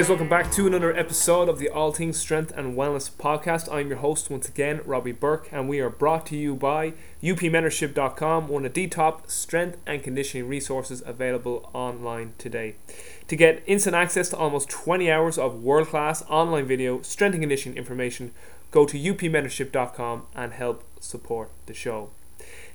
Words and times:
guys, 0.00 0.08
welcome 0.08 0.30
back 0.30 0.50
to 0.50 0.66
another 0.66 0.96
episode 0.96 1.46
of 1.46 1.58
the 1.58 1.68
All 1.68 1.92
Things 1.92 2.16
Strength 2.16 2.54
and 2.56 2.74
Wellness 2.74 3.10
podcast. 3.10 3.70
I'm 3.70 3.88
your 3.88 3.98
host 3.98 4.30
once 4.30 4.48
again, 4.48 4.80
Robbie 4.86 5.12
Burke, 5.12 5.50
and 5.52 5.68
we 5.68 5.78
are 5.78 5.90
brought 5.90 6.24
to 6.28 6.38
you 6.38 6.54
by 6.54 6.94
upmentorship.com, 7.22 8.48
one 8.48 8.64
of 8.64 8.72
the 8.72 8.86
top 8.86 9.30
strength 9.30 9.76
and 9.86 10.02
conditioning 10.02 10.48
resources 10.48 11.02
available 11.04 11.68
online 11.74 12.32
today. 12.38 12.76
To 13.28 13.36
get 13.36 13.62
instant 13.66 13.94
access 13.94 14.30
to 14.30 14.38
almost 14.38 14.70
20 14.70 15.10
hours 15.10 15.36
of 15.36 15.62
world 15.62 15.88
class 15.88 16.24
online 16.30 16.64
video 16.64 17.02
strength 17.02 17.34
and 17.34 17.42
conditioning 17.42 17.76
information, 17.76 18.32
go 18.70 18.86
to 18.86 18.96
upmentorship.com 18.98 20.22
and 20.34 20.54
help 20.54 20.82
support 20.98 21.50
the 21.66 21.74
show. 21.74 22.08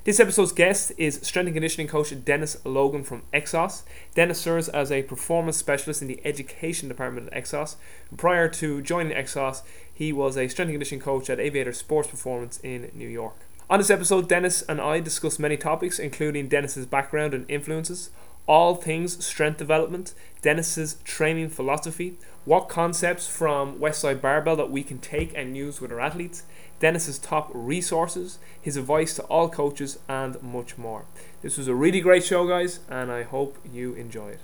This 0.06 0.20
episode's 0.20 0.52
guest 0.52 0.92
is 1.00 1.20
strength 1.24 1.48
and 1.48 1.56
conditioning 1.56 1.88
coach 1.88 2.14
Dennis 2.24 2.64
Logan 2.64 3.04
from 3.04 3.24
Exos. 3.34 3.82
Dennis 4.14 4.40
serves 4.40 4.70
as 4.70 4.92
a 4.92 5.02
performance 5.02 5.58
specialist 5.58 6.04
in 6.04 6.08
the 6.08 6.22
education 6.24 6.88
department 6.88 7.30
at 7.34 7.44
Exos. 7.44 7.76
Prior 8.16 8.48
to 8.50 8.84
joining 8.84 9.18
Exos, 9.18 9.64
he 9.92 10.14
was 10.14 10.38
a 10.38 10.48
strength 10.48 10.70
and 10.70 10.76
conditioning 10.76 11.02
coach 11.02 11.28
at 11.28 11.40
Aviator 11.40 11.74
Sports 11.74 12.10
Performance 12.10 12.60
in 12.62 12.92
New 12.94 13.08
York. 13.08 13.34
On 13.68 13.80
this 13.80 13.90
episode, 13.90 14.30
Dennis 14.30 14.62
and 14.70 14.80
I 14.80 15.00
discuss 15.00 15.40
many 15.40 15.58
topics, 15.58 15.98
including 15.98 16.50
Dennis's 16.50 16.86
background 16.86 17.34
and 17.34 17.50
influences, 17.50 18.12
all 18.46 18.76
things 18.76 19.26
strength 19.26 19.58
development, 19.58 20.14
Dennis's 20.44 20.98
training 21.04 21.50
philosophy, 21.50 22.20
what 22.46 22.70
concepts 22.70 23.26
from 23.26 23.80
Westside 23.80 24.22
Barbell 24.22 24.56
that 24.56 24.70
we 24.70 24.84
can 24.84 25.00
take 25.00 25.34
and 25.36 25.58
use 25.58 25.82
with 25.82 25.92
our 25.92 26.00
athletes, 26.00 26.44
Dennis's 26.86 27.18
top 27.18 27.50
resources, 27.52 28.38
his 28.62 28.78
advice 28.78 29.16
to 29.16 29.24
all 29.24 29.50
coaches, 29.50 29.98
and 30.08 30.40
much 30.44 30.78
more. 30.78 31.06
This 31.42 31.58
was 31.58 31.68
a 31.68 31.74
really 31.74 32.00
great 32.00 32.24
show, 32.24 32.48
guys, 32.48 32.80
and 32.88 33.12
I 33.12 33.24
hope 33.24 33.58
you 33.74 33.94
enjoy 33.94 34.34
it. 34.34 34.40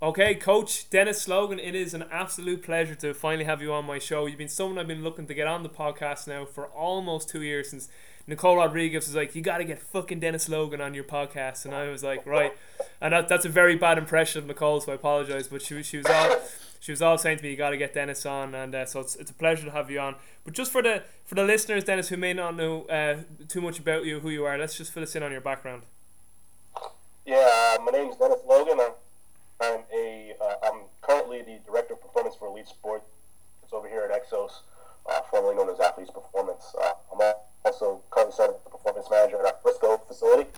Okay, 0.00 0.36
Coach 0.36 0.88
Dennis 0.88 1.28
Logan, 1.28 1.58
it 1.58 1.74
is 1.74 1.92
an 1.92 2.06
absolute 2.10 2.62
pleasure 2.62 2.94
to 2.94 3.12
finally 3.12 3.44
have 3.44 3.60
you 3.60 3.74
on 3.74 3.84
my 3.84 3.98
show. 3.98 4.24
You've 4.24 4.38
been 4.38 4.48
someone 4.48 4.78
I've 4.78 4.88
been 4.88 5.04
looking 5.04 5.26
to 5.26 5.34
get 5.34 5.46
on 5.46 5.62
the 5.62 5.68
podcast 5.68 6.26
now 6.26 6.46
for 6.46 6.68
almost 6.68 7.28
two 7.28 7.42
years 7.42 7.68
since 7.68 7.90
Nicole 8.26 8.56
Rodriguez 8.56 9.06
was 9.06 9.14
like, 9.14 9.34
"You 9.34 9.42
got 9.42 9.58
to 9.58 9.64
get 9.64 9.78
fucking 9.82 10.20
Dennis 10.20 10.48
Logan 10.48 10.80
on 10.80 10.94
your 10.94 11.04
podcast," 11.04 11.66
and 11.66 11.74
I 11.74 11.90
was 11.90 12.02
like, 12.02 12.24
"Right," 12.24 12.54
and 13.02 13.12
that, 13.12 13.28
that's 13.28 13.44
a 13.44 13.50
very 13.50 13.76
bad 13.76 13.98
impression 13.98 14.38
of 14.38 14.46
Nicole, 14.46 14.80
so 14.80 14.92
I 14.92 14.94
apologize. 14.94 15.48
But 15.48 15.60
she 15.60 15.82
she 15.82 15.98
was 15.98 16.06
all 16.06 16.38
she 16.84 16.92
was 16.92 17.00
all 17.00 17.16
saying 17.16 17.38
to 17.38 17.42
me, 17.42 17.48
"You 17.48 17.56
got 17.56 17.70
to 17.70 17.78
get 17.78 17.94
Dennis 17.94 18.26
on," 18.26 18.54
and 18.54 18.74
uh, 18.74 18.84
so 18.84 19.00
it's, 19.00 19.16
it's 19.16 19.30
a 19.30 19.34
pleasure 19.34 19.64
to 19.64 19.70
have 19.70 19.90
you 19.90 19.98
on. 19.98 20.16
But 20.44 20.52
just 20.52 20.70
for 20.70 20.82
the 20.82 21.02
for 21.24 21.34
the 21.34 21.42
listeners, 21.42 21.82
Dennis, 21.84 22.10
who 22.10 22.18
may 22.18 22.34
not 22.34 22.54
know 22.56 22.82
uh, 22.88 23.22
too 23.48 23.62
much 23.62 23.78
about 23.78 24.04
you, 24.04 24.20
who 24.20 24.28
you 24.28 24.44
are, 24.44 24.58
let's 24.58 24.76
just 24.76 24.92
fill 24.92 25.02
us 25.02 25.16
in 25.16 25.22
on 25.22 25.32
your 25.32 25.40
background. 25.40 25.84
Yeah, 27.24 27.48
uh, 27.50 27.82
my 27.82 27.90
name 27.90 28.10
is 28.10 28.18
Dennis 28.18 28.40
Logan. 28.46 28.80
I'm, 28.80 28.92
I'm 29.62 29.80
a 29.94 30.34
uh, 30.38 30.54
I'm 30.62 30.80
currently 31.00 31.40
the 31.40 31.58
director 31.64 31.94
of 31.94 32.02
performance 32.02 32.36
for 32.36 32.48
Elite 32.48 32.68
Sport. 32.68 33.02
It's 33.62 33.72
over 33.72 33.88
here 33.88 34.02
at 34.02 34.22
Exos, 34.22 34.50
uh, 35.08 35.22
formerly 35.30 35.56
known 35.56 35.70
as 35.70 35.80
Athletes 35.80 36.10
Performance. 36.10 36.74
Uh, 36.78 36.92
I'm 37.14 37.32
also 37.64 38.02
currently 38.10 38.36
serving 38.36 38.56
as 38.56 38.62
the 38.62 38.68
performance 38.68 39.06
manager 39.10 39.38
at 39.38 39.46
our 39.46 39.56
Frisco 39.62 40.02
facility, 40.06 40.50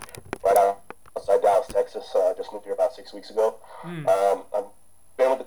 right 0.43 0.75
outside 1.15 1.41
Dallas, 1.41 1.67
Texas. 1.67 2.13
Uh, 2.13 2.33
just 2.35 2.51
moved 2.51 2.65
here 2.65 2.73
about 2.73 2.93
six 2.93 3.13
weeks 3.13 3.29
ago. 3.29 3.55
Mm. 3.83 4.05
Um, 4.09 4.43
I've 4.53 4.65
been 4.65 4.65
with 4.65 4.73
the 4.73 4.76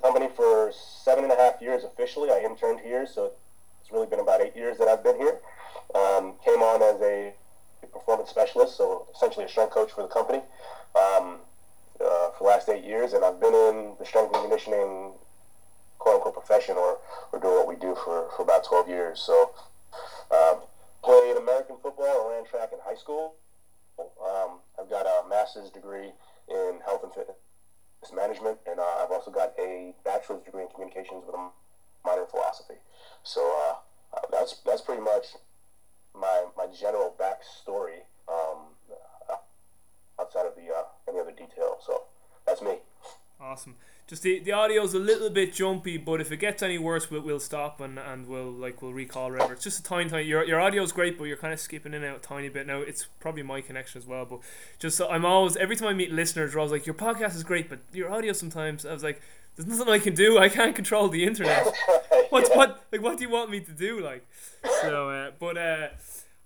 company 0.00 0.28
for 0.34 0.72
seven 0.72 1.24
and 1.24 1.32
a 1.32 1.36
half 1.36 1.60
years 1.60 1.84
officially. 1.84 2.30
I 2.30 2.40
interned 2.40 2.80
here, 2.80 3.06
so 3.06 3.32
it's 3.80 3.92
really 3.92 4.06
been 4.06 4.20
about 4.20 4.40
eight 4.40 4.56
years 4.56 4.78
that 4.78 4.88
I've 4.88 5.04
been 5.04 5.16
here. 5.16 5.40
Um, 5.94 6.34
came 6.44 6.62
on 6.62 6.82
as 6.82 7.00
a 7.00 7.32
performance 7.92 8.30
specialist, 8.30 8.76
so 8.76 9.06
essentially 9.14 9.44
a 9.44 9.48
strength 9.48 9.72
coach 9.72 9.92
for 9.92 10.02
the 10.02 10.08
company 10.08 10.38
um, 10.94 11.38
uh, 12.00 12.30
for 12.36 12.40
the 12.40 12.44
last 12.44 12.68
eight 12.68 12.84
years, 12.84 13.12
and 13.12 13.24
I've 13.24 13.40
been 13.40 13.54
in 13.54 13.94
the 13.98 14.04
strength 14.04 14.34
and 14.34 14.42
conditioning 14.42 15.12
quote 15.98 16.16
unquote 16.16 16.34
profession 16.34 16.76
or, 16.76 16.98
or 17.32 17.38
doing 17.38 17.54
what 17.54 17.68
we 17.68 17.76
do 17.76 17.94
for, 18.04 18.30
for 18.36 18.42
about 18.42 18.64
12 18.64 18.88
years. 18.88 19.20
So 19.20 19.50
um, 20.30 20.60
played 21.04 21.36
American 21.36 21.76
football 21.82 22.30
and 22.30 22.36
ran 22.36 22.44
track 22.46 22.70
in 22.72 22.78
high 22.84 22.96
school. 22.96 23.34
Um, 23.98 24.60
I've 24.80 24.88
got 24.88 25.04
a 25.04 25.28
master's 25.28 25.68
degree 25.70 26.12
in 26.48 26.78
health 26.86 27.04
and 27.04 27.12
fitness 27.12 27.36
management, 28.14 28.58
and 28.66 28.80
uh, 28.80 29.04
I've 29.04 29.10
also 29.10 29.30
got 29.30 29.52
a 29.58 29.94
bachelor's 30.04 30.42
degree 30.42 30.62
in 30.62 30.68
communications 30.68 31.22
with 31.26 31.34
a 31.34 31.50
minor 32.04 32.22
in 32.22 32.26
philosophy. 32.26 32.80
So 33.22 33.40
uh, 33.40 34.16
uh, 34.16 34.20
that's 34.32 34.60
that's 34.64 34.80
pretty 34.80 35.02
much 35.02 35.36
my 36.14 36.46
my 36.56 36.66
general 36.66 37.14
backstory 37.20 38.08
um, 38.28 38.72
outside 40.18 40.46
of 40.46 40.54
the 40.56 40.72
uh, 40.72 40.84
any 41.08 41.20
other 41.20 41.32
detail. 41.32 41.76
So 41.84 42.04
that's 42.46 42.62
me. 42.62 42.78
Awesome. 43.40 43.76
Just 44.10 44.24
the, 44.24 44.40
the 44.40 44.50
audio's 44.50 44.92
a 44.92 44.98
little 44.98 45.30
bit 45.30 45.54
jumpy, 45.54 45.96
but 45.96 46.20
if 46.20 46.32
it 46.32 46.38
gets 46.38 46.64
any 46.64 46.78
worse, 46.78 47.12
we'll, 47.12 47.20
we'll 47.20 47.38
stop 47.38 47.80
and, 47.80 47.96
and 47.96 48.26
we'll 48.26 48.50
like 48.50 48.82
we'll 48.82 48.92
recall 48.92 49.30
whatever. 49.30 49.52
It's 49.52 49.62
just 49.62 49.78
a 49.78 49.82
tiny 49.84 50.10
tiny. 50.10 50.24
Your 50.24 50.44
your 50.44 50.60
audio's 50.60 50.90
great, 50.90 51.16
but 51.16 51.26
you're 51.26 51.36
kind 51.36 51.52
of 51.52 51.60
skipping 51.60 51.94
in 51.94 52.02
and 52.02 52.12
out 52.12 52.16
a 52.16 52.20
tiny 52.20 52.48
bit. 52.48 52.66
Now 52.66 52.80
it's 52.80 53.06
probably 53.20 53.44
my 53.44 53.60
connection 53.60 54.00
as 54.00 54.08
well, 54.08 54.24
but 54.24 54.40
just 54.80 54.96
so 54.96 55.08
I'm 55.08 55.24
always 55.24 55.56
every 55.56 55.76
time 55.76 55.86
I 55.86 55.92
meet 55.92 56.10
listeners, 56.10 56.56
I 56.56 56.58
was 56.58 56.72
like, 56.72 56.86
your 56.86 56.96
podcast 56.96 57.36
is 57.36 57.44
great, 57.44 57.68
but 57.68 57.78
your 57.92 58.10
audio 58.10 58.32
sometimes 58.32 58.84
I 58.84 58.92
was 58.92 59.04
like, 59.04 59.22
there's 59.54 59.68
nothing 59.68 59.94
I 59.94 60.00
can 60.00 60.16
do. 60.16 60.38
I 60.38 60.48
can't 60.48 60.74
control 60.74 61.06
the 61.08 61.22
internet. 61.22 61.72
What's 62.30 62.50
yeah. 62.50 62.56
what 62.56 62.84
like 62.90 63.02
what 63.02 63.16
do 63.16 63.22
you 63.22 63.30
want 63.30 63.48
me 63.48 63.60
to 63.60 63.72
do? 63.72 64.00
Like 64.00 64.26
so, 64.82 65.10
uh, 65.10 65.30
but 65.38 65.56
uh 65.56 65.88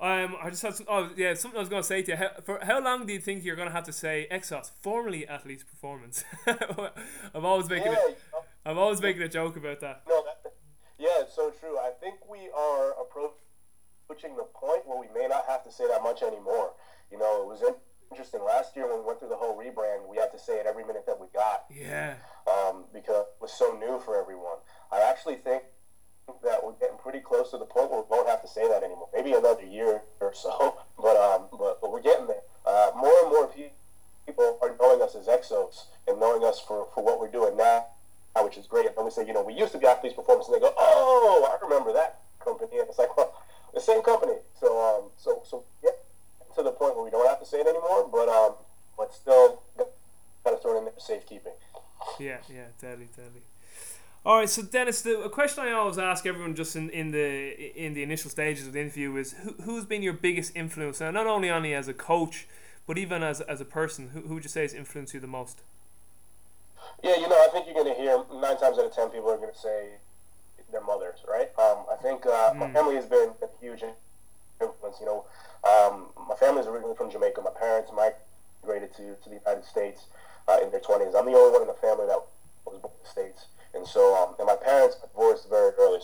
um, 0.00 0.37
I 0.43 0.50
just 0.50 0.62
had 0.62 0.75
some. 0.75 0.87
Oh, 0.88 1.10
yeah, 1.16 1.34
something 1.34 1.56
I 1.56 1.60
was 1.60 1.69
going 1.69 1.82
to 1.82 1.87
say 1.87 2.03
to 2.03 2.10
you. 2.12 2.16
How, 2.16 2.31
for 2.43 2.59
how 2.62 2.82
long 2.82 3.06
do 3.06 3.12
you 3.12 3.21
think 3.21 3.44
you're 3.44 3.56
going 3.56 3.69
to 3.69 3.75
have 3.75 3.84
to 3.84 3.93
say 3.93 4.27
Exos, 4.31 4.71
formerly 4.82 5.27
Athletes 5.27 5.62
Performance? 5.62 6.25
I'm 7.34 7.44
always 7.44 7.69
making 7.71 7.93
yeah, 7.93 8.09
it. 8.09 8.19
I'm 8.66 8.77
always 8.77 9.00
making 9.00 9.22
a 9.22 9.28
joke 9.28 9.56
about 9.56 9.81
that. 9.81 10.03
No, 10.09 10.25
that, 10.25 10.53
yeah, 10.99 11.21
it's 11.22 11.34
so 11.34 11.50
true. 11.60 11.78
I 11.78 11.91
think 12.00 12.16
we 12.28 12.50
are 12.56 12.94
approaching 13.00 14.37
the 14.37 14.44
point 14.55 14.82
where 14.87 14.99
we 14.99 15.06
may 15.15 15.28
not 15.28 15.44
have 15.49 15.62
to 15.65 15.71
say 15.71 15.87
that 15.87 16.03
much 16.03 16.22
anymore. 16.22 16.72
You 17.11 17.19
know, 17.19 17.43
it 17.43 17.47
was 17.47 17.62
interesting 18.11 18.43
last 18.43 18.75
year 18.75 18.88
when 18.88 19.00
we 19.00 19.05
went 19.05 19.21
through 19.21 19.28
the 19.28 19.37
whole 19.37 19.56
rebrand. 19.56 20.09
We 20.09 20.16
had 20.16 20.32
to 20.32 20.38
say 20.38 20.55
it 20.55 20.66
every 20.66 20.84
minute 20.84 21.05
that 21.06 21.21
we 21.21 21.28
got. 21.32 21.65
Yeah. 21.71 22.15
Um, 22.50 22.84
because 22.93 23.26
it 23.26 23.41
was 23.41 23.53
so 23.53 23.76
new 23.78 24.00
for 24.05 24.21
everyone. 24.21 24.59
I 24.93 25.00
actually 25.03 25.37
think 25.37 25.62
that 26.43 26.65
we're 26.65 26.73
getting 26.81 26.97
pretty 26.99 27.21
close 27.21 27.51
to 27.51 27.59
the 27.59 27.65
point 27.65 27.91
where 27.91 28.01
we 28.01 28.07
won't 28.09 28.29
have 28.29 28.43
to 28.43 28.49
say 28.49 28.69
that 28.69 28.83
anymore. 28.83 29.09
Maybe 29.12 29.33
another 29.33 29.65
year 29.65 30.03
or 30.21 30.33
so, 30.35 30.79
but 30.97 31.17
um, 31.17 31.47
but, 31.53 31.81
but 31.81 31.91
we're 31.91 32.03
getting 32.03 32.27
there. 32.27 32.43
Uh, 32.67 32.91
more 32.97 33.15
and 33.23 33.31
more 33.31 33.51
people 34.27 34.59
are 34.62 34.75
knowing 34.81 35.03
us 35.03 35.15
as 35.15 35.27
Exos 35.27 35.85
and 36.09 36.19
knowing 36.19 36.45
us 36.45 36.59
for, 36.61 36.89
for 36.95 37.05
what 37.05 37.21
we're 37.21 37.31
doing 37.31 37.57
now, 37.57 37.87
which 38.41 38.57
is 38.57 38.67
great. 38.67 38.87
And 38.87 39.05
we 39.05 39.11
say, 39.11 39.27
you 39.27 39.35
know, 39.35 39.43
we 39.43 39.53
used 39.53 39.73
to 39.73 39.79
be 39.79 39.87
Athletes 39.87 40.17
Performance, 40.17 40.49
and 40.49 40.57
they 40.57 40.61
go, 40.61 40.73
oh, 40.77 41.49
I 41.49 41.62
remember 41.65 41.93
that 41.93 42.21
company. 42.43 42.79
And 42.79 42.88
it's 42.88 42.99
like, 42.99 43.15
well, 43.17 43.35
the 43.75 43.81
same 43.81 44.03
company. 44.03 44.37
So 44.59 44.69
um, 44.81 45.11
so 45.17 45.43
so 45.44 45.65
get 45.82 46.05
to 46.56 46.62
the 46.62 46.70
point 46.70 46.97
where 46.97 47.05
we 47.05 47.11
don't 47.11 47.27
have 47.27 47.41
to 47.41 47.47
say 47.47 47.59
it 47.59 47.67
anymore, 47.67 48.09
but 48.11 48.29
um, 48.29 48.55
but 48.97 49.12
still 49.12 49.62
kind 49.77 50.56
of 50.56 50.62
throw 50.62 50.77
it 50.77 50.79
in 50.79 50.85
there 50.85 50.94
safekeeping. 50.99 51.53
Yeah, 52.19 52.38
yeah, 52.49 52.69
totally, 52.81 53.09
totally. 53.15 53.43
All 54.26 54.38
right, 54.38 54.49
so 54.49 54.62
Dennis, 54.62 55.03
the 55.03 55.21
a 55.21 55.29
question 55.29 55.65
I 55.65 55.73
always 55.73 55.99
ask 55.99 56.25
everyone 56.25 56.55
just 56.55 56.76
in, 56.76 56.88
in 56.88 57.11
the 57.11 57.76
in 57.76 57.93
the 57.93 58.03
initial 58.03 58.31
stages 58.31 58.67
of 58.67 58.73
the 58.73 58.81
interview 58.81 59.15
is 59.17 59.32
who, 59.32 59.55
who's 59.65 59.85
been 59.85 60.03
your 60.03 60.15
biggest 60.15 60.56
influence, 60.56 61.00
now, 61.00 61.11
not 61.11 61.26
only 61.26 61.50
only 61.50 61.75
as 61.75 61.88
a 61.88 61.93
coach, 61.93 62.49
but 62.87 62.97
even 62.97 63.23
as, 63.23 63.43
as 63.43 63.61
a 63.61 63.67
person. 63.67 64.11
Who, 64.15 64.23
who 64.23 64.35
would 64.35 64.43
you 64.43 64.49
say 64.49 64.62
has 64.62 64.73
influenced 64.73 65.12
you 65.12 65.21
the 65.21 65.26
most? 65.26 65.61
Yeah, 67.03 67.17
you 67.17 67.29
know, 67.29 67.37
I 67.37 67.49
think 67.53 67.67
you're 67.67 67.75
going 67.75 67.94
to 67.94 68.00
hear 68.00 68.25
nine 68.32 68.56
times 68.56 68.79
out 68.79 68.87
of 68.87 68.94
ten 68.94 69.11
people 69.11 69.31
are 69.31 69.37
going 69.37 69.53
to 69.53 69.59
say 69.59 69.91
their 70.73 70.81
mothers, 70.81 71.20
right? 71.29 71.50
Um, 71.59 71.85
I 71.93 71.97
think 72.00 72.25
uh, 72.25 72.55
mm. 72.55 72.56
my 72.56 72.73
family 72.73 72.94
has 72.94 73.05
been 73.05 73.29
a 73.43 73.49
huge 73.61 73.85
influence. 74.59 74.97
You 75.00 75.06
know, 75.06 75.25
um, 75.69 76.06
my 76.27 76.35
family 76.37 76.62
is 76.62 76.67
originally 76.67 76.97
from 76.97 77.11
Jamaica. 77.11 77.43
My 77.43 77.50
parents 77.50 77.91
migrated 77.93 78.91
to, 78.97 79.17
to 79.23 79.29
the 79.29 79.37
United 79.37 79.67
States 79.67 80.06
uh, 80.49 80.56
in 80.62 80.70
their 80.70 80.81
20s. 80.81 81.12
I'm 81.15 81.27
the 81.27 81.37
only 81.37 81.53
one 81.53 81.61
in 81.61 81.69
the 81.69 81.77
family 81.77 82.06
that 82.06 82.17
was 82.17 82.32
born 82.65 82.77
in 82.77 82.82
the 82.82 83.11
States. 83.11 83.53
And 83.75 83.87
so, 83.87 84.15
um, 84.17 84.35
and 84.38 84.47
my 84.47 84.56
parents 84.56 84.97
divorced 84.97 85.49
very 85.49 85.73
early. 85.79 86.00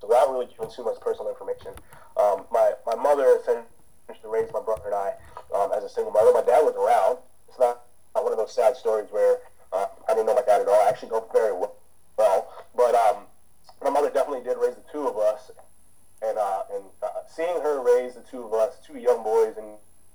So 0.00 0.08
without 0.08 0.30
really 0.30 0.46
giving 0.46 0.70
too 0.70 0.84
much 0.84 1.00
personal 1.00 1.30
information, 1.30 1.72
um, 2.16 2.44
my, 2.52 2.72
my 2.86 2.94
mother 2.94 3.38
finished 3.44 4.22
to 4.22 4.28
raise 4.28 4.52
my 4.52 4.60
brother 4.60 4.82
and 4.86 4.94
I 4.94 5.14
um, 5.54 5.70
as 5.76 5.84
a 5.84 5.88
single 5.88 6.12
mother. 6.12 6.32
My 6.32 6.42
dad 6.42 6.62
was 6.62 6.74
around. 6.74 7.18
It's 7.48 7.58
not, 7.58 7.82
not 8.14 8.24
one 8.24 8.32
of 8.32 8.38
those 8.38 8.54
sad 8.54 8.76
stories 8.76 9.08
where 9.10 9.38
uh, 9.72 9.86
I 10.08 10.14
didn't 10.14 10.26
know 10.26 10.34
my 10.34 10.42
dad 10.42 10.60
at 10.60 10.68
all. 10.68 10.80
I 10.84 10.88
actually 10.88 11.10
know 11.10 11.26
very 11.32 11.52
well. 11.52 11.74
But 12.74 12.94
um, 12.94 13.24
my 13.82 13.90
mother 13.90 14.10
definitely 14.10 14.44
did 14.44 14.58
raise 14.58 14.74
the 14.74 14.84
two 14.90 15.06
of 15.06 15.16
us. 15.16 15.50
And, 16.22 16.38
uh, 16.38 16.62
and 16.72 16.84
uh, 17.02 17.06
seeing 17.28 17.60
her 17.62 17.82
raise 17.82 18.14
the 18.14 18.22
two 18.22 18.44
of 18.44 18.52
us, 18.54 18.76
two 18.86 18.98
young 18.98 19.22
boys 19.22 19.54
in 19.56 19.64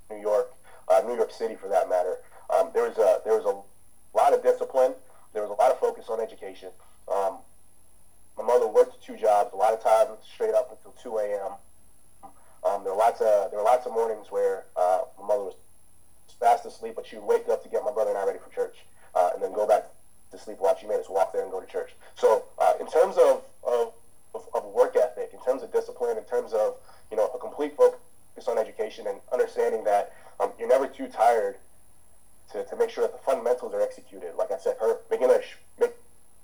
New 0.09 0.21
York, 0.21 0.53
uh, 0.87 1.01
New 1.05 1.15
York 1.15 1.31
City 1.31 1.55
for 1.55 1.67
that 1.67 1.89
matter, 1.89 2.17
um, 2.49 2.69
there 2.73 2.83
was 2.87 2.97
a 2.97 3.19
there 3.25 3.35
was 3.37 3.43
a 3.43 4.17
lot 4.17 4.33
of 4.33 4.41
discipline 4.41 4.93
there 5.37 5.45
was 5.45 5.55
a 5.55 5.61
lot 5.61 5.71
of 5.71 5.79
focus 5.79 6.05
on 6.09 6.19
education. 6.19 6.69
Um, 7.07 7.37
my 8.35 8.43
mother 8.43 8.67
worked 8.67 9.03
two 9.05 9.15
jobs, 9.15 9.53
a 9.53 9.55
lot 9.55 9.71
of 9.71 9.83
times 9.83 10.17
straight 10.33 10.55
up 10.55 10.71
until 10.71 10.95
2 11.03 11.17
a.m. 11.19 11.51
Um, 12.65 12.83
there 12.83 12.91
were 12.91 12.97
lots 12.97 13.21
of 13.21 13.51
there 13.51 13.59
were 13.59 13.65
lots 13.65 13.85
of 13.85 13.93
mornings 13.93 14.31
where 14.31 14.65
uh, 14.75 15.01
my 15.21 15.27
mother 15.27 15.43
was 15.43 15.53
fast 16.39 16.65
asleep, 16.65 16.93
but 16.95 17.05
she 17.05 17.17
would 17.17 17.25
wake 17.25 17.47
up 17.49 17.61
to 17.61 17.69
get 17.69 17.83
my 17.83 17.91
brother 17.91 18.09
and 18.09 18.17
I 18.17 18.25
ready 18.25 18.39
for 18.39 18.49
church, 18.49 18.77
uh, 19.13 19.29
and 19.35 19.43
then 19.43 19.53
go 19.53 19.67
back 19.67 19.85
to 20.31 20.39
sleep 20.39 20.57
while 20.57 20.75
She 20.75 20.87
made 20.87 20.99
us 20.99 21.07
walk 21.07 21.33
there 21.33 21.43
and 21.43 21.51
go 21.51 21.61
to 21.61 21.67
church. 21.67 21.91
So 22.15 22.45
uh, 22.57 22.73
in 22.79 22.87
terms 22.89 23.15
of, 23.17 23.43
of, 23.63 23.93
of 24.33 24.65
work 24.73 24.95
ethic, 24.95 25.29
in 25.33 25.39
terms 25.45 25.61
of 25.61 25.71
discipline, 25.71 26.17
in 26.17 26.23
terms 26.23 26.51
of 26.51 26.77
you 27.11 27.17
know 27.17 27.29
a 27.35 27.37
complete 27.37 27.77
focus 27.77 27.99
on 28.47 28.57
education 28.57 29.05
and 29.05 29.19
understanding 29.31 29.83
that 29.83 30.13
um, 30.39 30.51
you're 30.57 30.67
never 30.67 30.87
too 30.87 31.07
tired 31.07 31.57
to, 32.51 32.63
to 32.65 32.75
make 32.75 32.89
sure 32.89 33.03
that 33.03 33.13
the 33.13 33.23
fundamentals 33.23 33.73
are 33.73 33.81
executed. 33.81 34.33
Like 34.37 34.51
I 34.51 34.57
said, 34.57 34.75
her 34.79 34.97
making, 35.09 35.29
her, 35.29 35.41
making 35.79 35.95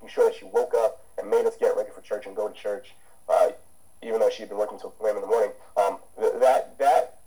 sure 0.08 0.30
that 0.30 0.38
she 0.38 0.46
woke 0.46 0.74
up 0.76 1.04
and 1.18 1.30
made 1.30 1.46
us 1.46 1.56
get 1.60 1.76
ready 1.76 1.90
for 1.94 2.02
church 2.02 2.26
and 2.26 2.36
go 2.36 2.48
to 2.48 2.54
church, 2.54 2.94
uh, 3.30 3.50
even 4.02 4.20
though 4.20 4.30
she'd 4.30 4.50
been 4.50 4.58
working 4.58 4.76
until 4.76 4.94
3 5.00 5.12
in 5.12 5.22
the 5.22 5.28
morning. 5.28 5.52
Um, 5.78 5.98
that 6.18 6.78
that 6.78 7.20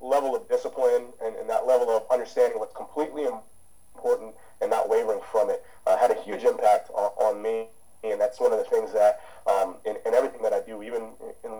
level 0.00 0.34
of 0.34 0.48
discipline 0.48 1.06
and, 1.22 1.36
and 1.36 1.48
that 1.48 1.66
level 1.66 1.90
of 1.90 2.04
understanding 2.10 2.58
what's 2.58 2.74
completely 2.74 3.24
important 3.24 4.34
and 4.60 4.70
not 4.70 4.88
wavering 4.88 5.20
from 5.30 5.50
it 5.50 5.64
uh, 5.86 5.96
had 5.96 6.10
a 6.10 6.22
huge 6.22 6.44
impact 6.44 6.90
on, 6.90 7.10
on, 7.18 7.42
me. 7.42 7.66
And 8.02 8.20
that's 8.20 8.40
one 8.40 8.52
of 8.52 8.58
the 8.58 8.64
things 8.64 8.92
that 8.92 9.20
um, 9.46 9.76
in, 9.84 9.96
in, 10.06 10.14
everything 10.14 10.42
that 10.42 10.52
I 10.52 10.60
do, 10.60 10.82
even 10.82 11.10
in 11.44 11.50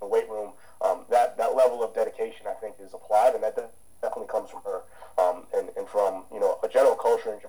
the 0.00 0.06
weight 0.06 0.28
room, 0.28 0.52
um, 0.82 1.04
that, 1.10 1.38
that 1.38 1.56
level 1.56 1.82
of 1.82 1.94
dedication, 1.94 2.46
I 2.46 2.52
think, 2.52 2.76
is 2.82 2.92
applied, 2.92 3.34
and 3.34 3.42
that 3.42 3.56
definitely 4.02 4.28
comes 4.28 4.50
from 4.50 4.62
her. 4.62 4.82
Um, 5.18 5.44
and, 5.56 5.70
and 5.76 5.88
from, 5.88 6.24
you 6.32 6.40
know, 6.40 6.58
a 6.62 6.68
general 6.68 6.94
culture 6.94 7.32
in 7.32 7.40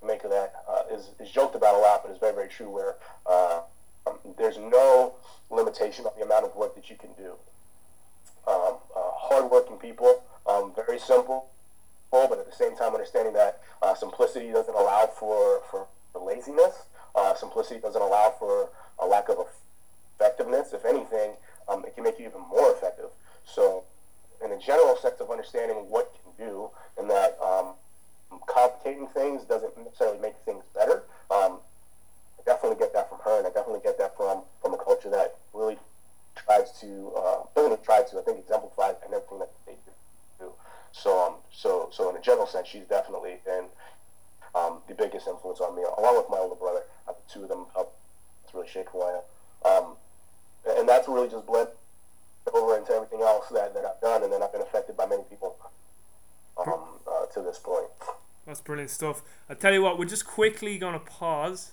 Jamaica 0.00 0.28
that 0.28 0.54
uh, 0.68 0.94
is, 0.94 1.10
is 1.20 1.30
joked 1.30 1.54
about 1.54 1.74
a 1.74 1.78
lot, 1.78 2.02
but 2.02 2.12
is 2.12 2.18
very, 2.18 2.34
very 2.34 2.48
true, 2.48 2.70
where 2.70 2.96
uh, 3.26 3.60
um, 4.06 4.18
there's 4.38 4.58
no 4.58 5.14
limitation 5.50 6.06
on 6.06 6.12
the 6.18 6.24
amount 6.24 6.44
of 6.44 6.56
work 6.56 6.74
that 6.74 6.88
you 6.88 6.96
can 6.96 7.10
do. 7.16 7.34
Um, 8.48 8.78
uh, 8.96 9.10
hardworking 9.14 9.76
people, 9.76 10.22
um, 10.46 10.72
very 10.74 10.98
simple, 10.98 11.46
but 12.10 12.38
at 12.38 12.50
the 12.50 12.56
same 12.56 12.76
time 12.76 12.92
understanding 12.92 13.32
that 13.34 13.60
uh, 13.82 13.94
simplicity 13.94 14.50
doesn't 14.52 14.74
allow 14.74 15.06
for, 15.06 15.62
for, 15.70 15.86
laziness. 16.14 16.84
Uh, 17.14 17.34
simplicity 17.34 17.80
doesn't 17.80 18.00
allow 18.00 18.34
for 18.38 18.68
a 18.98 19.06
lack 19.06 19.28
of 19.28 19.38
effectiveness. 20.16 20.72
If 20.72 20.84
anything, 20.84 21.32
um, 21.68 21.84
it 21.84 21.94
can 21.94 22.04
make 22.04 22.18
you 22.18 22.26
even 22.26 22.42
more 22.42 22.72
effective. 22.72 23.10
So, 23.44 23.84
in 24.44 24.52
a 24.52 24.58
general 24.58 24.96
sense 24.96 25.20
of 25.20 25.30
understanding 25.30 25.76
what 25.88 26.14
can 26.22 26.46
do, 26.46 26.70
and 26.98 27.08
that 27.10 27.38
um, 27.42 27.74
complicating 28.46 29.06
things 29.08 29.44
doesn't 29.44 29.76
necessarily 29.78 30.18
make 30.18 30.34
things 30.44 30.64
better. 30.74 31.04
Um, 31.30 31.58
I 32.38 32.42
definitely 32.44 32.78
get 32.78 32.92
that 32.94 33.08
from 33.08 33.18
her, 33.24 33.38
and 33.38 33.46
I 33.46 33.50
definitely 33.50 33.80
get 33.82 33.98
that 33.98 34.16
from 34.16 34.42
from 34.60 34.74
a 34.74 34.78
culture 34.78 35.10
that 35.10 35.36
really 35.52 35.78
tries 36.34 36.72
to, 36.80 37.12
uh, 37.16 37.42
doesn't 37.54 37.84
try 37.84 38.02
to, 38.02 38.18
I 38.18 38.22
think 38.22 38.38
exemplifies 38.38 38.96
and 39.04 39.12
everything 39.12 39.38
that 39.40 39.50
they 39.66 39.72
do. 40.38 40.52
So, 40.92 41.26
um, 41.26 41.34
so, 41.50 41.88
so 41.92 42.10
in 42.10 42.16
a 42.16 42.20
general 42.20 42.46
sense, 42.46 42.68
she's 42.68 42.84
definitely 42.84 43.36
been 43.44 43.64
um, 44.54 44.78
the 44.88 44.94
biggest 44.94 45.26
influence 45.26 45.60
on 45.60 45.76
me, 45.76 45.82
along 45.98 46.16
with 46.16 46.26
my 46.30 46.38
older 46.38 46.54
brother. 46.54 46.82
Uh, 47.08 47.12
the 47.12 47.32
two 47.32 47.42
of 47.42 47.48
them 47.48 47.66
helped 47.74 47.96
really 48.54 48.68
shape 48.68 48.88
who 48.90 49.02
I 49.02 49.20
am. 49.64 49.84
Um, 49.84 49.96
and 50.66 50.88
that's 50.88 51.08
really 51.08 51.28
just 51.28 51.46
bled 51.46 51.68
over 52.52 52.76
into 52.76 52.92
everything 52.92 53.20
else 53.20 53.48
that, 53.50 53.74
that 53.74 53.84
I've 53.84 54.00
done, 54.00 54.24
and 54.24 54.32
then 54.32 54.42
I've 54.42 54.52
been 54.52 54.62
affected 54.62 54.96
by 54.96 55.06
many 55.06 55.22
people 55.24 55.56
um, 56.58 56.84
uh, 57.06 57.26
to 57.34 57.42
this 57.42 57.58
point. 57.58 57.88
That's 58.46 58.60
brilliant 58.60 58.90
stuff. 58.90 59.22
I 59.48 59.54
tell 59.54 59.72
you 59.72 59.82
what, 59.82 59.98
we're 59.98 60.04
just 60.04 60.26
quickly 60.26 60.78
going 60.78 60.94
to 60.94 61.00
pause. 61.00 61.72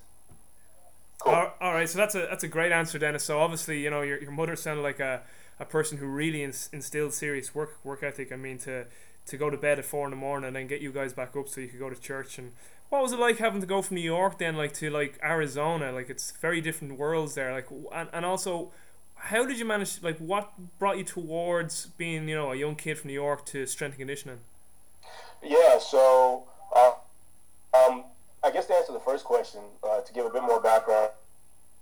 Cool. 1.20 1.34
All, 1.34 1.54
all 1.60 1.74
right, 1.74 1.90
so 1.90 1.98
that's 1.98 2.16
a 2.16 2.28
that's 2.30 2.44
a 2.44 2.48
great 2.48 2.72
answer, 2.72 2.98
Dennis. 2.98 3.26
So 3.26 3.40
obviously, 3.40 3.84
you 3.84 3.90
know, 3.90 4.02
your, 4.02 4.22
your 4.22 4.32
mother 4.32 4.56
sounded 4.56 4.84
like 4.84 5.00
a, 5.00 5.22
a 5.60 5.66
person 5.66 5.98
who 5.98 6.06
really 6.06 6.44
instilled 6.44 7.14
serious 7.14 7.54
work 7.54 7.78
work 7.84 8.04
ethic. 8.04 8.32
I 8.32 8.38
mean, 8.38 8.58
to 8.60 8.86
to 9.26 9.38
go 9.38 9.50
to 9.50 9.58
bed 9.58 9.80
at 9.80 9.86
four 9.86 10.06
in 10.06 10.12
the 10.12 10.18
morning 10.18 10.48
and 10.48 10.56
then 10.56 10.68
get 10.68 10.82
you 10.82 10.92
guys 10.92 11.14
back 11.14 11.36
up 11.36 11.50
so 11.50 11.62
you 11.62 11.68
could 11.68 11.80
go 11.80 11.90
to 11.90 12.00
church. 12.00 12.38
And 12.38 12.54
what 12.90 13.02
was 13.02 13.12
it 13.12 13.20
like 13.20 13.38
having 13.38 13.62
to 13.62 13.68
go 13.68 13.82
from 13.82 13.96
New 13.96 14.02
York 14.02 14.40
then, 14.40 14.56
like 14.56 14.74
to 14.76 14.90
like 14.90 15.20
Arizona? 15.24 15.92
Like 15.92 16.10
it's 16.10 16.32
very 16.32 16.62
different 16.62 16.98
worlds 16.98 17.36
there. 17.36 17.52
Like 17.52 17.68
and, 17.94 18.10
and 18.14 18.26
also, 18.26 18.72
how 19.20 19.46
did 19.46 19.60
you 19.60 19.66
manage? 19.66 20.02
Like 20.02 20.18
what 20.18 20.52
brought 20.80 20.98
you 20.98 21.04
towards 21.04 21.86
being 21.86 22.28
you 22.28 22.36
know 22.36 22.52
a 22.52 22.56
young 22.56 22.76
kid 22.76 22.98
from 22.98 23.10
New 23.10 23.14
York 23.14 23.46
to 23.48 23.66
strength 23.66 23.94
and 23.94 24.00
conditioning? 24.00 24.40
Yeah, 25.44 25.80
so 25.80 26.48
uh, 26.76 26.92
um, 27.78 28.06
I 28.44 28.52
guess 28.52 28.66
to 28.68 28.74
answer 28.74 28.94
the 28.94 29.00
first 29.00 29.24
question, 29.26 29.62
uh, 29.84 30.02
to 30.02 30.14
give 30.14 30.26
a 30.26 30.30
bit 30.30 30.42
more 30.42 30.62
background, 30.62 31.12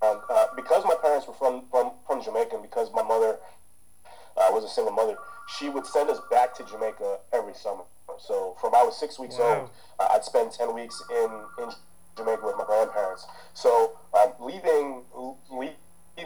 um, 0.02 0.20
uh, 0.30 0.46
because 0.54 0.84
my 0.84 0.94
parents 1.00 1.26
were 1.26 1.34
from 1.34 1.64
from 1.70 1.92
from 2.06 2.22
Jamaica, 2.22 2.54
and 2.54 2.62
because 2.62 2.92
my 2.92 3.02
mother 3.02 3.38
uh, 4.36 4.46
was 4.50 4.64
a 4.64 4.68
single 4.68 4.92
mother 4.92 5.16
she 5.48 5.68
would 5.68 5.86
send 5.86 6.10
us 6.10 6.20
back 6.30 6.54
to 6.54 6.64
Jamaica 6.64 7.18
every 7.32 7.54
summer. 7.54 7.84
So 8.18 8.56
from 8.60 8.74
I 8.74 8.82
was 8.82 8.98
six 8.98 9.18
weeks 9.18 9.36
wow. 9.38 9.60
old, 9.60 9.70
uh, 9.98 10.14
I'd 10.14 10.24
spend 10.24 10.52
ten 10.52 10.74
weeks 10.74 11.02
in, 11.10 11.30
in 11.62 11.70
Jamaica 12.16 12.42
with 12.44 12.56
my 12.56 12.64
grandparents. 12.64 13.26
So 13.54 13.98
um, 14.14 14.32
leaving 14.40 15.02
leaving 15.50 15.76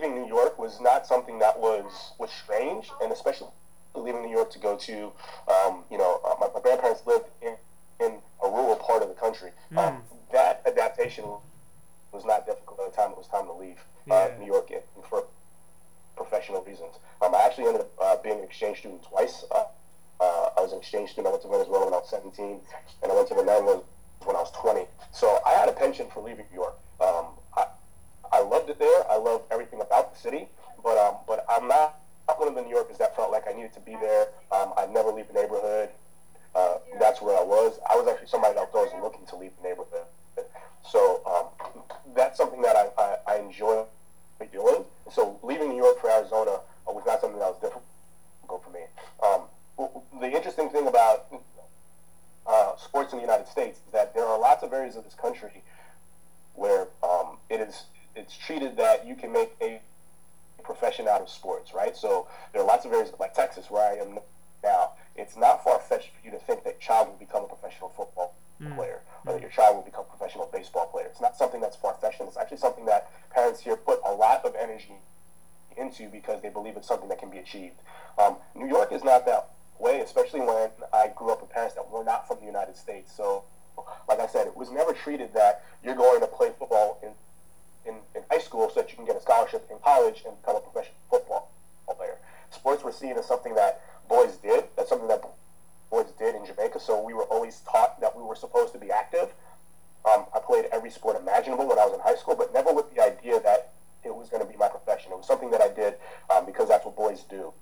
New 0.00 0.26
York 0.26 0.58
was 0.58 0.80
not 0.80 1.06
something 1.06 1.38
that 1.38 1.58
was 1.58 2.12
was 2.18 2.30
strange, 2.30 2.90
and 3.00 3.12
especially 3.12 3.48
leaving 3.94 4.22
New 4.22 4.30
York 4.30 4.50
to 4.50 4.58
go 4.58 4.76
to, 4.76 5.12
um, 5.48 5.84
you 5.90 5.98
know, 5.98 6.20
uh, 6.24 6.34
my, 6.40 6.48
my, 6.54 6.60
grandparents 6.60 7.02
lived 7.06 7.26
in, 7.42 7.56
in 8.00 8.18
a 8.42 8.48
rural 8.48 8.76
part 8.76 9.02
of 9.02 9.08
the 9.08 9.14
country. 9.14 9.50
Mm. 9.70 9.78
Um, 9.78 10.02
that 10.32 10.62
adaptation 10.66 11.24
was 12.10 12.24
not 12.24 12.46
difficult 12.46 12.78
by 12.78 12.84
the 12.86 12.96
time 12.96 13.10
it 13.12 13.18
was 13.18 13.28
time 13.28 13.46
to 13.46 13.52
leave 13.52 13.78
uh. 14.10 14.28
New 14.38 14.46
York 14.46 14.70
for 15.08 15.24
professional 16.16 16.62
reasons. 16.62 16.94
Um, 17.20 17.34
I 17.34 17.42
actually 17.42 17.66
ended 17.66 17.82
up 17.82 17.90
uh, 18.00 18.16
being 18.22 18.38
an 18.38 18.44
exchange 18.44 18.78
student 18.78 19.02
twice. 19.02 19.44
Uh, 19.50 19.64
uh, 20.20 20.50
I 20.56 20.60
was 20.60 20.72
an 20.72 20.78
exchange 20.78 21.10
student. 21.10 21.28
I 21.28 21.30
went 21.30 21.42
to 21.42 21.48
Venezuela 21.48 21.84
when 21.86 21.94
I 21.94 21.98
was 21.98 22.10
17, 22.10 22.60
and 23.02 23.12
I 23.12 23.14
went 23.14 23.28
to 23.28 23.34
the 23.34 23.44
Netherlands 23.44 23.84
when 24.24 24.36
I 24.36 24.40
was 24.40 24.52
20. 24.52 24.86
So 25.12 25.40
I 25.44 25.52
had 25.52 25.68
a 25.68 25.72
penchant 25.72 26.12
for 26.12 26.22
leaving 26.22 26.46
New 26.50 26.60
York. 26.60 26.78
Um, 27.00 27.26
I, 27.56 27.64
I 28.30 28.40
loved 28.40 28.70
it 28.70 28.78
there. 28.78 29.10
I 29.10 29.16
loved 29.16 29.44
everything 29.50 29.80
about 29.80 30.11
the 30.11 30.11
city, 30.22 30.48
but 30.82 30.96
um, 30.98 31.16
but 31.26 31.44
I'm 31.48 31.68
not, 31.68 32.00
one 32.36 32.48
of 32.48 32.54
the 32.54 32.62
New 32.62 32.70
Yorkers 32.70 32.98
that 32.98 33.14
felt 33.16 33.30
like 33.30 33.44
I 33.48 33.52
needed 33.52 33.74
to 33.74 33.80
be 33.80 33.96
there. 34.00 34.28
Um, 34.50 34.72
I'd 34.76 34.92
never 34.92 35.10
leave 35.10 35.28
the 35.28 35.34
neighborhood. 35.34 35.90
Uh, 36.54 36.78
that's 36.98 37.20
where 37.20 37.38
I 37.38 37.42
was. 37.42 37.78
I 37.90 37.96
was 37.96 38.06
actually 38.08 38.28
somebody 38.28 38.54
that 38.54 38.72
was 38.72 38.90
looking 39.02 39.26
to 39.26 39.36
leave 39.36 39.52
the 39.60 39.68
neighborhood. 39.68 40.06
So 40.90 41.22
um, 41.26 41.70
that's 42.14 42.36
something 42.36 42.60
that 42.62 42.76
I, 42.76 42.88
I, 42.98 43.16
I 43.34 43.38
enjoy 43.38 43.84
doing. 44.52 44.84
So 45.10 45.38
leaving 45.42 45.70
New 45.70 45.76
York 45.76 46.00
for 46.00 46.10
Arizona 46.10 46.58
uh, 46.88 46.92
was 46.92 47.04
not 47.06 47.20
something 47.20 47.38
that 47.38 47.48
was 47.48 47.60
difficult 47.60 48.64
for 48.64 48.70
me. 48.70 48.80
Um, 49.22 49.42
the 50.20 50.30
interesting 50.30 50.68
thing 50.70 50.86
about 50.86 51.26
uh, 52.46 52.76
sports 52.76 53.12
in 53.12 53.18
the 53.18 53.22
United 53.24 53.46
States 53.46 53.78
is 53.86 53.92
that 53.92 54.14
there 54.14 54.24
are 54.24 54.38
lots 54.38 54.62
of 54.62 54.72
areas 54.72 54.96
of 54.96 55.04
this 55.04 55.14
country 55.14 55.62
where 56.54 56.88
um, 57.02 57.38
it 57.48 57.60
is 57.60 57.84
it's 58.14 58.36
treated 58.36 58.76
that 58.76 59.06
you 59.06 59.14
can 59.14 59.32
make 59.32 59.52
a 59.62 59.80
profession 60.62 61.08
out 61.08 61.20
of 61.20 61.28
sports, 61.28 61.72
right? 61.74 61.96
So 61.96 62.28
there 62.52 62.62
are 62.62 62.66
lots 62.66 62.84
of 62.84 62.92
areas 62.92 63.12
like 63.18 63.34
Texas, 63.34 63.70
where 63.70 63.82
I 63.82 63.96
am 63.96 64.18
now. 64.62 64.92
It's 65.16 65.36
not 65.36 65.62
far 65.64 65.78
fetched 65.78 66.10
for 66.18 66.24
you 66.24 66.30
to 66.32 66.38
think 66.38 66.64
that 66.64 66.80
child 66.80 67.08
will 67.08 67.16
become 67.16 67.44
a 67.44 67.48
professional 67.48 67.90
football 67.90 68.34
mm. 68.60 68.74
player 68.74 69.00
or 69.26 69.34
that 69.34 69.40
your 69.40 69.50
child 69.50 69.76
will 69.76 69.82
become 69.82 70.04
a 70.08 70.16
professional 70.16 70.48
baseball 70.52 70.86
player. 70.86 71.06
It's 71.06 71.20
not 71.20 71.36
something 71.36 71.60
that's 71.60 71.76
far 71.76 71.94
fetched. 72.00 72.20
It's 72.20 72.36
actually 72.36 72.58
something 72.58 72.86
that 72.86 73.10
parents 73.30 73.60
here 73.60 73.76
put 73.76 74.00
a 74.06 74.12
lot 74.12 74.44
of 74.44 74.54
energy 74.58 74.96
into 75.76 76.08
because 76.08 76.42
they 76.42 76.48
believe 76.48 76.76
it's 76.76 76.88
something 76.88 77.08
that 77.08 77.18
can 77.18 77.30
be 77.30 77.38
achieved. 77.38 77.76
Um, 78.18 78.36
New 78.54 78.68
York 78.68 78.92
is 78.92 79.04
not 79.04 79.26
that 79.26 79.50
way, 79.78 80.00
especially 80.00 80.40
when 80.40 80.70
I 80.92 81.10
grew 81.14 81.30
up 81.30 81.40
with 81.40 81.50
parents 81.50 81.74
that 81.74 81.90
were 81.90 82.04
not 82.04 82.28
from 82.28 82.38
the 82.40 82.46
United 82.46 82.76
States. 82.76 83.12
So, 83.14 83.44
like 84.08 84.20
I 84.20 84.26
said, 84.26 84.46
it 84.46 84.56
was 84.56 84.70
never 84.70 84.92
treated 84.92 85.34
that 85.34 85.64
you're 85.82 85.94
going 85.94 86.20
to 86.20 86.26
play 86.26 86.50
football 86.58 86.98
in, 87.02 87.10
in, 88.22 88.36
high 88.36 88.42
school 88.42 88.70
so 88.70 88.80
that 88.80 88.90
you 88.90 88.96
can 88.96 89.04
get 89.04 89.16
a 89.16 89.20
scholarship 89.20 89.66
in 89.70 89.78
college 89.84 90.22
and 90.26 90.40
become 90.40 90.56
a 90.56 90.60
professional 90.60 90.96
football 91.10 91.50
player. 91.96 92.18
Sports 92.50 92.82
were 92.84 92.92
seen 92.92 93.16
as 93.16 93.26
something 93.26 93.54
that 93.54 93.82
boys 94.08 94.36
did. 94.36 94.64
That's 94.76 94.88
something 94.88 95.08
that 95.08 95.22
boys 95.90 96.10
did 96.18 96.34
in 96.34 96.46
Jamaica. 96.46 96.80
So 96.80 97.02
we 97.02 97.14
were 97.14 97.24
always 97.24 97.60
taught 97.70 98.00
that 98.00 98.16
we 98.16 98.22
were 98.22 98.36
supposed 98.36 98.72
to 98.72 98.78
be 98.78 98.90
active. 98.90 99.32
Um, 100.04 100.24
I 100.34 100.40
played 100.40 100.66
every 100.72 100.90
sport 100.90 101.20
imaginable 101.20 101.68
when 101.68 101.78
I 101.78 101.84
was 101.84 101.94
in 101.94 102.00
high 102.00 102.16
school, 102.16 102.34
but 102.34 102.52
never 102.52 102.72
with 102.72 102.92
the 102.94 103.02
idea 103.02 103.40
that 103.40 103.72
it 104.04 104.14
was 104.14 104.28
going 104.28 104.44
to 104.44 104.50
be 104.50 104.56
my 104.56 104.68
profession. 104.68 105.12
It 105.12 105.18
was 105.18 105.26
something 105.26 105.50
that 105.50 105.60
I 105.60 105.68
did 105.68 105.94
um, 106.34 106.44
because 106.44 106.68
that's 106.68 106.84
what 106.84 106.96
boys 106.96 107.22
do. 107.22 107.52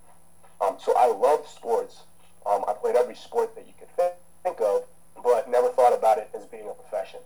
Um, 0.60 0.76
so 0.78 0.94
I 0.96 1.06
love 1.06 1.46
sports. 1.46 2.02
Um, 2.46 2.64
I 2.66 2.72
played 2.72 2.96
every 2.96 3.14
sport 3.14 3.54
that 3.56 3.66
you 3.66 3.74
could 3.78 3.88
think 4.42 4.60
of, 4.60 4.84
but 5.22 5.50
never 5.50 5.68
thought 5.68 5.92
about 5.92 6.18
it 6.18 6.30
as 6.34 6.46
being 6.46 6.68
a 6.68 6.72
profession. 6.72 7.20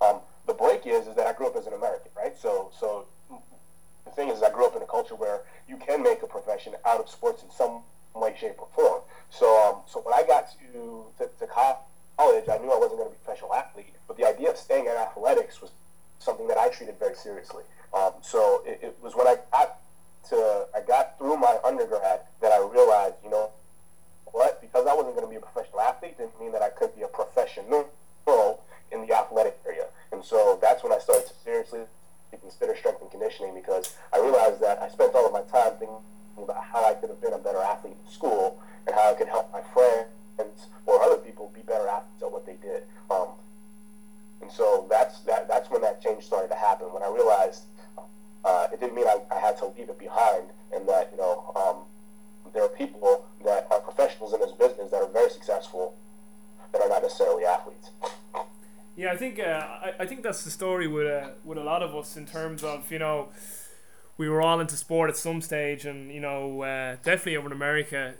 Um, 0.00 0.20
the 0.46 0.54
break 0.54 0.86
is 0.86 1.06
is 1.06 1.14
that 1.16 1.26
I 1.26 1.32
grew 1.32 1.46
up 1.46 1.56
as 1.56 1.66
an 1.66 1.72
American, 1.72 2.10
right? 2.16 2.36
So 2.38 2.70
so 2.78 3.06
the 4.04 4.10
thing 4.10 4.28
is, 4.28 4.42
I 4.42 4.50
grew 4.50 4.66
up 4.66 4.76
in 4.76 4.82
a 4.82 4.86
culture 4.86 5.14
where 5.14 5.42
you 5.68 5.76
can 5.76 6.02
make 6.02 6.22
a 6.22 6.26
profession 6.26 6.74
out 6.84 7.00
of 7.00 7.08
sports 7.08 7.42
in 7.42 7.50
some 7.50 7.82
way, 8.14 8.34
shape, 8.38 8.56
or 8.58 8.68
form. 8.74 9.00
So 9.30 9.46
um, 9.66 9.82
so 9.86 10.00
when 10.00 10.14
I 10.14 10.22
got 10.26 10.50
to 10.50 11.04
to, 11.18 11.30
to 11.38 11.46
college, 11.46 12.48
I 12.48 12.58
knew 12.58 12.70
I 12.70 12.78
wasn't 12.78 12.98
going 12.98 13.10
to 13.10 13.16
be 13.16 13.20
a 13.20 13.24
professional 13.24 13.54
athlete, 13.54 13.94
but 14.06 14.16
the 14.16 14.26
idea 14.26 14.50
of 14.50 14.56
staying 14.56 14.86
in 14.86 14.92
athletics 14.92 15.60
was 15.60 15.70
something 16.18 16.46
that 16.48 16.58
I 16.58 16.68
treated 16.68 16.98
very 16.98 17.14
seriously. 17.14 17.64
Um, 17.92 18.12
so 18.22 18.62
it, 18.66 18.80
it, 18.82 18.98
was 19.02 19.14
when 19.14 19.26
I 19.26 19.36
got 19.52 19.78
to, 20.30 20.66
I 20.74 20.80
got 20.80 21.18
through 21.18 21.36
my 21.36 21.58
undergrad 21.62 22.20
that 22.40 22.50
I 22.50 22.58
realized, 22.58 23.16
you 23.22 23.30
know, 23.30 23.50
what? 24.24 24.60
Because 24.60 24.86
I 24.86 24.94
wasn't 24.94 25.14
going 25.14 25.26
to 25.26 25.30
be 25.30 25.36
a 25.36 25.40
professional 25.40 25.80
athlete 25.80 26.16
didn't 26.18 26.38
mean 26.40 26.50
that 26.52 26.62
I 26.62 26.70
could 26.70 26.94
be 26.96 27.02
a 27.02 27.08
professional 27.08 27.88
in 28.94 29.06
the 29.06 29.14
athletic 29.14 29.58
so 30.24 30.58
that's 30.60 30.82
when 30.82 30.92
I 30.92 30.98
started 30.98 31.28
to 31.28 31.34
seriously 31.44 31.80
consider 32.40 32.74
strength 32.76 33.00
and 33.00 33.10
conditioning 33.10 33.54
because 33.54 33.94
I 34.12 34.18
realized 34.18 34.60
that 34.60 34.82
I 34.82 34.88
spent 34.88 35.14
all 35.14 35.26
of 35.26 35.32
my 35.32 35.42
time 35.42 35.78
thinking 35.78 35.96
about 36.36 36.64
how 36.64 36.84
I 36.84 36.94
could 36.94 37.10
have 37.10 37.20
been 37.20 37.32
a 37.32 37.38
better 37.38 37.62
athlete 37.62 37.96
in 38.04 38.10
school 38.10 38.60
and 38.86 38.94
how 38.94 39.12
I 39.12 39.14
could 39.14 39.28
help 39.28 39.52
my 39.52 39.62
friends 39.72 40.08
or 40.86 41.00
other 41.02 41.16
people 41.16 41.52
be 41.54 41.60
better 41.62 41.86
athletes 41.88 42.22
at 42.22 42.32
what 42.32 42.44
they 42.44 42.56
did. 42.56 42.82
Um, 43.10 43.28
and 44.42 44.50
so 44.50 44.86
that's 44.90 45.20
that, 45.20 45.48
that's 45.48 45.70
when 45.70 45.80
that 45.82 46.02
change 46.02 46.24
started 46.24 46.48
to 46.48 46.56
happen 46.56 46.88
when 46.92 47.02
I 47.02 47.08
realized 47.08 47.64
uh, 48.44 48.66
it 48.72 48.80
didn't 48.80 48.94
mean 48.94 49.06
I, 49.06 49.20
I, 49.34 49.38
had 49.38 49.56
to 49.58 49.66
leave 49.66 49.88
it 49.88 49.98
behind 49.98 50.50
and 50.74 50.86
that 50.88 51.08
you 51.12 51.18
know 51.18 51.52
um, 51.56 52.52
there 52.52 52.62
are 52.62 52.68
people 52.68 53.24
that 53.44 53.66
are 53.70 53.80
professionals 53.80 54.34
in 54.34 54.40
this 54.40 54.52
business 54.52 54.90
that 54.90 55.00
are 55.00 55.08
very 55.08 55.30
successful 55.30 55.94
that 56.72 56.82
are 56.82 56.88
not 56.88 57.02
necessarily 57.02 57.44
athletes. 57.44 57.90
Yeah, 58.96 59.12
I 59.12 59.16
think 59.16 59.40
uh, 59.40 59.42
I, 59.42 59.94
I 60.00 60.06
think 60.06 60.22
that's 60.22 60.44
the 60.44 60.50
story 60.50 60.86
with 60.86 61.06
uh, 61.06 61.30
with 61.44 61.58
a 61.58 61.64
lot 61.64 61.82
of 61.82 61.94
us 61.96 62.16
in 62.16 62.26
terms 62.26 62.62
of 62.62 62.90
you 62.92 62.98
know 62.98 63.30
we 64.18 64.28
were 64.28 64.42
all 64.42 64.60
into 64.60 64.76
sport 64.76 65.10
at 65.10 65.16
some 65.16 65.40
stage, 65.42 65.84
and 65.86 66.12
you 66.12 66.20
know 66.20 66.62
uh, 66.62 66.96
definitely 67.02 67.36
over 67.36 67.46
in 67.48 67.52
America 67.52 68.14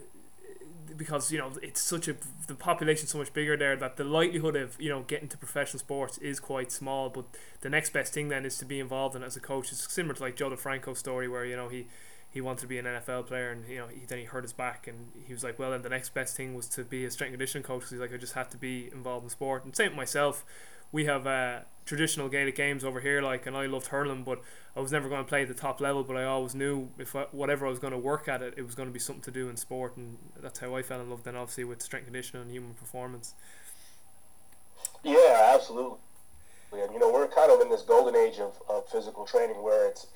because 0.96 1.32
you 1.32 1.38
know 1.38 1.52
it's 1.62 1.80
such 1.80 2.08
a 2.08 2.16
the 2.46 2.54
population's 2.54 3.10
so 3.10 3.18
much 3.18 3.32
bigger 3.32 3.56
there 3.56 3.76
that 3.76 3.96
the 3.96 4.04
likelihood 4.04 4.56
of 4.56 4.80
you 4.80 4.88
know 4.88 5.02
getting 5.02 5.28
to 5.28 5.38
professional 5.38 5.78
sports 5.78 6.18
is 6.18 6.40
quite 6.40 6.72
small. 6.72 7.08
But 7.08 7.24
the 7.60 7.70
next 7.70 7.92
best 7.92 8.12
thing 8.12 8.28
then 8.28 8.44
is 8.44 8.58
to 8.58 8.64
be 8.64 8.80
involved 8.80 9.16
in 9.16 9.22
as 9.22 9.36
a 9.36 9.40
coach. 9.40 9.72
It's 9.72 9.92
similar 9.92 10.14
to 10.14 10.22
like 10.22 10.36
Joe 10.36 10.50
DeFranco's 10.50 10.98
story 10.98 11.28
where 11.28 11.44
you 11.44 11.56
know 11.56 11.68
he 11.68 11.86
he 12.34 12.40
wanted 12.40 12.60
to 12.62 12.66
be 12.66 12.78
an 12.78 12.84
NFL 12.84 13.28
player 13.28 13.52
and 13.52 13.66
you 13.68 13.78
know 13.78 13.86
he, 13.86 14.04
then 14.06 14.18
he 14.18 14.24
hurt 14.24 14.42
his 14.42 14.52
back 14.52 14.88
and 14.88 15.12
he 15.24 15.32
was 15.32 15.44
like 15.44 15.56
well 15.56 15.70
then 15.70 15.82
the 15.82 15.88
next 15.88 16.12
best 16.12 16.36
thing 16.36 16.52
was 16.52 16.68
to 16.68 16.82
be 16.82 17.04
a 17.04 17.10
strength 17.10 17.28
and 17.28 17.34
conditioning 17.34 17.62
coach. 17.62 17.84
he's 17.88 18.00
like 18.00 18.12
I 18.12 18.16
just 18.16 18.32
had 18.32 18.50
to 18.50 18.56
be 18.56 18.90
involved 18.92 19.22
in 19.22 19.30
sport 19.30 19.64
and 19.64 19.74
same 19.74 19.90
with 19.90 19.96
myself. 19.96 20.44
We 20.90 21.06
have 21.06 21.26
uh, 21.26 21.60
traditional 21.86 22.28
Gaelic 22.28 22.56
games 22.56 22.84
over 22.84 23.00
here 23.00 23.22
like 23.22 23.46
and 23.46 23.56
I 23.56 23.66
loved 23.66 23.86
hurling 23.86 24.24
but 24.24 24.42
I 24.76 24.80
was 24.80 24.90
never 24.90 25.08
going 25.08 25.24
to 25.24 25.28
play 25.28 25.42
at 25.42 25.48
the 25.48 25.54
top 25.54 25.80
level 25.80 26.02
but 26.02 26.16
I 26.16 26.24
always 26.24 26.56
knew 26.56 26.90
if 26.98 27.14
I, 27.14 27.26
whatever 27.30 27.66
I 27.66 27.70
was 27.70 27.78
going 27.78 27.92
to 27.92 27.98
work 27.98 28.26
at 28.26 28.42
it 28.42 28.54
it 28.56 28.62
was 28.62 28.74
going 28.74 28.88
to 28.88 28.92
be 28.92 28.98
something 28.98 29.22
to 29.22 29.30
do 29.30 29.48
in 29.48 29.56
sport 29.56 29.96
and 29.96 30.18
that's 30.42 30.58
how 30.58 30.74
I 30.74 30.82
fell 30.82 31.00
in 31.00 31.10
love 31.10 31.22
then 31.22 31.36
obviously 31.36 31.62
with 31.62 31.82
strength 31.82 32.06
conditioning 32.06 32.42
and 32.42 32.50
human 32.50 32.74
performance. 32.74 33.34
Yeah, 35.04 35.52
absolutely. 35.54 35.98
And 36.72 36.92
you 36.92 36.98
know 36.98 37.12
we're 37.12 37.28
kind 37.28 37.52
of 37.52 37.60
in 37.60 37.70
this 37.70 37.82
golden 37.82 38.16
age 38.16 38.40
of, 38.40 38.60
of 38.68 38.88
physical 38.88 39.24
training 39.24 39.62
where 39.62 39.88
it's 39.88 40.08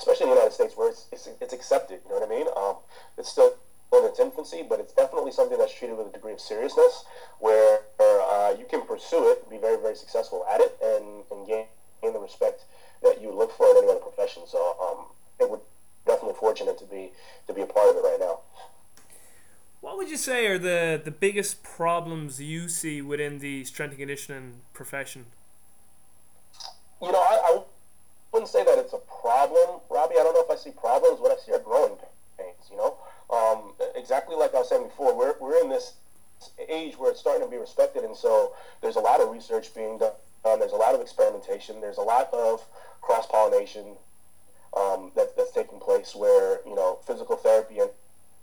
especially 0.00 0.24
in 0.24 0.30
the 0.30 0.36
United 0.40 0.54
States, 0.54 0.74
where 0.76 0.88
it's, 0.88 1.06
it's, 1.12 1.28
it's 1.40 1.52
accepted. 1.52 2.00
You 2.04 2.10
know 2.10 2.20
what 2.20 2.26
I 2.26 2.32
mean? 2.32 2.46
Um, 2.56 2.76
it's 3.18 3.28
still 3.28 3.54
in 3.92 4.04
its 4.04 4.18
infancy, 4.18 4.64
but 4.66 4.80
it's 4.80 4.94
definitely 4.94 5.32
something 5.32 5.58
that's 5.58 5.74
treated 5.74 5.96
with 5.98 6.06
a 6.08 6.12
degree 6.12 6.32
of 6.32 6.40
seriousness, 6.40 7.04
where 7.38 7.80
uh, 8.00 8.54
you 8.58 8.64
can 8.64 8.82
pursue 8.82 9.30
it, 9.30 9.48
be 9.50 9.58
very, 9.58 9.76
very 9.80 9.94
successful 9.94 10.46
at 10.50 10.60
it, 10.60 10.78
and, 10.82 11.24
and 11.30 11.46
gain, 11.46 11.66
gain 12.00 12.12
the 12.12 12.18
respect 12.18 12.64
that 13.02 13.20
you 13.20 13.30
look 13.30 13.52
for 13.52 13.66
in 13.70 13.76
any 13.78 13.88
other 13.88 14.00
profession. 14.00 14.42
So 14.46 14.58
um, 14.80 15.06
I 15.10 15.32
think 15.38 15.50
we're 15.50 15.66
definitely 16.06 16.36
fortunate 16.38 16.78
to 16.78 16.84
be 16.86 17.12
to 17.46 17.52
be 17.52 17.62
a 17.62 17.66
part 17.66 17.90
of 17.90 17.96
it 17.96 18.00
right 18.00 18.18
now. 18.20 18.40
What 19.80 19.96
would 19.96 20.10
you 20.10 20.18
say 20.18 20.46
are 20.46 20.58
the, 20.58 21.00
the 21.02 21.10
biggest 21.10 21.62
problems 21.62 22.40
you 22.40 22.68
see 22.68 23.00
within 23.00 23.38
the 23.38 23.64
strength 23.64 23.92
and 23.92 23.98
conditioning 23.98 24.60
profession? 24.74 25.26
You 27.00 27.10
know, 27.10 27.18
I, 27.18 27.40
I 27.42 27.62
wouldn't 28.30 28.50
say 28.50 28.62
that 28.62 28.78
it's 28.78 28.92
a 28.92 29.00
problem, 29.22 29.79
Robbie. 30.00 30.14
I 30.18 30.22
don't 30.22 30.34
know 30.34 30.42
if 30.42 30.50
I 30.50 30.56
see 30.56 30.70
problems. 30.70 31.20
What 31.20 31.30
I 31.30 31.40
see 31.44 31.52
are 31.52 31.58
growing 31.58 31.96
pains. 32.38 32.70
You 32.70 32.76
know, 32.78 32.96
um, 33.28 33.72
exactly 33.94 34.34
like 34.34 34.54
I 34.54 34.58
was 34.58 34.68
saying 34.68 34.84
before, 34.84 35.16
we're 35.16 35.34
we're 35.40 35.60
in 35.62 35.68
this 35.68 35.94
age 36.68 36.98
where 36.98 37.10
it's 37.10 37.20
starting 37.20 37.44
to 37.44 37.50
be 37.50 37.58
respected, 37.58 38.04
and 38.04 38.16
so 38.16 38.52
there's 38.80 38.96
a 38.96 39.00
lot 39.00 39.20
of 39.20 39.30
research 39.30 39.74
being 39.74 39.98
done. 39.98 40.12
there's 40.42 40.72
a 40.72 40.76
lot 40.80 40.94
of 40.94 41.00
experimentation. 41.02 41.80
There's 41.80 41.98
a 41.98 42.02
lot 42.02 42.32
of 42.32 42.64
cross 43.02 43.26
pollination 43.26 43.96
um, 44.74 45.12
that, 45.16 45.36
that's 45.36 45.52
taking 45.52 45.78
place 45.80 46.14
where 46.14 46.60
you 46.66 46.74
know 46.74 46.98
physical 47.06 47.36
therapy 47.36 47.78
and 47.78 47.90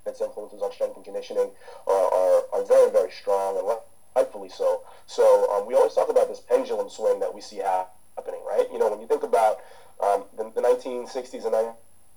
its 0.06 0.22
influences 0.22 0.62
on 0.62 0.72
strength 0.72 0.96
and 0.96 1.04
conditioning 1.04 1.50
are, 1.88 2.14
are, 2.14 2.44
are 2.54 2.66
very 2.66 2.92
very 2.92 3.12
strong 3.12 3.58
and 3.58 3.68
rightfully 4.16 4.50
so. 4.50 4.82
So 5.08 5.52
um, 5.52 5.66
we 5.66 5.74
always 5.74 5.94
talk 5.94 6.10
about 6.10 6.28
this 6.28 6.40
pendulum 6.40 6.90
swing 6.90 7.20
that 7.20 7.34
we 7.34 7.42
see 7.42 7.58
happening, 7.58 8.42
right? 8.48 8.68
You 8.72 8.78
know, 8.78 8.90
when 8.90 9.02
you 9.02 9.08
think 9.08 9.24
about 9.24 9.58
um, 10.04 10.26
the, 10.38 10.44
the 10.56 10.62
1960s 10.62 11.46
and 11.46 11.74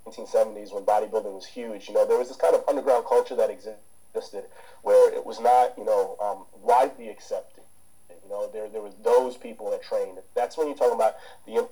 1970s 0.06 0.72
when 0.72 0.84
bodybuilding 0.84 1.32
was 1.32 1.46
huge, 1.46 1.88
you 1.88 1.94
know, 1.94 2.06
there 2.06 2.18
was 2.18 2.28
this 2.28 2.36
kind 2.36 2.54
of 2.54 2.62
underground 2.68 3.04
culture 3.06 3.36
that 3.36 3.50
existed 3.50 4.44
where 4.82 5.12
it 5.14 5.24
was 5.24 5.40
not, 5.40 5.76
you 5.76 5.84
know, 5.84 6.16
um, 6.20 6.44
widely 6.62 7.08
accepted. 7.08 7.64
You 8.08 8.30
know, 8.30 8.50
there, 8.52 8.68
there 8.68 8.82
was 8.82 8.94
those 9.02 9.36
people 9.36 9.70
that 9.70 9.82
trained. 9.82 10.18
That's 10.34 10.56
when 10.56 10.68
you're 10.68 10.76
talking 10.76 10.94
about 10.94 11.14
the 11.46 11.68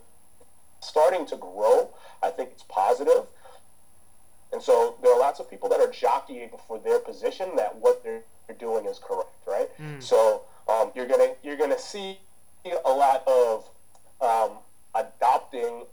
starting 0.81 1.27
to 1.27 1.37
grow. 1.37 1.91
I 2.23 2.31
think 2.31 2.51
it's 2.53 2.65
positive. 2.69 3.27
And 4.53 4.63
so 4.63 4.97
there 5.03 5.13
are 5.13 5.19
lots 5.19 5.41
of 5.41 5.51
people 5.51 5.69
that 5.69 5.81
are 5.81 5.91
jockeying 5.91 6.51
for 6.67 6.79
their 6.79 6.99
position 6.99 7.51
that 7.57 7.77
what 7.77 8.03
they're 8.03 8.23
doing 8.59 8.87
is 8.87 8.99
correct, 8.99 9.37
right? 9.47 9.69
Mm. 9.79 10.03
So 10.03 10.43
um, 10.69 10.91
you're 10.95 11.07
gonna 11.07 11.35
you're 11.43 11.57
gonna 11.57 11.79
see 11.79 12.19
a 12.65 12.91
lot 12.91 13.27
of 13.29 13.69
um, 14.21 14.59
adopting 14.95 15.85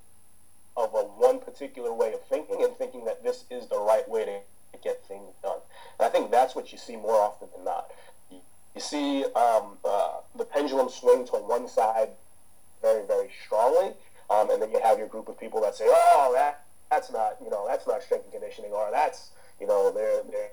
of 0.78 0.94
a 0.94 1.04
one 1.04 1.40
particular 1.40 1.94
way 1.94 2.14
of 2.14 2.22
thinking 2.24 2.64
and 2.64 2.76
thinking 2.76 3.06
that 3.06 3.24
this 3.24 3.46
is 3.50 3.68
the 3.68 3.80
right 3.80 4.08
way 4.10 4.26
to 4.26 4.40
get 4.84 5.06
things 5.08 5.34
done. 5.42 5.60
And 6.00 6.06
I 6.06 6.10
think 6.10 6.32
that's 6.32 6.56
what 6.56 6.72
you 6.72 6.78
see 6.78 6.96
more 6.96 7.16
often 7.16 7.48
than 7.56 7.66
not. 7.66 7.92
You, 8.30 8.82
see 8.82 9.24
um, 9.36 9.78
uh, 9.86 10.18
the 10.38 10.44
pendulum 10.44 10.90
swing 10.90 11.26
to 11.28 11.34
one 11.34 11.68
side 11.68 12.10
very, 12.82 13.06
very 13.08 13.30
strongly, 13.46 13.94
um, 14.30 14.50
and 14.52 14.62
then 14.62 14.70
you 14.70 14.82
have 14.82 14.98
your 14.98 15.08
group 15.08 15.30
of 15.30 15.40
people 15.40 15.62
that 15.62 15.76
say, 15.76 15.86
"Oh, 15.88 16.32
that 16.36 16.66
that's 16.92 17.10
not 17.10 17.38
you 17.42 17.50
know 17.50 17.66
that's 17.68 17.88
not 17.88 18.04
strength 18.04 18.26
and 18.26 18.34
conditioning," 18.34 18.72
or 18.72 18.90
"That's 18.92 19.30
you 19.60 19.68
know 19.68 19.92
they're 19.92 20.24
they're." 20.30 20.50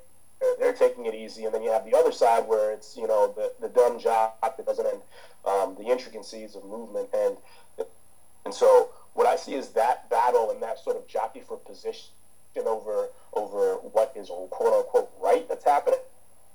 They're, 0.58 0.72
taking 0.72 1.06
it 1.06 1.14
easy, 1.14 1.44
and 1.44 1.54
then 1.54 1.62
you 1.62 1.70
have 1.70 1.84
the 1.84 1.96
other 1.96 2.10
side 2.10 2.48
where 2.48 2.72
it's 2.72 2.96
you 2.96 3.06
know 3.06 3.32
the, 3.36 3.52
the 3.60 3.68
dumb 3.68 4.00
job 4.00 4.32
that 4.42 4.66
doesn't 4.66 4.84
end 4.84 5.00
um, 5.44 5.76
the 5.78 5.84
intricacies 5.84 6.56
of 6.56 6.64
movement, 6.64 7.08
and 7.14 7.36
and 8.44 8.52
so 8.52 8.90
what 9.14 9.26
I 9.26 9.36
see 9.36 9.54
is 9.54 9.68
that 9.70 10.08
battle 10.10 10.50
and 10.50 10.62
that 10.62 10.78
sort 10.78 10.96
of 10.96 11.06
jockey 11.06 11.40
for 11.40 11.56
position 11.56 12.10
over 12.66 13.08
over 13.32 13.76
what 13.76 14.12
is 14.14 14.28
quote 14.50 14.74
unquote 14.74 15.10
right 15.20 15.48
that's 15.48 15.64
happening, 15.64 16.00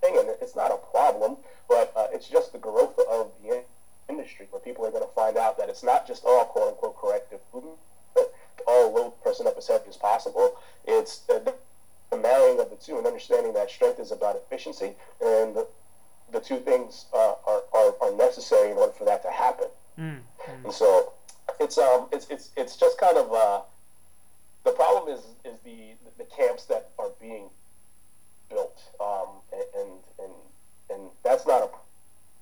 and 0.04 0.30
it's 0.42 0.56
not 0.56 0.72
a 0.72 0.78
problem, 0.92 1.38
but 1.68 1.92
uh, 1.96 2.08
it's 2.14 2.30
just 2.30 2.52
the 2.52 2.60
growth 2.60 2.98
of 3.10 3.32
the 3.44 3.64
industry 4.10 4.48
where 4.52 4.62
people 4.62 4.86
are 4.86 4.92
going 4.92 5.04
to 5.04 5.14
find 5.14 5.38
out 5.38 5.58
that 5.58 5.70
it's 5.70 5.84
not 5.84 6.08
just 6.08 6.24
all 6.26 6.46
quote 6.46 6.70
unquote 6.70 6.98
corrective 6.98 7.40
movement, 7.54 7.78
all 8.68 8.94
load 8.94 9.24
person 9.24 9.48
up 9.48 9.56
as 9.58 9.68
heavy 9.68 9.90
as 9.90 9.98
possible. 9.98 10.58
It's 10.86 11.20
the, 11.20 11.54
the 12.12 12.18
marrying 12.18 12.60
of 12.60 12.70
the 12.70 12.76
two 12.76 12.98
and 12.98 13.08
understanding 13.08 13.54
that 13.54 13.70
strength 13.70 14.00
is 14.00 14.12
about 14.12 14.36
efficiency, 14.36 14.94
and 15.22 15.56
the, 15.56 15.68
the 16.32 16.40
two 16.40 16.58
things 16.58 17.06
uh, 17.14 17.34
are, 17.48 17.64
are, 17.74 17.94
are 18.02 18.16
necessary 18.16 18.72
in 18.72 18.78
order 18.78 18.94
for 18.94 19.06
that 19.06 19.24
to 19.24 19.32
happen. 19.32 19.68
Mm, 20.00 20.20
mm. 20.20 20.64
And 20.64 20.74
so 20.74 21.14
it's 21.60 21.78
um 21.78 22.08
it's 22.12 22.28
it's 22.30 22.52
it's 22.56 22.76
just 22.76 22.98
kind 23.00 23.18
of 23.18 23.32
uh, 23.32 23.62
the 24.64 24.72
problem 24.72 25.14
is 25.14 25.24
is 25.46 25.60
the 25.62 25.96
the 26.18 26.26
camps 26.26 26.66
that 26.66 26.92
are 27.00 27.12
being 27.20 27.50
built 28.50 28.80
um, 29.00 29.28
and 29.54 29.92
and 30.20 30.32
and 30.90 31.02
that's 31.24 31.46
not 31.46 31.62
a 31.64 31.70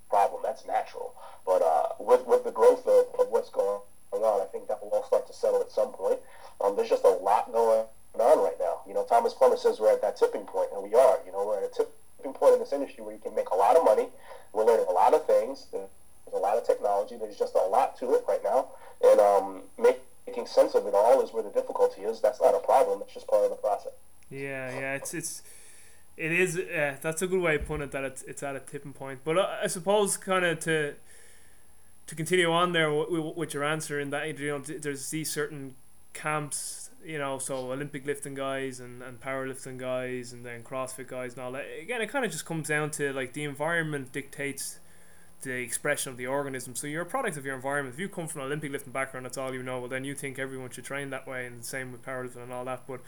problem 0.09 0.41
that's 0.43 0.65
natural. 0.65 1.13
But 1.45 1.61
uh, 1.61 1.87
with 1.99 2.25
with 2.27 2.43
the 2.43 2.51
growth 2.51 2.85
of, 2.87 3.05
of 3.19 3.29
what's 3.29 3.49
going 3.49 3.81
on 4.11 4.41
I 4.41 4.45
think 4.45 4.67
that 4.69 4.81
will 4.81 4.89
all 4.89 5.05
start 5.05 5.27
to 5.27 5.33
settle 5.33 5.59
at 5.59 5.71
some 5.71 5.91
point. 5.91 6.19
Um, 6.63 6.75
there's 6.77 6.89
just 6.89 7.03
a 7.03 7.09
lot 7.09 7.51
going 7.51 7.85
on 8.19 8.43
right 8.43 8.55
now. 8.59 8.79
You 8.87 8.93
know 8.93 9.03
Thomas 9.03 9.33
Plummer 9.33 9.57
says 9.57 9.79
we're 9.79 9.91
at 9.91 10.01
that 10.01 10.17
tipping 10.17 10.45
point 10.45 10.69
and 10.73 10.83
we 10.83 10.95
are. 10.95 11.19
You 11.25 11.31
know 11.31 11.45
we're 11.45 11.57
at 11.57 11.63
a 11.63 11.73
tipping 11.75 12.33
point 12.33 12.53
in 12.53 12.59
this 12.59 12.71
industry 12.71 13.03
where 13.03 13.13
you 13.13 13.19
can 13.19 13.35
make 13.35 13.49
a 13.49 13.55
lot 13.55 13.75
of 13.75 13.83
money 13.83 14.07
we're 14.55 14.65
learning 14.65 14.85
a 14.89 14.93
lot 14.93 15.13
of 15.13 15.25
things 15.27 15.67
there's 16.25 16.39
a 16.39 16.43
lot 16.43 16.57
of 16.57 16.65
technology 16.65 17.15
there's 17.17 17.37
just 17.37 17.55
a 17.55 17.67
lot 17.67 17.97
to 17.97 18.13
it 18.13 18.23
right 18.27 18.43
now 18.43 18.67
and 19.03 19.19
um, 19.19 19.61
make, 19.77 19.99
making 20.27 20.47
sense 20.47 20.75
of 20.75 20.85
it 20.85 20.93
all 20.93 21.21
is 21.21 21.33
where 21.33 21.43
the 21.43 21.49
difficulty 21.49 22.01
is. 22.01 22.21
That's 22.21 22.41
not 22.41 22.55
a 22.55 22.59
problem. 22.59 23.01
It's 23.01 23.13
just 23.13 23.27
part 23.27 23.43
of 23.43 23.49
the 23.49 23.55
process. 23.55 23.93
Yeah, 24.29 24.71
yeah, 24.77 24.95
it's 24.95 25.13
it's 25.13 25.43
it 26.17 26.31
is. 26.31 26.57
Uh, 26.57 26.95
that's 27.01 27.21
a 27.21 27.27
good 27.27 27.41
way 27.41 27.55
of 27.55 27.65
putting 27.65 27.83
it. 27.83 27.91
That 27.91 28.03
it's 28.03 28.23
it's 28.23 28.43
at 28.43 28.55
a 28.55 28.59
tipping 28.59 28.93
point. 28.93 29.19
But 29.23 29.37
uh, 29.37 29.47
I 29.63 29.67
suppose 29.67 30.17
kind 30.17 30.45
of 30.45 30.59
to 30.61 30.95
to 32.07 32.15
continue 32.15 32.51
on 32.51 32.71
there 32.73 32.93
with, 32.93 33.35
with 33.35 33.53
your 33.53 33.63
answer 33.63 33.99
in 33.99 34.09
that 34.11 34.39
you 34.39 34.47
know 34.47 34.59
there's 34.59 35.09
these 35.09 35.31
certain 35.31 35.75
camps 36.13 36.89
you 37.03 37.19
know, 37.19 37.37
so 37.37 37.71
Olympic 37.71 38.03
lifting 38.07 38.33
guys 38.33 38.79
and, 38.79 39.03
and 39.03 39.21
powerlifting 39.21 39.77
guys 39.77 40.33
and 40.33 40.43
then 40.43 40.63
CrossFit 40.63 41.07
guys 41.07 41.33
and 41.33 41.43
all 41.43 41.51
that. 41.51 41.65
Again, 41.79 42.01
it 42.01 42.07
kind 42.07 42.25
of 42.25 42.31
just 42.31 42.45
comes 42.45 42.67
down 42.67 42.89
to 42.91 43.13
like 43.13 43.33
the 43.33 43.43
environment 43.43 44.11
dictates 44.11 44.79
the 45.45 45.53
expression 45.53 46.11
of 46.11 46.17
the 46.17 46.27
organism. 46.27 46.75
So 46.75 46.87
you're 46.87 47.03
a 47.03 47.05
product 47.05 47.37
of 47.37 47.45
your 47.45 47.55
environment. 47.55 47.93
If 47.95 47.99
you 47.99 48.09
come 48.09 48.27
from 48.27 48.41
an 48.41 48.47
Olympic 48.47 48.71
lifting 48.71 48.91
background, 48.91 49.25
that's 49.25 49.37
all 49.37 49.53
you 49.53 49.63
know. 49.63 49.79
Well, 49.79 49.89
then 49.89 50.03
you 50.03 50.13
think 50.13 50.37
everyone 50.37 50.69
should 50.69 50.83
train 50.83 51.09
that 51.11 51.25
way, 51.25 51.45
and 51.45 51.61
the 51.61 51.65
same 51.65 51.91
with 51.91 52.05
powerlifting 52.05 52.43
and 52.43 52.51
all 52.51 52.65
that. 52.65 52.83
But 52.87 52.99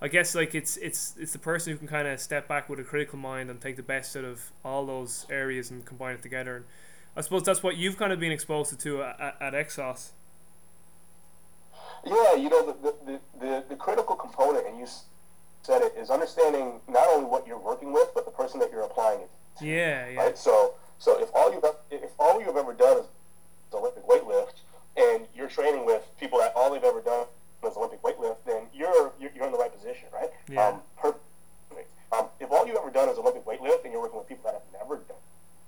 I 0.00 0.08
guess 0.08 0.34
like 0.34 0.54
it's 0.54 0.78
it's 0.78 1.14
it's 1.18 1.32
the 1.32 1.38
person 1.38 1.72
who 1.72 1.78
can 1.78 1.86
kind 1.88 2.08
of 2.08 2.18
step 2.18 2.48
back 2.48 2.70
with 2.70 2.80
a 2.80 2.84
critical 2.84 3.18
mind 3.18 3.50
and 3.50 3.60
take 3.60 3.76
the 3.76 3.82
best 3.82 4.16
out 4.16 4.24
of 4.24 4.50
all 4.64 4.86
those 4.86 5.26
areas 5.28 5.70
and 5.70 5.84
combine 5.84 6.14
it 6.14 6.22
together. 6.22 6.56
And 6.56 6.64
I 7.16 7.20
suppose 7.20 7.42
that's 7.42 7.62
what 7.62 7.76
you've 7.76 7.98
kind 7.98 8.12
of 8.12 8.18
been 8.18 8.32
exposed 8.32 8.80
to 8.80 9.02
at, 9.02 9.36
at 9.40 9.52
Exos. 9.52 10.10
Yeah, 12.06 12.34
you 12.34 12.48
know, 12.48 12.66
the, 12.66 12.94
the, 13.04 13.20
the, 13.38 13.64
the 13.68 13.76
critical 13.76 14.16
component, 14.16 14.66
and 14.66 14.78
you 14.78 14.86
said 15.62 15.82
it, 15.82 15.94
is 15.98 16.08
understanding 16.08 16.80
not 16.88 17.06
only 17.08 17.28
what 17.28 17.46
you're 17.46 17.58
working 17.58 17.92
with, 17.92 18.08
but 18.14 18.24
the 18.24 18.30
person 18.30 18.58
that 18.60 18.70
you're 18.72 18.84
applying 18.84 19.20
it 19.20 19.30
to. 19.58 19.66
Yeah, 19.66 20.08
yeah. 20.08 20.20
Right? 20.20 20.38
So, 20.38 20.74
so 21.00 21.20
if 21.20 21.30
all 21.34 21.50
you've, 21.52 21.64
if 21.90 22.10
all 22.18 22.40
you've 22.40 22.56
ever 22.56 22.74
done 22.74 22.98
is 22.98 23.06
Olympic 23.72 24.06
weightlift, 24.06 24.52
and 24.96 25.26
you're 25.34 25.48
training 25.48 25.86
with 25.86 26.02
people 26.20 26.38
that 26.38 26.52
all 26.54 26.70
they've 26.70 26.84
ever 26.84 27.00
done 27.00 27.24
is 27.64 27.76
Olympic 27.76 28.02
weightlift, 28.02 28.36
then 28.46 28.64
you're, 28.74 29.12
you're, 29.18 29.30
you're 29.34 29.46
in 29.46 29.52
the 29.52 29.58
right 29.58 29.72
position, 29.74 30.08
right? 30.12 30.28
Yeah. 30.48 30.68
Um, 30.68 30.80
perfect. 30.98 31.24
Um, 32.12 32.26
if 32.38 32.50
all 32.50 32.66
you've 32.66 32.76
ever 32.76 32.90
done 32.90 33.08
is 33.08 33.16
Olympic 33.16 33.46
weightlift, 33.46 33.84
and 33.84 33.92
you're 33.92 34.02
working 34.02 34.18
with 34.18 34.28
people 34.28 34.44
that 34.44 34.54
have 34.54 34.82
never 34.82 35.02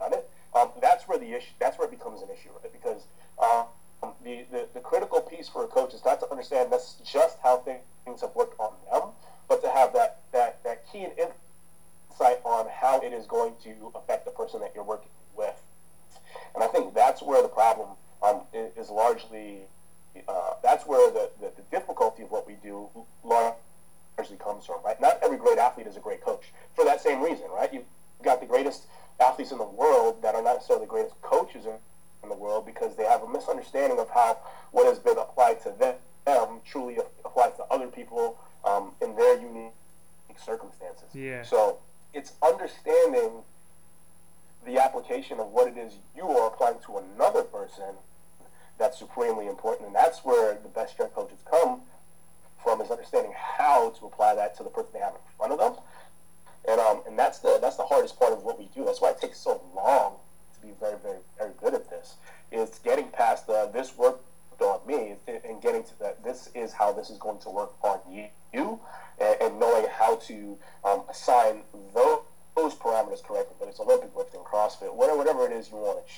done 0.00 0.12
it, 0.12 0.28
um, 0.54 0.70
that's 0.82 1.08
where 1.08 1.18
the 1.18 1.32
issue, 1.32 1.52
that's 1.58 1.78
where 1.78 1.88
it 1.88 1.90
becomes 1.90 2.20
an 2.20 2.28
issue, 2.28 2.50
right? 2.62 2.72
Because 2.72 3.04
um, 3.40 4.12
the, 4.22 4.44
the, 4.50 4.68
the 4.74 4.80
critical 4.80 5.20
piece 5.20 5.48
for 5.48 5.64
a 5.64 5.66
coach 5.66 5.94
is 5.94 6.04
not 6.04 6.20
to 6.20 6.30
understand 6.30 6.70
that's 6.70 6.96
just 7.10 7.38
how 7.42 7.58
things 7.58 8.20
have 8.20 8.34
worked 8.34 8.58
on 8.60 8.72
them, 8.90 9.10
but 9.48 9.62
to 9.62 9.70
have 9.70 9.94
that, 9.94 10.20
that, 10.32 10.62
that 10.64 10.84
key 10.92 11.04
and 11.04 11.12
insight 11.16 12.40
on 12.44 12.66
how 12.68 13.00
it 13.00 13.14
is 13.14 13.24
going 13.24 13.54
to 13.62 13.92
affect 13.94 14.26
the 14.26 14.30
person 14.30 14.60
that 14.60 14.72
you're 14.74 14.84
working 14.84 15.08
with. 15.36 15.60
And 16.54 16.62
I 16.62 16.66
think 16.66 16.94
that's 16.94 17.22
where 17.22 17.42
the 17.42 17.48
problem 17.48 17.90
um, 18.22 18.42
is, 18.52 18.90
largely, 18.90 19.62
uh, 20.28 20.54
that's 20.62 20.86
where 20.86 21.10
the, 21.10 21.30
the, 21.40 21.52
the, 21.56 21.62
difficulty 21.70 22.22
of 22.22 22.30
what 22.30 22.46
we 22.46 22.54
do 22.62 22.88
largely 23.24 24.36
comes 24.38 24.66
from, 24.66 24.76
right? 24.84 25.00
Not 25.00 25.18
every 25.22 25.38
great 25.38 25.58
athlete 25.58 25.86
is 25.86 25.96
a 25.96 26.00
great 26.00 26.22
coach 26.22 26.52
for 26.74 26.84
that 26.84 27.00
same 27.00 27.22
reason, 27.22 27.46
right? 27.52 27.72
You've 27.72 27.84
got 28.22 28.40
the 28.40 28.46
greatest 28.46 28.84
athletes 29.20 29.52
in 29.52 29.58
the 29.58 29.64
world 29.64 30.22
that 30.22 30.34
are 30.34 30.42
not 30.42 30.54
necessarily 30.54 30.84
the 30.84 30.90
greatest 30.90 31.20
coaches 31.22 31.66
in, 31.66 31.74
in 32.22 32.28
the 32.28 32.36
world 32.36 32.66
because 32.66 32.96
they 32.96 33.04
have 33.04 33.22
a 33.22 33.28
misunderstanding 33.28 33.98
of 33.98 34.08
how 34.10 34.38
what 34.70 34.86
has 34.86 34.98
been 34.98 35.18
applied 35.18 35.60
to 35.62 35.74
them, 35.78 35.94
them 36.24 36.60
truly 36.64 36.98
applies 37.24 37.56
to 37.56 37.64
other 37.70 37.88
people 37.88 38.38
um, 38.64 38.92
in 39.00 39.16
their 39.16 39.40
unique 39.40 39.72
circumstances. 40.44 41.08
Yeah. 41.14 41.42
So 41.42 41.78
it's 42.14 42.32
understanding 42.42 43.42
the 44.64 44.78
application 44.78 45.40
of 45.40 45.48
what 45.48 45.68
it 45.68 45.76
is 45.76 45.94
you 46.16 46.26
are 46.26 46.48
applying 46.48 46.78
to 46.86 46.98
another 46.98 47.42
person 47.42 47.94
that's 48.78 48.98
supremely 48.98 49.46
important, 49.46 49.86
and 49.86 49.94
that's 49.94 50.24
where 50.24 50.58
the 50.62 50.68
best 50.68 50.94
strength 50.94 51.14
coaches 51.14 51.38
come 51.48 51.82
from 52.62 52.80
is 52.80 52.90
understanding 52.90 53.32
how 53.36 53.90
to 53.90 54.06
apply 54.06 54.34
that 54.34 54.56
to 54.56 54.62
the 54.62 54.70
person 54.70 54.90
they 54.92 55.00
have 55.00 55.14
in 55.14 55.20
front 55.36 55.52
of 55.52 55.58
them 55.58 55.74
and 56.68 56.80
um, 56.80 57.02
and 57.06 57.18
that's 57.18 57.38
the 57.38 57.58
that's 57.60 57.76
the 57.76 57.84
hardest 57.84 58.18
part 58.18 58.32
of 58.32 58.44
what 58.44 58.58
we 58.58 58.66
do. 58.74 58.84
That's 58.84 59.00
why 59.00 59.10
it 59.10 59.20
takes 59.20 59.38
so 59.38 59.62
long 59.74 60.16
to 60.54 60.66
be 60.66 60.72
very 60.78 60.98
very 61.02 61.18
very 61.38 61.52
good 61.60 61.74
at 61.74 61.90
this. 61.90 62.16
Is 62.50 62.78
getting 62.84 63.08
past 63.08 63.46
the 63.46 63.70
this 63.72 63.96
worked 63.96 64.24
on 64.60 64.80
me 64.86 65.16
and 65.26 65.60
getting 65.60 65.82
to 65.82 65.98
that 65.98 66.22
this 66.22 66.50
is 66.54 66.72
how 66.72 66.92
this 66.92 67.10
is 67.10 67.18
going 67.18 67.40
to 67.40 67.50
work 67.50 67.72
on 67.82 67.98
you, 68.08 68.26
you 68.52 68.78
and, 69.20 69.36
and 69.40 69.60
knowing 69.60 69.86
how 69.90 70.16
to 70.16 70.56
um, 70.84 71.02
assign 71.10 71.62
those, 71.94 72.20
those 72.56 72.74
parameters 72.74 73.22
correctly. 73.22 73.54
Whether 73.58 73.70
it's 73.70 73.80
Olympic 73.80 74.14
lifting, 74.16 74.40
CrossFit, 74.40 74.94
whatever 74.94 75.18
whatever 75.18 75.46
it 75.46 75.52
is 75.52 75.70
you 75.70 75.76
want 75.76 76.06
to 76.06 76.12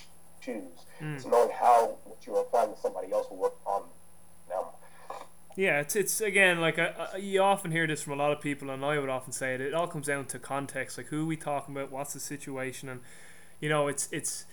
choose. 0.45 0.87
Mm. 1.01 1.17
It's 1.17 1.27
knowing 1.27 1.51
how 1.51 1.97
what 2.05 2.27
you're 2.27 2.41
applying 2.41 2.75
to 2.75 2.81
somebody 2.81 3.13
else 3.13 3.29
will 3.31 3.39
work 3.39 3.55
on 3.67 3.83
them. 4.49 4.65
Yeah, 5.57 5.81
it's 5.81 5.95
it's 5.95 6.21
again 6.21 6.61
like 6.61 6.79
uh, 6.79 6.91
you 7.19 7.41
often 7.41 7.71
hear 7.71 7.87
this 7.87 8.03
from 8.03 8.15
a 8.15 8.17
lot 8.17 8.33
of 8.33 8.41
people, 8.41 8.71
and 8.71 8.85
I 8.85 8.99
would 8.99 9.09
often 9.09 9.33
say 9.33 9.55
it. 9.55 9.61
It 9.61 9.75
all 9.75 9.87
comes 9.87 10.07
down 10.07 10.27
to 10.27 10.39
context, 10.39 10.99
like 10.99 11.07
who 11.07 11.23
are 11.23 11.27
we 11.27 11.37
talking 11.37 11.77
about, 11.77 11.93
what's 11.93 12.13
the 12.13 12.21
situation, 12.21 12.89
and 12.89 13.01
you 13.61 13.69
know, 13.69 13.89
it's 13.89 14.09
it's. 14.11 14.47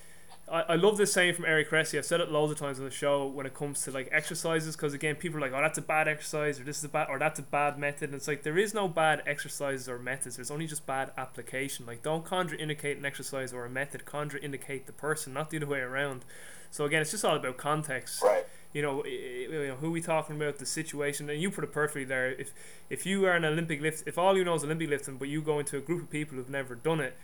I, 0.49 0.61
I 0.61 0.75
love 0.75 0.97
this 0.97 1.13
saying 1.13 1.35
from 1.35 1.45
Eric 1.45 1.69
Cressey. 1.69 1.97
I've 1.97 2.05
said 2.05 2.21
it 2.21 2.31
loads 2.31 2.51
of 2.51 2.59
times 2.59 2.79
on 2.79 2.85
the 2.85 2.91
show 2.91 3.25
when 3.25 3.45
it 3.45 3.53
comes 3.53 3.81
to 3.83 3.91
like 3.91 4.09
exercises, 4.11 4.75
because 4.75 4.93
again, 4.93 5.15
people 5.15 5.37
are 5.37 5.41
like, 5.41 5.53
"Oh, 5.53 5.61
that's 5.61 5.77
a 5.77 5.81
bad 5.81 6.07
exercise," 6.07 6.59
or 6.59 6.63
"This 6.63 6.77
is 6.77 6.83
a 6.83 6.89
bad," 6.89 7.07
or 7.09 7.19
"That's 7.19 7.39
a 7.39 7.43
bad 7.43 7.77
method." 7.77 8.09
And 8.09 8.15
it's 8.15 8.27
like 8.27 8.43
there 8.43 8.57
is 8.57 8.73
no 8.73 8.87
bad 8.87 9.23
exercises 9.25 9.87
or 9.87 9.99
methods. 9.99 10.35
There's 10.35 10.51
only 10.51 10.67
just 10.67 10.85
bad 10.85 11.11
application. 11.17 11.85
Like, 11.85 12.03
don't 12.03 12.25
contraindicate 12.25 12.97
an 12.97 13.05
exercise 13.05 13.53
or 13.53 13.65
a 13.65 13.69
method. 13.69 14.05
Contraindicate 14.05 14.85
the 14.85 14.93
person, 14.93 15.33
not 15.33 15.49
the 15.49 15.57
other 15.57 15.67
way 15.67 15.79
around. 15.79 16.25
So 16.69 16.85
again, 16.85 17.01
it's 17.01 17.11
just 17.11 17.25
all 17.25 17.35
about 17.35 17.57
context. 17.57 18.21
Right 18.23 18.45
you 18.73 18.81
know, 18.81 19.05
you 19.05 19.67
know, 19.67 19.75
who 19.75 19.91
we 19.91 20.01
talking 20.01 20.35
about, 20.35 20.57
the 20.57 20.65
situation, 20.65 21.29
and 21.29 21.41
you 21.41 21.51
put 21.51 21.63
it 21.63 21.73
perfectly 21.73 22.05
there. 22.05 22.31
If 22.31 22.53
if 22.89 23.05
you 23.05 23.25
are 23.25 23.33
an 23.33 23.45
Olympic 23.45 23.81
lift, 23.81 24.07
if 24.07 24.17
all 24.17 24.37
you 24.37 24.45
know 24.45 24.55
is 24.55 24.63
Olympic 24.63 24.89
lifting, 24.89 25.17
but 25.17 25.27
you 25.27 25.41
go 25.41 25.59
into 25.59 25.77
a 25.77 25.81
group 25.81 26.03
of 26.03 26.09
people 26.09 26.37
who've 26.37 26.49
never 26.49 26.75
done 26.75 26.99
it, 26.99 27.17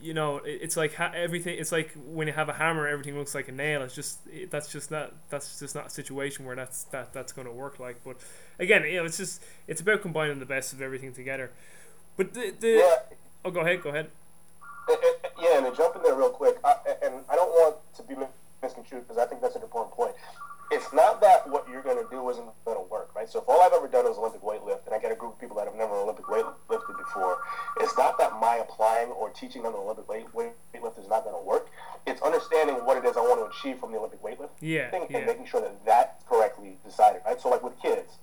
you 0.00 0.14
know, 0.14 0.40
it's 0.44 0.76
like 0.76 0.94
ha- 0.94 1.12
everything. 1.14 1.58
It's 1.58 1.72
like 1.72 1.92
when 2.06 2.26
you 2.26 2.32
have 2.32 2.48
a 2.48 2.52
hammer, 2.52 2.86
everything 2.86 3.16
looks 3.18 3.34
like 3.34 3.48
a 3.48 3.52
nail. 3.52 3.82
It's 3.82 3.94
just 3.94 4.20
it, 4.32 4.50
that's 4.50 4.70
just 4.70 4.90
not 4.90 5.12
that's 5.30 5.58
just 5.58 5.74
not 5.74 5.86
a 5.86 5.90
situation 5.90 6.44
where 6.44 6.56
that's 6.56 6.84
that 6.84 7.12
that's 7.12 7.32
going 7.32 7.46
to 7.46 7.52
work 7.52 7.78
like. 7.78 8.02
But 8.04 8.16
again, 8.58 8.84
you 8.84 8.96
know, 8.96 9.04
it's 9.04 9.16
just 9.16 9.42
it's 9.66 9.80
about 9.80 10.02
combining 10.02 10.38
the 10.38 10.46
best 10.46 10.72
of 10.72 10.82
everything 10.82 11.12
together. 11.12 11.50
But 12.16 12.34
the 12.34 12.54
the 12.58 12.68
yeah. 12.68 13.16
oh, 13.44 13.50
go 13.50 13.60
ahead, 13.60 13.82
go 13.82 13.90
ahead. 13.90 14.10
Uh, 14.88 14.92
uh, 14.92 15.28
yeah, 15.40 15.58
and 15.58 15.66
to 15.66 15.76
jump 15.76 15.96
in 15.96 16.02
there 16.02 16.14
real 16.14 16.30
quick, 16.30 16.56
I, 16.64 16.74
and 17.02 17.14
I 17.28 17.34
don't 17.34 17.50
want 17.50 17.76
to 17.96 18.02
be 18.02 18.14
misconstrued 18.62 19.06
because 19.06 19.18
I 19.18 19.26
think 19.26 19.40
that's 19.42 19.56
an 19.56 19.62
important 19.62 19.94
point 19.94 20.14
it's 20.70 20.92
not 20.92 21.20
that 21.22 21.48
what 21.48 21.66
you're 21.68 21.82
going 21.82 22.02
to 22.02 22.08
do 22.10 22.28
isn't 22.28 22.44
going 22.64 22.76
to 22.76 22.84
work, 22.90 23.14
right? 23.14 23.28
So 23.28 23.40
if 23.40 23.48
all 23.48 23.60
I've 23.62 23.72
ever 23.72 23.88
done 23.88 24.06
is 24.06 24.18
Olympic 24.18 24.42
weight-lift, 24.42 24.86
and 24.86 24.94
I 24.94 24.98
get 24.98 25.10
a 25.10 25.14
group 25.14 25.34
of 25.34 25.40
people 25.40 25.56
that 25.56 25.66
have 25.66 25.74
never 25.74 25.94
Olympic 25.94 26.26
weightlifted 26.26 26.98
before, 26.98 27.38
it's 27.80 27.96
not 27.96 28.18
that 28.18 28.38
my 28.40 28.56
applying 28.56 29.08
or 29.08 29.30
teaching 29.30 29.62
them 29.62 29.72
the 29.72 29.78
Olympic 29.78 30.08
weight 30.08 30.26
lift 30.34 30.98
is 30.98 31.08
not 31.08 31.24
going 31.24 31.36
to 31.36 31.42
work. 31.42 31.68
It's 32.06 32.20
understanding 32.20 32.76
what 32.84 32.96
it 32.98 33.04
is 33.04 33.16
I 33.16 33.20
want 33.20 33.40
to 33.40 33.58
achieve 33.58 33.78
from 33.78 33.92
the 33.92 33.98
Olympic 33.98 34.22
weightlift 34.22 34.50
yeah, 34.60 34.90
thing 34.90 35.06
yeah. 35.08 35.18
and 35.18 35.26
making 35.26 35.46
sure 35.46 35.60
that 35.60 35.84
that's 35.86 36.24
correctly 36.24 36.78
decided, 36.84 37.22
right? 37.24 37.40
So 37.40 37.48
like 37.48 37.62
with 37.62 37.80
kids, 37.80 38.18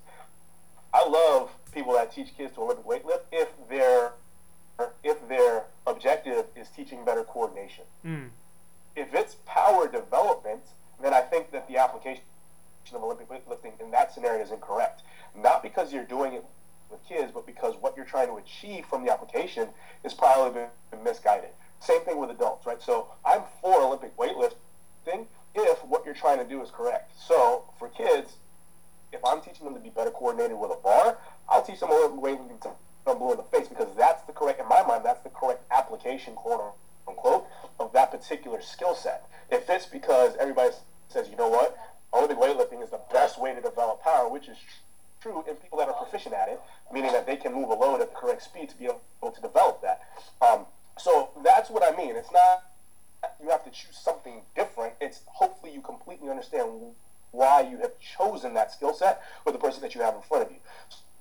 I 0.93 1.07
love 1.07 1.51
people 1.73 1.93
that 1.93 2.13
teach 2.13 2.35
kids 2.37 2.53
to 2.55 2.61
Olympic 2.61 2.85
weightlift 2.85 3.21
if 3.31 3.49
their 3.69 4.13
if 5.03 5.25
their 5.29 5.65
objective 5.87 6.45
is 6.55 6.67
teaching 6.69 7.05
better 7.05 7.23
coordination. 7.23 7.85
Mm. 8.05 8.29
If 8.95 9.13
it's 9.13 9.37
power 9.45 9.87
development, 9.87 10.63
then 11.01 11.13
I 11.13 11.21
think 11.21 11.51
that 11.51 11.67
the 11.67 11.77
application 11.77 12.23
of 12.93 13.03
Olympic 13.03 13.29
weightlifting 13.29 13.79
in 13.79 13.91
that 13.91 14.13
scenario 14.13 14.43
is 14.43 14.51
incorrect. 14.51 15.01
Not 15.35 15.63
because 15.63 15.91
you're 15.91 16.03
doing 16.03 16.33
it 16.33 16.45
with 16.89 17.03
kids, 17.07 17.31
but 17.33 17.45
because 17.45 17.75
what 17.79 17.95
you're 17.95 18.05
trying 18.05 18.27
to 18.27 18.35
achieve 18.35 18.85
from 18.85 19.03
the 19.03 19.11
application 19.11 19.69
is 20.03 20.13
probably 20.13 20.61
been, 20.91 21.03
misguided. 21.03 21.49
Same 21.79 22.01
thing 22.01 22.17
with 22.17 22.29
adults, 22.29 22.65
right? 22.65 22.81
So 22.81 23.07
I'm 23.25 23.41
for 23.61 23.81
Olympic 23.81 24.15
weightlifting 24.17 25.25
if 25.53 25.79
what 25.85 26.05
you're 26.05 26.15
trying 26.15 26.37
to 26.39 26.45
do 26.45 26.61
is 26.61 26.69
correct. 26.71 27.11
So 27.17 27.65
for 27.79 27.89
kids, 27.89 28.37
if 29.11 29.23
I'm 29.25 29.41
teaching 29.41 29.65
them 29.65 29.73
to 29.73 29.79
be 29.79 29.89
better 29.89 30.11
coordinated 30.11 30.57
with 30.57 30.71
a 30.71 30.81
bar, 30.81 31.17
I'll 31.49 31.63
teach 31.63 31.79
them 31.79 31.91
Olympic 31.91 32.19
weightlifting 32.19 32.61
to 32.61 32.71
them 33.05 33.17
blue 33.19 33.31
in 33.31 33.37
the 33.37 33.43
face 33.43 33.67
because 33.67 33.95
that's 33.95 34.23
the 34.23 34.33
correct, 34.33 34.59
in 34.59 34.67
my 34.67 34.83
mind, 34.83 35.05
that's 35.05 35.21
the 35.21 35.29
correct 35.29 35.63
application, 35.71 36.33
quote 36.33 36.73
unquote, 37.07 37.47
of 37.79 37.93
that 37.93 38.11
particular 38.11 38.61
skill 38.61 38.95
set. 38.95 39.27
If 39.49 39.69
it's 39.69 39.85
because 39.85 40.35
everybody 40.39 40.71
says, 41.09 41.29
you 41.29 41.37
know 41.37 41.49
what, 41.49 41.77
Olympic 42.15 42.37
weightlifting 42.37 42.81
is 42.83 42.89
the 42.89 43.01
best 43.11 43.39
way 43.39 43.53
to 43.53 43.61
develop 43.61 44.01
power, 44.01 44.29
which 44.29 44.47
is 44.47 44.57
true 45.21 45.43
in 45.47 45.55
people 45.55 45.77
that 45.79 45.87
are 45.87 45.93
proficient 45.93 46.33
at 46.33 46.49
it, 46.49 46.61
meaning 46.93 47.11
that 47.11 47.25
they 47.25 47.35
can 47.35 47.53
move 47.53 47.69
a 47.69 47.73
load 47.73 48.01
at 48.01 48.09
the 48.09 48.15
correct 48.15 48.43
speed 48.43 48.69
to 48.69 48.77
be 48.77 48.85
able 48.85 49.31
to 49.31 49.41
develop 49.41 49.81
that. 49.81 50.01
Um, 50.41 50.65
so 50.97 51.29
that's 51.43 51.69
what 51.69 51.83
I 51.83 51.95
mean. 51.97 52.15
It's 52.15 52.31
not 52.31 52.63
you 53.41 53.49
have 53.49 53.63
to 53.63 53.71
choose 53.71 53.97
something 53.97 54.41
different. 54.55 54.93
It's 55.01 55.21
hopefully 55.25 55.73
you 55.73 55.81
completely 55.81 56.29
understand 56.29 56.69
why 57.31 57.61
you 57.61 57.77
have 57.79 57.91
chosen 57.99 58.53
that 58.53 58.71
skill 58.71 58.93
set 58.93 59.21
with 59.45 59.53
the 59.53 59.59
person 59.59 59.81
that 59.81 59.95
you 59.95 60.01
have 60.01 60.15
in 60.15 60.21
front 60.21 60.45
of 60.45 60.51
you. 60.51 60.57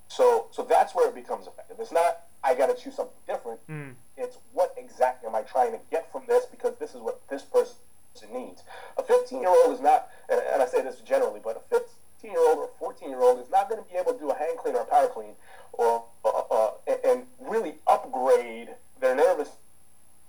So 0.09 0.47
so 0.51 0.63
that's 0.63 0.95
where 0.95 1.09
it 1.09 1.15
becomes 1.15 1.47
effective. 1.47 1.77
It's 1.81 1.93
not 1.93 2.21
I 2.43 2.55
got 2.55 2.67
to 2.67 2.81
choose 2.81 2.95
something 2.95 3.17
different. 3.27 3.59
Mm. 3.69 3.95
It's 4.17 4.37
what 4.53 4.75
exactly 4.77 5.29
am 5.29 5.35
I 5.35 5.43
trying 5.43 5.73
to 5.73 5.81
get 5.91 6.13
from 6.13 6.25
this 6.29 6.45
because 6.45 6.77
this 6.79 6.95
is 6.95 7.01
what 7.01 7.21
this 7.29 7.43
person 7.43 7.75
needs. 8.33 8.63
A 8.97 9.03
15 9.03 9.41
year 9.41 9.51
old 9.51 9.75
is 9.75 9.81
not, 9.81 10.09
and, 10.29 10.63
I 10.63 10.67
say 10.67 10.83
this 10.83 11.01
generally, 11.01 11.41
but 11.43 11.57
a 11.57 11.75
15 11.75 12.31
year 12.31 12.41
old 12.49 12.59
or 12.59 12.71
14 12.79 13.09
year 13.09 13.21
old 13.21 13.41
is 13.41 13.51
not 13.51 13.69
going 13.69 13.83
to 13.83 13.89
be 13.91 13.99
able 13.99 14.15
to 14.15 14.19
do 14.19 14.31
a 14.31 14.35
hang 14.35 14.57
clean 14.57 14.75
or 14.75 14.83
a 14.83 14.85
power 14.85 15.09
clean 15.09 15.35
or 15.73 16.05
uh, 16.25 16.43
uh, 16.51 16.71
and 17.05 17.25
really 17.41 17.75
upgrade 17.87 18.69
their 19.01 19.15
nervous 19.15 19.51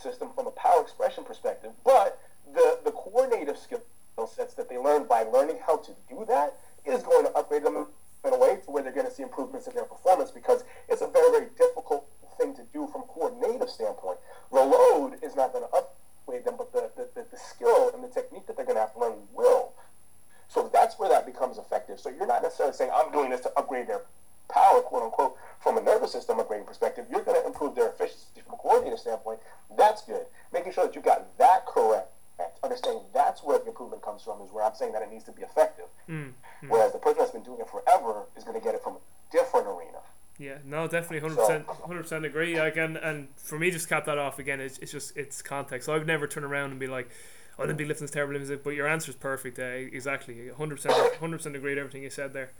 system 0.02 0.30
from 0.36 0.48
a 0.48 0.52
power 0.52 0.82
expression 0.82 1.24
perspective. 1.24 1.72
But 1.84 2.20
the, 2.54 2.80
the 2.84 2.92
coordinative 2.92 3.58
skill 3.58 3.82
sets 4.34 4.54
that 4.56 4.70
they 4.70 4.78
learn 4.78 5.06
by 5.06 5.24
learning 5.24 5.60
how 5.66 5.78
to 5.78 5.92
do 6.10 6.26
that 6.28 6.56
is 6.86 7.04
going 7.04 7.26
to 7.26 7.32
upgrade 7.34 7.64
them 7.64 7.88
in 8.26 8.34
a 8.34 8.38
way 8.38 8.58
to 8.66 8.72
where 8.72 8.82
they're 8.82 8.94
going 8.94 9.06
to 9.06 9.12
see 9.12 9.24
improvements 9.24 9.68
in 9.68 9.76
their 9.76 9.84
performance 9.84 10.32
because 10.32 10.64
it's 10.90 11.02
a 11.02 11.08
very, 11.08 11.32
very 11.32 11.48
difficult 11.58 12.08
thing 12.38 12.56
to 12.56 12.64
do 12.74 12.88
from 12.92 13.02
a 13.02 13.06
coordinative 13.06 13.70
standpoint. 13.70 14.18
The 14.52 14.60
load 14.60 15.14
is 15.22 15.36
not 15.36 15.54
going 15.54 15.64
to 15.64 15.76
up 16.28 16.44
them, 16.44 16.56
but 16.58 16.72
the, 16.74 16.90
the, 16.96 17.08
the, 17.16 17.26
the 17.32 17.38
skill 17.38 17.92
and 17.94 18.04
the 18.04 18.08
technique 18.08 18.46
that 18.48 18.56
they're 18.56 18.66
going 18.66 18.78
to 18.78 18.82
have 18.82 18.94
to 18.94 19.00
learn 19.00 19.14
will. 19.34 19.74
So 20.48 20.70
that's 20.72 20.98
where 21.00 21.10
that 21.10 21.26
becomes 21.26 21.58
effective. 21.58 22.00
So 22.00 22.10
you're 22.10 22.28
not 22.28 22.44
necessarily 22.44 22.76
saying, 22.76 22.92
I'm 22.94 23.12
doing 23.12 23.30
this 23.30 23.42
to 23.42 23.52
upgrade 23.58 23.88
their 23.88 24.02
power, 24.50 24.82
quote 24.82 25.04
unquote, 25.04 25.38
from 25.60 25.78
a 25.78 25.82
nervous 25.82 26.12
system 26.12 26.38
upgrading 26.38 26.68
perspective. 26.68 27.06
You're 27.10 27.24
going 27.24 27.40
to 27.40 27.48
improve 27.48 27.76
their 27.76 27.90
efficiency 27.90 28.42
from 28.44 28.54
a 28.54 28.58
coordinator 28.58 28.98
standpoint. 28.98 29.40
That's 29.78 30.04
good. 30.04 30.26
Making 30.54 30.74
sure 30.74 30.86
that 30.86 30.96
you've 30.96 31.06
got 31.06 31.38
that 31.38 31.66
correct 31.66 32.12
understanding 32.64 33.04
that's 33.14 33.44
where 33.44 33.60
the 33.60 33.68
improvement 33.68 34.02
comes 34.02 34.24
from 34.24 34.42
is 34.42 34.52
where 34.52 34.66
I'm 34.66 34.76
saying 34.76 34.92
that 34.94 35.02
it 35.02 35.12
needs 35.12 35.24
to 35.26 35.32
be 35.32 35.44
effective. 35.44 35.86
Mm, 36.10 36.34
mm. 36.64 36.70
Whereas 36.70 36.92
the 36.92 37.00
person 37.00 37.20
that's 37.20 37.32
been 37.32 37.44
doing 37.44 37.60
it 37.62 37.70
forever 37.70 38.26
is 38.36 38.44
going 38.44 38.60
to 38.60 38.64
get 38.64 38.76
it 38.76 38.84
from 38.84 38.96
a 38.96 39.00
different 39.32 39.68
arena. 39.68 40.04
Yeah, 40.38 40.58
no, 40.66 40.88
definitely, 40.88 41.20
hundred 41.20 41.38
percent, 41.38 41.66
hundred 41.68 42.04
percent 42.04 42.26
agree. 42.26 42.58
Again, 42.58 42.98
and 42.98 43.30
for 43.38 43.58
me, 43.58 43.72
just 43.72 43.88
cap 43.88 44.06
that 44.06 44.18
off 44.18 44.38
again. 44.38 44.60
It's, 44.60 44.78
it's 44.80 44.92
just 44.92 45.16
it's 45.16 45.42
context. 45.42 45.86
So 45.86 45.94
I 45.94 45.98
would 45.98 46.08
never 46.08 46.28
turn 46.28 46.44
around 46.44 46.72
and 46.72 46.80
be 46.80 46.88
like, 46.88 47.10
"Oh, 47.58 47.66
the 47.66 47.74
big 47.74 47.88
lifting's 47.88 48.12
terrible," 48.12 48.34
music," 48.34 48.62
but 48.64 48.72
your 48.72 48.88
answer 48.88 49.12
is 49.12 49.16
perfect. 49.16 49.60
Uh, 49.60 49.64
exactly, 49.64 50.50
hundred 50.50 50.76
percent, 50.76 51.16
hundred 51.22 51.38
percent 51.38 51.56
agree 51.56 51.72
with 51.72 51.80
everything 51.80 52.04
you 52.04 52.10
said 52.10 52.34
there. 52.34 52.52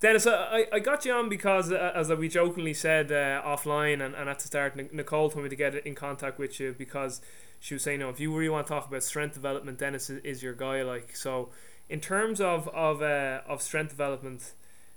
Dennis, 0.00 0.26
I, 0.26 0.66
I 0.72 0.78
got 0.78 1.04
you 1.04 1.12
on 1.12 1.28
because, 1.28 1.70
uh, 1.70 1.92
as 1.94 2.10
we 2.10 2.28
jokingly 2.28 2.72
said 2.72 3.12
uh, 3.12 3.42
offline 3.42 4.02
and, 4.02 4.14
and 4.14 4.30
at 4.30 4.38
the 4.38 4.46
start, 4.46 4.74
Nicole 4.94 5.28
told 5.28 5.42
me 5.42 5.50
to 5.50 5.56
get 5.56 5.74
in 5.74 5.94
contact 5.94 6.38
with 6.38 6.58
you 6.58 6.74
because 6.78 7.20
she 7.58 7.74
was 7.74 7.82
saying, 7.82 8.00
you 8.00 8.06
know, 8.06 8.10
if 8.10 8.18
you 8.18 8.34
really 8.34 8.48
want 8.48 8.66
to 8.66 8.72
talk 8.72 8.88
about 8.88 9.02
strength 9.02 9.34
development, 9.34 9.78
Dennis 9.78 10.08
is, 10.08 10.22
is 10.24 10.42
your 10.42 10.54
guy. 10.54 10.82
Like, 10.82 11.14
so 11.14 11.50
in 11.90 12.00
terms 12.00 12.40
of 12.40 12.68
of 12.68 13.02
uh, 13.02 13.40
of 13.46 13.60
strength 13.60 13.90
development, 13.90 14.52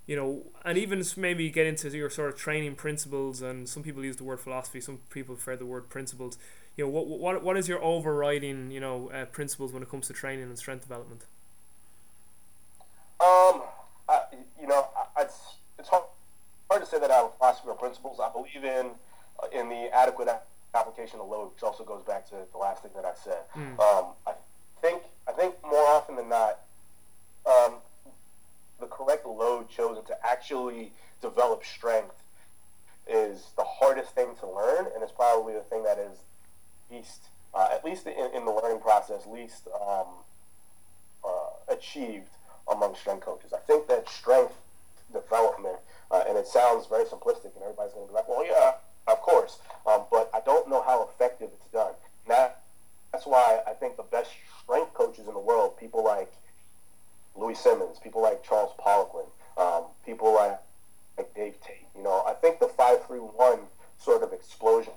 you 0.06 0.16
know, 0.16 0.44
and 0.66 0.78
even 0.78 1.04
maybe 1.18 1.50
get 1.50 1.66
into 1.66 1.89
your 1.89 2.10
sort 2.10 2.30
of 2.30 2.38
training 2.38 2.76
principles. 2.76 3.42
And 3.42 3.68
some 3.68 3.84
people 3.84 4.04
use 4.04 4.18
the 4.18 4.24
word 4.24 4.39
philosophy, 4.39 4.82
some 4.82 5.00
people 5.10 5.36
prefer 5.36 5.56
the 5.56 5.66
word 5.66 5.89
principles. 5.89 6.38
You 6.76 6.86
know, 6.86 6.89
what 6.89 7.08
what 7.08 7.44
what 7.44 7.58
is 7.58 7.68
your 7.68 7.84
overriding, 7.84 8.72
you 8.72 8.80
know, 8.80 9.10
uh, 9.10 9.26
principles 9.26 9.72
when 9.72 9.84
it 9.84 9.89
comes 9.89 10.08
to 10.08 10.13
training 10.13 10.46
and 10.46 10.58
strength 10.58 10.82
development? 10.82 11.26
Um 13.20 13.62
I, 14.10 14.22
you 14.60 14.68
know, 14.68 14.88
it's 15.20 15.38
it's 15.80 15.89
hard, 15.89 16.04
hard 16.70 16.84
to 16.84 16.88
say 16.88 17.00
that 17.00 17.12
I 17.12 17.16
have 17.16 17.26
a 17.26 17.30
philosophy 17.38 17.70
or 17.70 17.76
principles. 17.76 18.20
I 18.20 18.32
believe 18.32 18.63
in 18.63 18.92
uh, 19.42 19.48
in 19.60 19.70
the 19.70 19.89
adequate 19.96 20.30
application 20.76 21.20
of 21.20 21.30
load, 21.30 21.52
which 21.54 21.63
also 21.63 21.84
goes 21.84 22.04
back 22.04 22.28
to 22.30 22.36
the 22.52 22.58
last 22.58 22.82
thing 22.82 22.92
that 22.96 23.06
I 23.06 23.13
said. 23.24 23.44
Mm. 23.56 23.80
Um, 23.80 24.06
I 24.28 24.34
think 24.82 25.04
I 25.28 25.32
think 25.32 25.56
more 25.63 25.88
often 25.88 26.16
than 26.16 26.30
not, 26.30 26.60
um, 27.46 27.76
the 28.79 28.88
correct 28.88 29.25
load 29.25 29.69
chosen 29.69 30.03
to 30.05 30.15
actually 30.25 30.91
develop 31.21 31.63
strength 31.63 32.15
is 33.07 33.47
the 33.57 33.63
hardest 33.63 34.12
thing 34.12 34.29
to 34.39 34.47
learn, 34.47 34.86
and 34.93 35.03
it's 35.03 35.12
probably 35.12 35.53
the 35.53 35.62
thing 35.62 35.83
that 35.83 35.97
is 35.97 36.19
least, 36.91 37.23
uh, 37.53 37.69
at 37.71 37.83
least 37.83 38.07
in, 38.07 38.29
in, 38.33 38.45
the 38.45 38.51
learning 38.51 38.79
process, 38.79 39.25
least 39.25 39.67
um, 39.81 40.07
uh, 41.25 41.73
achieved 41.73 42.29
among 42.71 42.95
strength 42.95 43.25
coaches. 43.25 43.53
I 43.53 43.59
think 43.59 43.88
that 43.88 44.07
strength 44.09 44.53
development, 45.12 45.77
uh, 46.12 46.23
and 46.27 46.38
it 46.38 46.47
sounds 46.47 46.88
very 46.88 47.05
simplistic, 47.05 47.55
and 47.55 47.63
everybody's 47.63 47.93
going 47.93 48.07
to 48.07 48.12
be 48.12 48.15
like, 48.15 48.27
well, 48.27 48.45
yeah, 48.45 48.73
of 49.07 49.21
course, 49.21 49.59
um, 49.86 50.03
but 50.09 50.29
I 50.33 50.39
don't 50.45 50.69
know 50.69 50.81
how 50.81 51.03
effective 51.03 51.49
it's 51.53 51.67
done. 51.67 51.93
That, 52.27 52.62
that's 53.12 53.25
why 53.25 53.59
I 53.67 53.73
think 53.73 53.97
the 53.97 54.03
best 54.03 54.31
strength 54.63 54.93
coaches 54.93 55.27
in 55.27 55.33
the 55.33 55.39
world, 55.39 55.77
people 55.77 56.03
like 56.03 56.31
Louie 57.36 57.56
Simmons, 57.56 57.98
people 58.00 58.22
like 58.22 58.43
Charles 58.43 58.72
Poliquin, 58.80 59.26
um, 59.58 59.86
people 60.06 60.34
like, 60.36 60.60
like 61.17 61.34
Dave 61.34 61.60
Tate, 61.62 61.88
you 61.96 62.04
know, 62.04 62.24
I 62.28 62.34
think 62.34 62.60
the 62.60 62.67
5-3-1 62.67 63.60
sort 63.98 64.24
of 64.24 64.34
explosion 64.34 64.93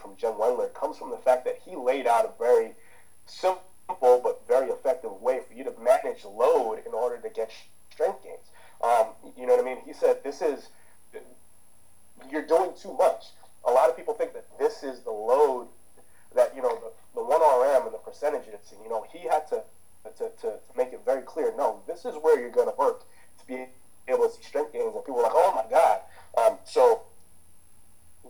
from 0.00 0.16
Jim 0.16 0.32
Wendler 0.32 0.72
comes 0.74 0.98
from 0.98 1.10
the 1.10 1.16
fact 1.16 1.44
that 1.44 1.60
he 1.64 1.76
laid 1.76 2.06
out 2.06 2.24
a 2.24 2.30
very 2.38 2.72
simple 3.26 3.60
but 3.98 4.42
very 4.48 4.68
effective 4.70 5.12
way 5.20 5.40
for 5.46 5.54
you 5.54 5.64
to 5.64 5.72
manage 5.82 6.24
load 6.24 6.80
in 6.84 6.92
order 6.92 7.18
to 7.18 7.28
get 7.28 7.52
strength 7.92 8.22
gains. 8.24 8.50
Um, 8.82 9.08
you 9.36 9.46
know 9.46 9.56
what 9.56 9.64
I 9.64 9.68
mean? 9.68 9.78
He 9.86 9.92
said 9.92 10.22
this 10.24 10.42
is 10.42 10.68
you're 12.30 12.46
doing 12.46 12.70
too 12.80 12.92
much. 12.94 13.26
A 13.66 13.70
lot 13.70 13.88
of 13.88 13.96
people 13.96 14.14
think 14.14 14.32
that 14.34 14.46
this 14.58 14.82
is 14.82 15.00
the 15.00 15.10
load 15.10 15.68
that 16.34 16.54
you 16.54 16.62
know 16.62 16.74
the, 16.74 16.92
the 17.14 17.24
one 17.24 17.40
RM 17.40 17.86
and 17.86 17.94
the 17.94 17.98
percentages. 17.98 18.74
You 18.82 18.88
know, 18.88 19.06
he 19.12 19.26
had 19.28 19.48
to, 19.48 19.62
to 20.18 20.30
to 20.42 20.54
make 20.76 20.92
it 20.92 21.00
very 21.04 21.22
clear. 21.22 21.52
No, 21.56 21.82
this 21.86 22.04
is 22.04 22.14
where 22.20 22.38
you're 22.40 22.50
going 22.50 22.68
to 22.68 22.76
work 22.78 23.04
to 23.40 23.46
be 23.46 23.66
able 24.08 24.28
to 24.28 24.34
see 24.34 24.42
strength 24.42 24.72
gains. 24.72 24.94
And 24.94 25.04
people 25.04 25.20
are 25.20 25.24
like, 25.24 25.32
oh 25.34 25.52
my 25.54 25.70
god. 25.70 26.00
Um, 26.38 26.58
so 26.64 27.02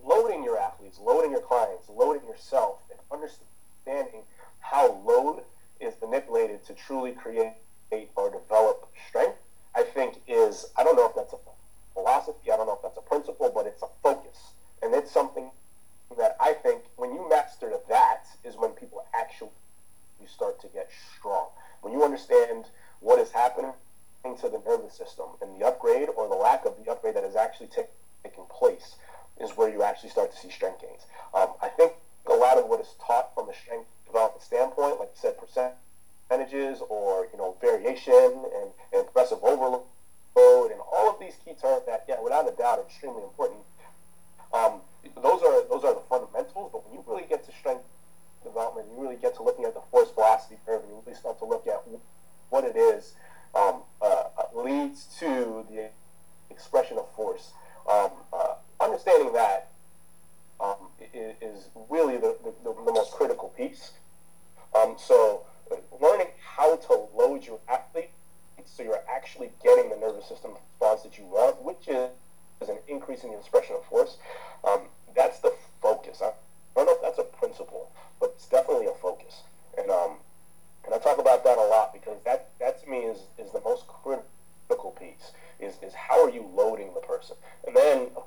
loading 0.05 0.43
your 0.43 0.57
athletes, 0.57 0.99
loading 1.01 1.31
your 1.31 1.41
clients, 1.41 1.89
loading 1.89 2.27
yourself, 2.27 2.79
and 2.89 2.99
understanding 3.11 4.23
how 4.59 5.01
load 5.05 5.43
is 5.79 5.93
manipulated 6.01 6.65
to 6.65 6.73
truly 6.73 7.11
create 7.11 7.53
or 8.15 8.29
develop 8.29 8.89
strength, 9.07 9.37
I 9.75 9.83
think 9.83 10.15
is, 10.27 10.67
I 10.77 10.83
don't 10.83 10.95
know 10.95 11.07
if 11.07 11.15
that's 11.15 11.33
a 11.33 11.37
philosophy, 11.93 12.51
I 12.51 12.57
don't 12.57 12.67
know 12.67 12.75
if 12.75 12.81
that's 12.81 12.97
a 12.97 13.01
principle, 13.01 13.51
but 13.53 13.65
it's 13.65 13.81
a 13.81 13.87
focus. 14.03 14.51
And 14.81 14.93
it's 14.93 15.11
something 15.11 15.51
that 16.17 16.35
I 16.39 16.53
think 16.53 16.83
when 16.95 17.13
you 17.13 17.29
master 17.29 17.71
that 17.89 18.25
is 18.43 18.55
when 18.55 18.71
people 18.71 19.05
actually 19.13 19.49
start 20.25 20.59
to 20.61 20.67
get 20.67 20.89
strong. 21.17 21.47
When 21.81 21.93
you 21.93 22.03
understand 22.03 22.65
what 22.99 23.19
is 23.19 23.31
happening 23.31 23.73
to 24.23 24.49
the 24.49 24.61
nervous 24.67 24.93
system 24.93 25.27
and 25.41 25.59
the 25.59 25.65
upgrade 25.65 26.09
or 26.17 26.27
the 26.27 26.35
lack 26.35 26.65
of 26.65 26.73
the 26.83 26.91
upgrade 26.91 27.15
that 27.15 27.23
is 27.23 27.35
actually 27.35 27.67
t- 27.67 27.83
taking 28.23 28.43
place 28.49 28.95
is 29.39 29.51
where 29.51 29.69
you 29.69 29.83
actually 29.83 30.09
start 30.09 30.31
to 30.31 30.37
see 30.37 30.51
strength 30.51 30.81
gains. 30.81 31.05
Um, 31.33 31.53
I 31.61 31.69
think 31.69 31.93
a 32.25 32.33
lot 32.33 32.57
of 32.57 32.67
what 32.67 32.81
is 32.81 32.93
taught 33.05 33.33
from 33.33 33.47
the 33.47 33.53
strength 33.53 33.87
development 34.05 34.43
standpoint, 34.43 34.99
like 34.99 35.11
you 35.15 35.21
said, 35.21 35.35
percentages 35.39 36.81
or 36.89 37.27
you 37.31 37.37
know 37.37 37.55
variation 37.61 38.43
and, 38.53 38.69
and 38.91 39.05
progressive 39.05 39.39
overload 39.43 39.83
and 40.37 40.79
all 40.93 41.09
of 41.09 41.19
these 41.19 41.33
key 41.43 41.53
terms 41.59 41.81
that, 41.87 42.05
yeah, 42.07 42.21
without 42.21 42.47
a 42.47 42.51
doubt, 42.51 42.79
are 42.79 42.85
extremely 42.85 43.23
important. 43.23 43.59
Um, 44.53 44.81
those 45.15 45.41
are 45.41 45.65
those 45.67 45.83
are 45.83 45.95
the 45.95 46.03
fundamentals, 46.09 46.69
but 46.71 46.85
when 46.85 46.93
you 46.93 47.03
really 47.07 47.25
get 47.27 47.45
to 47.45 47.51
strength 47.57 47.83
development, 48.47 48.87
you 48.91 49.01
really 49.01 49.15
get 49.15 49.35
to 49.35 49.43
looking 49.43 49.65
at 49.65 49.73
the 49.73 49.81
force 49.91 50.09
velocity 50.11 50.57
curve, 50.65 50.81
and 50.81 50.91
you 50.91 51.01
really 51.05 51.17
start 51.17 51.39
to 51.39 51.45
look 51.45 51.67
at 51.67 51.83
what 52.49 52.63
it 52.63 52.75
is 52.75 53.13
um, 53.55 53.81
uh, 54.01 54.23
leads 54.53 55.05
to 55.19 55.65
the 55.69 55.89
expression 56.49 56.97
of 56.97 57.09
force. 57.15 57.51
Um, 57.89 58.11
uh, 58.33 58.55
understanding 58.79 59.33
that 59.33 59.69
um, 60.59 60.89
is 61.13 61.69
really 61.89 62.17
the, 62.17 62.35
the, 62.43 62.53
the, 62.63 62.91
most 62.91 63.11
critical 63.11 63.49
piece. 63.49 63.91
Um, 64.75 64.95
so 64.97 65.43
learning 66.01 66.27
how 66.55 66.75
to 66.75 67.07
load 67.15 67.45
your 67.45 67.59
athlete 67.69 68.09
so 68.65 68.83
you're 68.83 69.03
actually 69.09 69.49
getting 69.63 69.89
the 69.89 69.95
nervous 69.95 70.27
system 70.27 70.51
response 70.51 71.03
that 71.03 71.17
you 71.17 71.25
want, 71.25 71.61
which 71.63 71.87
is, 71.87 72.09
is 72.61 72.69
an 72.69 72.77
increase 72.87 73.23
in 73.23 73.31
the 73.31 73.37
expression 73.37 73.75
of 73.75 73.85
force, 73.85 74.17
um, 74.67 74.81
that's 75.15 75.39
the 75.39 75.53
focus. 75.81 76.21
I, 76.21 76.27
I 76.27 76.31
don't 76.75 76.85
know 76.87 76.95
if 76.95 77.01
that's 77.01 77.17
a 77.17 77.23
principle, 77.23 77.89
but 78.19 78.33
it's 78.35 78.47
definitely 78.47 78.87
a 78.87 78.93
focus. 78.93 79.41
And 79.77 79.89
um, 79.89 80.17
and 80.87 80.95
I 80.95 80.99
talk 80.99 81.19
about 81.19 81.43
that 81.43 81.57
a 81.57 81.67
lot 81.67 81.91
because 81.91 82.17
that, 82.23 82.49
that 82.59 82.81
to 82.83 82.89
me 82.89 82.99
is, 82.99 83.17
is 83.37 83.51
the 83.51 83.59
most 83.59 83.83
critical 83.87 84.91
piece, 84.97 85.33
is, 85.59 85.75
is 85.83 85.93
how 85.93 86.23
are 86.23 86.26
you 86.37 86.49
loading 86.55 86.93
the 86.93 87.01
person? 87.01 87.35
And 87.65 87.75
then, 87.75 88.07
of 88.15 88.23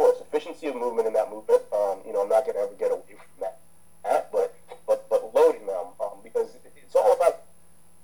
course, 0.00 0.20
efficiency 0.20 0.66
of 0.66 0.76
movement 0.76 1.06
in 1.06 1.12
that 1.12 1.30
movement. 1.30 1.60
Um, 1.72 2.00
you 2.06 2.12
know, 2.12 2.22
I'm 2.22 2.28
not 2.28 2.44
going 2.46 2.56
to 2.56 2.62
ever 2.62 2.74
get 2.78 2.90
away 2.90 3.12
from 3.20 3.36
that, 3.40 3.58
that 4.02 4.32
but, 4.32 4.54
but, 4.86 5.08
but 5.10 5.34
loading 5.34 5.66
them 5.66 5.92
um, 6.00 6.24
because 6.24 6.48
it's 6.76 6.96
all 6.96 7.12
about 7.12 7.42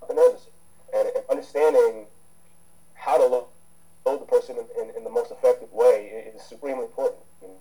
the 0.07 0.15
nervous 0.15 0.43
system 0.43 0.53
and, 0.95 1.09
and 1.17 1.25
understanding 1.31 2.05
how 2.95 3.17
to 3.17 3.25
load, 3.25 3.47
load 4.05 4.21
the 4.21 4.27
person 4.27 4.57
in, 4.57 4.67
in, 4.83 4.97
in, 4.97 5.05
the 5.05 5.11
most 5.11 5.31
effective 5.31 5.73
way 5.73 6.31
is 6.35 6.43
supremely 6.43 6.85
important. 6.85 7.23
And, 7.43 7.53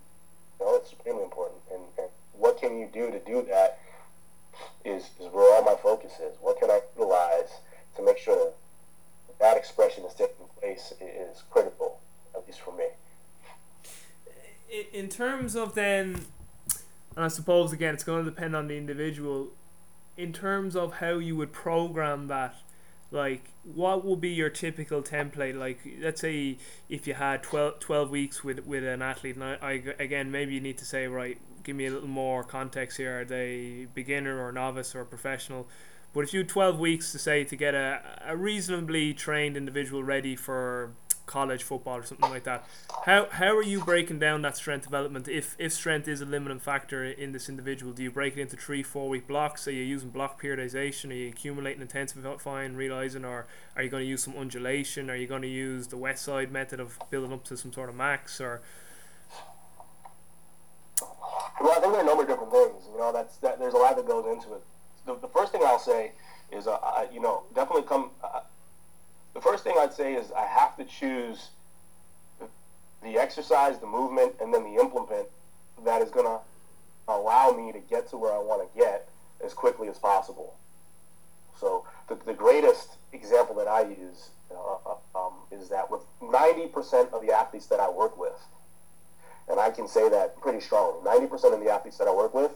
you 0.60 0.66
know, 0.66 0.76
it's 0.76 0.90
supremely 0.90 1.22
important. 1.22 1.60
And, 1.72 1.82
and 1.98 2.08
what 2.34 2.60
can 2.60 2.78
you 2.78 2.90
do 2.92 3.10
to 3.10 3.18
do 3.20 3.42
that 3.48 3.78
is, 4.84 5.04
is 5.18 5.32
where 5.32 5.54
all 5.54 5.64
my 5.64 5.76
focus 5.82 6.12
is. 6.20 6.36
What 6.40 6.60
can 6.60 6.70
I 6.70 6.80
utilize 6.94 7.50
to 7.96 8.04
make 8.04 8.18
sure 8.18 8.36
that 8.36 8.54
that 9.40 9.56
expression 9.56 10.04
is 10.04 10.12
taking 10.12 10.46
place 10.60 10.92
is 11.00 11.42
critical, 11.50 12.00
at 12.34 12.46
least 12.46 12.60
for 12.60 12.76
me 12.76 12.86
in 14.92 15.08
terms 15.08 15.54
of 15.54 15.74
then, 15.74 16.26
and 17.15 17.15
I 17.26 17.28
suppose 17.28 17.72
again 17.72 17.92
it's 17.92 18.04
going 18.04 18.24
to 18.24 18.30
depend 18.30 18.54
on 18.54 18.68
the 18.68 18.76
individual. 18.76 19.48
In 20.16 20.32
terms 20.32 20.76
of 20.76 20.94
how 20.94 21.18
you 21.18 21.36
would 21.36 21.52
program 21.52 22.28
that, 22.28 22.54
like 23.10 23.50
what 23.64 24.04
would 24.04 24.20
be 24.20 24.30
your 24.30 24.48
typical 24.48 25.02
template? 25.02 25.58
Like 25.58 25.80
let's 26.00 26.20
say 26.20 26.58
if 26.88 27.06
you 27.06 27.14
had 27.14 27.42
12, 27.42 27.80
12 27.80 28.10
weeks 28.10 28.44
with 28.44 28.64
with 28.64 28.84
an 28.84 29.02
athlete, 29.02 29.34
and 29.34 29.44
I, 29.44 29.58
I 29.60 29.70
again 29.98 30.30
maybe 30.30 30.54
you 30.54 30.60
need 30.60 30.78
to 30.78 30.84
say 30.84 31.08
right, 31.08 31.38
give 31.64 31.74
me 31.74 31.86
a 31.86 31.90
little 31.90 32.08
more 32.08 32.44
context 32.44 32.96
here. 32.96 33.20
Are 33.20 33.24
they 33.24 33.88
beginner 33.92 34.40
or 34.42 34.52
novice 34.52 34.94
or 34.94 35.04
professional? 35.04 35.66
But 36.14 36.20
if 36.20 36.32
you 36.32 36.40
had 36.40 36.48
12 36.48 36.78
weeks 36.78 37.12
to 37.12 37.18
say 37.18 37.44
to 37.44 37.56
get 37.56 37.74
a, 37.74 38.00
a 38.24 38.36
reasonably 38.36 39.12
trained 39.12 39.56
individual 39.56 40.02
ready 40.02 40.34
for 40.34 40.92
college 41.26 41.62
football 41.62 41.96
or 41.96 42.04
something 42.04 42.30
like 42.30 42.44
that. 42.44 42.64
How 43.04 43.28
how 43.30 43.56
are 43.56 43.62
you 43.62 43.80
breaking 43.84 44.18
down 44.18 44.42
that 44.42 44.56
strength 44.56 44.84
development? 44.84 45.28
If 45.28 45.56
if 45.58 45.72
strength 45.72 46.08
is 46.08 46.20
a 46.20 46.24
limiting 46.24 46.60
factor 46.60 47.04
in 47.04 47.32
this 47.32 47.48
individual, 47.48 47.92
do 47.92 48.02
you 48.02 48.10
break 48.10 48.36
it 48.36 48.40
into 48.40 48.56
three 48.56 48.82
four 48.82 49.08
week 49.08 49.26
blocks? 49.26 49.66
Are 49.68 49.72
you 49.72 49.82
using 49.82 50.10
block 50.10 50.40
periodization? 50.40 51.10
Are 51.10 51.14
you 51.14 51.28
accumulating, 51.28 51.82
intensifying, 51.82 52.76
realizing, 52.76 53.24
or 53.24 53.46
are 53.74 53.82
you 53.82 53.88
going 53.88 54.04
to 54.04 54.08
use 54.08 54.22
some 54.22 54.36
undulation? 54.36 55.10
Are 55.10 55.16
you 55.16 55.26
going 55.26 55.42
to 55.42 55.48
use 55.48 55.88
the 55.88 55.96
Westside 55.96 56.50
method 56.50 56.80
of 56.80 56.98
building 57.10 57.32
up 57.32 57.44
to 57.44 57.56
some 57.56 57.72
sort 57.72 57.88
of 57.88 57.94
max 57.94 58.40
or? 58.40 58.62
Well, 61.60 61.72
I 61.72 61.80
think 61.80 61.92
there 61.92 62.00
are 62.00 62.04
a 62.04 62.06
number 62.06 62.22
of 62.22 62.28
different 62.28 62.52
things. 62.52 62.84
You 62.92 62.98
know, 62.98 63.12
that's 63.12 63.36
that. 63.38 63.58
There's 63.58 63.74
a 63.74 63.78
lot 63.78 63.96
that 63.96 64.06
goes 64.06 64.26
into 64.26 64.54
it. 64.54 64.62
the, 65.06 65.16
the 65.16 65.28
first 65.28 65.52
thing 65.52 65.62
I'll 65.64 65.78
say 65.78 66.12
is, 66.52 66.66
uh, 66.66 66.74
I, 66.74 67.08
you 67.12 67.20
know, 67.20 67.44
definitely 67.54 67.84
come. 67.84 68.10
Uh, 68.22 68.40
the 69.36 69.42
first 69.42 69.64
thing 69.64 69.74
I'd 69.78 69.92
say 69.92 70.14
is 70.14 70.32
I 70.32 70.46
have 70.46 70.78
to 70.78 70.84
choose 70.84 71.50
the, 73.02 73.18
exercise, 73.18 73.78
the 73.78 73.86
movement, 73.86 74.32
and 74.40 74.52
then 74.52 74.64
the 74.64 74.80
implement 74.80 75.26
that 75.84 76.00
is 76.00 76.10
going 76.10 76.24
to 76.24 76.38
allow 77.06 77.52
me 77.52 77.70
to 77.70 77.78
get 77.78 78.08
to 78.10 78.16
where 78.16 78.32
I 78.32 78.38
want 78.38 78.62
to 78.62 78.78
get 78.78 79.10
as 79.44 79.52
quickly 79.52 79.88
as 79.88 79.98
possible. 79.98 80.54
So 81.60 81.84
the, 82.08 82.14
the 82.24 82.32
greatest 82.32 82.88
example 83.12 83.54
that 83.56 83.68
I 83.68 83.82
use 83.82 84.30
uh, 84.50 84.54
uh 85.14 85.26
um, 85.26 85.34
is 85.50 85.68
that 85.68 85.90
with 85.90 86.00
90% 86.22 87.12
of 87.12 87.20
the 87.20 87.32
athletes 87.32 87.66
that 87.66 87.78
I 87.78 87.90
work 87.90 88.18
with, 88.18 88.40
and 89.48 89.60
I 89.60 89.70
can 89.70 89.86
say 89.86 90.08
that 90.08 90.40
pretty 90.40 90.60
strongly, 90.60 91.04
90% 91.04 91.52
of 91.52 91.60
the 91.60 91.70
athletes 91.70 91.98
that 91.98 92.08
I 92.08 92.14
work 92.14 92.32
with, 92.32 92.52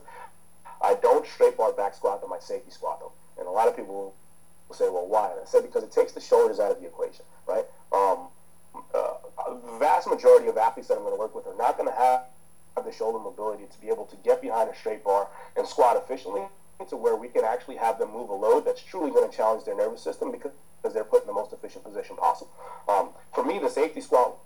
I 0.81 0.95
don't 0.95 1.27
straight 1.27 1.59
bar 1.59 1.73
back 1.73 1.95
squat 1.95 2.23
them, 2.23 2.33
I 2.33 2.39
safety 2.39 2.71
squat 2.71 3.01
them. 3.01 3.11
And 3.39 3.47
a 3.47 3.51
lot 3.51 3.69
of 3.69 3.77
people 3.77 4.15
say, 4.75 4.89
well, 4.89 5.07
why? 5.07 5.31
And 5.33 5.41
I 5.41 5.45
said, 5.45 5.63
because 5.63 5.83
it 5.83 5.93
takes 5.93 6.13
the 6.13 6.21
shoulders 6.21 6.61
out 6.61 6.71
of 6.71 6.81
the 6.81 6.87
equation, 6.87 7.25
right? 7.47 7.65
Um, 7.93 8.29
uh, 8.95 9.15
the 9.49 9.79
vast 9.79 10.09
majority 10.09 10.49
of 10.49 10.57
athletes 10.57 10.89
that 10.89 10.95
I'm 10.95 11.03
going 11.03 11.15
to 11.15 11.19
work 11.19 11.35
with 11.35 11.47
are 11.47 11.57
not 11.57 11.77
going 11.77 11.89
to 11.89 11.97
have 11.97 12.25
the 12.85 12.93
shoulder 12.93 13.19
mobility 13.19 13.65
to 13.71 13.81
be 13.81 13.89
able 13.89 14.07
to 14.07 14.17
get 14.25 14.41
behind 14.41 14.71
a 14.71 14.77
straight 14.77 15.05
bar 15.05 15.29
and 15.57 15.67
squat 15.67 15.97
efficiently 15.97 16.43
to 16.89 16.97
where 16.97 17.17
we 17.17 17.29
can 17.29 17.45
actually 17.45 17.77
have 17.77 17.99
them 17.99 18.11
move 18.13 18.31
a 18.31 18.35
load 18.35 18.65
that's 18.65 18.83
truly 18.83 19.11
going 19.11 19.29
to 19.29 19.37
challenge 19.37 19.65
their 19.65 19.77
nervous 19.77 20.01
system 20.01 20.33
because 20.33 20.53
they're 20.95 21.05
put 21.05 21.23
in 21.23 21.27
the 21.27 21.33
most 21.33 21.53
efficient 21.53 21.85
position 21.85 22.17
possible. 22.17 22.51
Um, 22.89 23.11
for 23.35 23.45
me, 23.45 23.59
the 23.59 23.69
safety 23.69 24.01
squat 24.01 24.37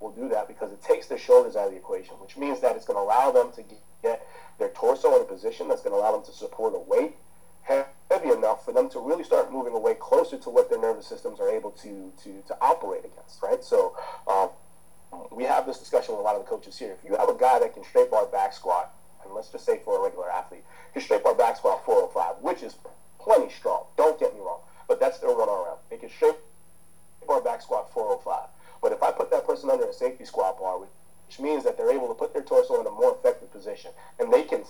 will 0.00 0.10
do 0.10 0.28
that 0.28 0.48
because 0.48 0.72
it 0.72 0.82
takes 0.82 1.06
their 1.06 1.18
shoulders 1.18 1.54
out 1.54 1.66
of 1.66 1.70
the 1.72 1.78
equation, 1.78 2.14
which 2.16 2.36
means 2.36 2.60
that 2.60 2.74
it's 2.74 2.84
going 2.84 2.96
to 2.96 3.02
allow 3.02 3.30
them 3.30 3.52
to 3.52 3.62
get 4.02 4.26
their 4.58 4.70
torso 4.70 5.14
in 5.16 5.22
a 5.22 5.24
position 5.24 5.68
that's 5.68 5.82
going 5.82 5.94
to 5.94 6.00
allow 6.00 6.12
them 6.12 6.24
to 6.24 6.32
support 6.32 6.74
a 6.74 6.78
weight 6.78 7.14
heavy 8.14 8.30
enough 8.30 8.64
for 8.64 8.72
them 8.72 8.88
to 8.90 9.00
really 9.00 9.24
start 9.24 9.52
moving 9.52 9.72
away 9.72 9.94
closer 9.94 10.36
to 10.38 10.50
what 10.50 10.70
their 10.70 10.80
nervous 10.80 11.06
systems 11.06 11.40
are 11.40 11.48
able 11.48 11.70
to 11.72 12.12
to, 12.22 12.42
to 12.46 12.56
operate 12.60 13.04
against, 13.04 13.42
right? 13.42 13.62
So 13.64 13.96
um, 14.28 14.50
we 15.30 15.44
have 15.44 15.66
this 15.66 15.78
discussion 15.78 16.14
with 16.14 16.20
a 16.20 16.22
lot 16.22 16.36
of 16.36 16.42
the 16.42 16.48
coaches 16.48 16.78
here. 16.78 16.92
If 16.92 17.08
you 17.08 17.16
have 17.16 17.28
a 17.28 17.34
guy 17.34 17.58
that 17.58 17.74
can 17.74 17.84
straight 17.84 18.10
bar 18.10 18.26
back 18.26 18.52
squat, 18.52 18.94
and 19.24 19.34
let's 19.34 19.48
just 19.48 19.66
say 19.66 19.80
for 19.84 19.98
a 19.98 20.02
regular 20.02 20.30
athlete, 20.30 20.64
can 20.92 21.02
straight 21.02 21.24
bar 21.24 21.34
back 21.34 21.56
squat 21.56 21.84
405, 21.84 22.42
which 22.42 22.62
is 22.62 22.76
plenty 23.18 23.52
strong. 23.52 23.84
Don't 23.96 24.18
get 24.18 24.34
me 24.34 24.40
wrong, 24.40 24.60
but 24.86 25.00
that's 25.00 25.16
still 25.16 25.36
run 25.36 25.48
around. 25.48 25.78
They 25.90 25.96
can 25.96 26.10
straight 26.10 26.36
bar 27.26 27.40
back 27.40 27.62
squat 27.62 27.92
405. 27.92 28.48
But 28.80 28.92
if 28.92 29.02
I 29.02 29.10
put 29.10 29.30
that 29.30 29.46
person 29.46 29.70
under 29.70 29.86
a 29.86 29.92
safety 29.92 30.24
squat 30.24 30.58
bar, 30.58 30.78
which 30.78 31.40
means 31.40 31.64
that 31.64 31.76
they're 31.76 31.90
able 31.90 32.08
to 32.08 32.14
put 32.14 32.32
their 32.32 32.42
torso 32.42 32.80
in 32.80 32.86
a 32.86 32.90
more 32.90 33.16
effective 33.18 33.50
position, 33.50 33.90
and 34.20 34.32
they 34.32 34.42
can 34.42 34.62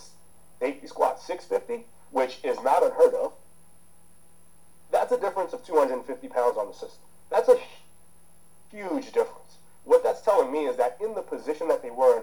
safety 0.61 0.87
squat 0.87 1.21
650, 1.21 1.85
which 2.15 2.39
is 2.45 2.57
not 2.63 2.85
unheard 2.85 3.13
of, 3.15 3.33
that's 4.93 5.11
a 5.11 5.19
difference 5.19 5.53
of 5.53 5.67
250 5.67 6.29
pounds 6.29 6.57
on 6.57 6.69
the 6.69 6.73
system. 6.73 7.03
That's 7.29 7.49
a 7.49 7.59
huge 8.71 9.07
difference. 9.07 9.59
What 9.83 10.05
that's 10.05 10.23
telling 10.23 10.53
me 10.53 10.67
is 10.67 10.77
that 10.77 10.97
in 11.03 11.17
the 11.17 11.23
position 11.23 11.67
that 11.67 11.83
they 11.83 11.91
were 11.91 12.19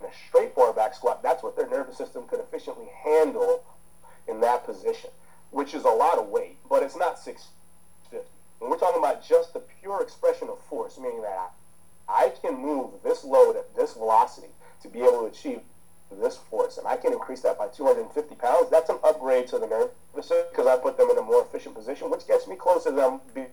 in 0.00 0.06
a 0.06 0.10
straight 0.26 0.56
bar 0.56 0.72
back 0.72 0.92
squat, 0.92 1.22
that's 1.22 1.44
what 1.44 1.56
their 1.56 1.68
nervous 1.68 1.96
system 1.96 2.24
could 2.26 2.40
efficiently 2.40 2.88
handle 3.04 3.62
in 4.26 4.40
that 4.40 4.66
position, 4.66 5.10
which 5.52 5.72
is 5.72 5.84
a 5.84 5.88
lot 5.88 6.18
of 6.18 6.26
weight, 6.26 6.58
but 6.68 6.82
it's 6.82 6.96
not 6.96 7.16
650. 7.16 8.28
When 8.58 8.72
we're 8.72 8.78
talking 8.78 8.98
about 8.98 9.24
just 9.24 9.52
the 9.54 9.62
pure 9.80 10.02
expression 10.02 10.48
of 10.48 10.58
force, 10.62 10.98
meaning 10.98 11.22
that 11.22 11.52
I 12.08 12.32
can 12.42 12.60
move 12.60 12.90
this 13.04 13.22
load 13.22 13.54
at 13.54 13.76
this 13.76 13.92
velocity 13.92 14.48
to 14.82 14.88
be 14.88 14.98
able 14.98 15.20
to 15.20 15.26
achieve 15.26 15.60
this 16.16 16.36
force, 16.36 16.78
and 16.78 16.86
I 16.86 16.96
can 16.96 17.12
increase 17.12 17.42
that 17.42 17.58
by 17.58 17.68
250 17.68 18.34
pounds, 18.36 18.70
that's 18.70 18.88
an 18.88 18.98
upgrade 19.04 19.46
to 19.48 19.58
the 19.58 19.90
system 20.14 20.38
because 20.50 20.66
I 20.66 20.76
put 20.76 20.96
them 20.96 21.10
in 21.10 21.18
a 21.18 21.22
more 21.22 21.42
efficient 21.42 21.74
position, 21.74 22.10
which 22.10 22.26
gets 22.26 22.46
me 22.46 22.56
closer 22.56 22.90
to 22.90 22.96
them 22.96 23.20
be, 23.34 23.44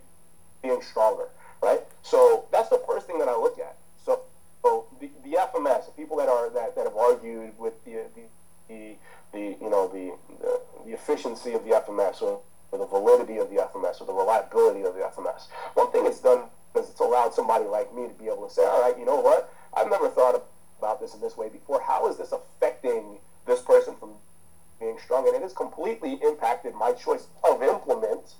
being 0.63 0.81
stronger, 0.81 1.27
right? 1.61 1.81
So 2.01 2.45
that's 2.51 2.69
the 2.69 2.81
first 2.87 3.07
thing 3.07 3.19
that 3.19 3.27
I 3.27 3.35
look 3.35 3.59
at. 3.59 3.75
So, 4.03 4.21
so 4.61 4.85
the, 4.99 5.09
the 5.23 5.37
FMS, 5.37 5.87
the 5.87 5.91
people 5.97 6.17
that 6.17 6.29
are 6.29 6.49
that, 6.51 6.75
that 6.75 6.85
have 6.85 6.95
argued 6.95 7.57
with 7.59 7.73
the 7.85 8.03
the, 8.15 8.21
the, 8.69 8.95
the 9.33 9.57
you 9.61 9.69
know 9.69 9.87
the, 9.87 10.13
the, 10.41 10.61
the 10.85 10.93
efficiency 10.93 11.53
of 11.53 11.63
the 11.65 11.71
FMS 11.71 12.21
or, 12.21 12.39
or 12.71 12.79
the 12.79 12.85
validity 12.85 13.37
of 13.37 13.49
the 13.49 13.57
FMS 13.57 14.01
or 14.01 14.05
the 14.05 14.13
reliability 14.13 14.83
of 14.83 14.95
the 14.95 15.01
FMS. 15.01 15.47
One 15.73 15.91
thing 15.91 16.05
it's 16.05 16.19
done 16.19 16.43
is 16.75 16.89
it's 16.89 16.99
allowed 16.99 17.33
somebody 17.33 17.65
like 17.65 17.93
me 17.93 18.07
to 18.07 18.13
be 18.13 18.25
able 18.25 18.47
to 18.47 18.53
say, 18.53 18.63
all 18.63 18.81
right, 18.81 18.97
you 18.97 19.05
know 19.05 19.19
what? 19.19 19.53
I've 19.73 19.89
never 19.89 20.09
thought 20.09 20.35
of 20.35 20.41
about 20.79 20.99
this 20.99 21.13
in 21.13 21.21
this 21.21 21.37
way 21.37 21.49
before. 21.49 21.81
How 21.81 22.07
is 22.09 22.17
this 22.17 22.31
affecting 22.31 23.17
this 23.45 23.61
person 23.61 23.95
from 23.99 24.11
being 24.79 24.97
strong? 25.03 25.27
And 25.27 25.35
it 25.35 25.41
has 25.41 25.53
completely 25.53 26.19
impacted 26.23 26.75
my 26.75 26.91
choice 26.91 27.27
of 27.49 27.61
implement 27.63 28.35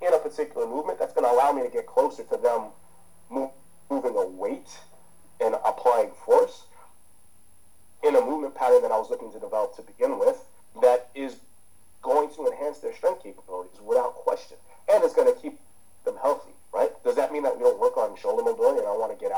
in 0.00 0.14
a 0.14 0.18
particular 0.18 0.66
movement 0.66 0.98
that's 0.98 1.12
going 1.12 1.26
to 1.26 1.32
allow 1.32 1.52
me 1.52 1.62
to 1.62 1.68
get 1.68 1.86
closer 1.86 2.22
to 2.24 2.36
them 2.36 2.70
moving 3.90 4.14
a 4.16 4.26
weight 4.26 4.78
and 5.40 5.54
applying 5.64 6.10
force 6.24 6.64
in 8.04 8.14
a 8.14 8.20
movement 8.20 8.54
pattern 8.54 8.82
that 8.82 8.92
I 8.92 8.98
was 8.98 9.10
looking 9.10 9.32
to 9.32 9.40
develop 9.40 9.74
to 9.76 9.82
begin 9.82 10.18
with 10.18 10.44
that 10.82 11.08
is 11.14 11.36
going 12.02 12.32
to 12.34 12.46
enhance 12.46 12.78
their 12.78 12.94
strength 12.94 13.22
capabilities 13.22 13.80
without 13.82 14.14
question. 14.14 14.56
And 14.90 15.02
it's 15.02 15.14
going 15.14 15.32
to 15.32 15.40
keep 15.40 15.58
them 16.04 16.16
healthy, 16.22 16.52
right? 16.72 16.90
Does 17.02 17.16
that 17.16 17.32
mean 17.32 17.42
that 17.42 17.56
we 17.56 17.64
don't 17.64 17.78
work 17.80 17.96
on 17.96 18.16
shoulder 18.16 18.42
mobility 18.42 18.78
and 18.78 18.88
I 18.88 18.92
want 18.92 19.16
to 19.16 19.22
get 19.22 19.32
out 19.32 19.37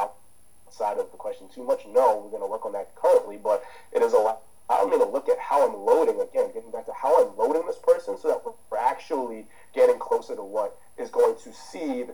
side 0.80 0.96
of 0.96 1.10
the 1.12 1.18
question 1.18 1.46
too 1.54 1.62
much. 1.62 1.84
No, 1.86 2.16
we're 2.24 2.30
going 2.30 2.42
to 2.42 2.48
work 2.48 2.64
on 2.64 2.72
that 2.72 2.94
currently, 2.96 3.36
but 3.36 3.62
it 3.92 4.00
is 4.00 4.14
a 4.14 4.16
lot. 4.16 4.40
I'm 4.70 4.88
going 4.88 5.04
to 5.04 5.12
look 5.12 5.28
at 5.28 5.38
how 5.38 5.68
I'm 5.68 5.76
loading 5.76 6.20
again, 6.20 6.48
getting 6.54 6.70
back 6.70 6.86
to 6.86 6.92
how 6.92 7.12
I'm 7.20 7.36
loading 7.36 7.66
this 7.66 7.76
person, 7.76 8.16
so 8.16 8.28
that 8.28 8.40
we're 8.44 8.78
actually 8.78 9.46
getting 9.74 9.98
closer 9.98 10.34
to 10.34 10.42
what 10.42 10.78
is 10.96 11.10
going 11.10 11.36
to 11.44 11.52
seed 11.52 12.08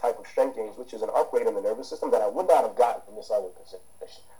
type 0.00 0.18
of 0.18 0.26
strength 0.26 0.56
gains, 0.56 0.76
which 0.76 0.92
is 0.92 1.02
an 1.02 1.10
upgrade 1.14 1.46
in 1.46 1.54
the 1.54 1.60
nervous 1.60 1.88
system 1.88 2.10
that 2.10 2.20
I 2.20 2.26
would 2.26 2.48
not 2.48 2.64
have 2.64 2.74
gotten 2.74 3.02
in 3.08 3.14
this 3.14 3.30
other 3.30 3.48
position, 3.48 3.78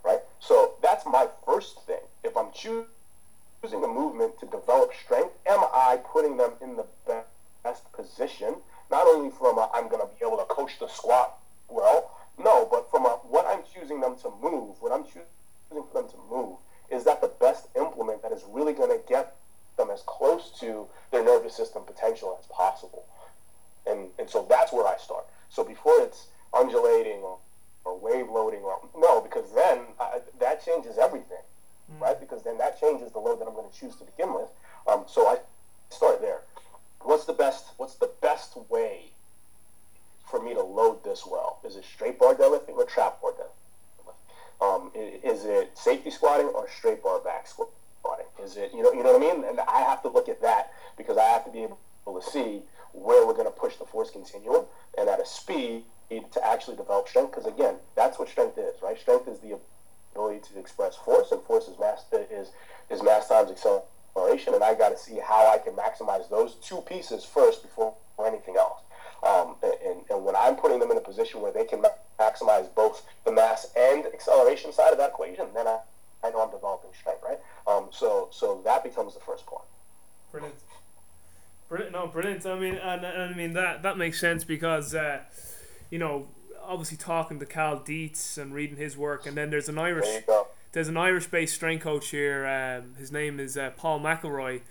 right? 0.04 0.18
So 0.40 0.74
that's 0.82 1.06
my 1.06 1.28
first 1.46 1.86
thing. 1.86 2.02
If 2.24 2.36
I'm 2.36 2.50
choosing 2.52 2.88
a 3.84 3.86
movement 3.86 4.40
to 4.40 4.46
develop 4.46 4.90
strength, 5.04 5.34
am 5.46 5.60
I 5.72 6.00
putting 6.12 6.36
them 6.36 6.52
in 6.60 6.74
the 6.74 6.86
best 7.62 7.92
position? 7.92 8.56
Not 8.90 9.06
only 9.06 9.30
from 9.30 9.58
i 9.58 9.78
am 9.78 9.88
going 9.88 10.02
to 10.02 10.08
be 10.18 10.26
able 10.26 10.38
to 10.38 10.44
coach 10.46 10.80
the 10.80 10.88
squat 10.88 11.38
well, 11.68 12.10
no, 12.38 12.68
but 12.70 12.90
from 12.90 13.06
a, 13.06 13.20
what 13.28 13.46
I'm 13.46 13.62
choosing 13.72 14.00
them 14.00 14.16
to 14.22 14.32
move, 14.42 14.76
what 14.80 14.92
I'm 14.92 15.04
choosing 15.04 15.22
for 15.70 15.88
them 15.94 16.08
to 16.10 16.16
move, 16.30 16.56
is 16.90 17.04
that 17.04 17.20
the 17.20 17.32
best 17.40 17.68
implement 17.76 18.22
that 18.22 18.32
is 18.32 18.42
really 18.48 18.72
going 18.72 18.90
to 18.90 19.00
get 19.08 19.36
them 19.76 19.88
as 19.90 20.02
close 20.06 20.52
to 20.60 20.86
their 21.10 21.24
nervous 21.24 21.56
system 21.56 21.82
potential 21.84 22.36
as 22.38 22.46
possible. 22.46 23.04
And, 23.86 24.08
and 24.18 24.28
so 24.28 24.46
that's 24.48 24.72
where 24.72 24.86
I 24.86 24.96
start. 24.96 25.26
So 25.48 25.64
before 25.64 25.94
it's 26.00 26.28
undulating 26.54 27.20
or, 27.20 27.38
or 27.84 27.98
wave 27.98 28.28
loading, 28.28 28.60
or 28.60 28.78
no, 28.96 29.20
because 29.20 29.52
then 29.54 29.80
I, 30.00 30.20
that 30.40 30.64
changes 30.64 30.98
everything, 30.98 31.42
mm. 31.90 32.00
right? 32.00 32.18
Because 32.18 32.42
then 32.42 32.58
that 32.58 32.78
changes 32.80 33.12
the 33.12 33.18
load 33.18 33.40
that 33.40 33.46
I'm 33.46 33.54
going 33.54 33.70
to 33.70 33.76
choose 33.78 33.96
to 33.96 34.04
begin 34.04 34.34
with. 34.34 34.48
Um, 34.86 35.04
so 35.08 35.26
I 35.26 35.38
start 35.90 36.20
there. 36.20 36.42
What's 37.00 37.24
the 37.24 37.32
best? 37.32 37.66
What's 37.78 37.96
the 37.96 38.10
best 38.20 38.56
way 38.68 39.11
for 40.32 40.42
me 40.42 40.54
to 40.54 40.62
load 40.62 41.04
this 41.04 41.24
well? 41.30 41.60
Is 41.62 41.76
it 41.76 41.84
straight 41.84 42.18
bar 42.18 42.34
deadlifting 42.34 42.74
or 42.76 42.86
trap 42.86 43.20
bar 43.20 43.32
deadlifting? 43.32 44.66
Um, 44.66 44.90
is 44.94 45.44
it 45.44 45.76
safety 45.76 46.10
squatting 46.10 46.46
or 46.46 46.66
straight 46.68 47.02
bar 47.02 47.20
back 47.20 47.46
squatting? 47.46 48.26
Is 48.42 48.56
it 48.56 48.72
you 48.74 48.82
know 48.82 48.92
you 48.92 49.04
know 49.04 49.12
what 49.12 49.22
I 49.22 49.34
mean? 49.34 49.44
And 49.44 49.60
I 49.60 49.80
have 49.82 50.02
to 50.02 50.08
look 50.08 50.28
at 50.28 50.40
that 50.42 50.72
because 50.96 51.18
I 51.18 51.24
have 51.24 51.44
to 51.44 51.50
be 51.50 51.64
able 51.64 51.78
to 52.06 52.22
see 52.22 52.62
where 52.92 53.26
we're 53.26 53.34
going 53.34 53.46
to 53.46 53.52
push 53.52 53.76
the 53.76 53.84
force 53.84 54.10
continuum 54.10 54.64
and 54.98 55.08
at 55.08 55.20
a 55.20 55.26
speed 55.26 55.84
to 56.10 56.46
actually 56.46 56.76
develop 56.76 57.08
strength. 57.08 57.32
Because 57.32 57.46
again, 57.46 57.76
that's 57.94 58.18
what 58.18 58.28
strength 58.28 58.58
is, 58.58 58.74
right? 58.82 58.98
Strength 58.98 59.28
is 59.28 59.38
the 59.40 59.58
ability 60.14 60.40
to 60.52 60.58
express 60.58 60.96
force, 60.96 61.30
and 61.30 61.42
force 61.42 61.68
is 61.68 61.78
mass 61.78 62.04
is 62.30 62.48
is 62.90 63.02
mass 63.02 63.28
times 63.28 63.50
acceleration. 63.50 64.54
And 64.54 64.64
I 64.64 64.74
got 64.74 64.90
to 64.90 64.98
see 64.98 65.18
how 65.22 65.52
I 65.52 65.58
can 65.58 65.74
maximize 65.74 66.28
those 66.30 66.54
two 66.56 66.80
pieces 66.82 67.24
first 67.24 67.62
before 67.62 67.94
anything 68.26 68.56
else. 68.56 68.80
Um, 69.22 69.56
and, 69.62 70.00
and 70.10 70.24
when 70.24 70.34
I'm 70.34 70.56
putting 70.56 70.80
them 70.80 70.90
in 70.90 70.96
a 70.96 71.00
position 71.00 71.40
where 71.40 71.52
they 71.52 71.64
can 71.64 71.82
maximize 72.18 72.74
both 72.74 73.06
the 73.24 73.32
mass 73.32 73.68
and 73.76 74.04
acceleration 74.06 74.72
side 74.72 74.92
of 74.92 74.98
that 74.98 75.10
equation, 75.10 75.46
then 75.54 75.68
I, 75.68 75.78
I 76.24 76.30
know 76.30 76.42
I'm 76.42 76.50
developing 76.50 76.90
strength, 76.98 77.22
right? 77.24 77.38
Um, 77.66 77.88
so 77.90 78.28
so 78.32 78.60
that 78.64 78.82
becomes 78.82 79.14
the 79.14 79.20
first 79.20 79.46
point. 79.46 79.64
Brilliant. 80.30 80.56
Brilliant. 81.68 81.92
No, 81.92 82.06
brilliant. 82.06 82.44
I 82.46 82.58
mean, 82.58 82.74
and, 82.74 83.04
and 83.04 83.34
I 83.34 83.36
mean 83.36 83.52
that 83.52 83.82
that 83.82 83.96
makes 83.96 84.20
sense 84.20 84.44
because, 84.44 84.94
uh, 84.94 85.20
you 85.90 85.98
know, 85.98 86.26
obviously 86.62 86.96
talking 86.96 87.38
to 87.38 87.46
Cal 87.46 87.78
Dietz 87.78 88.38
and 88.38 88.52
reading 88.52 88.76
his 88.76 88.96
work, 88.96 89.26
and 89.26 89.36
then 89.36 89.50
there's 89.50 89.68
an 89.68 89.78
Irish 89.78 90.24
there's 90.72 90.88
an 90.88 90.96
Irish-based 90.96 91.54
strength 91.54 91.82
coach 91.82 92.08
here. 92.08 92.46
Um, 92.46 92.94
his 92.98 93.12
name 93.12 93.38
is 93.38 93.56
uh, 93.56 93.70
Paul 93.76 94.00
McElroy 94.00 94.62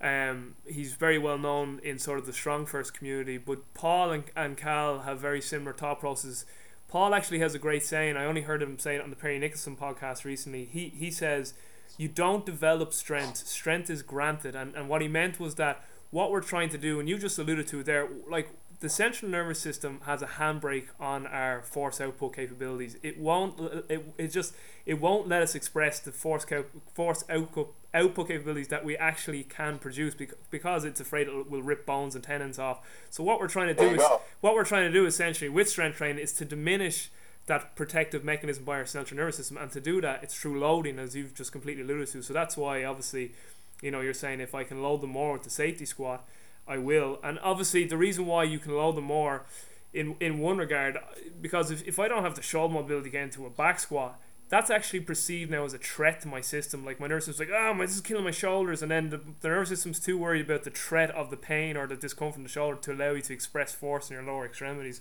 um, 0.00 0.54
he's 0.66 0.94
very 0.94 1.18
well 1.18 1.38
known 1.38 1.80
in 1.82 1.98
sort 1.98 2.18
of 2.18 2.26
the 2.26 2.32
StrongFirst 2.32 2.92
community, 2.92 3.38
but 3.38 3.74
Paul 3.74 4.12
and, 4.12 4.24
and 4.36 4.56
Cal 4.56 5.00
have 5.00 5.18
very 5.18 5.40
similar 5.40 5.72
thought 5.72 6.00
processes. 6.00 6.44
Paul 6.88 7.14
actually 7.14 7.40
has 7.40 7.54
a 7.54 7.58
great 7.58 7.82
saying. 7.82 8.16
I 8.16 8.24
only 8.24 8.42
heard 8.42 8.62
him 8.62 8.78
say 8.78 8.96
it 8.96 9.02
on 9.02 9.10
the 9.10 9.16
Perry 9.16 9.38
Nickelston 9.38 9.76
podcast 9.76 10.24
recently. 10.24 10.64
He 10.64 10.88
he 10.96 11.10
says 11.10 11.54
you 11.96 12.08
don't 12.08 12.46
develop 12.46 12.92
strength. 12.92 13.46
Strength 13.46 13.90
is 13.90 14.02
granted, 14.02 14.54
and 14.54 14.74
and 14.74 14.88
what 14.88 15.02
he 15.02 15.08
meant 15.08 15.40
was 15.40 15.56
that 15.56 15.84
what 16.10 16.30
we're 16.30 16.40
trying 16.40 16.70
to 16.70 16.78
do, 16.78 17.00
and 17.00 17.08
you 17.08 17.18
just 17.18 17.38
alluded 17.38 17.66
to 17.68 17.82
there, 17.82 18.08
like 18.30 18.50
the 18.80 18.88
central 18.88 19.30
nervous 19.30 19.58
system 19.58 20.00
has 20.04 20.22
a 20.22 20.26
handbrake 20.26 20.86
on 21.00 21.26
our 21.26 21.62
force 21.62 22.00
output 22.00 22.36
capabilities. 22.36 22.96
It 23.02 23.18
won't. 23.18 23.58
It, 23.90 24.14
it 24.16 24.28
just 24.28 24.54
it 24.86 25.00
won't 25.00 25.28
let 25.28 25.42
us 25.42 25.54
express 25.54 25.98
the 25.98 26.12
force 26.12 26.46
force 26.94 27.24
output 27.28 27.74
output 27.94 28.28
capabilities 28.28 28.68
that 28.68 28.84
we 28.84 28.96
actually 28.96 29.42
can 29.42 29.78
produce 29.78 30.14
because, 30.50 30.84
it's 30.84 31.00
afraid 31.00 31.28
it 31.28 31.50
will 31.50 31.62
rip 31.62 31.86
bones 31.86 32.14
and 32.14 32.22
tendons 32.22 32.58
off. 32.58 32.80
So 33.10 33.22
what 33.22 33.40
we're 33.40 33.48
trying 33.48 33.74
to 33.74 33.74
do 33.74 33.94
is 33.94 33.98
go. 33.98 34.20
what 34.40 34.54
we're 34.54 34.64
trying 34.64 34.86
to 34.86 34.92
do 34.92 35.06
essentially 35.06 35.48
with 35.48 35.68
strength 35.68 35.96
training 35.96 36.22
is 36.22 36.32
to 36.34 36.44
diminish 36.44 37.10
that 37.46 37.74
protective 37.74 38.22
mechanism 38.24 38.64
by 38.64 38.76
our 38.76 38.86
central 38.86 39.16
nervous 39.16 39.36
system, 39.36 39.56
and 39.56 39.70
to 39.72 39.80
do 39.80 40.00
that, 40.02 40.22
it's 40.22 40.34
through 40.34 40.60
loading, 40.60 40.98
as 40.98 41.16
you've 41.16 41.34
just 41.34 41.50
completely 41.50 41.82
alluded 41.82 42.08
to. 42.08 42.22
So 42.22 42.34
that's 42.34 42.58
why, 42.58 42.84
obviously, 42.84 43.32
you 43.80 43.90
know, 43.90 44.02
you're 44.02 44.12
saying 44.12 44.40
if 44.40 44.54
I 44.54 44.64
can 44.64 44.82
load 44.82 45.00
them 45.00 45.10
more 45.10 45.32
with 45.32 45.44
the 45.44 45.50
safety 45.50 45.86
squat, 45.86 46.28
I 46.66 46.76
will. 46.76 47.18
And 47.24 47.38
obviously, 47.42 47.84
the 47.84 47.96
reason 47.96 48.26
why 48.26 48.44
you 48.44 48.58
can 48.58 48.76
load 48.76 48.96
them 48.96 49.04
more, 49.04 49.46
in 49.94 50.16
in 50.20 50.38
one 50.38 50.58
regard, 50.58 50.98
because 51.40 51.70
if, 51.70 51.88
if 51.88 51.98
I 51.98 52.08
don't 52.08 52.22
have 52.22 52.34
the 52.34 52.42
shoulder 52.42 52.74
mobility 52.74 53.10
to 53.10 53.46
a 53.46 53.50
back 53.50 53.80
squat, 53.80 54.20
that's 54.48 54.70
actually 54.70 55.00
perceived 55.00 55.50
now 55.50 55.64
as 55.64 55.74
a 55.74 55.78
threat 55.78 56.20
to 56.22 56.28
my 56.28 56.40
system. 56.40 56.84
Like 56.84 57.00
my 57.00 57.06
nervous 57.06 57.26
system's 57.26 57.50
like, 57.50 57.58
oh, 57.60 57.74
my, 57.74 57.84
this 57.84 57.96
is 57.96 58.00
killing 58.00 58.24
my 58.24 58.30
shoulders, 58.30 58.82
and 58.82 58.90
then 58.90 59.10
the, 59.10 59.20
the 59.40 59.48
nervous 59.48 59.68
system's 59.68 60.00
too 60.00 60.16
worried 60.16 60.44
about 60.44 60.64
the 60.64 60.70
threat 60.70 61.10
of 61.10 61.30
the 61.30 61.36
pain 61.36 61.76
or 61.76 61.86
the 61.86 61.96
discomfort 61.96 62.38
in 62.38 62.44
the 62.44 62.48
shoulder 62.48 62.78
to 62.80 62.92
allow 62.92 63.12
you 63.12 63.22
to 63.22 63.32
express 63.32 63.74
force 63.74 64.10
in 64.10 64.14
your 64.14 64.24
lower 64.24 64.46
extremities. 64.46 65.00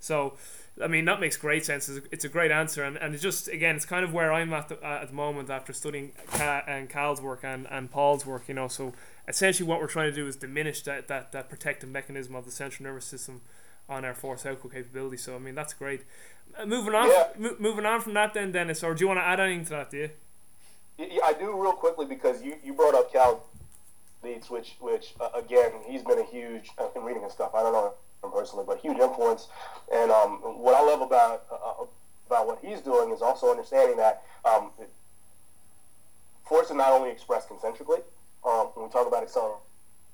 So, 0.00 0.34
I 0.82 0.86
mean, 0.86 1.04
that 1.06 1.20
makes 1.20 1.36
great 1.36 1.64
sense. 1.64 1.88
It's 1.88 2.24
a, 2.24 2.28
great 2.28 2.50
answer, 2.50 2.84
and, 2.84 2.96
and 2.96 3.14
it's 3.14 3.22
just 3.22 3.48
again, 3.48 3.76
it's 3.76 3.84
kind 3.84 4.04
of 4.04 4.12
where 4.12 4.32
I'm 4.32 4.52
at 4.52 4.68
the, 4.68 4.84
at 4.84 5.08
the 5.08 5.14
moment 5.14 5.50
after 5.50 5.72
studying 5.72 6.12
and 6.40 6.88
Cal's 6.88 7.20
work 7.20 7.40
and, 7.42 7.66
and 7.70 7.90
Paul's 7.90 8.24
work. 8.24 8.44
You 8.48 8.54
know, 8.54 8.68
so 8.68 8.92
essentially 9.26 9.68
what 9.68 9.80
we're 9.80 9.88
trying 9.88 10.10
to 10.10 10.14
do 10.14 10.26
is 10.26 10.36
diminish 10.36 10.82
that, 10.82 11.08
that, 11.08 11.32
that 11.32 11.48
protective 11.48 11.88
mechanism 11.88 12.34
of 12.34 12.44
the 12.44 12.52
central 12.52 12.88
nervous 12.88 13.06
system 13.06 13.40
on 13.88 14.04
our 14.04 14.14
force 14.14 14.44
output 14.46 14.72
capability. 14.72 15.16
So 15.16 15.34
I 15.36 15.38
mean, 15.38 15.54
that's 15.54 15.72
great. 15.72 16.02
Uh, 16.58 16.66
moving 16.66 16.94
on, 16.94 17.08
Yeah. 17.08 17.28
mo- 17.38 17.56
moving 17.58 17.86
on 17.86 18.00
from 18.00 18.14
that, 18.14 18.34
then 18.34 18.52
Dennis, 18.52 18.82
or 18.82 18.94
do 18.94 19.00
you 19.04 19.08
want 19.08 19.20
to 19.20 19.24
add 19.24 19.40
anything 19.40 19.64
to 19.66 19.70
that? 19.70 19.90
Do 19.90 19.96
you? 19.98 20.10
Yeah, 20.98 21.20
I 21.24 21.32
do 21.32 21.60
real 21.60 21.72
quickly 21.72 22.06
because 22.06 22.42
you, 22.42 22.56
you 22.64 22.72
brought 22.74 22.94
up 22.94 23.12
Cal 23.12 23.44
Dietz, 24.22 24.50
which 24.50 24.76
which 24.80 25.14
uh, 25.20 25.28
again 25.34 25.70
he's 25.86 26.02
been 26.02 26.18
a 26.18 26.24
huge 26.24 26.70
uh, 26.78 26.88
in 26.96 27.02
reading 27.04 27.22
his 27.22 27.32
stuff. 27.32 27.54
I 27.54 27.62
don't 27.62 27.72
know 27.72 27.94
him 28.24 28.32
personally, 28.32 28.64
but 28.66 28.78
huge 28.80 28.98
influence. 28.98 29.46
And 29.92 30.10
um, 30.10 30.38
what 30.58 30.74
I 30.74 30.82
love 30.82 31.00
about 31.00 31.44
uh, 31.52 31.84
about 32.26 32.46
what 32.46 32.58
he's 32.62 32.80
doing 32.80 33.12
is 33.12 33.22
also 33.22 33.50
understanding 33.50 33.96
that 33.98 34.22
um, 34.44 34.70
force 36.46 36.68
is 36.70 36.76
not 36.76 36.90
only 36.92 37.10
expressed 37.10 37.48
concentrically. 37.48 37.98
Um, 38.44 38.68
when 38.74 38.86
we 38.86 38.92
talk 38.92 39.06
about 39.06 39.22
acceleration, 39.22 39.58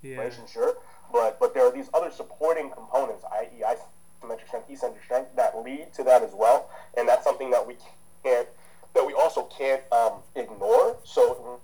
Yeah. 0.03 0.31
sure, 0.51 0.77
but 1.15 1.39
but 1.39 1.55
there 1.55 1.65
are 1.65 1.73
these 1.73 1.89
other 1.95 2.11
supporting 2.11 2.71
components, 2.71 3.25
i.e., 3.39 3.63
isometric 3.63 4.49
strength, 4.49 4.69
eccentric 4.69 5.05
strength, 5.05 5.31
that 5.37 5.57
lead 5.57 5.95
to 5.95 6.03
that 6.03 6.23
as 6.23 6.33
well, 6.35 6.69
and 6.99 7.09
that's 7.09 7.23
something 7.23 7.51
that 7.53 7.65
we 7.65 7.77
can't 8.25 8.49
that 8.95 9.07
we 9.07 9.15
also 9.15 9.45
can't 9.45 9.81
um, 9.93 10.15
ignore. 10.35 10.97
So 11.05 11.61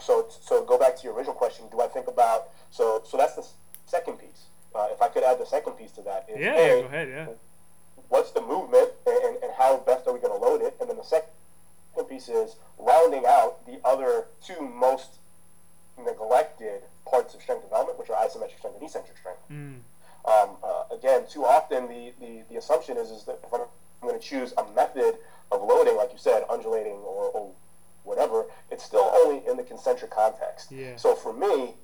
so 0.00 0.26
so 0.40 0.64
go 0.64 0.78
back 0.78 0.96
to 0.96 1.04
your 1.04 1.12
original 1.12 1.34
question. 1.34 1.66
Do 1.70 1.82
I 1.82 1.86
think 1.86 2.08
about 2.08 2.48
so 2.70 3.02
so 3.06 3.18
that's 3.18 3.36
the 3.36 3.46
second 3.84 4.14
piece. 4.14 4.46
Uh, 4.74 4.88
if 4.90 5.02
I 5.02 5.08
could 5.08 5.22
add 5.22 5.38
the 5.38 5.44
second 5.44 5.74
piece 5.74 5.92
to 5.92 6.02
that, 6.02 6.24
is 6.30 6.40
Yeah, 6.40 6.56
yeah, 6.56 6.80
go 6.80 6.86
ahead. 6.86 7.08
Yeah. 7.10 7.26
what's 8.08 8.30
the 8.30 8.40
movement 8.40 8.88
and, 9.06 9.36
and 9.42 9.52
how 9.58 9.76
best 9.76 10.06
are 10.06 10.14
we 10.14 10.18
going 10.18 10.32
to 10.32 10.42
load 10.42 10.62
it? 10.62 10.74
And 10.80 10.88
then 10.88 10.96
the 10.96 11.04
second 11.04 12.08
piece 12.08 12.30
is 12.30 12.56
rounding 12.78 13.24
out 13.26 13.66
the 13.66 13.80
other 13.84 14.28
two 14.42 14.58
most 14.62 15.18
neglected 16.02 16.84
parts 17.04 17.34
of 17.34 17.42
strength 17.42 17.62
development, 17.62 17.98
which 17.98 18.10
are 18.10 18.16
isometric 18.16 18.58
strength 18.58 18.76
and 18.76 18.82
eccentric 18.82 19.16
strength. 19.18 19.40
Mm. 19.50 19.80
Um, 20.24 20.56
uh, 20.62 20.94
again, 20.94 21.24
too 21.28 21.44
often 21.44 21.88
the, 21.88 22.12
the, 22.20 22.42
the 22.50 22.56
assumption 22.56 22.96
is, 22.96 23.10
is 23.10 23.24
that 23.24 23.40
if 23.44 23.52
I'm 23.52 23.60
going 24.00 24.18
to 24.18 24.24
choose 24.24 24.54
a 24.56 24.64
method 24.74 25.16
of 25.50 25.62
loading, 25.62 25.96
like 25.96 26.12
you 26.12 26.18
said, 26.18 26.44
undulating 26.48 26.92
or, 26.92 27.30
or 27.30 27.52
whatever, 28.04 28.46
it's 28.70 28.84
still 28.84 29.10
only 29.14 29.46
in 29.48 29.56
the 29.56 29.62
concentric 29.64 30.10
context. 30.10 30.70
Yeah. 30.70 30.96
So 30.96 31.14
for 31.14 31.32
me, 31.32 31.74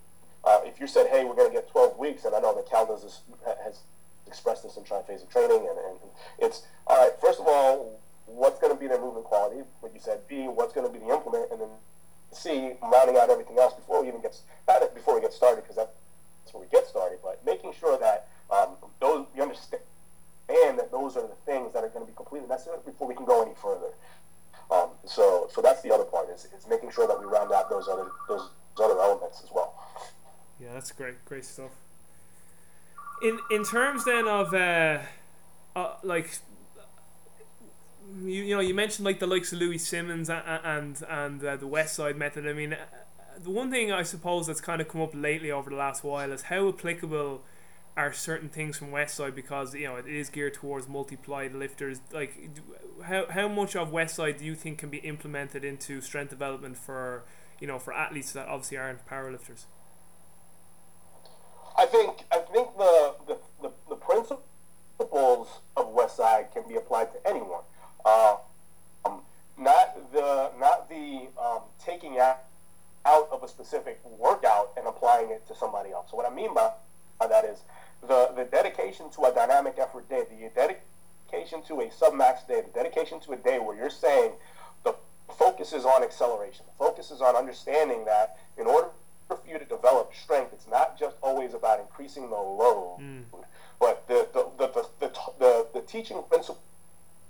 uh, 0.45 0.61
if 0.65 0.81
you 0.81 0.87
said, 0.87 1.09
hey, 1.09 1.25
we're 1.25 1.35
going 1.35 1.51
to 1.51 1.55
get 1.55 1.69
12 1.69 1.99
weeks, 1.99 2.25
and 2.25 2.35
I 2.35 2.41
know 2.41 2.55
that 2.55 2.71
Cal 2.71 2.87
does 2.87 3.03
this, 3.03 3.23
has 3.65 3.81
expressed 4.27 4.63
this 4.63 4.77
in 4.77 4.85
triphasic 4.85 5.31
training, 5.31 5.67
and, 5.69 5.79
and 5.79 5.99
it's, 6.39 6.67
all 6.87 6.97
right, 6.97 7.13
first 7.21 7.41
of 7.41 7.47
all, 7.49 8.01
what's 8.27 8.61
going 8.61 8.73
to 8.73 8.79
be 8.79 8.87
their 8.87 9.01
movement 9.01 9.25
quality? 9.25 9.63
Like 9.83 9.95
you 9.95 10.01
said, 10.01 10.21
B, 10.29 10.45
what's 10.45 10.73
going 10.73 10.87
to 10.87 10.93
be 10.93 11.05
the 11.05 11.13
implement, 11.13 11.51
and 11.51 11.61
then 11.61 11.69
C, 12.33 12.73
rounding 12.83 13.17
out 13.17 13.31
everything 13.31 13.59
else 13.59 13.75
before 13.75 14.03
we 14.03 14.09
even 14.09 14.21
get, 14.21 14.37
not 14.67 14.95
before 14.95 15.15
we 15.15 15.21
get 15.21 15.33
started, 15.33 15.63
because 15.63 15.77
that's 15.77 15.91
where 16.53 16.63
we 16.63 16.69
get 16.71 16.87
started, 16.87 17.19
but 17.23 17.41
making 17.45 17.73
sure 17.79 17.99
that 17.99 18.29
um, 18.51 18.77
those, 19.01 19.27
you 19.35 19.43
understand 19.43 19.83
and 20.49 20.79
that 20.79 20.91
those 20.91 21.17
are 21.17 21.23
the 21.23 21.35
things 21.45 21.73
that 21.75 21.85
are 21.85 21.89
going 21.89 22.05
to 22.05 22.11
be 22.11 22.17
completely 22.17 22.49
necessary 22.49 22.79
before 22.85 23.07
we 23.07 23.15
can 23.15 23.27
go 23.27 23.43
any 23.43 23.55
further. 23.55 23.93
Um, 24.71 24.91
so, 25.05 25.49
so 25.53 25.61
that's 25.61 25.83
the 25.83 25.93
other 25.93 26.05
part 26.05 26.29
is, 26.31 26.49
is 26.57 26.67
making 26.69 26.91
sure 26.91 27.07
that 27.07 27.19
we 27.19 27.27
round 27.27 27.53
out 27.53 27.71
those 27.71 27.89
other 27.89 28.07
those 28.29 28.51
other 28.81 28.99
elements 29.01 29.43
as 29.43 29.51
well. 29.53 29.75
Yeah, 30.61 30.73
that's 30.75 30.93
great, 30.93 31.25
great 31.25 31.45
stuff. 31.45 31.71
In 33.23 33.39
in 33.51 33.65
terms 33.65 34.05
then 34.05 34.29
of 34.29 34.53
uh, 34.55 34.99
uh 35.75 35.95
like 36.03 36.39
you, 38.23 38.45
you 38.45 38.55
know 38.55 38.61
you 38.61 38.75
mentioned 38.75 39.05
like 39.05 39.19
the 39.19 39.27
likes 39.27 39.53
of 39.53 39.59
Louie 39.59 39.79
Simmons 39.79 40.29
and 40.29 40.43
and 40.47 41.03
and 41.09 41.45
uh, 41.45 41.57
the 41.57 41.67
Westside 41.67 42.17
method. 42.17 42.47
I 42.47 42.53
mean, 42.53 42.75
uh, 42.75 42.79
the 43.43 43.51
one 43.51 43.71
thing 43.71 43.93
I 43.93 44.03
suppose 44.03 44.47
that's 44.47 44.61
kind 44.61 44.81
of 44.81 44.89
come 44.89 45.01
up 45.01 45.15
lately 45.15 45.51
over 45.51 45.71
the 45.71 45.77
last 45.77 46.05
while 46.05 46.33
is 46.33 46.43
how 46.43 46.69
applicable 46.69 47.43
are 47.97 48.13
certain 48.13 48.49
things 48.49 48.79
from 48.79 48.91
Westside 48.91 49.35
because 49.35 49.75
you 49.75 49.87
know 49.87 49.97
it 49.97 50.07
is 50.07 50.31
geared 50.31 50.55
towards 50.55 50.89
multi-ply 50.89 51.49
lifters. 51.49 52.01
Like, 52.13 52.51
how 53.05 53.27
how 53.29 53.49
much 53.49 53.75
of 53.75 53.91
Westside 53.91 54.39
do 54.39 54.45
you 54.45 54.55
think 54.55 54.79
can 54.79 54.89
be 54.89 54.99
implemented 54.99 55.65
into 55.65 56.01
strength 56.01 56.31
development 56.31 56.77
for 56.77 57.25
you 57.61 57.67
know 57.67 57.79
for 57.79 57.93
athletes 57.93 58.33
that 58.33 58.49
obviously 58.49 58.77
aren't 58.77 59.07
powerlifters? 59.07 59.65
I 61.77 61.87
think 61.87 62.25
I 62.31 62.39
think 62.39 62.77
the 62.77 63.15
the, 63.27 63.39
the, 63.63 63.73
the 63.89 63.97
principles 63.97 65.49
of 65.77 65.95
Westside 65.95 66.53
can 66.53 66.69
be 66.69 66.77
applied 66.77 67.13
to 67.13 67.29
anyone. 67.29 67.63
Uh, 68.09 68.37
um, 69.05 69.21
not 69.59 70.13
the 70.13 70.51
not 70.59 70.89
the 70.89 71.29
um, 71.39 71.61
taking 71.85 72.19
out 72.19 72.39
out 73.05 73.29
of 73.31 73.43
a 73.43 73.49
specific 73.49 74.01
workout 74.19 74.73
and 74.79 74.87
applying 74.87 75.31
it 75.31 75.47
to 75.47 75.55
somebody 75.55 75.91
else. 75.91 76.07
So 76.11 76.17
what 76.17 76.31
I 76.31 76.35
mean 76.35 76.55
by, 76.55 76.73
that 77.21 77.45
is 77.45 77.59
the 78.01 78.33
the 78.35 78.45
dedication 78.45 79.11
to 79.11 79.25
a 79.25 79.33
dynamic 79.35 79.75
effort 79.79 80.09
day, 80.09 80.23
the 80.31 80.51
dedication 80.55 81.63
to 81.65 81.81
a 81.81 81.87
submax 81.89 82.47
day, 82.49 82.63
the 82.63 82.73
dedication 82.73 83.21
to 83.21 83.33
a 83.33 83.37
day 83.37 83.59
where 83.59 83.77
you're 83.77 83.91
saying 83.91 84.33
the 84.85 84.95
focus 85.39 85.73
is 85.75 85.85
on 85.85 86.03
acceleration, 86.03 86.65
the 86.67 86.79
focus 86.85 87.11
is 87.11 87.21
on 87.21 87.37
understanding 87.37 88.07
that 88.07 88.39
in 88.57 88.67
order 88.67 88.89
for 89.27 89.39
you 89.47 89.59
to 89.59 89.65
develop 89.67 90.15
strength, 90.15 90.55
it's 90.55 90.67
not 90.67 90.99
just 90.99 91.17
always 91.23 91.53
about 91.53 91.79
increasing 91.81 92.31
the 92.31 92.37
load, 92.37 93.01
but 93.79 94.07
the 94.09 94.27
the, 94.33 94.49
the, 94.57 94.67
the, 94.73 94.89
the, 95.01 95.09
the, 95.39 95.67
the 95.75 95.81
teaching 95.83 96.23
principle 96.31 96.63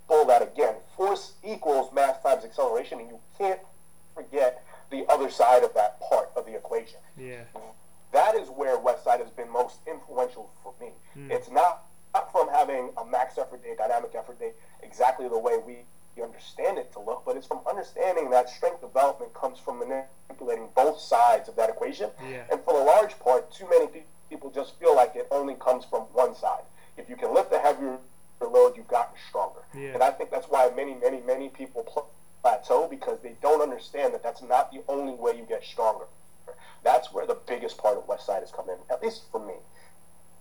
that 0.09 0.43
again, 0.43 0.75
force 0.97 1.33
equals 1.45 1.93
mass 1.93 2.21
times 2.23 2.45
acceleration, 2.45 3.01
and 3.01 3.09
you 3.09 3.19
can't 3.37 3.61
forget 4.15 4.65
the 4.91 5.07
other 5.09 5.31
side 5.31 5.63
of 5.63 5.75
that 5.75 6.01
part 6.01 6.31
of 6.37 6.47
the 6.47 6.55
equation. 6.55 6.99
Yeah. 7.17 7.43
That 8.13 8.35
is 8.35 8.49
where 8.49 8.79
Westside 8.79 9.21
has 9.21 9.31
been 9.31 9.51
most 9.51 9.77
influential 9.87 10.51
for 10.63 10.73
me. 10.81 10.93
Hmm. 11.15 11.31
It's 11.31 11.51
not, 11.51 11.85
not 12.15 12.33
from 12.33 12.49
having 12.49 12.91
a 12.97 13.05
max 13.05 13.37
effort 13.37 13.63
day, 13.63 13.75
dynamic 13.77 14.15
effort 14.15 14.39
day, 14.39 14.53
exactly 14.83 15.29
the 15.29 15.39
way 15.39 15.59
we 15.67 15.85
understand 16.23 16.79
it 16.79 16.93
to 16.93 17.01
look, 17.01 17.23
but 17.25 17.37
it's 17.37 17.47
from 17.47 17.61
understanding 17.69 18.29
that 18.31 18.49
strength 18.49 18.81
development 18.81 19.33
comes 19.35 19.59
from 19.59 19.79
manipulating 19.79 20.69
both 20.75 20.99
sides 20.99 21.49
of 21.49 21.55
that 21.57 21.71
equation. 21.71 22.11
Yeah. 22.29 22.43
And 22.51 22.61
for 22.65 22.75
the 22.77 22.85
large 22.85 23.17
part, 23.21 23.53
too 23.53 23.69
many 23.71 23.87
pe- 23.87 24.03
people 24.29 24.51
just 24.51 24.79
feel 24.81 24.97
like 24.97 25.15
it 25.15 25.29
only 25.31 25.55
comes 25.55 25.85
from 25.85 26.03
one 26.13 26.35
side. 26.35 26.63
If 26.97 27.09
you 27.09 27.15
can 27.15 27.33
lift 27.33 27.53
a 27.53 27.61
heavier 27.61 27.99
load, 28.41 28.77
you've 28.77 28.89
gotten 28.89 29.15
stronger. 29.29 29.48
Yeah. 29.79 29.95
And 29.95 30.03
I 30.03 30.11
think 30.11 30.31
that's 30.31 30.47
why 30.47 30.71
many, 30.75 30.95
many, 30.95 31.21
many 31.21 31.49
people 31.49 31.85
plateau 32.43 32.89
because 32.89 33.21
they 33.21 33.35
don't 33.43 33.63
understand 33.63 34.15
that 34.15 34.23
that's 34.23 34.43
not 34.43 34.73
the 34.73 34.83
only 34.89 35.15
way 35.15 35.37
you 35.37 35.45
get 35.45 35.65
stronger. 35.65 36.07
That's 36.85 37.13
where 37.13 37.27
the 37.27 37.39
biggest 37.47 37.79
part 37.79 37.97
of 37.97 38.07
Westside 38.07 38.41
has 38.41 38.51
come 38.51 38.69
in, 38.69 38.79
at 38.91 39.03
least 39.03 39.23
for 39.31 39.45
me, 39.45 39.55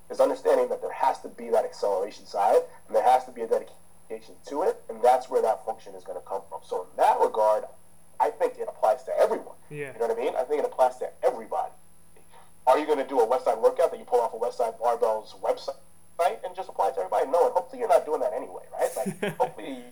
is 0.10 0.20
understanding 0.20 0.70
that 0.70 0.82
there 0.82 0.94
has 0.94 1.20
to 1.22 1.28
be 1.28 1.50
that 1.50 1.66
acceleration 1.66 2.26
side 2.26 2.62
and 2.88 2.96
there 2.96 3.04
has 3.04 3.26
to 3.26 3.32
be 3.32 3.42
a 3.42 3.48
dedication 3.48 4.36
to 4.48 4.64
it, 4.64 4.82
and 4.90 5.02
that's 5.04 5.30
where 5.30 5.42
that 5.42 5.66
function 5.66 5.94
is 5.96 6.04
going 6.04 6.18
to 6.18 6.26
come 6.26 6.42
from. 6.50 6.62
So 6.64 6.84
in 6.84 6.88
that 6.98 7.20
regard, 7.20 7.66
I 8.20 8.30
think 8.30 8.54
it 8.58 8.68
applies 8.70 9.04
to 9.04 9.12
everyone. 9.20 9.56
Yeah. 9.70 9.94
You 9.94 10.00
know 10.00 10.08
what 10.08 10.18
I 10.18 10.22
mean? 10.22 10.34
I 10.38 10.44
think 10.44 10.60
it 10.64 10.66
applies 10.66 10.98
to 10.98 11.10
everybody. 11.24 11.74
Are 12.66 12.78
you 12.78 12.86
going 12.86 13.00
to 13.00 13.08
do 13.08 13.20
a 13.20 13.28
Westside 13.28 13.62
workout 13.62 13.92
that 13.92 14.00
you 14.00 14.06
pull 14.06 14.22
off 14.22 14.34
a 14.34 14.38
Westside 14.38 14.80
Barbell's 14.80 15.36
website 15.42 15.80
and 16.20 16.56
just 16.56 16.70
apply 16.70 16.90
it 16.90 16.96
to 16.96 17.02
everybody? 17.02 17.30
No, 17.30 17.46
and 17.46 17.54
hopefully 17.54 17.80
you're 17.80 17.90
not 17.90 18.06
doing 18.06 18.22
that 18.22 18.34
anyway, 18.34 18.64
right? 18.74 18.90
Like 18.98 19.38
hopefully 19.38 19.84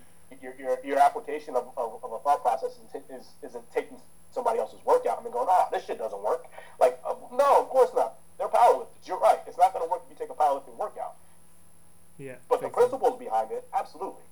your, 0.41 0.53
your, 0.57 0.79
your 0.83 0.99
application 0.99 1.55
of, 1.55 1.69
of, 1.77 2.03
of 2.03 2.11
a 2.11 2.19
thought 2.19 2.41
process 2.41 2.71
is, 2.71 3.01
is, 3.09 3.27
isn't 3.43 3.71
taking 3.73 3.97
somebody 4.31 4.59
else's 4.59 4.79
workout 4.85 5.17
and 5.17 5.25
then 5.25 5.33
going, 5.33 5.47
oh, 5.49 5.67
this 5.71 5.85
shit 5.85 5.97
doesn't 5.97 6.21
work. 6.23 6.45
Like, 6.79 6.99
uh, 7.07 7.15
no, 7.31 7.61
of 7.61 7.69
course 7.69 7.89
not. 7.95 8.15
They're 8.37 8.47
powerlifters. 8.47 8.87
You're 9.05 9.19
right. 9.19 9.39
It's 9.47 9.57
not 9.57 9.73
going 9.73 9.85
to 9.85 9.89
work 9.89 10.01
if 10.05 10.11
you 10.11 10.25
take 10.25 10.29
a 10.29 10.39
powerlifting 10.39 10.77
workout. 10.77 11.15
Yeah. 12.17 12.35
But 12.49 12.61
the 12.61 12.69
principles 12.69 13.17
behind 13.17 13.51
it, 13.51 13.67
absolutely. 13.73 14.23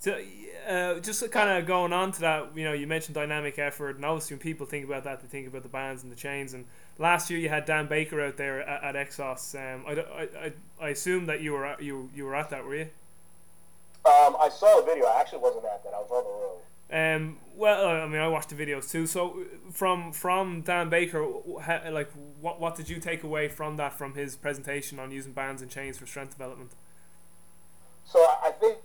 So, 0.00 0.16
uh, 0.68 1.00
just 1.00 1.28
kind 1.32 1.58
of 1.58 1.66
going 1.66 1.92
on 1.92 2.12
to 2.12 2.20
that, 2.20 2.56
you 2.56 2.64
know, 2.64 2.72
you 2.72 2.86
mentioned 2.86 3.16
dynamic 3.16 3.58
effort, 3.58 3.96
and 3.96 4.04
obviously 4.04 4.36
when 4.36 4.40
people 4.40 4.64
think 4.64 4.84
about 4.84 5.02
that, 5.04 5.20
they 5.20 5.26
think 5.26 5.48
about 5.48 5.64
the 5.64 5.68
bands 5.68 6.04
and 6.04 6.12
the 6.12 6.16
chains. 6.16 6.54
And 6.54 6.66
last 6.98 7.30
year 7.30 7.38
you 7.38 7.48
had 7.48 7.64
Dan 7.64 7.86
Baker 7.86 8.20
out 8.20 8.36
there 8.36 8.60
at, 8.60 8.96
at 8.96 9.08
Exos. 9.08 9.54
Um, 9.54 9.84
I, 9.86 10.22
I, 10.22 10.52
I 10.80 10.88
assume 10.90 11.26
that 11.26 11.40
you 11.40 11.52
were 11.52 11.66
at, 11.66 11.82
you 11.82 12.10
you 12.14 12.24
were 12.24 12.36
at 12.36 12.50
that, 12.50 12.64
were 12.64 12.76
you? 12.76 12.88
Um, 14.04 14.36
I 14.40 14.48
saw 14.48 14.80
the 14.80 14.86
video. 14.86 15.06
I 15.06 15.20
actually 15.20 15.40
wasn't 15.40 15.64
at 15.64 15.82
that. 15.84 15.92
I 15.94 15.98
was 15.98 16.10
on 16.10 16.24
the 16.24 16.30
road. 16.30 16.58
Um, 16.90 17.38
well, 17.54 17.86
I 17.86 18.06
mean, 18.06 18.20
I 18.20 18.28
watched 18.28 18.48
the 18.48 18.54
videos 18.54 18.90
too. 18.90 19.06
So, 19.06 19.44
from 19.72 20.12
from 20.12 20.62
Dan 20.62 20.88
Baker, 20.88 21.26
like, 21.90 22.10
what 22.40 22.60
what 22.60 22.76
did 22.76 22.88
you 22.88 22.98
take 22.98 23.22
away 23.22 23.48
from 23.48 23.76
that 23.76 23.92
from 23.92 24.14
his 24.14 24.36
presentation 24.36 24.98
on 24.98 25.10
using 25.10 25.32
bands 25.32 25.60
and 25.60 25.70
chains 25.70 25.98
for 25.98 26.06
strength 26.06 26.32
development? 26.32 26.70
So 28.04 28.18
I 28.20 28.52
think 28.58 28.78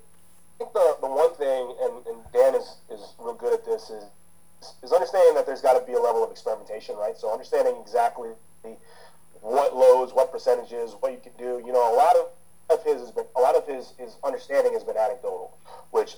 think 0.57 0.73
the, 0.73 0.97
the 1.01 1.07
one 1.07 1.33
thing, 1.35 1.75
and, 1.81 2.07
and 2.07 2.23
Dan 2.33 2.55
is, 2.55 2.77
is 2.91 3.13
real 3.19 3.33
good 3.33 3.53
at 3.53 3.65
this, 3.65 3.89
is 3.89 4.03
is 4.81 4.91
understanding 4.91 5.33
that 5.35 5.45
there's 5.45 5.61
got 5.61 5.79
to 5.79 5.85
be 5.85 5.93
a 5.93 5.99
level 5.99 6.23
of 6.23 6.31
experimentation, 6.31 6.95
right? 6.95 7.17
So 7.17 7.31
understanding 7.31 7.75
exactly 7.81 8.29
what 9.41 9.75
loads, 9.75 10.13
what 10.13 10.31
percentages, 10.31 10.95
what 10.99 11.11
you 11.11 11.19
can 11.21 11.33
do. 11.37 11.61
You 11.65 11.73
know, 11.73 11.93
a 11.93 11.95
lot 11.95 12.15
of, 12.15 12.79
of 12.79 12.83
his 12.83 13.01
has 13.01 13.11
been 13.11 13.25
a 13.35 13.41
lot 13.41 13.55
of 13.55 13.67
his, 13.67 13.93
his 13.97 14.15
understanding 14.23 14.73
has 14.73 14.83
been 14.83 14.97
anecdotal, 14.97 15.57
which 15.91 16.15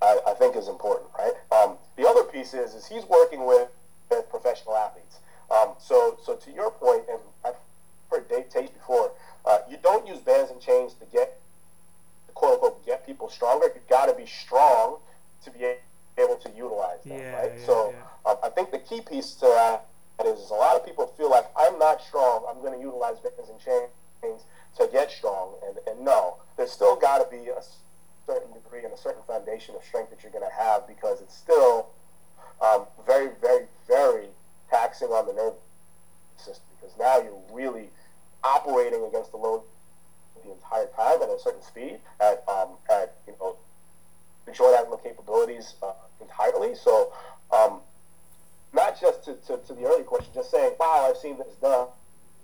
I, 0.00 0.18
I 0.26 0.34
think 0.34 0.56
is 0.56 0.68
important, 0.68 1.10
right? 1.18 1.34
Um, 1.52 1.76
the 1.96 2.08
other 2.08 2.24
piece 2.24 2.54
is 2.54 2.74
is 2.74 2.86
he's 2.86 3.04
working 3.04 3.46
with, 3.46 3.68
with 4.10 4.28
professional 4.30 4.76
athletes. 4.76 5.18
Um, 5.50 5.74
so 5.78 6.18
so 6.24 6.36
to 6.36 6.50
your 6.50 6.70
point, 6.70 7.04
and 7.10 7.20
I've 7.44 7.56
heard 8.10 8.28
Dave 8.28 8.48
Tate 8.48 8.72
before, 8.74 9.12
uh, 9.44 9.58
you 9.70 9.76
don't 9.82 10.06
use 10.06 10.18
bands 10.18 10.50
and 10.50 10.60
chains 10.60 10.94
to 10.94 11.04
get 11.12 11.40
quote 12.34 12.54
unquote 12.54 12.84
get 12.86 13.06
people 13.06 13.28
stronger. 13.28 13.66
You've 13.74 13.88
got 13.88 14.06
to 14.06 14.14
be 14.14 14.26
strong 14.26 14.98
to 15.44 15.50
be 15.50 15.74
able 16.18 16.36
to 16.36 16.50
utilize 16.50 17.02
them, 17.04 17.18
yeah, 17.18 17.34
right? 17.34 17.52
Yeah, 17.58 17.66
so 17.66 17.94
yeah. 17.94 18.30
Um, 18.30 18.36
I 18.42 18.48
think 18.50 18.70
the 18.70 18.78
key 18.78 19.00
piece 19.00 19.34
to 19.34 19.46
that 19.46 19.86
is, 20.26 20.50
a 20.50 20.54
lot 20.54 20.76
of 20.76 20.86
people 20.86 21.06
feel 21.18 21.30
like 21.30 21.46
I'm 21.56 21.78
not 21.78 22.02
strong. 22.02 22.44
I'm 22.48 22.60
going 22.60 22.78
to 22.78 22.80
utilize 22.80 23.18
bands 23.18 23.50
and 23.50 23.58
chains 23.58 24.42
to 24.78 24.88
get 24.92 25.10
strong, 25.10 25.54
and, 25.66 25.78
and 25.86 26.04
no, 26.04 26.36
there's 26.56 26.70
still 26.70 26.96
got 26.96 27.18
to 27.18 27.36
be 27.36 27.48
a 27.48 27.60
certain 28.26 28.52
degree 28.52 28.84
and 28.84 28.92
a 28.92 28.96
certain 28.96 29.22
foundation 29.26 29.74
of 29.74 29.82
strength 29.84 30.10
that 30.10 30.22
you're 30.22 30.32
going 30.32 30.48
to 30.48 30.56
have 30.56 30.86
because 30.86 31.20
it's 31.20 31.36
still 31.36 31.88
um, 32.60 32.86
very, 33.06 33.30
very, 33.40 33.66
very 33.88 34.28
taxing 34.70 35.08
on 35.08 35.26
the 35.26 35.32
nervous 35.32 35.58
system 36.36 36.64
because 36.80 36.96
now 36.98 37.18
you're 37.18 37.42
really 37.52 37.90
operating 38.44 39.04
against 39.04 39.30
the 39.32 39.36
load 39.36 39.62
the 40.44 40.52
entire 40.52 40.86
time 40.96 41.22
at 41.22 41.28
a 41.28 41.38
certain 41.38 41.62
speed 41.62 41.98
at 42.20 42.42
um, 42.48 42.70
at 42.90 43.16
you 43.26 43.34
know 43.38 43.56
short 44.52 44.76
animal 44.76 44.98
capabilities 44.98 45.74
uh, 45.82 45.92
entirely. 46.22 46.74
So 46.74 47.12
um, 47.52 47.80
not 48.72 49.00
just 49.00 49.24
to, 49.24 49.34
to, 49.46 49.58
to, 49.66 49.74
the 49.74 49.84
early 49.84 50.04
question, 50.04 50.32
just 50.34 50.50
saying, 50.50 50.74
wow, 50.78 51.08
I've 51.08 51.18
seen 51.18 51.38
this 51.38 51.54
done, 51.60 51.88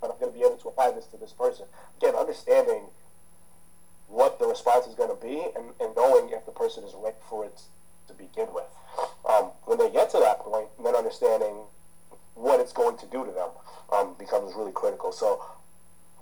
but 0.01 0.11
I'm 0.11 0.19
going 0.19 0.33
to 0.33 0.39
be 0.39 0.45
able 0.45 0.59
to 0.59 0.69
apply 0.69 0.91
this 0.91 1.07
to 1.07 1.17
this 1.17 1.33
person. 1.33 1.67
Again, 1.97 2.15
understanding 2.15 2.85
what 4.09 4.39
the 4.39 4.47
response 4.47 4.87
is 4.87 4.95
going 4.95 5.11
to 5.11 5.23
be 5.23 5.47
and, 5.57 5.73
and 5.81 5.95
knowing 5.97 6.31
if 6.31 6.45
the 6.47 6.53
person 6.53 6.85
is 6.85 6.95
ready 6.97 7.17
for 7.29 7.45
it 7.45 7.61
to 8.09 8.15
begin 8.15 8.49
with. 8.55 8.65
Um, 9.29 9.53
when 9.65 9.79
they 9.79 9.91
get 9.91 10.11
to 10.11 10.19
that 10.19 10.41
point, 10.41 10.69
then 10.83 10.95
understanding 10.95 11.55
what 12.35 12.61
it's 12.61 12.73
going 12.73 12.97
to 12.99 13.07
do 13.07 13.25
to 13.25 13.31
them 13.31 13.51
um, 13.93 14.15
becomes 14.19 14.55
really 14.55 14.73
critical. 14.73 15.13
So 15.13 15.45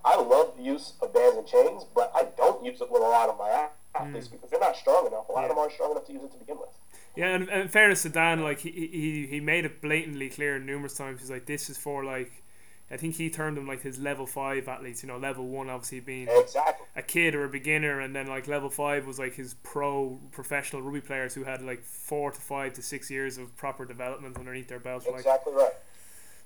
I 0.05 0.17
love 0.21 0.55
the 0.57 0.63
use 0.63 0.95
of 1.01 1.13
bands 1.13 1.37
and 1.37 1.47
chains, 1.47 1.85
but 1.95 2.13
I 2.15 2.27
don't 2.37 2.65
use 2.65 2.81
it 2.81 2.91
with 2.91 3.03
a 3.03 3.07
lot 3.07 3.29
of 3.29 3.39
my 3.39 3.69
athletes 3.95 4.29
mm. 4.29 4.33
because 4.33 4.51
they're 4.51 4.61
not 4.61 4.77
strong 4.77 5.07
enough. 5.07 5.29
A 5.29 5.33
lot 5.33 5.41
yeah. 5.41 5.45
of 5.45 5.49
them 5.51 5.59
aren't 5.59 5.73
strong 5.73 5.93
enough 5.93 6.07
to 6.07 6.13
use 6.13 6.23
it 6.23 6.33
to 6.33 6.39
begin 6.39 6.59
with. 6.59 6.71
Yeah, 7.17 7.29
and, 7.29 7.49
and 7.49 7.63
in 7.63 7.69
fairness 7.69 8.03
to 8.03 8.09
Dan, 8.09 8.43
like 8.43 8.61
he, 8.61 8.71
he 8.71 9.27
he 9.29 9.41
made 9.41 9.65
it 9.65 9.81
blatantly 9.81 10.29
clear 10.29 10.59
numerous 10.59 10.95
times. 10.95 11.21
He's 11.21 11.31
like, 11.31 11.47
this 11.47 11.71
is 11.71 11.79
for 11.79 12.05
like, 12.05 12.43
I 12.91 12.97
think 12.97 13.15
he 13.15 13.31
termed 13.31 13.57
them 13.57 13.67
like 13.67 13.83
his 13.83 13.99
level 13.99 14.27
five 14.27 14.69
athletes. 14.69 15.03
You 15.03 15.09
know, 15.09 15.19
level 15.19 15.47
one 15.47 15.71
obviously 15.71 16.01
being 16.01 16.29
exactly. 16.31 16.87
a 16.95 17.03
kid 17.03 17.35
or 17.35 17.45
a 17.45 17.49
beginner, 17.49 18.01
and 18.01 18.15
then 18.15 18.27
like 18.27 18.47
level 18.47 18.69
five 18.69 19.07
was 19.07 19.19
like 19.19 19.35
his 19.35 19.55
pro 19.63 20.21
professional 20.31 20.83
rugby 20.83 21.01
players 21.01 21.35
who 21.35 21.45
had 21.45 21.63
like 21.63 21.83
four 21.83 22.31
to 22.31 22.41
five 22.41 22.75
to 22.75 22.83
six 22.83 23.11
years 23.11 23.39
of 23.39 23.57
proper 23.57 23.85
development 23.85 24.37
underneath 24.37 24.69
their 24.69 24.81
belt. 24.81 25.07
Exactly 25.09 25.53
like, 25.55 25.63
right. 25.63 25.73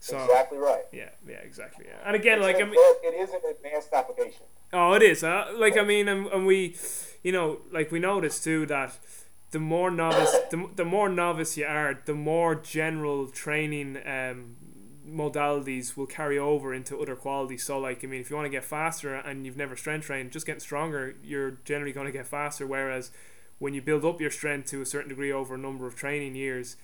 So, 0.03 0.23
exactly 0.25 0.59
right. 0.59 0.85
Yeah, 0.93 1.11
yeah, 1.29 1.37
exactly. 1.37 1.85
Yeah. 1.87 1.99
And 2.07 2.16
again, 2.16 2.39
it's 2.39 2.47
like 2.47 2.57
I 2.57 2.64
mean, 2.64 2.75
it 2.75 3.14
is 3.21 3.31
an 3.31 3.41
advanced 3.51 3.93
application. 3.93 4.47
Oh, 4.73 4.95
it 4.95 5.03
is. 5.03 5.23
Uh, 5.23 5.53
like 5.57 5.77
I 5.77 5.83
mean, 5.83 6.09
and, 6.09 6.27
and 6.29 6.47
we, 6.47 6.77
you 7.23 7.33
know, 7.33 7.59
like 7.71 7.91
we 7.91 7.99
noticed 7.99 8.45
too 8.45 8.64
that 8.66 8.97
the 9.51 9.59
more 9.59 9.90
novice, 9.90 10.36
the, 10.51 10.68
the 10.76 10.84
more 10.84 11.09
novice 11.09 11.57
you 11.57 11.66
are, 11.66 11.98
the 12.05 12.14
more 12.14 12.55
general 12.55 13.26
training 13.26 13.98
um, 14.07 14.57
modalities 15.09 15.96
will 15.96 16.07
carry 16.07 16.38
over 16.38 16.72
into 16.72 16.98
other 17.01 17.16
qualities. 17.16 17.64
So, 17.64 17.78
like, 17.78 18.05
I 18.05 18.07
mean, 18.07 18.20
if 18.20 18.30
you 18.30 18.36
want 18.36 18.46
to 18.46 18.51
get 18.51 18.64
faster 18.64 19.14
and 19.14 19.44
you've 19.44 19.57
never 19.57 19.76
strength 19.76 20.07
trained, 20.07 20.30
just 20.30 20.46
getting 20.46 20.61
stronger, 20.61 21.16
you're 21.22 21.59
generally 21.64 21.92
going 21.92 22.07
to 22.07 22.12
get 22.12 22.26
faster. 22.26 22.66
Whereas 22.66 23.11
when 23.59 23.74
you 23.74 23.82
build 23.82 24.05
up 24.05 24.20
your 24.20 24.30
strength 24.30 24.70
to 24.70 24.80
a 24.82 24.86
certain 24.86 25.09
degree 25.09 25.32
over 25.32 25.55
a 25.55 25.59
number 25.59 25.86
of 25.86 25.96
training 25.96 26.36
years, 26.36 26.76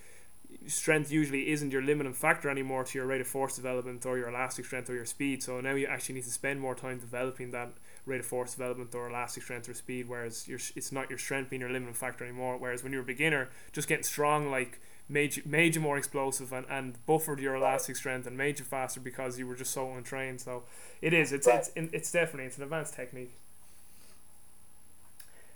strength 0.66 1.12
usually 1.12 1.50
isn't 1.50 1.70
your 1.70 1.82
limiting 1.82 2.12
factor 2.12 2.50
anymore 2.50 2.84
to 2.84 2.98
your 2.98 3.06
rate 3.06 3.20
of 3.20 3.26
force 3.28 3.56
development 3.56 4.04
or 4.04 4.18
your 4.18 4.28
elastic 4.28 4.64
strength 4.64 4.90
or 4.90 4.94
your 4.94 5.04
speed. 5.04 5.42
So 5.42 5.60
now 5.60 5.74
you 5.74 5.86
actually 5.86 6.16
need 6.16 6.24
to 6.24 6.30
spend 6.30 6.60
more 6.60 6.74
time 6.74 6.98
developing 6.98 7.52
that 7.52 7.72
rate 8.07 8.20
of 8.20 8.26
force 8.26 8.52
development 8.52 8.94
or 8.94 9.09
elastic 9.09 9.42
strength 9.42 9.68
or 9.68 9.74
speed. 9.74 10.09
Whereas 10.09 10.48
your 10.48 10.59
it's 10.74 10.92
not 10.92 11.11
your 11.11 11.18
strength 11.18 11.50
being 11.50 11.61
your 11.61 11.70
limiting 11.70 11.94
factor 11.94 12.24
anymore. 12.24 12.57
Whereas 12.57 12.82
when 12.82 12.92
you're 12.92 13.02
a 13.02 13.07
beginner, 13.07 13.50
just 13.72 13.88
getting 13.88 14.04
strong 14.04 14.50
like 14.50 14.80
made 15.09 15.36
you, 15.36 15.42
made 15.46 15.74
you 15.74 15.80
more 15.80 15.98
explosive 15.98 16.52
and, 16.52 16.66
and 16.68 17.04
buffered 17.07 17.40
your 17.40 17.54
elastic 17.54 17.96
strength 17.96 18.26
and 18.26 18.36
made 18.36 18.59
you 18.59 18.64
faster 18.64 19.00
because 19.00 19.38
you 19.38 19.46
were 19.46 19.54
just 19.54 19.72
so 19.72 19.92
untrained. 19.92 20.40
So 20.40 20.62
it 21.02 21.12
is. 21.12 21.32
It's 21.32 21.46
it's 21.46 21.70
it's 21.76 22.11
definitely 22.11 22.46
it's 22.46 22.57
an 22.57 22.62
advanced 22.62 22.94
technique. 22.94 23.34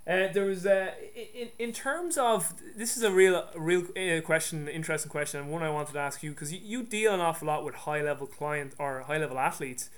Uh, 0.06 0.32
there 0.32 0.46
was 0.46 0.66
uh, 0.66 0.90
in, 1.14 1.48
in 1.58 1.72
terms 1.72 2.16
of 2.16 2.54
this 2.76 2.96
is 2.96 3.02
a 3.02 3.10
real 3.12 3.46
real 3.54 3.84
uh, 3.96 4.20
question, 4.22 4.66
interesting 4.66 5.10
question, 5.10 5.40
and 5.40 5.50
one 5.50 5.62
I 5.62 5.70
wanted 5.70 5.92
to 5.92 5.98
ask 5.98 6.22
you 6.22 6.30
because 6.30 6.52
you, 6.52 6.60
you 6.62 6.82
deal 6.82 7.12
an 7.12 7.20
awful 7.20 7.46
lot 7.46 7.64
with 7.64 7.74
high 7.74 8.02
level 8.02 8.26
client 8.26 8.74
or 8.78 9.02
high 9.02 9.18
level 9.18 9.38
athletes. 9.38 9.90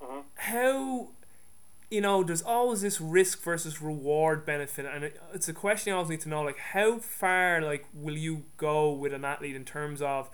Mm-hmm. 0.00 0.20
How 0.36 1.08
you 1.90 2.00
know 2.00 2.22
there's 2.22 2.42
always 2.42 2.80
this 2.80 3.00
risk 3.00 3.42
versus 3.42 3.80
reward 3.80 4.44
benefit, 4.44 4.86
and 4.86 5.04
it, 5.04 5.20
it's 5.32 5.48
a 5.48 5.52
question 5.52 5.92
I 5.92 5.96
always 5.96 6.10
need 6.10 6.20
to 6.22 6.28
know 6.28 6.42
like 6.42 6.58
how 6.58 6.98
far 6.98 7.62
like 7.62 7.86
will 7.94 8.16
you 8.16 8.44
go 8.56 8.90
with 8.90 9.12
an 9.12 9.24
athlete 9.24 9.56
in 9.56 9.64
terms 9.64 10.02
of. 10.02 10.30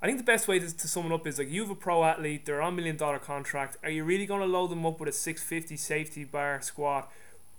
I 0.00 0.06
think 0.06 0.18
the 0.18 0.24
best 0.24 0.46
way 0.46 0.60
to, 0.60 0.76
to 0.76 0.86
sum 0.86 1.06
it 1.06 1.12
up 1.12 1.26
is 1.26 1.40
like 1.40 1.50
you 1.50 1.62
have 1.62 1.70
a 1.70 1.74
pro 1.74 2.04
athlete, 2.04 2.46
they're 2.46 2.62
on 2.62 2.74
a 2.74 2.76
million 2.76 2.96
dollar 2.96 3.18
contract. 3.18 3.76
Are 3.82 3.90
you 3.90 4.04
really 4.04 4.26
going 4.26 4.40
to 4.40 4.46
load 4.46 4.70
them 4.70 4.86
up 4.86 5.00
with 5.00 5.08
a 5.08 5.12
650 5.12 5.76
safety 5.76 6.22
bar 6.22 6.60
squat? 6.62 7.10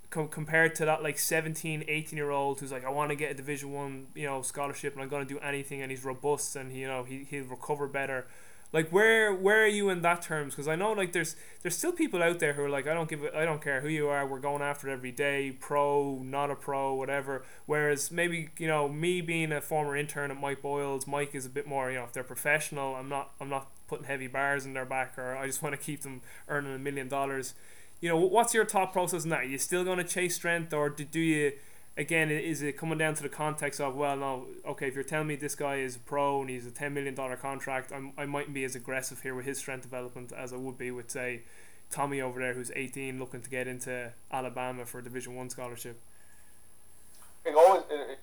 com- 0.09 0.27
compared 0.27 0.75
to 0.75 0.85
that 0.85 1.03
like 1.03 1.17
17 1.17 1.85
18 1.87 2.17
year 2.17 2.31
old 2.31 2.59
who's 2.59 2.71
like 2.71 2.85
i 2.85 2.89
want 2.89 3.09
to 3.09 3.15
get 3.15 3.31
a 3.31 3.33
division 3.33 3.71
one 3.71 4.07
you 4.15 4.25
know 4.25 4.41
scholarship 4.41 4.93
and 4.93 5.01
i'm 5.01 5.09
going 5.09 5.25
to 5.25 5.33
do 5.33 5.39
anything 5.39 5.81
and 5.81 5.91
he's 5.91 6.03
robust 6.03 6.55
and 6.55 6.75
you 6.75 6.87
know 6.87 7.03
he, 7.03 7.25
he'll 7.29 7.45
recover 7.45 7.87
better 7.87 8.27
like 8.71 8.89
where 8.91 9.33
where 9.33 9.63
are 9.63 9.67
you 9.67 9.89
in 9.89 10.01
that 10.01 10.21
terms 10.21 10.53
because 10.53 10.67
i 10.67 10.75
know 10.75 10.91
like 10.91 11.11
there's 11.11 11.35
there's 11.61 11.75
still 11.75 11.91
people 11.91 12.21
out 12.21 12.39
there 12.39 12.53
who 12.53 12.63
are 12.63 12.69
like 12.69 12.87
i 12.87 12.93
don't 12.93 13.09
give 13.09 13.23
a, 13.23 13.37
i 13.37 13.43
don't 13.43 13.61
care 13.63 13.81
who 13.81 13.87
you 13.87 14.07
are 14.07 14.27
we're 14.27 14.39
going 14.39 14.61
after 14.61 14.89
it 14.89 14.93
every 14.93 15.11
day 15.11 15.51
pro 15.59 16.19
not 16.23 16.51
a 16.51 16.55
pro 16.55 16.93
whatever 16.93 17.43
whereas 17.65 18.11
maybe 18.11 18.49
you 18.57 18.67
know 18.67 18.87
me 18.87 19.21
being 19.21 19.51
a 19.51 19.61
former 19.61 19.95
intern 19.95 20.31
at 20.31 20.39
mike 20.39 20.61
boyles 20.61 21.07
mike 21.07 21.33
is 21.33 21.45
a 21.45 21.49
bit 21.49 21.67
more 21.67 21.89
you 21.89 21.97
know 21.97 22.03
if 22.03 22.13
they're 22.13 22.23
professional 22.23 22.95
i'm 22.95 23.09
not 23.09 23.31
i'm 23.41 23.49
not 23.49 23.67
putting 23.87 24.05
heavy 24.05 24.27
bars 24.27 24.65
in 24.65 24.73
their 24.73 24.85
back 24.85 25.17
or 25.17 25.35
i 25.35 25.47
just 25.47 25.63
want 25.63 25.73
to 25.73 25.81
keep 25.81 26.01
them 26.01 26.21
earning 26.47 26.73
a 26.73 26.79
million 26.79 27.07
dollars 27.07 27.55
you 28.01 28.07
know, 28.07 28.17
what's 28.17 28.53
your 28.53 28.65
thought 28.65 28.93
process? 28.93 29.25
Are 29.25 29.43
you 29.43 29.57
still 29.57 29.83
going 29.83 29.97
to 29.97 30.03
chase 30.03 30.35
strength, 30.35 30.73
or 30.73 30.89
do, 30.89 31.03
do 31.03 31.19
you? 31.19 31.51
Again, 31.99 32.31
is 32.31 32.61
it 32.61 32.77
coming 32.77 32.97
down 32.97 33.15
to 33.15 33.23
the 33.23 33.27
context 33.27 33.81
of 33.81 33.93
well, 33.93 34.15
no, 34.15 34.45
okay, 34.65 34.87
if 34.87 34.95
you're 34.95 35.03
telling 35.03 35.27
me 35.27 35.35
this 35.35 35.53
guy 35.53 35.75
is 35.75 35.97
a 35.97 35.99
pro 35.99 36.39
and 36.39 36.49
he's 36.49 36.65
a 36.65 36.71
ten 36.71 36.93
million 36.93 37.13
dollar 37.13 37.35
contract, 37.35 37.91
I'm, 37.91 38.13
I 38.17 38.25
mightn't 38.25 38.53
be 38.53 38.63
as 38.63 38.73
aggressive 38.73 39.21
here 39.21 39.35
with 39.35 39.45
his 39.45 39.57
strength 39.57 39.83
development 39.83 40.31
as 40.31 40.53
I 40.53 40.55
would 40.55 40.77
be 40.77 40.91
with 40.91 41.11
say 41.11 41.41
Tommy 41.91 42.21
over 42.21 42.39
there 42.39 42.53
who's 42.53 42.71
18 42.73 43.19
looking 43.19 43.41
to 43.41 43.49
get 43.49 43.67
into 43.67 44.13
Alabama 44.31 44.85
for 44.85 44.99
a 44.99 45.03
Division 45.03 45.35
One 45.35 45.49
scholarship. 45.49 45.99
It 47.45 47.53
always, 47.53 47.83
it, 47.91 48.19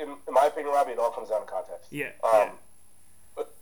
in, 0.00 0.08
in 0.26 0.34
my 0.34 0.46
opinion, 0.46 0.74
Robbie, 0.74 0.92
it 0.92 0.98
all 0.98 1.12
comes 1.12 1.28
down 1.28 1.42
to 1.42 1.46
context. 1.46 1.92
Yeah. 1.92 2.10
Um, 2.24 2.32
yeah. 2.32 2.50
But 3.36 3.54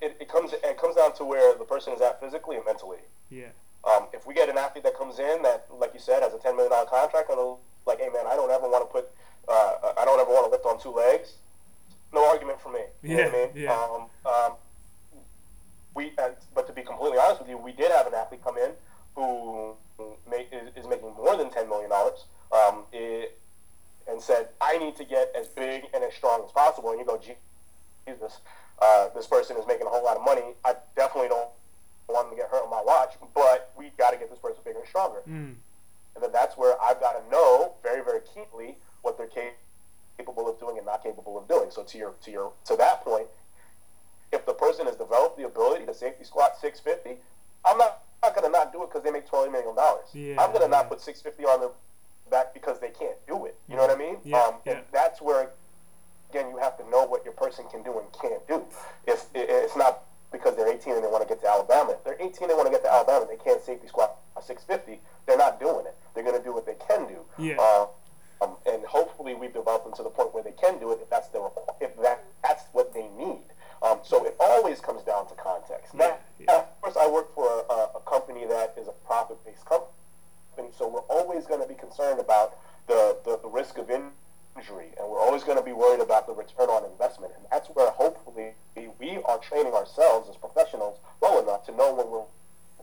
it, 0.00 0.16
it 0.22 0.28
comes 0.28 0.54
it 0.54 0.76
comes 0.76 0.96
down 0.96 1.14
to 1.18 1.24
where 1.24 1.56
the 1.56 1.64
person 1.64 1.92
is 1.92 2.00
at 2.00 2.18
physically 2.18 2.56
and 2.56 2.64
mentally. 2.64 2.98
Yeah. 3.30 3.50
Um, 3.84 4.06
if 4.12 4.26
we 4.26 4.34
get 4.34 4.48
an 4.48 4.58
athlete 4.58 4.82
that 4.82 4.98
comes 4.98 5.20
in 5.20 5.42
that, 5.42 5.66
like 5.78 5.94
you 5.94 6.00
said, 6.00 6.24
has 6.24 6.34
a 6.34 6.38
ten 6.38 6.56
million 6.56 6.72
dollar 6.72 6.86
contract, 6.86 7.30
and 7.30 7.38
like, 7.86 7.98
hey 8.00 8.08
man, 8.12 8.26
I 8.26 8.36
don't 8.36 8.50
ever 8.50 8.68
want 8.68 8.88
to 8.88 8.92
put, 8.92 9.10
uh, 9.48 9.92
I 9.98 10.04
don't 10.04 10.20
ever 10.20 10.30
want 10.30 10.46
to 10.46 10.50
lift 10.50 10.64
on 10.66 10.80
two 10.80 10.90
legs. 10.94 11.34
No 12.12 12.28
argument 12.28 12.60
for 12.60 12.70
me. 12.70 12.80
You 13.02 13.16
Yeah, 13.16 13.16
know 13.16 13.22
what 13.24 13.34
I 13.34 13.38
mean? 13.54 13.62
yeah. 13.64 13.72
Um, 13.72 14.06
um, 14.26 14.52
we, 15.94 16.12
and, 16.18 16.34
but 16.54 16.66
to 16.66 16.72
be 16.72 16.82
completely 16.82 17.18
honest 17.18 17.40
with 17.40 17.48
you, 17.50 17.56
we 17.58 17.72
did 17.72 17.90
have 17.90 18.06
an 18.06 18.14
athlete 18.14 18.42
come 18.44 18.56
in 18.58 18.70
who 19.14 19.74
make, 20.30 20.48
is, 20.52 20.68
is 20.76 20.88
making 20.88 21.12
more 21.16 21.36
than 21.36 21.50
ten 21.50 21.68
million 21.68 21.90
dollars. 21.90 22.24
Um, 22.52 22.84
it, 22.92 23.38
and 24.08 24.20
said, 24.20 24.48
I 24.60 24.78
need 24.78 24.96
to 24.96 25.04
get 25.04 25.32
as 25.38 25.46
big 25.48 25.84
and 25.94 26.02
as 26.02 26.12
strong 26.14 26.42
as 26.44 26.50
possible. 26.50 26.90
And 26.90 26.98
you 26.98 27.06
go, 27.06 27.18
Jesus, 27.18 28.38
uh, 28.80 29.08
this 29.14 29.26
person 29.26 29.56
is 29.56 29.64
making 29.66 29.86
a 29.86 29.90
whole 29.90 30.04
lot 30.04 30.16
of 30.16 30.24
money. 30.24 30.42
I 30.64 30.74
definitely 30.96 31.28
don't 31.28 31.48
want 32.08 32.28
to 32.30 32.36
get 32.36 32.48
hurt 32.50 32.64
on 32.64 32.70
my 32.70 32.82
watch, 32.84 33.14
but 33.34 33.70
we 33.78 33.90
got 33.96 34.10
to 34.10 34.16
get 34.16 34.28
this 34.28 34.40
person 34.40 34.58
bigger 34.64 34.80
and 34.80 34.88
stronger. 34.88 35.20
Mm. 35.28 35.54
And 36.14 36.22
then 36.22 36.32
that's 36.32 36.56
where 36.56 36.76
I've 36.82 37.00
got 37.00 37.12
to 37.12 37.30
know 37.30 37.74
very, 37.82 38.04
very 38.04 38.20
keenly 38.34 38.76
what 39.02 39.16
they're 39.16 39.30
capable 40.16 40.48
of 40.48 40.58
doing 40.58 40.76
and 40.76 40.86
not 40.86 41.02
capable 41.02 41.38
of 41.38 41.48
doing. 41.48 41.70
So 41.70 41.82
to 41.82 41.98
your, 41.98 42.14
to 42.24 42.30
your, 42.30 42.52
to 42.66 42.76
that 42.76 43.02
point, 43.02 43.26
if 44.32 44.46
the 44.46 44.54
person 44.54 44.86
has 44.86 44.96
developed 44.96 45.36
the 45.36 45.46
ability 45.46 45.86
to 45.86 45.94
safety 45.94 46.24
squat 46.24 46.52
650, 46.60 47.20
I'm 47.64 47.78
not, 47.78 48.02
not 48.22 48.34
going 48.34 48.46
to 48.46 48.52
not 48.52 48.72
do 48.72 48.82
it 48.82 48.90
because 48.90 49.02
they 49.04 49.10
make 49.10 49.28
$20 49.28 49.52
million. 49.52 49.74
Yeah, 50.14 50.42
I'm 50.42 50.50
going 50.50 50.62
to 50.62 50.68
not 50.68 50.88
put 50.88 51.00
650 51.00 51.44
on 51.44 51.60
their 51.60 51.70
back 52.30 52.54
because 52.54 52.80
they 52.80 52.90
can't 52.90 53.16
do 53.26 53.46
it. 53.46 53.56
You 53.68 53.76
know 53.76 53.82
what 53.82 53.90
I 53.90 53.98
mean? 53.98 54.16
Yeah, 54.24 54.38
um, 54.38 54.54
yeah. 54.64 54.72
And 54.72 54.82
that's 54.92 55.20
where, 55.20 55.50
again, 56.30 56.50
you 56.50 56.58
have 56.58 56.76
to 56.78 56.88
know 56.90 57.04
what 57.04 57.24
your 57.24 57.34
person 57.34 57.64
can 57.70 57.82
do 57.82 57.98
and 57.98 58.06
can't 58.20 58.46
do. 58.48 58.64
If 59.06 59.26
it's 59.34 59.76
not 59.76 60.04
because 60.32 60.56
they're 60.56 60.72
18 60.72 60.94
and 60.94 61.04
they 61.04 61.08
want 61.08 61.22
to 61.22 61.28
get 61.28 61.40
to 61.42 61.48
Alabama. 61.48 61.92
If 61.92 62.04
they're 62.04 62.16
18 62.18 62.32
and 62.40 62.50
they 62.50 62.54
want 62.54 62.66
to 62.66 62.72
get 62.72 62.82
to 62.82 62.92
Alabama, 62.92 63.26
they 63.28 63.36
can't 63.36 63.62
safety 63.62 63.86
squat 63.86 64.16
a 64.36 64.42
650. 64.42 65.00
They're 65.26 65.36
not 65.36 65.60
doing 65.60 65.84
it. 65.86 65.94
They're 66.14 66.24
going 66.24 66.36
to 66.36 66.42
do 66.42 66.52
what 66.52 66.64
they 66.66 66.76
can 66.88 67.06
do. 67.06 67.20
Yeah. 67.42 67.56
Uh, 67.60 67.86
um, 68.40 68.56
and 68.66 68.84
hopefully 68.84 69.34
we've 69.34 69.52
developed 69.52 69.84
them 69.84 69.94
to 69.94 70.02
the 70.02 70.10
point 70.10 70.34
where 70.34 70.42
they 70.42 70.52
can 70.52 70.78
do 70.78 70.90
it 70.92 70.98
if 71.02 71.08
that's 71.10 71.28
the 71.28 71.38
requ- 71.38 71.74
if 71.80 71.96
that 72.02 72.24
that's 72.42 72.64
what 72.72 72.92
they 72.94 73.08
need. 73.16 73.44
Um, 73.82 73.98
so 74.04 74.24
it 74.24 74.36
always 74.40 74.80
comes 74.80 75.02
down 75.02 75.28
to 75.28 75.34
context. 75.34 75.92
Now, 75.94 76.16
Yeah, 76.38 76.46
yeah. 76.48 76.58
of 76.60 76.80
course, 76.82 76.96
I 76.96 77.08
work 77.08 77.34
for 77.34 77.64
a, 77.68 77.98
a 77.98 78.00
company 78.06 78.44
that 78.46 78.74
is 78.78 78.86
a 78.88 78.92
profit-based 79.06 79.64
company, 79.66 80.70
so 80.76 80.86
we're 80.88 81.00
always 81.10 81.46
going 81.46 81.60
to 81.62 81.66
be 81.66 81.74
concerned 81.74 82.20
about 82.20 82.58
the, 82.86 83.16
the, 83.24 83.38
the 83.42 83.48
risk 83.48 83.78
of 83.78 83.90
injury, 83.90 84.90
and 84.98 85.08
we're 85.08 85.18
always 85.20 85.42
going 85.42 85.58
to 85.58 85.64
be 85.64 85.72
worried 85.72 86.00
about 86.00 86.26
the 86.28 86.32
return 86.32 86.68
on 86.68 86.84
investment. 86.84 87.32
And 87.36 87.44
that's 87.50 87.68
where 87.70 87.90
hopefully 87.90 88.52
we 89.00 89.18
are 89.24 89.38
training 89.38 89.72
ourselves 89.72 90.28
as 90.30 90.36
professionals 90.36 90.98
well 91.20 91.40
enough 91.42 91.64
to 91.66 91.72
know 91.74 91.92
when 91.94 92.08
we're 92.08 92.22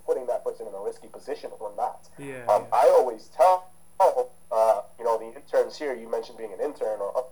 putting 0.05 0.25
that 0.27 0.43
person 0.43 0.67
in 0.67 0.73
a 0.73 0.79
risky 0.81 1.07
position 1.07 1.51
or 1.61 1.71
not. 1.77 2.09
Yeah, 2.17 2.43
Um, 2.51 2.63
yeah. 2.71 2.77
I 2.77 2.89
always 2.97 3.29
tell, 3.35 3.69
uh, 4.01 4.81
you 4.97 5.05
know, 5.05 5.17
the 5.17 5.33
interns 5.33 5.77
here, 5.77 5.93
you 5.93 6.09
mentioned 6.11 6.37
being 6.37 6.51
an 6.51 6.59
intern 6.59 6.99
or 6.99 7.25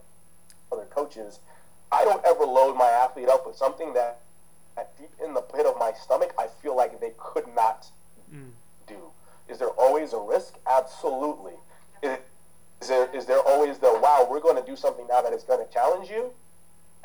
other 0.72 0.86
coaches, 0.86 1.40
I 1.90 2.04
don't 2.04 2.24
ever 2.26 2.44
load 2.44 2.76
my 2.76 2.90
athlete 2.90 3.30
up 3.30 3.48
with 3.48 3.56
something 3.56 3.94
that, 3.94 4.20
that 4.76 4.96
deep 4.98 5.10
in 5.24 5.34
the 5.34 5.40
pit 5.42 5.66
of 5.66 5.78
my 5.80 5.94
stomach, 5.94 6.34
I 6.38 6.48
feel 6.62 6.76
like 6.76 7.00
they 7.00 7.14
could 7.18 7.48
not 7.56 7.88
Mm. 8.30 8.52
do. 8.88 8.98
Is 9.48 9.58
there 9.60 9.70
always 9.70 10.12
a 10.12 10.20
risk? 10.20 10.56
Absolutely. 10.70 11.54
Is, 12.04 12.18
is 12.82 12.88
there 12.90 13.08
is 13.16 13.26
there 13.26 13.40
always 13.40 13.78
the 13.78 13.98
wow? 14.04 14.28
We're 14.30 14.42
going 14.42 14.58
to 14.62 14.70
do 14.70 14.76
something 14.76 15.08
now 15.08 15.22
that 15.22 15.32
is 15.32 15.44
going 15.44 15.66
to 15.66 15.74
challenge 15.74 16.10
you? 16.10 16.32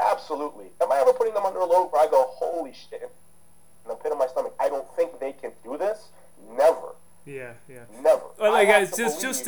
Absolutely. 0.00 0.66
Am 0.80 0.90
I 0.90 0.98
ever 0.98 1.12
putting 1.12 1.34
them 1.34 1.44
under 1.46 1.60
a 1.60 1.64
load 1.64 1.90
where 1.92 2.02
I 2.02 2.10
go, 2.10 2.24
holy 2.28 2.72
shit, 2.72 3.02
in 3.02 3.88
the 3.88 3.94
pit 3.94 4.10
of 4.10 4.18
my 4.18 4.26
stomach? 4.26 4.54
I 4.58 4.68
don't 4.68 4.86
think 4.96 5.20
they 5.20 5.32
can 5.32 5.52
do 5.62 5.78
this. 5.78 6.08
Never, 6.56 6.94
Yeah, 7.24 7.52
yeah. 7.68 7.84
never. 8.00 8.22
Well, 8.38 8.50
I 8.52 8.58
like 8.64 8.68
have 8.68 8.88
guys, 8.88 8.96
to 8.96 9.02
just 9.04 9.20
just 9.22 9.46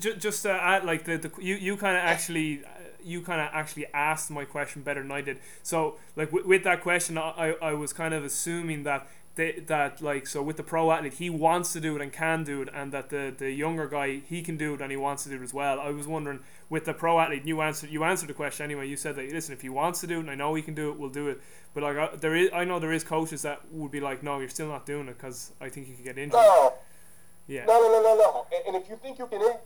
believe- 0.00 0.02
to 0.02 0.08
ju- 0.08 0.14
ju- 0.14 0.20
just 0.20 0.42
to 0.42 0.50
add, 0.52 0.84
like 0.84 1.04
the, 1.04 1.16
the 1.18 1.30
you 1.40 1.54
you 1.56 1.76
kind 1.76 1.96
of 1.96 2.02
actually 2.02 2.64
uh, 2.64 2.68
you 3.02 3.22
kind 3.22 3.40
of 3.40 3.48
actually 3.52 3.86
asked 3.94 4.30
my 4.30 4.44
question 4.44 4.82
better 4.82 5.02
than 5.02 5.12
I 5.12 5.20
did. 5.20 5.38
So 5.62 5.96
like 6.16 6.32
with, 6.32 6.44
with 6.46 6.64
that 6.64 6.82
question, 6.82 7.16
I, 7.18 7.54
I 7.62 7.72
was 7.74 7.92
kind 7.92 8.12
of 8.14 8.24
assuming 8.24 8.82
that 8.84 9.06
they, 9.36 9.52
that 9.68 10.02
like 10.02 10.26
so 10.26 10.42
with 10.42 10.56
the 10.56 10.62
pro 10.62 10.90
athlete 10.90 11.14
he 11.14 11.30
wants 11.30 11.72
to 11.72 11.80
do 11.80 11.94
it 11.96 12.02
and 12.02 12.12
can 12.12 12.44
do 12.44 12.62
it, 12.62 12.68
and 12.74 12.92
that 12.92 13.08
the 13.10 13.32
the 13.36 13.50
younger 13.52 13.86
guy 13.88 14.20
he 14.28 14.42
can 14.42 14.56
do 14.56 14.74
it 14.74 14.80
and 14.80 14.90
he 14.90 14.96
wants 14.96 15.22
to 15.24 15.30
do 15.30 15.36
it 15.36 15.42
as 15.42 15.54
well. 15.54 15.80
I 15.80 15.90
was 15.90 16.06
wondering 16.06 16.40
with 16.68 16.84
the 16.84 16.92
pro 16.92 17.18
athlete, 17.20 17.44
you 17.46 17.60
answered 17.62 17.90
you 17.90 18.04
answered 18.04 18.28
the 18.28 18.34
question 18.34 18.64
anyway. 18.64 18.88
You 18.88 18.96
said 18.96 19.16
that 19.16 19.30
listen, 19.32 19.54
if 19.54 19.62
he 19.62 19.68
wants 19.68 20.00
to 20.00 20.06
do 20.06 20.16
it, 20.18 20.20
and 20.20 20.30
I 20.30 20.34
know 20.34 20.54
he 20.54 20.62
can 20.62 20.74
do 20.74 20.90
it, 20.90 20.98
we'll 20.98 21.10
do 21.10 21.28
it. 21.28 21.40
But 21.72 21.84
like 21.84 21.96
I, 21.96 22.16
there 22.16 22.34
is, 22.34 22.50
I 22.52 22.64
know 22.64 22.78
there 22.80 22.92
is 22.92 23.04
coaches 23.04 23.42
that 23.42 23.60
would 23.70 23.92
be 23.92 24.00
like, 24.00 24.22
no, 24.22 24.40
you're 24.40 24.48
still 24.48 24.68
not 24.68 24.84
doing 24.84 25.06
it 25.08 25.16
because 25.16 25.52
I 25.60 25.68
think 25.68 25.88
you 25.88 25.94
could 25.94 26.04
get 26.04 26.18
injured. 26.18 26.32
no. 26.34 26.74
Yeah. 27.46 27.64
No, 27.64 27.80
no, 27.80 27.88
no, 27.88 28.02
no, 28.02 28.14
no. 28.16 28.46
And, 28.54 28.74
and 28.74 28.82
if 28.84 28.88
you 28.90 28.96
think 28.96 29.18
you 29.18 29.26
can 29.26 29.40
in- 29.40 29.56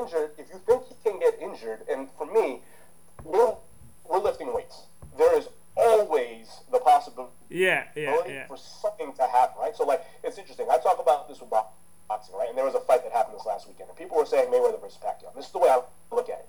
injured, 0.00 0.30
if 0.38 0.48
you 0.48 0.60
think 0.66 0.82
he 0.88 0.94
can 1.10 1.18
get 1.20 1.38
injured, 1.40 1.80
and 1.90 2.08
for 2.16 2.26
me, 2.26 2.60
we're, 3.24 3.54
we're 4.08 4.18
lifting 4.18 4.52
weights. 4.54 4.82
There 5.16 5.36
is 5.38 5.48
always 5.76 6.48
the 6.70 6.78
possibility 6.78 7.32
Yeah, 7.48 7.84
yeah, 7.94 8.16
yeah. 8.26 8.46
for 8.46 8.56
something 8.56 9.12
to 9.14 9.22
happen, 9.26 9.56
right? 9.60 9.76
So, 9.76 9.84
like, 9.84 10.04
it's 10.24 10.38
interesting. 10.38 10.66
I 10.70 10.78
talk 10.78 10.98
about 11.00 11.28
this 11.28 11.40
with 11.40 11.50
boxing, 11.50 12.34
right? 12.36 12.48
And 12.48 12.56
there 12.56 12.64
was 12.64 12.74
a 12.74 12.80
fight 12.80 13.02
that 13.04 13.12
happened 13.12 13.38
this 13.38 13.46
last 13.46 13.66
weekend, 13.68 13.88
and 13.88 13.98
people 13.98 14.16
were 14.16 14.26
saying 14.26 14.50
Mayweather 14.50 14.80
versus 14.80 14.98
Pacquiao. 15.02 15.34
This 15.34 15.46
is 15.46 15.52
the 15.52 15.58
way 15.58 15.68
I 15.68 15.80
look 16.14 16.28
at 16.28 16.38
it. 16.40 16.48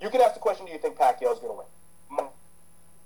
You 0.00 0.10
can 0.10 0.20
ask 0.20 0.34
the 0.34 0.40
question, 0.40 0.66
do 0.66 0.72
you 0.72 0.78
think 0.78 0.96
Pacquiao 0.96 1.32
is 1.32 1.38
going 1.38 1.52
to 1.52 1.58
win? 1.58 1.66
My, 2.10 2.24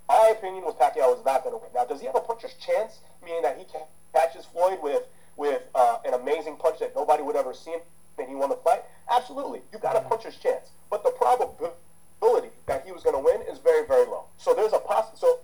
my 0.09 0.35
opinion 0.37 0.65
was 0.65 0.75
Pacquiao 0.75 1.17
is 1.19 1.25
not 1.25 1.45
going 1.45 1.55
to 1.55 1.59
win. 1.63 1.71
Now, 1.75 1.85
does 1.85 2.01
he 2.01 2.07
have 2.07 2.17
a 2.17 2.21
puncher's 2.21 2.55
chance, 2.55 2.99
meaning 3.25 3.43
that 3.43 3.59
he 3.59 3.65
ca- 3.65 3.87
catches 4.15 4.45
Floyd 4.47 4.79
with 4.83 5.03
with 5.37 5.63
uh, 5.75 5.99
an 6.05 6.13
amazing 6.13 6.57
punch 6.57 6.81
that 6.81 6.95
nobody 6.95 7.23
would 7.23 7.37
ever 7.37 7.55
see 7.55 7.75
and 8.21 8.29
he 8.29 8.35
won 8.35 8.51
the 8.51 8.57
fight? 8.57 8.83
Absolutely. 9.11 9.63
You 9.73 9.79
got 9.79 9.97
a 9.97 10.01
mm-hmm. 10.01 10.09
puncher's 10.09 10.37
chance. 10.37 10.71
But 10.91 11.03
the 11.05 11.11
probability 11.11 12.51
that 12.67 12.85
he 12.85 12.93
was 12.93 13.03
going 13.03 13.17
to 13.17 13.23
win 13.23 13.43
is 13.51 13.59
very, 13.59 13.87
very 13.87 14.07
low. 14.07 14.25
So 14.37 14.55
there's 14.55 14.73
a 14.73 14.79
poss- 14.79 15.19
so 15.19 15.41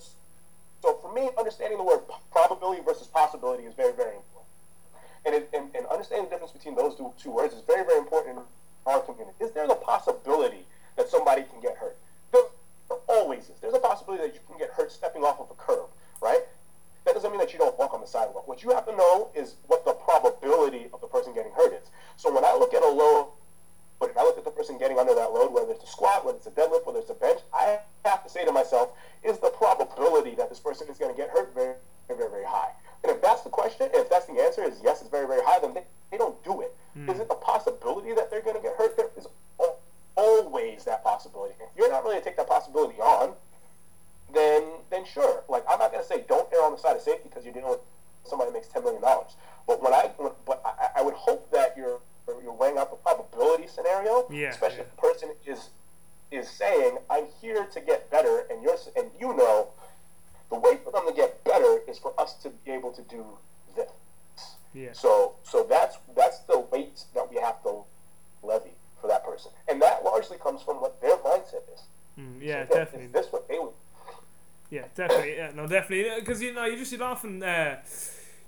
so 0.83 0.99
for 1.03 1.13
me, 1.13 1.31
understanding 1.39 1.79
the 1.79 1.85
word 1.85 2.01
probability 2.31 2.83
versus 2.83 3.09
possibility 3.09 3.65
is 3.65 3.75
very, 3.75 3.93
very 3.93 4.15
important. 4.15 4.47
And, 5.25 5.35
it, 5.35 5.51
and, 5.53 5.75
and 5.75 5.87
understanding 5.87 6.27
the 6.27 6.31
difference 6.31 6.53
between 6.53 6.77
those 6.77 6.95
two, 6.97 7.13
two 7.21 7.33
words 7.33 7.55
is 7.55 7.63
very, 7.67 7.85
very 7.85 7.99
important 7.99 8.39
in 8.39 8.43
our 8.87 9.01
community. 9.01 9.35
Is 9.41 9.51
there 9.51 9.65
a 9.65 9.75
possibility 9.75 10.65
that 10.97 11.09
somebody 11.09 11.43
can 11.43 11.61
get 11.61 11.77
hurt? 11.77 11.97
There, 12.31 12.43
always 13.09 13.51
is. 13.51 13.59
There's 13.61 13.75
a 13.75 13.81
possibility 13.81 14.29
that 14.29 14.35
you 14.35 14.41
can 14.47 14.59
get 14.59 14.71
hurt 14.71 14.93
stepping 14.93 15.25
off 15.25 15.41
of 15.41 15.51
a 15.51 15.55
curb? 15.55 15.89
That 17.07 17.15
doesn't 17.15 17.31
mean 17.31 17.39
that 17.39 17.53
you 17.53 17.59
don't 17.59 17.79
walk 17.79 17.95
on 17.95 18.01
the 18.01 18.07
sidewalk. 18.07 18.49
What 18.49 18.65
you 18.65 18.71
have 18.71 18.85
to 18.87 18.97
know 18.97 19.31
is 19.35 19.55
what 19.69 19.85
the 19.85 19.93
probability 19.93 20.91
of 20.93 21.01
the 21.01 21.07
person 21.07 21.33
getting 21.33 21.53
hurt 21.53 21.73
is. 21.73 21.89
So 22.17 22.35
when 22.35 22.45
I 22.45 22.53
look 22.53 22.75
at 22.75 22.83
a 22.83 22.89
load, 22.91 23.29
but 24.01 24.11
if 24.11 24.17
I 24.17 24.23
look 24.23 24.37
at 24.37 24.45
the 24.45 24.51
person 24.51 24.77
getting 24.77 24.99
under 24.99 25.15
that 25.15 25.33
load, 25.33 25.53
whether 25.53 25.71
it's 25.71 25.85
a 25.85 25.87
squat, 25.87 26.27
whether 26.27 26.37
it's 26.37 26.49
a 26.49 26.51
deadlift, 26.51 26.85
whether 26.85 26.99
it's 26.99 27.09
a 27.09 27.15
bench, 27.15 27.41
I 27.55 27.79
have 28.05 28.25
to 28.25 28.29
say 28.29 28.45
to 28.45 28.51
myself, 28.51 28.91
is 29.23 29.39
the 29.39 29.51
probability 29.51 30.35
that 30.35 30.51
this 30.51 30.59
person 30.59 30.89
is 30.89 30.99
going 30.99 31.15
to 31.15 31.17
get 31.17 31.31
hurt 31.31 31.55
very, 31.55 31.77
very, 32.09 32.29
very, 32.29 32.45
high? 32.45 32.73
And 33.05 33.15
if 33.15 33.23
that's 33.23 33.43
the 33.43 33.51
question, 33.51 33.89
if 33.95 34.11
that's 34.11 34.27
the 34.27 34.43
answer 34.43 34.65
is 34.65 34.81
yes, 34.83 35.01
it's 35.01 35.09
very, 35.09 35.29
very 35.29 35.43
high, 35.45 35.61
then 35.61 35.75
they, 35.75 35.85
they 36.11 36.19
don't 36.19 36.43
do 36.43 36.61
it. 36.61 36.75
Hmm. 36.95 37.09
Is 37.09 37.21
it 37.21 37.29
the 37.29 37.37
possibility 37.37 38.15
that 38.15 38.33
they're 38.33 38.43
going 38.43 38.57
to 38.57 38.63
get 38.63 38.75
hurt? 38.77 38.97
There 38.97 39.11
is 39.17 39.29
always 40.17 40.85
that 40.85 41.05
possibility. 41.05 41.55
If 41.61 41.69
you're 41.77 41.91
not 41.91 42.03
really 42.03 42.19
to 42.19 42.25
take 42.25 42.37
that 42.37 42.49
possibility 42.49 42.99
on, 42.99 43.35
then 44.33 44.63
then 44.91 45.05
sure. 45.05 45.45
Like 45.49 45.65
I'm 45.69 45.79
not 45.79 45.93
gonna 45.93 46.05
say 46.05 46.25
don't 46.29 46.49
err 46.53 46.63
on 46.65 46.73
the 46.73 46.79
side 46.79 46.97
of 46.97 47.03
safety 47.03 47.29
because 47.29 47.45
you're 47.45 47.55
dealing 47.55 47.71
with 47.71 47.81
somebody 48.25 48.51
that 48.51 48.55
makes 48.57 48.69
ten 48.69 48.83
million 48.83 49.03
dollars. 49.03 49.33
But 49.67 49.83
when 49.83 49.93
I 49.93 50.11
when, 50.17 50.33
but 50.47 50.63
I, 50.65 51.01
I 51.01 51.03
would 51.03 51.15
hope 51.15 51.51
that 51.53 51.75
you're 51.77 52.01
you're 52.43 52.53
weighing 52.53 52.77
out 52.79 52.91
the 52.91 52.97
probability 52.97 53.67
scenario, 53.69 54.27
Yeah, 54.31 54.49
especially 54.51 54.79
yeah. 54.79 54.83
if 54.85 54.91
the 54.97 55.03
person 55.03 55.29
is 55.47 55.71
is 56.33 56.49
saying 56.49 56.99
I'm 57.09 57.27
here 57.41 57.67
to 57.67 57.81
get 57.81 58.11
better, 58.11 58.47
and 58.51 58.63
you're 58.63 58.77
and 58.97 59.11
you 59.19 59.37
know 59.37 59.69
the 60.51 60.59
way 60.59 60.79
for 60.85 60.93
them 60.93 61.07
to 61.09 61.13
get 61.15 61.43
better 61.45 61.81
is 61.89 61.99
for 61.99 62.13
us 62.21 62.35
to 62.43 62.51
be 62.65 62.71
able 62.73 62.93
to 62.93 63.03
do 63.03 63.25
this. 63.77 63.89
Yeah. 64.75 64.93
So 64.93 65.37
so 65.43 65.65
that's 65.69 65.99
that's 66.17 66.41
the 66.41 66.59
weight 66.61 67.05
that 67.15 67.31
we 67.31 67.37
have 67.41 67.63
to 67.63 67.83
levy 68.43 68.71
for 69.01 69.09
that 69.09 69.25
person, 69.25 69.51
and 69.69 69.81
that 69.83 70.05
largely 70.05 70.39
comes 70.39 70.63
from 70.63 70.81
what 70.81 71.01
their 71.01 71.17
mindset 71.19 71.63
is. 71.75 71.83
Mm, 72.19 72.41
yeah, 72.41 72.67
So, 72.67 72.75
definitely. 72.75 73.07
Is 73.07 73.13
this 73.13 73.27
what 73.31 73.47
they 73.49 73.59
would? 73.59 73.73
Yeah, 74.71 74.85
definitely. 74.95 75.37
Yeah, 75.37 75.53
no, 75.55 75.67
definitely. 75.67 76.19
Because 76.21 76.43
you 76.43 76.53
know, 76.53 76.65
you 76.65 76.77
just 76.77 76.93
you'd 76.93 77.01
often 77.03 77.43
uh, 77.43 77.77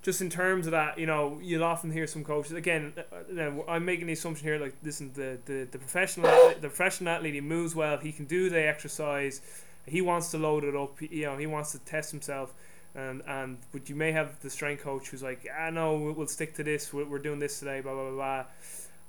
just 0.02 0.20
in 0.20 0.30
terms 0.30 0.66
of 0.66 0.72
that, 0.72 0.98
you 0.98 1.06
know, 1.06 1.38
you'll 1.42 1.64
often 1.64 1.90
hear 1.92 2.06
some 2.06 2.24
coaches 2.24 2.52
again. 2.52 2.92
uh, 2.96 3.40
uh, 3.40 3.62
I'm 3.68 3.84
making 3.84 4.06
the 4.06 4.12
assumption 4.14 4.46
here, 4.46 4.58
like, 4.58 4.74
listen, 4.82 5.12
the 5.14 5.38
the 5.44 5.68
the 5.70 5.78
professional 5.78 6.26
athlete- 6.26 6.60
the 6.62 6.68
professional 6.68 7.14
athlete, 7.14 7.34
he 7.34 7.40
moves 7.40 7.74
well, 7.74 7.98
he 7.98 8.12
can 8.12 8.24
do 8.24 8.50
the 8.50 8.60
exercise, 8.66 9.40
he 9.86 10.00
wants 10.00 10.30
to 10.32 10.38
load 10.38 10.64
it 10.64 10.74
up, 10.74 11.00
you 11.00 11.26
know, 11.26 11.36
he 11.36 11.46
wants 11.46 11.72
to 11.72 11.78
test 11.80 12.10
himself. 12.10 12.52
And, 12.94 13.22
and 13.28 13.58
but 13.70 13.88
you 13.88 13.94
may 13.94 14.10
have 14.12 14.40
the 14.40 14.50
strength 14.50 14.82
coach 14.82 15.08
who's 15.10 15.22
like, 15.22 15.46
ah 15.56 15.70
no, 15.70 15.96
we'll, 15.98 16.12
we'll 16.14 16.26
stick 16.26 16.54
to 16.56 16.64
this. 16.64 16.92
We're, 16.92 17.04
we're 17.04 17.18
doing 17.20 17.38
this 17.38 17.58
today, 17.60 17.80
blah 17.80 17.92
blah 17.92 18.04
blah. 18.10 18.14
blah. 18.14 18.44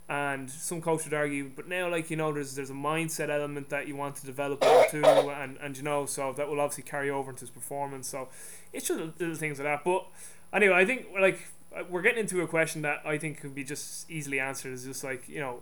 And 0.09 0.49
some 0.49 0.81
coach 0.81 1.03
would 1.03 1.13
argue, 1.13 1.51
but 1.55 1.67
now 1.67 1.87
like 1.87 2.09
you 2.09 2.17
know, 2.17 2.33
there's 2.33 2.55
there's 2.55 2.71
a 2.71 2.73
mindset 2.73 3.29
element 3.29 3.69
that 3.69 3.87
you 3.87 3.95
want 3.95 4.15
to 4.15 4.25
develop 4.25 4.63
into, 4.63 5.07
and 5.07 5.57
and 5.61 5.77
you 5.77 5.83
know, 5.83 6.07
so 6.07 6.33
that 6.33 6.49
will 6.49 6.59
obviously 6.59 6.83
carry 6.83 7.11
over 7.11 7.29
into 7.29 7.41
his 7.41 7.51
performance. 7.51 8.09
So 8.09 8.27
it's 8.73 8.87
just 8.87 8.99
little 8.99 9.35
things 9.35 9.59
like 9.59 9.67
that. 9.67 9.83
But 9.83 10.07
anyway, 10.51 10.73
I 10.73 10.85
think 10.85 11.07
like 11.19 11.47
uh, 11.77 11.83
we're 11.87 12.01
getting 12.01 12.21
into 12.21 12.41
a 12.41 12.47
question 12.47 12.81
that 12.81 13.03
I 13.05 13.19
think 13.19 13.39
could 13.39 13.53
be 13.53 13.63
just 13.63 14.09
easily 14.09 14.39
answered. 14.39 14.73
Is 14.73 14.85
just 14.85 15.03
like 15.03 15.29
you 15.29 15.41
know, 15.41 15.61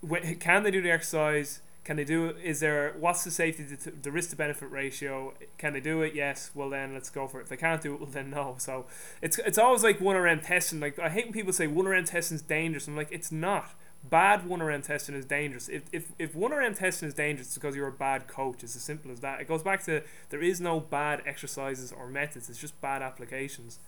when, 0.00 0.36
can 0.36 0.62
they 0.62 0.70
do 0.70 0.80
the 0.80 0.90
exercise? 0.90 1.60
Can 1.84 1.96
they 1.96 2.04
do 2.04 2.26
it? 2.26 2.36
Is 2.42 2.60
there 2.60 2.94
what's 2.98 3.24
the 3.24 3.30
safety 3.30 3.76
to, 3.76 3.90
the 3.90 4.10
risk 4.10 4.30
to 4.30 4.36
benefit 4.36 4.70
ratio? 4.70 5.34
Can 5.58 5.74
they 5.74 5.80
do 5.80 6.00
it? 6.00 6.14
Yes. 6.14 6.50
Well 6.54 6.70
then 6.70 6.94
let's 6.94 7.10
go 7.10 7.28
for 7.28 7.40
it. 7.40 7.44
If 7.44 7.48
they 7.50 7.58
can't 7.58 7.82
do 7.82 7.94
it, 7.94 8.00
well 8.00 8.08
then 8.10 8.30
no. 8.30 8.56
So 8.58 8.86
it's 9.20 9.38
it's 9.38 9.58
always 9.58 9.82
like 9.82 10.00
one 10.00 10.16
around 10.16 10.42
testing. 10.44 10.80
Like 10.80 10.98
I 10.98 11.10
hate 11.10 11.26
when 11.26 11.34
people 11.34 11.52
say 11.52 11.66
one 11.66 11.86
around 11.86 12.06
testing 12.06 12.36
is 12.36 12.42
dangerous. 12.42 12.88
I'm 12.88 12.96
like 12.96 13.12
it's 13.12 13.30
not. 13.30 13.72
Bad 14.02 14.46
one 14.46 14.60
around 14.60 14.84
testing 14.84 15.14
is 15.14 15.24
dangerous. 15.24 15.68
If, 15.68 15.84
if, 15.90 16.12
if 16.18 16.34
one 16.34 16.52
around 16.52 16.76
testing 16.76 17.08
is 17.08 17.14
dangerous, 17.14 17.46
it's 17.48 17.54
because 17.54 17.74
you're 17.74 17.88
a 17.88 17.92
bad 17.92 18.28
coach. 18.28 18.62
It's 18.62 18.76
as 18.76 18.82
simple 18.82 19.10
as 19.10 19.20
that. 19.20 19.40
It 19.40 19.48
goes 19.48 19.62
back 19.62 19.82
to 19.84 20.02
there 20.28 20.42
is 20.42 20.60
no 20.60 20.78
bad 20.78 21.22
exercises 21.24 21.90
or 21.90 22.08
methods. 22.08 22.50
It's 22.50 22.58
just 22.58 22.78
bad 22.82 23.00
applications. 23.00 23.78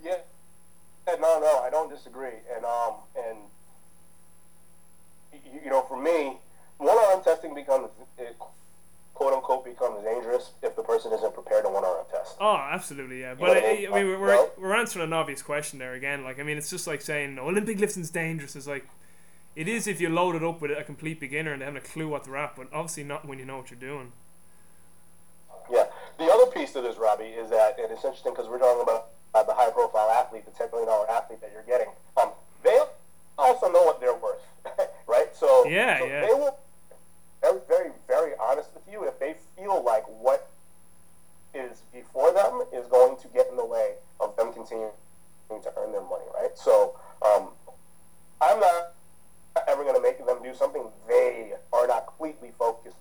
Yeah, 0.00 0.18
no, 1.06 1.40
no, 1.40 1.60
I 1.64 1.70
don't 1.70 1.90
disagree. 1.90 2.38
And 2.54 2.64
um, 2.64 2.94
you 5.64 5.70
know, 5.70 5.82
for 5.82 6.00
me, 6.00 6.38
one-on-one 6.78 7.24
testing 7.24 7.54
becomes 7.54 7.88
it, 8.18 8.36
quote 9.14 9.32
unquote 9.32 9.64
becomes 9.64 10.02
dangerous 10.02 10.52
if 10.62 10.74
the 10.76 10.82
person 10.82 11.12
isn't 11.12 11.34
prepared 11.34 11.64
to 11.64 11.70
one-on-one 11.70 12.06
test. 12.10 12.36
Oh, 12.40 12.56
absolutely, 12.56 13.20
yeah. 13.20 13.34
But 13.34 13.58
I, 13.58 13.88
I, 13.90 14.02
mean, 14.02 14.20
we're, 14.20 14.48
we're 14.58 14.74
answering 14.74 15.04
an 15.04 15.12
obvious 15.12 15.42
question 15.42 15.78
there 15.78 15.94
again. 15.94 16.24
Like, 16.24 16.40
I 16.40 16.42
mean, 16.42 16.58
it's 16.58 16.70
just 16.70 16.86
like 16.86 17.00
saying 17.00 17.38
Olympic 17.38 17.78
lifting's 17.78 18.10
dangerous. 18.10 18.56
It's 18.56 18.66
like 18.66 18.86
it 19.54 19.68
is 19.68 19.86
if 19.86 20.00
you 20.00 20.08
load 20.08 20.34
it 20.34 20.42
up 20.42 20.60
with 20.60 20.70
a 20.70 20.82
complete 20.82 21.20
beginner 21.20 21.52
and 21.52 21.60
they 21.60 21.66
haven't 21.66 21.84
a 21.84 21.88
clue 21.88 22.08
what 22.08 22.24
they're 22.24 22.36
at, 22.36 22.56
but 22.56 22.68
obviously 22.72 23.04
not 23.04 23.26
when 23.26 23.38
you 23.38 23.44
know 23.44 23.58
what 23.58 23.70
you're 23.70 23.80
doing. 23.80 24.12
Yeah. 25.70 25.84
The 26.18 26.24
other 26.24 26.50
piece 26.50 26.72
to 26.72 26.80
this, 26.80 26.96
Robbie, 26.96 27.24
is 27.24 27.50
that, 27.50 27.78
and 27.78 27.90
it's 27.90 28.04
interesting 28.04 28.32
because 28.32 28.48
we're 28.48 28.58
talking 28.58 28.82
about 28.82 29.08
uh, 29.34 29.42
the 29.42 29.54
high-profile 29.54 30.10
athlete, 30.10 30.44
the 30.44 30.52
$10 30.52 30.72
million 30.72 30.88
athlete 31.10 31.40
that 31.40 31.50
you're 31.52 31.64
getting. 31.64 31.92
Um, 32.16 32.30
they 32.62 32.78
also 33.38 33.70
know 33.70 33.82
what 33.82 34.00
they're 34.00 34.14
worth, 34.14 34.40
right? 35.32 35.38
So, 35.38 35.66
yeah, 35.68 35.98
so 35.98 36.06
yeah. 36.06 36.20
they 36.20 36.32
will 36.32 36.58
very, 37.40 37.60
very, 37.68 37.90
very 38.06 38.32
honest 38.40 38.70
with 38.74 38.84
you 38.90 39.04
if 39.04 39.18
they 39.18 39.34
feel 39.56 39.82
like 39.84 40.04
what 40.06 40.48
is 41.54 41.82
before 41.92 42.32
them 42.32 42.62
is 42.72 42.86
going 42.86 43.16
to 43.20 43.28
get 43.28 43.48
in 43.50 43.56
the 43.56 43.64
way 43.64 43.94
of 44.20 44.36
them 44.36 44.52
continuing 44.52 44.90
to 45.50 45.72
earn 45.76 45.92
their 45.92 46.02
money, 46.02 46.24
right? 46.34 46.56
So, 46.56 46.96
um, 47.20 47.48
I'm 48.40 48.58
not 48.58 48.94
ever 49.68 49.82
going 49.82 49.94
to 49.94 50.00
make 50.00 50.24
them 50.24 50.42
do 50.42 50.54
something 50.54 50.82
they 51.06 51.52
are 51.72 51.86
not 51.86 52.06
completely 52.06 52.52
focused 52.58 52.96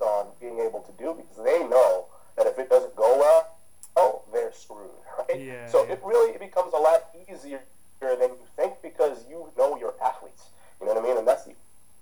on 0.00 0.26
being 0.40 0.58
able 0.58 0.80
to 0.80 0.92
do 0.98 1.14
because 1.14 1.44
they 1.44 1.60
know 1.68 2.06
that 2.36 2.46
if 2.46 2.58
it 2.58 2.68
doesn't 2.68 2.94
go 2.96 3.18
well, 3.18 3.56
oh, 3.96 4.22
they're 4.32 4.52
screwed, 4.52 4.90
right? 5.18 5.40
Yeah, 5.40 5.66
so 5.68 5.84
yeah. 5.84 5.92
it 5.92 6.00
really 6.04 6.34
it 6.34 6.40
becomes 6.40 6.72
a 6.74 6.78
lot 6.78 7.04
easier 7.30 7.60
than 8.00 8.30
you 8.30 8.46
think 8.56 8.74
because 8.82 9.24
you 9.28 9.48
know 9.56 9.78
your 9.78 9.94
athletes. 10.04 10.50
You 10.80 10.86
know 10.86 10.94
what 10.94 11.04
I 11.04 11.06
mean? 11.06 11.18
And 11.18 11.26
that's 11.26 11.44
the 11.44 11.54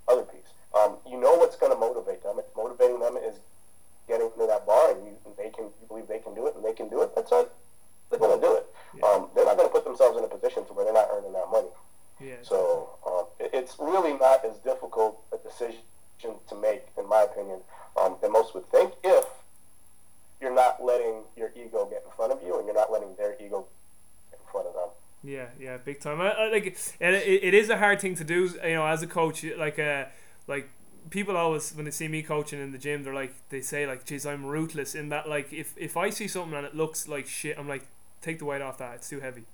other 0.08 0.22
piece. 0.22 0.52
Um, 0.74 0.96
you 1.06 1.20
know 1.20 1.34
what's 1.36 1.56
going 1.56 1.72
to 1.72 1.78
motivate 1.78 2.22
them. 2.22 2.36
It's 2.38 2.50
motivating 2.56 2.98
them 2.98 3.16
is 3.16 3.36
getting 4.08 4.30
to 4.30 4.46
that 4.46 4.66
bar, 4.66 4.92
and 4.92 5.06
you 5.06 5.12
they 5.36 5.50
can 5.50 5.64
you 5.64 5.86
believe 5.88 6.08
they 6.08 6.18
can 6.18 6.34
do 6.34 6.46
it, 6.46 6.56
and 6.56 6.64
they 6.64 6.72
can 6.72 6.88
do 6.88 7.02
it. 7.02 7.14
That's 7.14 7.30
it. 7.32 7.50
They're 8.10 8.18
going 8.18 8.38
to 8.38 8.44
do 8.44 8.54
it. 8.54 8.66
Yeah. 8.98 9.06
Um, 9.06 9.28
they're 9.34 9.46
not 9.46 9.56
going 9.56 9.68
to 9.68 9.72
put 9.72 9.84
themselves 9.84 10.18
in 10.18 10.24
a 10.24 10.28
position 10.28 10.66
to 10.66 10.72
where 10.72 10.84
they're 10.84 10.94
not 10.94 11.08
earning 11.12 11.32
that 11.32 11.50
money. 11.50 11.68
Yeah. 12.20 12.36
So 12.42 12.90
um, 13.06 13.26
it, 13.40 13.50
it's 13.52 13.76
really 13.78 14.14
not 14.14 14.44
as 14.44 14.58
difficult 14.58 15.22
a 15.32 15.38
decision 15.38 15.80
to 16.20 16.54
make, 16.54 16.86
in 16.98 17.08
my 17.08 17.22
opinion, 17.22 17.60
um, 18.00 18.16
than 18.22 18.32
most 18.32 18.54
would 18.54 18.70
think. 18.70 18.94
If 19.02 19.24
you're 20.40 20.54
not 20.54 20.84
letting 20.84 21.22
your 21.36 21.50
ego 21.56 21.86
get 21.86 22.02
in 22.04 22.10
front 22.16 22.32
of 22.32 22.42
you, 22.42 22.58
and 22.58 22.66
you're 22.66 22.74
not 22.74 22.92
letting 22.92 23.14
their 23.16 23.34
ego 23.40 23.66
get 24.30 24.40
in 24.40 24.46
front 24.50 24.66
of 24.68 24.74
them. 24.74 24.88
Yeah, 25.24 25.46
yeah, 25.58 25.78
big 25.78 26.00
time. 26.00 26.20
I, 26.20 26.30
I, 26.30 26.50
like, 26.50 26.76
and 27.00 27.16
it, 27.16 27.44
it 27.44 27.54
is 27.54 27.70
a 27.70 27.78
hard 27.78 28.00
thing 28.00 28.14
to 28.16 28.24
do. 28.24 28.50
You 28.62 28.74
know, 28.74 28.86
as 28.86 29.02
a 29.02 29.06
coach, 29.06 29.44
like, 29.56 29.78
uh, 29.78 30.04
like 30.46 30.68
people 31.10 31.36
always 31.36 31.74
when 31.74 31.86
they 31.86 31.90
see 31.90 32.08
me 32.08 32.22
coaching 32.22 32.60
in 32.60 32.72
the 32.72 32.78
gym, 32.78 33.02
they're 33.02 33.14
like, 33.14 33.34
they 33.48 33.62
say 33.62 33.86
like, 33.86 34.04
"Geez, 34.04 34.26
I'm 34.26 34.44
ruthless." 34.44 34.94
In 34.94 35.08
that, 35.08 35.28
like, 35.28 35.52
if 35.52 35.74
if 35.78 35.96
I 35.96 36.10
see 36.10 36.28
something 36.28 36.54
and 36.56 36.66
it 36.66 36.74
looks 36.74 37.08
like 37.08 37.26
shit, 37.26 37.58
I'm 37.58 37.68
like, 37.68 37.86
take 38.20 38.38
the 38.38 38.44
weight 38.44 38.60
off 38.60 38.76
that. 38.78 38.96
It's 38.96 39.08
too 39.08 39.20
heavy. 39.20 39.44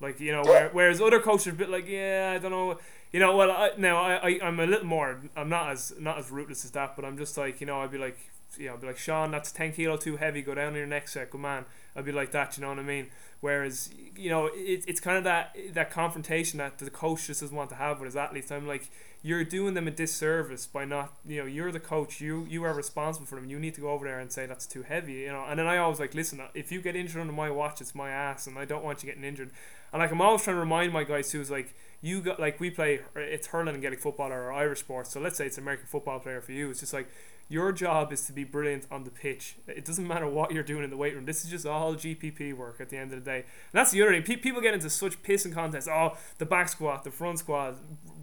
Like 0.00 0.20
you 0.20 0.32
know, 0.32 0.42
where, 0.42 0.68
whereas 0.70 1.00
other 1.00 1.20
coaches 1.20 1.46
are 1.46 1.50
a 1.50 1.54
bit 1.54 1.70
like, 1.70 1.88
yeah, 1.88 2.34
I 2.34 2.38
don't 2.38 2.50
know, 2.50 2.78
you 3.12 3.20
know. 3.20 3.34
Well, 3.34 3.50
I, 3.50 3.70
now 3.78 3.96
I, 3.96 4.16
I 4.16 4.40
I'm 4.42 4.60
a 4.60 4.66
little 4.66 4.86
more. 4.86 5.20
I'm 5.36 5.48
not 5.48 5.70
as 5.70 5.94
not 5.98 6.18
as 6.18 6.30
ruthless 6.30 6.64
as 6.64 6.72
that, 6.72 6.96
but 6.96 7.04
I'm 7.04 7.16
just 7.16 7.38
like 7.38 7.60
you 7.60 7.66
know, 7.66 7.80
I'd 7.80 7.90
be 7.92 7.96
like, 7.98 8.18
know, 8.58 8.74
I'd 8.74 8.80
be 8.80 8.86
like, 8.88 8.98
Sean, 8.98 9.30
that's 9.30 9.52
ten 9.52 9.72
kilo 9.72 9.96
too 9.96 10.16
heavy. 10.16 10.42
Go 10.42 10.54
down 10.54 10.68
on 10.68 10.74
your 10.74 10.86
next 10.86 11.12
set, 11.12 11.30
good 11.30 11.40
man. 11.40 11.64
I'd 11.94 12.04
be 12.04 12.12
like 12.12 12.30
that, 12.32 12.56
you 12.56 12.62
know 12.62 12.68
what 12.68 12.78
I 12.78 12.82
mean? 12.82 13.06
Whereas 13.46 13.90
you 14.16 14.28
know, 14.28 14.46
it, 14.46 14.82
it's 14.88 14.98
kind 14.98 15.16
of 15.16 15.22
that 15.22 15.56
that 15.74 15.92
confrontation 15.92 16.58
that 16.58 16.78
the 16.78 16.90
coach 16.90 17.28
just 17.28 17.42
doesn't 17.42 17.56
want 17.56 17.70
to 17.70 17.76
have 17.76 18.00
with 18.00 18.06
his 18.06 18.16
athletes. 18.16 18.50
I'm 18.50 18.66
like, 18.66 18.90
you're 19.22 19.44
doing 19.44 19.74
them 19.74 19.86
a 19.86 19.92
disservice 19.92 20.66
by 20.66 20.84
not, 20.84 21.12
you 21.24 21.38
know, 21.38 21.46
you're 21.46 21.70
the 21.70 21.78
coach. 21.78 22.20
You 22.20 22.44
you 22.50 22.64
are 22.64 22.74
responsible 22.74 23.24
for 23.24 23.36
them. 23.36 23.48
You 23.48 23.60
need 23.60 23.74
to 23.74 23.80
go 23.80 23.90
over 23.90 24.04
there 24.04 24.18
and 24.18 24.32
say 24.32 24.46
that's 24.46 24.66
too 24.66 24.82
heavy, 24.82 25.12
you 25.12 25.28
know. 25.28 25.44
And 25.48 25.60
then 25.60 25.68
I 25.68 25.76
always 25.76 26.00
like, 26.00 26.12
listen, 26.12 26.40
if 26.54 26.72
you 26.72 26.82
get 26.82 26.96
injured 26.96 27.20
under 27.20 27.32
my 27.32 27.48
watch, 27.48 27.80
it's 27.80 27.94
my 27.94 28.10
ass, 28.10 28.48
and 28.48 28.58
I 28.58 28.64
don't 28.64 28.82
want 28.82 29.04
you 29.04 29.06
getting 29.08 29.22
injured. 29.22 29.52
And 29.92 30.02
like 30.02 30.10
I'm 30.10 30.20
always 30.20 30.42
trying 30.42 30.56
to 30.56 30.60
remind 30.60 30.92
my 30.92 31.04
guys 31.04 31.32
is 31.32 31.48
like 31.48 31.72
you 32.02 32.20
got 32.20 32.40
like 32.40 32.58
we 32.58 32.70
play 32.70 33.02
it's 33.14 33.46
hurling 33.46 33.74
and 33.74 33.82
Gaelic 33.82 34.00
football 34.00 34.32
or 34.32 34.52
Irish 34.52 34.80
sports. 34.80 35.10
So 35.12 35.20
let's 35.20 35.38
say 35.38 35.46
it's 35.46 35.56
American 35.56 35.86
football 35.86 36.18
player 36.18 36.40
for 36.40 36.50
you. 36.50 36.68
It's 36.70 36.80
just 36.80 36.92
like 36.92 37.08
your 37.48 37.70
job 37.70 38.12
is 38.12 38.26
to 38.26 38.32
be 38.32 38.44
brilliant 38.44 38.86
on 38.90 39.04
the 39.04 39.10
pitch. 39.10 39.56
It 39.68 39.84
doesn't 39.84 40.06
matter 40.06 40.26
what 40.26 40.50
you're 40.50 40.64
doing 40.64 40.82
in 40.82 40.90
the 40.90 40.96
weight 40.96 41.14
room. 41.14 41.26
This 41.26 41.44
is 41.44 41.50
just 41.50 41.64
all 41.64 41.94
GPP 41.94 42.56
work 42.56 42.80
at 42.80 42.88
the 42.88 42.96
end 42.96 43.12
of 43.12 43.24
the 43.24 43.30
day. 43.30 43.38
And 43.38 43.44
that's 43.72 43.92
the 43.92 44.02
other 44.02 44.12
thing. 44.12 44.22
Pe- 44.22 44.36
people 44.36 44.60
get 44.60 44.74
into 44.74 44.90
such 44.90 45.22
pissing 45.22 45.54
contests. 45.54 45.86
Oh, 45.88 46.16
the 46.38 46.46
back 46.46 46.68
squat, 46.68 47.04
the 47.04 47.10
front 47.10 47.38
squat, 47.38 47.76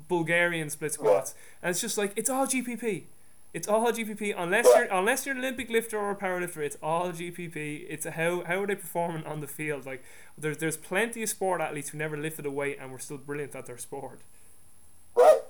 Bulgarian 0.09 0.69
split 0.69 0.93
squats, 0.93 1.35
and 1.61 1.69
it's 1.69 1.81
just 1.81 1.97
like 1.97 2.11
it's 2.15 2.29
all 2.29 2.45
GPP. 2.45 3.03
It's 3.53 3.67
all 3.67 3.91
GPP 3.91 4.33
unless 4.35 4.65
you're 4.65 4.91
unless 4.91 5.25
you're 5.25 5.35
an 5.35 5.41
Olympic 5.41 5.69
lifter 5.69 5.97
or 5.97 6.11
a 6.11 6.15
powerlifter. 6.15 6.57
It's 6.57 6.77
all 6.81 7.11
GPP. 7.11 7.85
It's 7.87 8.05
how 8.05 8.43
how 8.43 8.63
are 8.63 8.67
they 8.67 8.75
performing 8.75 9.25
on 9.25 9.41
the 9.41 9.47
field? 9.47 9.85
Like 9.85 10.03
there's 10.37 10.57
there's 10.57 10.75
plenty 10.75 11.23
of 11.23 11.29
sport 11.29 11.61
athletes 11.61 11.89
who 11.89 11.97
never 11.97 12.17
lifted 12.17 12.45
a 12.45 12.51
weight 12.51 12.77
and 12.81 12.91
were 12.91 12.99
still 12.99 13.17
brilliant 13.17 13.55
at 13.55 13.67
their 13.67 13.77
sport. 13.77 14.21
Right. 15.15 15.42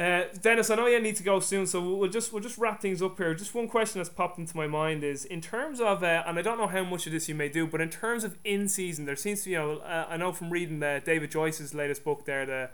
Uh, 0.00 0.22
Dennis, 0.40 0.70
I 0.70 0.76
know 0.76 0.86
you 0.86 0.98
need 0.98 1.16
to 1.16 1.22
go 1.22 1.40
soon, 1.40 1.66
so 1.66 1.78
we'll 1.96 2.08
just 2.08 2.32
we'll 2.32 2.42
just 2.42 2.56
wrap 2.56 2.80
things 2.80 3.02
up 3.02 3.18
here. 3.18 3.34
Just 3.34 3.54
one 3.54 3.68
question 3.68 3.98
that's 3.98 4.08
popped 4.08 4.38
into 4.38 4.56
my 4.56 4.66
mind 4.66 5.04
is 5.04 5.26
in 5.26 5.42
terms 5.42 5.78
of, 5.78 6.02
uh, 6.02 6.22
and 6.26 6.38
I 6.38 6.42
don't 6.42 6.56
know 6.56 6.68
how 6.68 6.82
much 6.84 7.06
of 7.06 7.12
this 7.12 7.28
you 7.28 7.34
may 7.34 7.50
do, 7.50 7.66
but 7.66 7.82
in 7.82 7.90
terms 7.90 8.24
of 8.24 8.38
in 8.42 8.66
season, 8.66 9.04
there 9.04 9.14
seems 9.14 9.40
to 9.42 9.44
be, 9.46 9.50
you 9.52 9.58
know, 9.58 9.72
uh, 9.80 10.06
I 10.08 10.16
know 10.16 10.32
from 10.32 10.48
reading 10.48 10.82
uh, 10.82 11.00
David 11.04 11.30
Joyce's 11.30 11.74
latest 11.74 12.02
book 12.02 12.24
there, 12.24 12.46
the 12.46 12.70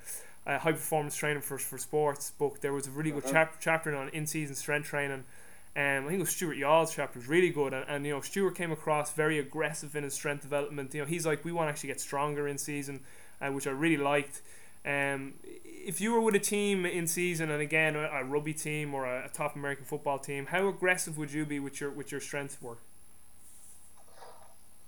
uh, 0.47 0.59
High 0.61 0.71
Performance 0.71 1.17
Training 1.17 1.43
for 1.43 1.59
for 1.59 1.79
Sports 1.79 2.31
book, 2.31 2.61
there 2.61 2.73
was 2.73 2.87
a 2.87 2.91
really 2.93 3.11
good 3.11 3.25
Mhm. 3.25 3.33
chap- 3.33 3.57
chapter 3.59 3.97
on 3.97 4.09
in 4.11 4.29
season 4.29 4.55
strength 4.55 4.87
training. 4.87 5.25
Um, 5.75 6.05
I 6.05 6.09
think 6.09 6.13
it 6.13 6.19
was 6.21 6.31
Stuart 6.31 6.55
Yule's 6.57 6.95
chapter 6.95 7.19
was 7.19 7.27
really 7.29 7.51
good, 7.51 7.75
and, 7.75 7.85
and 7.89 8.07
you 8.07 8.13
know 8.13 8.21
Stuart 8.21 8.55
came 8.55 8.71
across 8.71 9.13
very 9.13 9.41
aggressive 9.41 9.97
in 9.97 10.05
his 10.05 10.15
strength 10.15 10.43
development. 10.43 10.95
You 10.95 11.01
know 11.01 11.07
he's 11.09 11.27
like 11.27 11.45
we 11.45 11.51
want 11.51 11.67
to 11.67 11.71
actually 11.73 11.89
get 11.89 12.01
stronger 12.01 12.47
in 12.47 12.57
season, 12.57 13.01
uh, 13.41 13.49
which 13.51 13.67
I 13.67 13.71
really 13.73 13.97
liked. 13.97 14.43
Um, 14.87 15.35
if 15.65 16.01
you 16.01 16.13
were 16.13 16.21
with 16.21 16.35
a 16.35 16.41
team 16.41 16.87
in 16.87 17.07
season, 17.07 17.51
and 17.51 17.61
again 17.61 17.97
a, 17.97 18.09
a 18.09 18.25
rugby 18.25 18.55
team 18.55 18.95
or 18.95 19.07
a, 19.07 19.27
a 19.27 19.29
top 19.29 19.57
American 19.57 19.85
football 19.85 20.19
team, 20.19 20.47
how 20.47 20.69
aggressive 20.69 21.19
would 21.19 21.33
you 21.33 21.45
be 21.45 21.61
with 21.61 21.81
your 21.81 21.91
with 21.91 22.11
your 22.11 22.21
strength 22.21 22.61
work? 22.63 22.79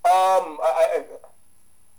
Um, 0.04 0.58
I, 0.62 1.04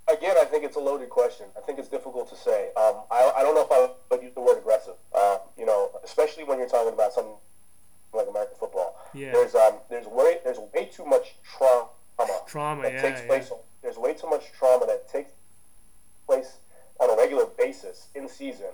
I, 0.10 0.14
again, 0.14 0.36
I 0.40 0.46
think 0.46 0.64
it's 0.64 0.76
a 0.76 0.80
loaded 0.80 1.10
question. 1.10 1.46
I 1.56 1.62
think 1.62 1.78
it's 1.78 1.90
difficult 1.90 2.30
to 2.30 2.36
say. 2.36 2.70
Um, 2.76 3.04
I, 3.12 3.34
I 3.38 3.44
don't 3.44 3.54
know 3.54 3.62
if 3.62 3.72
I 3.72 3.90
would 4.12 4.24
use 4.24 4.34
the 4.34 4.42
word 4.42 4.58
aggressive. 4.58 4.96
Uh, 5.16 5.38
you 5.58 5.66
know, 5.66 5.92
especially 6.04 6.44
when 6.44 6.58
you're 6.58 6.70
talking 6.70 6.94
about 6.94 7.14
something 7.14 7.36
like 8.14 8.28
American 8.28 8.56
football. 8.60 8.96
Yeah. 9.14 9.32
There's 9.32 9.56
um, 9.56 9.76
there's 9.90 10.08
way 10.08 10.40
there's 10.44 10.60
way 10.74 10.86
too 10.86 11.06
much 11.06 11.36
trauma. 11.44 11.90
Trauma, 12.48 12.84
that 12.84 12.94
yeah, 12.94 13.02
takes 13.02 13.22
yeah. 13.22 13.28
place. 13.28 13.52
There's 13.82 13.98
way 13.98 14.14
too 14.14 14.30
much 14.30 14.52
trauma 14.58 14.86
that 14.88 15.10
takes 15.10 15.32
place 16.26 16.58
on 17.00 17.10
a 17.10 17.16
regular 17.16 17.46
basis 17.58 18.08
in 18.16 18.28
season 18.28 18.72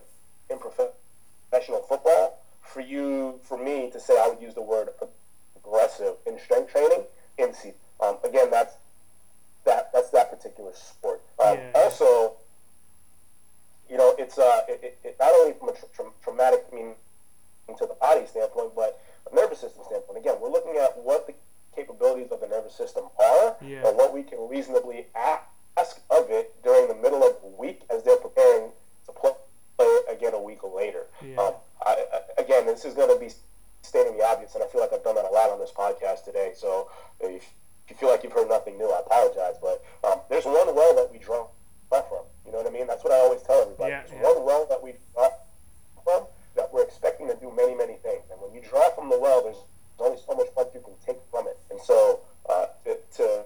in 0.49 0.57
professional 0.59 1.81
football. 1.87 2.39
For 2.63 2.81
you, 2.81 3.39
for 3.43 3.57
me 3.57 3.89
to 3.91 3.99
say, 3.99 4.13
I 4.19 4.27
would 4.27 4.41
use 4.41 4.55
the 4.55 4.61
word 4.61 4.89
aggressive 5.55 6.15
in 6.25 6.39
strength 6.39 6.71
training 6.71 7.03
in 7.37 7.53
season. 7.53 7.75
Um, 8.01 8.17
again, 8.23 8.49
that's 8.51 8.75
that 9.65 9.91
that's 9.93 10.09
that 10.11 10.29
particular 10.31 10.71
sport. 10.73 11.21
Um, 11.43 11.55
Yeah. 11.57 11.71
Also, 11.75 12.33
you 13.89 13.97
know, 13.97 14.15
it's 14.17 14.37
uh, 14.37 14.61
it, 14.67 14.97
it, 15.03 15.15
not 15.19 15.31
only 15.33 15.53
from 15.53 15.69
a 15.69 15.73
tra- 15.73 15.87
tra- 15.95 16.11
traumatic 16.23 16.65
meaning 16.73 16.95
to 17.67 17.85
the 17.85 17.95
body 17.99 18.25
standpoint, 18.25 18.71
but 18.75 18.99
a 19.31 19.35
nervous 19.35 19.59
system 19.59 19.83
standpoint. 19.87 20.17
Again, 20.19 20.35
we're 20.41 20.49
looking 20.51 20.75
at 20.77 20.97
what 20.97 21.27
the 21.27 21.33
capabilities 21.75 22.31
of 22.31 22.39
the 22.41 22.47
nervous 22.47 22.73
system 22.75 23.05
are 23.19 23.55
Yeah. 23.61 23.87
and 23.87 23.97
what 23.97 24.13
we 24.13 24.23
can 24.23 24.39
reasonably 24.49 25.05
ask 25.15 25.99
of 26.09 26.29
it 26.31 26.53
during 26.63 26.87
the 26.87 26.95
middle 26.95 27.23
of 27.23 27.41
the 27.41 27.47
week 27.47 27.81
as 27.89 28.03
they're 28.03 28.17
preparing 28.17 28.71
to 29.07 29.11
play 29.11 29.31
again 30.09 30.33
a 30.33 30.41
week 30.41 30.59
later. 30.63 31.05
Yeah. 31.23 31.37
Um, 31.41 31.53
I, 31.85 32.05
I, 32.13 32.41
again, 32.41 32.65
this 32.65 32.85
is 32.85 32.93
going 32.93 33.13
to 33.13 33.19
be 33.19 33.31
stating 33.81 34.17
the 34.17 34.23
obvious, 34.23 34.55
and 34.55 34.63
I 34.63 34.67
feel 34.67 34.81
like 34.81 34.93
I've 34.93 35.03
done 35.03 35.15
that 35.15 35.25
a 35.25 35.33
lot 35.33 35.49
on 35.49 35.59
this 35.59 35.71
podcast 35.71 36.23
today. 36.23 36.53
So 36.55 36.89
if 37.19 37.43
you 37.89 37.95
feel 37.95 38.09
like 38.09 38.23
you've 38.23 38.31
heard 38.33 38.47
nothing 38.49 38.77
new, 38.77 38.89
I 38.89 38.99
apologize. 38.99 39.55
But 39.61 39.83
um, 40.03 40.19
there's 40.29 40.45
one 40.45 40.73
well 40.73 40.95
that 40.95 41.11
we 41.11 41.17
draw 41.19 41.47
from. 41.89 42.23
You 42.45 42.51
know 42.51 42.59
what 42.59 42.67
I 42.67 42.71
mean? 42.71 42.87
That's 42.87 43.03
what 43.03 43.11
I 43.13 43.17
always 43.17 43.41
tell 43.41 43.61
everybody. 43.61 43.91
Yeah, 43.91 44.01
There's 44.07 44.21
yeah. 44.21 44.33
one 44.33 44.45
well 44.45 44.65
that 44.69 44.81
we 44.81 44.93
draw 45.13 45.29
from 46.03 46.23
that 46.55 46.73
we're 46.73 46.83
expecting 46.83 47.27
to 47.27 47.35
do 47.35 47.51
many, 47.55 47.75
many 47.75 47.95
things. 47.95 48.23
And 48.31 48.39
when 48.41 48.53
you 48.53 48.61
draw 48.61 48.89
from 48.91 49.09
the 49.09 49.19
well, 49.19 49.43
there's 49.43 49.57
only 49.99 50.17
so 50.25 50.33
much 50.35 50.53
blood 50.55 50.67
you 50.73 50.79
can 50.81 50.93
take 51.05 51.19
from 51.31 51.47
it. 51.47 51.57
And 51.69 51.79
so 51.81 52.21
uh, 52.49 52.67
to, 52.85 52.97
to 53.17 53.43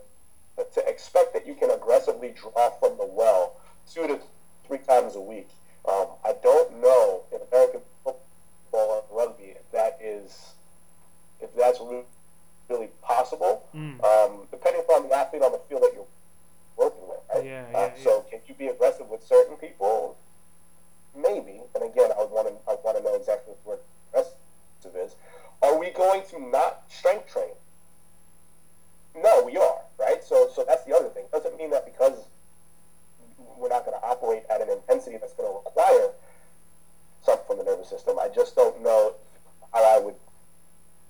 to 0.73 0.89
expect 0.89 1.33
that 1.33 1.47
you 1.47 1.55
can 1.55 1.71
aggressively 1.71 2.33
draw 2.35 2.69
from 2.79 2.97
the 2.97 3.05
well 3.05 3.55
two 3.91 4.07
to 4.07 4.19
three 4.67 4.79
times 4.79 5.15
a 5.15 5.21
week, 5.21 5.47
um, 5.87 6.07
I 6.25 6.33
don't 6.43 6.81
know 6.81 7.23
in 7.31 7.39
American 7.51 7.81
football 8.03 8.19
or 8.71 9.03
rugby 9.11 9.55
if 9.55 9.71
that 9.71 9.97
is 10.03 10.53
if 11.39 11.55
that's 11.55 11.79
really, 11.79 12.03
really 12.69 12.89
possible. 13.01 13.67
Mm. 13.75 14.03
Um, 14.03 14.47
depending 14.51 14.81
upon 14.81 15.07
the 15.07 15.15
athlete 15.15 15.41
on 15.43 15.51
the 15.53 15.61
field 15.69 15.83
that 15.83 15.91
you're 15.93 16.05
working 16.77 17.07
with. 17.07 17.19
Right? 17.33 17.45
Yeah, 17.45 17.65
Uh, 17.73 17.79
yeah, 17.79 18.03
so 18.03 18.21
can 18.29 18.39
you 18.47 18.53
be 18.55 18.67
aggressive 18.67 19.07
with 19.09 19.23
certain 19.25 19.55
people? 19.57 20.17
Maybe. 21.15 21.61
And 21.75 21.83
again, 21.83 22.11
I 22.15 22.19
would 22.21 22.31
want 22.31 22.47
to 22.47 22.53
I 22.69 22.75
want 22.83 22.97
to 22.97 23.03
know 23.03 23.15
exactly 23.15 23.53
what 23.63 23.83
aggressive 24.11 24.35
is. 24.95 25.15
Are 25.61 25.77
we 25.77 25.89
going 25.91 26.23
to 26.31 26.39
not 26.41 26.83
strength 26.89 27.31
train? 27.31 27.51
No, 29.15 29.43
we 29.43 29.57
are, 29.57 29.81
right? 29.99 30.23
So 30.23 30.49
so 30.53 30.63
that's 30.67 30.85
the 30.85 30.95
other 30.95 31.09
thing. 31.09 31.25
Doesn't 31.31 31.57
mean 31.57 31.71
that 31.71 31.85
because 31.85 32.13
we're 33.57 33.69
not 33.69 33.85
going 33.85 33.99
to 33.99 34.05
operate 34.05 34.43
at 34.49 34.61
an 34.61 34.69
intensity 34.69 35.17
that's 35.17 35.33
going 35.33 35.49
to 35.49 35.55
require 35.55 36.11
something 37.23 37.45
from 37.47 37.57
the 37.57 37.63
nervous 37.65 37.89
system. 37.89 38.17
I 38.19 38.29
just 38.29 38.55
don't 38.55 38.81
know 38.81 39.15
how 39.73 39.97
I 39.97 39.99
would 39.99 40.15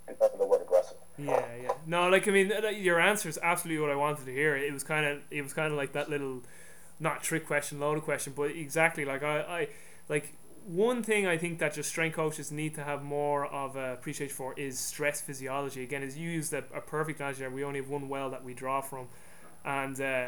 determine 0.07 0.39
the 0.39 0.45
word 0.47 0.61
aggressive. 0.61 0.97
Yeah, 1.17 1.45
yeah. 1.61 1.71
No, 1.85 2.09
like 2.09 2.27
I 2.27 2.31
mean, 2.31 2.51
uh, 2.51 2.69
your 2.69 2.99
answer 3.19 3.29
is 3.29 3.39
absolutely 3.43 3.81
what 3.81 3.91
I 3.91 3.95
wanted 3.95 4.25
to 4.25 4.31
hear. 4.31 4.55
It 4.55 4.71
was 4.71 4.83
kind 4.83 5.05
of, 5.05 5.19
it 5.29 5.41
was 5.41 5.53
kind 5.53 5.71
of 5.71 5.77
like 5.77 5.91
that 5.93 6.09
little, 6.09 6.41
not 6.99 7.21
trick 7.21 7.45
question, 7.45 7.79
loaded 7.79 8.03
question, 8.03 8.33
but 8.35 8.51
exactly 8.51 9.03
like 9.03 9.23
I, 9.23 9.39
I, 9.41 9.67
like 10.07 10.33
one 10.65 11.03
thing 11.03 11.27
I 11.27 11.37
think 11.37 11.59
that 11.59 11.73
just 11.73 11.89
strength 11.89 12.15
coaches 12.15 12.51
need 12.51 12.75
to 12.75 12.83
have 12.83 13.03
more 13.03 13.45
of 13.47 13.75
a 13.75 13.93
appreciation 13.93 14.33
for 14.33 14.57
is 14.57 14.79
stress 14.79 15.19
physiology. 15.19 15.83
Again, 15.83 16.03
as 16.03 16.17
you 16.17 16.29
used 16.29 16.53
a, 16.53 16.63
a 16.73 16.79
perfect 16.79 17.19
analogy 17.19 17.39
there, 17.39 17.49
we 17.49 17.63
only 17.63 17.79
have 17.79 17.89
one 17.89 18.07
well 18.07 18.29
that 18.29 18.43
we 18.43 18.53
draw 18.53 18.79
from, 18.79 19.07
and 19.65 19.99
uh, 19.99 20.27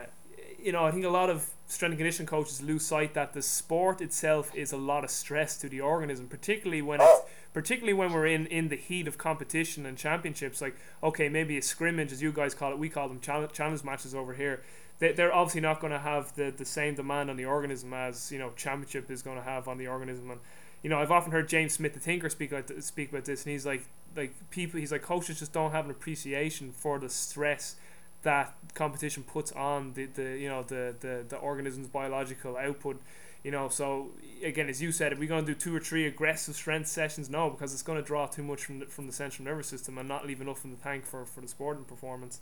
you 0.61 0.71
know 0.71 0.83
I 0.83 0.91
think 0.91 1.05
a 1.05 1.09
lot 1.09 1.29
of 1.29 1.49
strength 1.67 1.93
and 1.93 1.99
conditioning 1.99 2.27
coaches 2.27 2.61
lose 2.61 2.85
sight 2.85 3.13
that 3.13 3.33
the 3.33 3.41
sport 3.41 4.01
itself 4.01 4.53
is 4.55 4.73
a 4.73 4.77
lot 4.77 5.03
of 5.03 5.11
stress 5.11 5.57
to 5.57 5.69
the 5.69 5.79
organism, 5.79 6.27
particularly 6.27 6.81
when 6.81 6.99
it's. 7.01 7.20
Particularly 7.53 7.93
when 7.93 8.13
we're 8.13 8.27
in 8.27 8.45
in 8.47 8.69
the 8.69 8.75
heat 8.75 9.07
of 9.07 9.17
competition 9.17 9.85
and 9.85 9.97
championships. 9.97 10.61
Like 10.61 10.75
okay, 11.03 11.29
maybe 11.29 11.57
a 11.57 11.61
scrimmage 11.61 12.11
as 12.11 12.21
you 12.21 12.31
guys 12.31 12.53
call 12.53 12.71
it, 12.71 12.79
we 12.79 12.89
call 12.89 13.07
them 13.07 13.19
challenge, 13.19 13.83
matches 13.83 14.15
over 14.15 14.33
here. 14.33 14.61
They, 14.99 15.13
they're 15.13 15.33
obviously 15.33 15.61
not 15.61 15.79
going 15.79 15.93
to 15.93 15.99
have 15.99 16.35
the, 16.35 16.53
the 16.55 16.65
same 16.65 16.93
demand 16.95 17.29
on 17.29 17.37
the 17.37 17.45
organism 17.45 17.93
as 17.93 18.31
you 18.31 18.39
know 18.39 18.51
championship 18.55 19.09
is 19.09 19.21
going 19.21 19.37
to 19.37 19.43
have 19.43 19.67
on 19.67 19.77
the 19.77 19.87
organism 19.87 20.31
and 20.31 20.39
you 20.83 20.89
know 20.89 20.99
I've 20.99 21.11
often 21.11 21.31
heard 21.31 21.49
James 21.49 21.73
Smith 21.73 21.93
the 21.93 21.99
thinker 21.99 22.29
speak 22.29 22.51
about 22.51 22.71
speak 22.83 23.11
about 23.11 23.25
this 23.25 23.43
and 23.45 23.51
he's 23.51 23.65
like 23.65 23.85
like 24.15 24.33
people 24.49 24.79
he's 24.79 24.91
like 24.91 25.01
coaches 25.01 25.39
just 25.39 25.53
don't 25.53 25.71
have 25.71 25.85
an 25.85 25.91
appreciation 25.91 26.71
for 26.71 26.99
the 26.99 27.09
stress 27.09 27.75
that 28.23 28.53
competition 28.75 29.23
puts 29.23 29.51
on 29.53 29.93
the, 29.93 30.05
the 30.05 30.37
you 30.37 30.47
know 30.47 30.63
the, 30.63 30.95
the, 30.99 31.25
the 31.27 31.37
organism's 31.37 31.87
biological 31.87 32.57
output 32.57 33.01
you 33.43 33.51
know 33.51 33.69
so 33.69 34.09
again 34.43 34.69
as 34.69 34.81
you 34.81 34.91
said 34.91 35.11
if 35.11 35.19
we're 35.19 35.27
going 35.27 35.45
to 35.45 35.53
do 35.53 35.57
two 35.59 35.75
or 35.75 35.79
three 35.79 36.05
aggressive 36.05 36.55
strength 36.55 36.87
sessions 36.87 37.29
no 37.29 37.49
because 37.49 37.73
it's 37.73 37.81
going 37.81 37.97
to 37.99 38.05
draw 38.05 38.25
too 38.27 38.43
much 38.43 38.63
from 38.65 38.79
the, 38.79 38.85
from 38.85 39.07
the 39.07 39.13
central 39.13 39.45
nervous 39.45 39.67
system 39.67 39.97
and 39.97 40.07
not 40.07 40.25
leave 40.27 40.41
enough 40.41 40.63
in 40.63 40.71
the 40.71 40.77
tank 40.77 41.05
for, 41.05 41.25
for 41.25 41.41
the 41.41 41.47
sporting 41.47 41.83
performance 41.83 42.39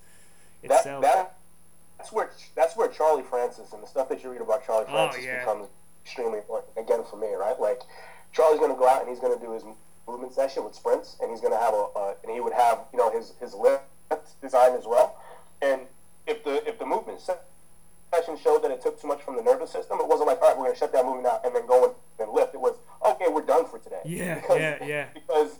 itself 0.63 1.01
that 1.01 1.37
that's 1.97 2.11
where 2.11 2.29
that's 2.55 2.77
where 2.77 2.87
Charlie 2.87 3.23
Francis 3.23 3.73
and 3.73 3.83
the 3.83 3.87
stuff 3.87 4.07
that 4.09 4.23
you 4.23 4.31
read 4.31 4.41
about 4.41 4.65
Charlie 4.65 4.85
Oh, 4.87 4.93
Francis 5.09 5.25
yeah. 5.25 5.39
becomes 5.39 5.67
extremely 6.05 6.37
important. 6.39 6.71
Again, 6.77 7.03
for 7.09 7.17
me, 7.17 7.27
right? 7.33 7.59
Like 7.59 7.81
Charlie's 8.31 8.57
going 8.59 8.71
to 8.71 8.77
go 8.77 8.87
out 8.87 9.01
and 9.01 9.09
he's 9.09 9.19
going 9.19 9.37
to 9.37 9.45
do 9.45 9.51
his 9.51 9.63
movement 10.07 10.33
session 10.33 10.63
with 10.63 10.73
sprints, 10.73 11.17
and 11.21 11.29
he's 11.29 11.41
going 11.41 11.51
to 11.51 11.59
have 11.59 11.73
a 11.73 11.87
uh, 11.95 12.13
and 12.23 12.31
he 12.31 12.39
would 12.39 12.53
have 12.53 12.79
you 12.93 12.99
know 12.99 13.11
his 13.11 13.33
his 13.41 13.53
lift 13.53 13.83
design 14.41 14.75
as 14.75 14.85
well. 14.85 15.17
And 15.61 15.81
if 16.25 16.41
the 16.45 16.65
if 16.67 16.79
the 16.79 16.85
movement 16.85 17.19
se- 17.19 17.35
session 18.13 18.37
showed 18.41 18.63
that 18.63 18.71
it 18.71 18.81
took 18.81 18.99
too 19.01 19.07
much 19.07 19.21
from 19.21 19.35
the 19.35 19.41
nervous 19.43 19.71
system, 19.71 19.99
it 19.99 20.07
wasn't 20.07 20.27
like 20.27 20.41
all 20.41 20.49
right, 20.49 20.57
we're 20.57 20.65
going 20.65 20.73
to 20.73 20.79
shut 20.79 20.93
down 20.93 21.05
movement 21.05 21.27
out 21.27 21.45
and 21.45 21.55
then 21.55 21.65
go 21.67 21.85
and, 21.85 21.93
and 22.19 22.31
lift. 22.31 22.53
It 22.53 22.61
was 22.61 22.75
okay, 23.05 23.25
we're 23.29 23.45
done 23.45 23.65
for 23.65 23.79
today. 23.79 24.01
Yeah, 24.05 24.35
Because- 24.35 24.57
yeah, 24.59 24.85
yeah. 24.85 25.05
Because 25.13 25.59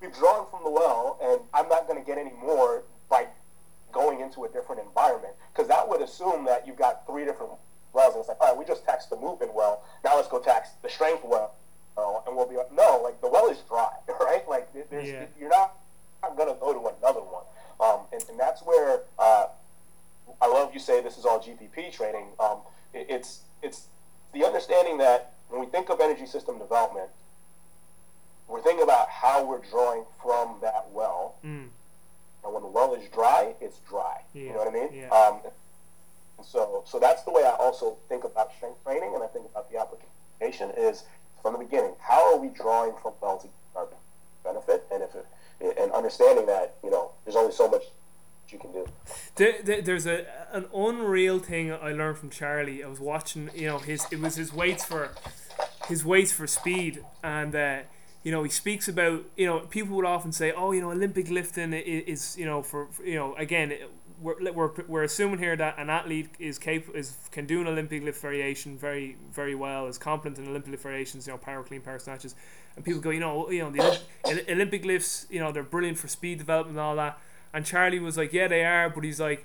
we've 0.00 0.12
drawn 0.14 0.46
from 0.50 0.64
the 0.64 0.70
well, 0.70 1.18
and 1.22 1.40
I'm 1.54 1.68
not 1.68 1.86
going 1.88 1.98
to 2.00 2.06
get 2.06 2.18
any 2.18 2.32
more 2.32 2.82
by 3.08 3.26
going 3.92 4.20
into 4.20 4.44
a 4.44 4.48
different 4.48 4.80
environment 4.80 5.34
because 5.52 5.68
that 5.68 5.86
would 5.86 6.00
assume 6.00 6.46
that 6.46 6.66
you've 6.66 6.78
got 6.78 7.06
three 7.06 7.26
different 7.26 7.52
wells 7.92 8.14
and 8.14 8.20
it's 8.20 8.28
like 8.28 8.40
all 8.40 8.48
right 8.48 8.56
we 8.56 8.64
just 8.64 8.86
taxed 8.86 9.10
the 9.10 9.16
movement 9.16 9.52
well 9.54 9.84
now 10.02 10.16
let's 10.16 10.28
go 10.28 10.38
tax 10.38 10.70
the 10.82 10.88
strength 10.88 11.22
well 11.22 11.52
and 12.26 12.34
we'll 12.34 12.48
be 12.48 12.56
like 12.56 12.72
no 12.72 13.02
like 13.04 13.20
the 13.20 13.28
well 13.28 13.50
is 13.50 13.58
dry 13.68 13.90
right 14.20 14.48
like 14.48 14.66
there's, 14.88 15.06
Yeah. 15.06 15.26
you're 15.38 15.50
not, 15.50 15.76
not 16.22 16.38
going 16.38 16.48
to 16.48 16.58
go 16.58 16.72
to 16.72 16.78
another 16.96 17.20
one 17.20 17.44
um, 17.80 18.06
and, 18.14 18.24
and 18.30 18.40
that's 18.40 18.62
where 18.62 19.02
uh, 19.18 19.48
I 20.40 20.46
love 20.46 20.72
you 20.74 20.80
say 20.80 21.00
this 21.02 21.18
is 21.18 21.24
all 21.24 21.38
GPP 21.40 21.92
training 21.92 22.26
um, 22.40 22.58
it, 22.94 23.06
it's 23.08 23.40
it's 23.62 23.86
the 24.34 24.44
understanding 24.44 24.98
that 24.98 25.34
when 25.48 25.60
we 25.60 25.66
think 25.66 25.88
of 25.90 26.00
energy 26.00 26.26
system 26.26 26.58
development 26.58 27.08
we're 28.48 28.62
thinking 28.62 28.82
about 28.82 29.08
how 29.08 29.44
we're 29.44 29.60
drawing 29.70 30.04
from 30.22 30.56
that 30.62 30.88
well 30.92 31.36
Mm. 31.44 31.68
and 32.44 32.52
when 32.54 32.62
the 32.62 32.68
well 32.68 32.94
is 32.94 33.08
dry, 33.10 33.54
it's 33.60 33.78
dry. 33.88 34.22
You 34.34 34.50
know 34.52 34.58
what 34.58 34.68
I 34.68 34.70
mean? 34.70 34.88
yeah. 34.92 35.08
Um, 35.10 35.40
and 36.38 36.46
so, 36.46 36.82
so 36.86 36.98
that's 36.98 37.22
the 37.24 37.30
way 37.30 37.44
I 37.44 37.50
also 37.58 37.96
think 38.08 38.24
about 38.24 38.52
strength 38.56 38.82
training, 38.84 39.12
and 39.14 39.22
I 39.22 39.26
think 39.28 39.46
about 39.50 39.70
the 39.70 39.78
application 39.78 40.70
is 40.76 41.04
from 41.40 41.52
the 41.54 41.58
beginning. 41.60 41.94
How 42.00 42.32
are 42.34 42.38
we 42.38 42.48
drawing 42.48 42.92
from 43.00 43.12
well 43.20 43.38
to 43.38 43.48
benefit, 44.44 44.84
and 44.92 45.02
if 45.02 45.10
it, 45.14 45.26
and 45.78 45.92
understanding 45.92 46.46
that 46.46 46.74
you 46.82 46.90
know 46.90 47.12
there's 47.24 47.36
only 47.36 47.52
so 47.52 47.68
much 47.68 47.82
you 48.52 48.58
can 48.58 48.72
do. 48.72 48.86
There, 49.36 49.54
there, 49.62 49.82
there's 49.82 50.06
a 50.06 50.26
an 50.52 50.66
unreal 50.74 51.38
thing 51.38 51.72
I 51.72 51.92
learned 51.92 52.18
from 52.18 52.30
Charlie. 52.30 52.84
I 52.84 52.88
was 52.88 53.00
watching, 53.00 53.50
you 53.54 53.66
know, 53.68 53.78
his 53.78 54.06
it 54.10 54.20
was 54.20 54.36
his 54.36 54.52
weights 54.52 54.84
for 54.84 55.10
his 55.88 56.04
weights 56.04 56.32
for 56.32 56.46
speed, 56.46 57.04
and 57.22 57.54
uh, 57.54 57.78
you 58.22 58.32
know 58.32 58.42
he 58.42 58.50
speaks 58.50 58.88
about 58.88 59.24
you 59.36 59.46
know 59.46 59.60
people 59.60 59.96
would 59.96 60.04
often 60.06 60.32
say, 60.32 60.52
oh, 60.52 60.72
you 60.72 60.80
know, 60.80 60.90
Olympic 60.90 61.30
lifting 61.30 61.72
is, 61.72 62.36
you 62.36 62.44
know 62.44 62.62
for, 62.62 62.86
for 62.86 63.04
you 63.04 63.16
know 63.16 63.34
again. 63.36 63.74
We're, 64.20 64.52
we're, 64.52 64.70
we're 64.86 65.02
assuming 65.02 65.40
here 65.40 65.56
that 65.56 65.80
an 65.80 65.90
athlete 65.90 66.28
is 66.38 66.56
capable 66.56 66.96
is 66.96 67.16
can 67.32 67.44
do 67.44 67.60
an 67.60 67.66
Olympic 67.66 68.04
lift 68.04 68.20
variation 68.20 68.78
very 68.78 69.16
very 69.32 69.56
well 69.56 69.88
is 69.88 69.98
competent 69.98 70.38
in 70.38 70.46
Olympic 70.46 70.70
lift 70.70 70.84
variations 70.84 71.26
you 71.26 71.32
know 71.32 71.38
power 71.38 71.64
clean 71.64 71.80
power 71.80 71.98
snatches 71.98 72.36
and 72.76 72.84
people 72.84 73.00
go 73.00 73.10
you 73.10 73.18
know 73.18 73.50
you 73.50 73.58
know 73.58 73.70
the 73.72 74.52
Olympic 74.52 74.84
lifts 74.84 75.26
you 75.28 75.40
know 75.40 75.50
they're 75.50 75.64
brilliant 75.64 75.98
for 75.98 76.06
speed 76.06 76.38
development 76.38 76.78
and 76.78 76.86
all 76.86 76.94
that 76.94 77.18
and 77.54 77.64
Charlie 77.66 77.98
was 77.98 78.16
like, 78.16 78.32
yeah, 78.32 78.48
they 78.48 78.64
are, 78.64 78.88
but 78.90 79.04
he's 79.04 79.20
like, 79.20 79.44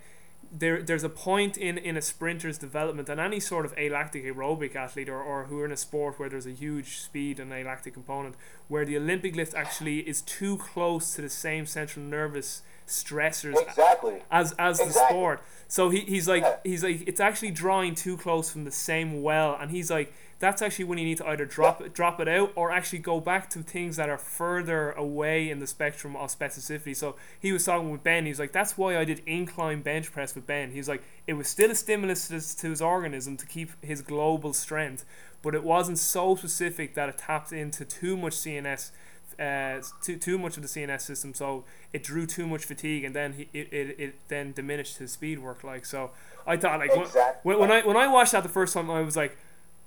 there, 0.50 0.82
there's 0.82 1.04
a 1.04 1.10
point 1.10 1.58
in, 1.58 1.78
in 1.78 1.98
a 1.98 2.02
sprinter's 2.02 2.58
development 2.58 3.10
and 3.10 3.20
any 3.20 3.40
sort 3.40 3.66
of 3.66 3.74
alactic 3.78 4.24
aerobic 4.24 4.78
athlete 4.78 5.10
or, 5.10 5.22
or 5.22 5.44
who 5.46 5.60
are 5.60 5.66
in 5.66 5.74
a 5.74 5.78
sport 5.78 6.18
where 6.18 6.30
there's 6.30 6.46
a 6.48 6.52
huge 6.52 7.00
speed 7.00 7.38
and 7.38 7.52
alactic 7.52 7.94
component 7.94 8.36
where 8.70 8.86
the 8.86 8.96
Olympic 8.96 9.36
lift 9.36 9.54
actually 9.54 10.00
is 10.08 10.22
too 10.22 10.56
close 10.58 11.14
to 11.16 11.22
the 11.22 11.30
same 11.30 11.66
central 11.66 12.06
nervous 12.06 12.62
stressors 12.88 13.62
Exactly. 13.62 14.22
as 14.32 14.54
as 14.58 14.78
the 14.80 14.92
sport. 14.92 15.44
So 15.68 15.90
he, 15.90 16.00
he's 16.02 16.30
like 16.30 16.44
Yeah. 16.44 16.56
he's 16.64 16.82
like 16.84 17.04
it's 17.06 17.20
actually 17.20 17.52
drawing 17.52 17.94
too 17.96 18.16
close 18.16 18.50
from 18.50 18.64
the 18.64 18.72
same 18.72 19.22
well, 19.22 19.58
and 19.60 19.70
he's 19.72 19.92
like 19.92 20.14
that's 20.40 20.62
actually 20.62 20.86
when 20.86 21.00
you 21.00 21.06
need 21.06 21.18
to 21.18 21.28
either 21.28 21.46
drop 21.46 21.82
it 21.82 21.94
drop 21.94 22.20
it 22.20 22.28
out 22.28 22.52
or 22.56 22.72
actually 22.72 23.00
go 23.00 23.20
back 23.20 23.50
to 23.50 23.60
things 23.64 23.96
that 23.96 24.10
are 24.10 24.18
further 24.18 24.92
away 24.92 25.50
in 25.50 25.60
the 25.60 25.68
spectrum 25.68 26.16
of 26.16 26.30
specificity. 26.30 26.96
So 26.96 27.16
he 27.40 27.52
was 27.52 27.66
talking 27.66 27.92
with 27.92 28.04
Ben. 28.04 28.26
He's 28.26 28.40
like 28.40 28.52
that's 28.52 28.78
why 28.78 28.98
I 28.98 29.04
did 29.04 29.22
incline 29.26 29.82
bench 29.82 30.12
press 30.12 30.36
with 30.36 30.46
Ben. 30.46 30.72
He's 30.72 30.88
like 30.88 31.04
it 31.26 31.34
was 31.34 31.48
still 31.48 31.72
a 31.72 31.76
stimulus 31.76 32.28
to 32.28 32.36
his, 32.36 32.54
to 32.56 32.70
his 32.70 32.82
organism 32.82 33.38
to 33.38 33.46
keep 33.46 33.72
his 33.84 34.02
global 34.02 34.54
strength, 34.54 35.06
but 35.42 35.56
it 35.56 35.64
wasn't 35.64 35.98
so 35.98 36.36
specific 36.36 36.94
that 36.94 37.10
it 37.10 37.18
tapped 37.18 37.52
into 37.52 37.84
too 37.84 38.16
much 38.16 38.34
CNS 38.34 38.92
uh, 39.40 39.82
too 40.02 40.18
too 40.18 40.38
much 40.38 40.58
of 40.58 40.64
the 40.64 40.70
CNS 40.70 41.02
system, 41.02 41.34
so 41.34 41.64
it 41.94 42.04
drew 42.04 42.26
too 42.26 42.48
much 42.48 42.66
fatigue, 42.66 43.04
and 43.04 43.16
then 43.16 43.34
he 43.34 43.50
it, 43.54 43.72
it, 43.72 44.00
it 44.00 44.16
then 44.30 44.52
diminished 44.52 44.98
his 44.98 45.12
speed 45.12 45.40
work. 45.40 45.64
Like 45.64 45.86
so, 45.86 46.12
I 46.48 46.58
thought 46.58 46.80
like 46.80 46.92
Exactly. 46.92 47.40
when, 47.44 47.60
when 47.60 47.72
I 47.72 47.82
when 47.86 47.98
I 47.98 48.08
watched 48.08 48.32
that 48.32 48.42
the 48.44 48.50
first 48.50 48.74
time, 48.74 48.90
I 48.90 49.02
was 49.02 49.16
like, 49.16 49.38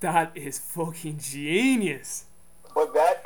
that 0.01 0.33
is 0.35 0.59
fucking 0.59 1.19
genius. 1.19 2.25
But 2.75 2.95
that 2.95 3.25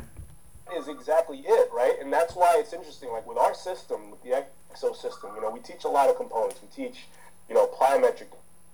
is 0.77 0.89
exactly 0.89 1.39
it, 1.47 1.71
right? 1.73 1.95
And 2.01 2.13
that's 2.13 2.35
why 2.35 2.57
it's 2.59 2.73
interesting. 2.73 3.11
Like 3.11 3.27
with 3.27 3.39
our 3.39 3.55
system, 3.55 4.11
with 4.11 4.23
the 4.23 4.31
EXO 4.75 4.95
system, 4.97 5.31
you 5.37 5.43
know, 5.43 5.51
we 5.51 5.61
teach 5.61 5.85
a 5.85 5.89
lot 5.89 6.09
of 6.11 6.17
components. 6.17 6.61
We 6.63 6.69
teach, 6.85 7.07
you 7.49 7.55
know, 7.55 7.67
plyometric 7.67 8.27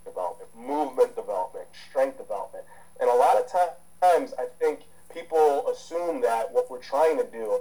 development, 0.05 0.49
movement 0.57 1.15
development, 1.17 1.67
strength 1.91 2.19
development, 2.19 2.65
and 3.01 3.11
a 3.11 3.15
lot 3.15 3.37
of 3.37 3.51
ti- 3.51 3.75
times 4.01 4.33
I 4.39 4.47
think 4.59 4.81
people 5.13 5.69
assume 5.69 6.23
that 6.23 6.53
what 6.53 6.71
we're 6.71 6.79
trying 6.83 7.19
to 7.19 7.25
do. 7.25 7.61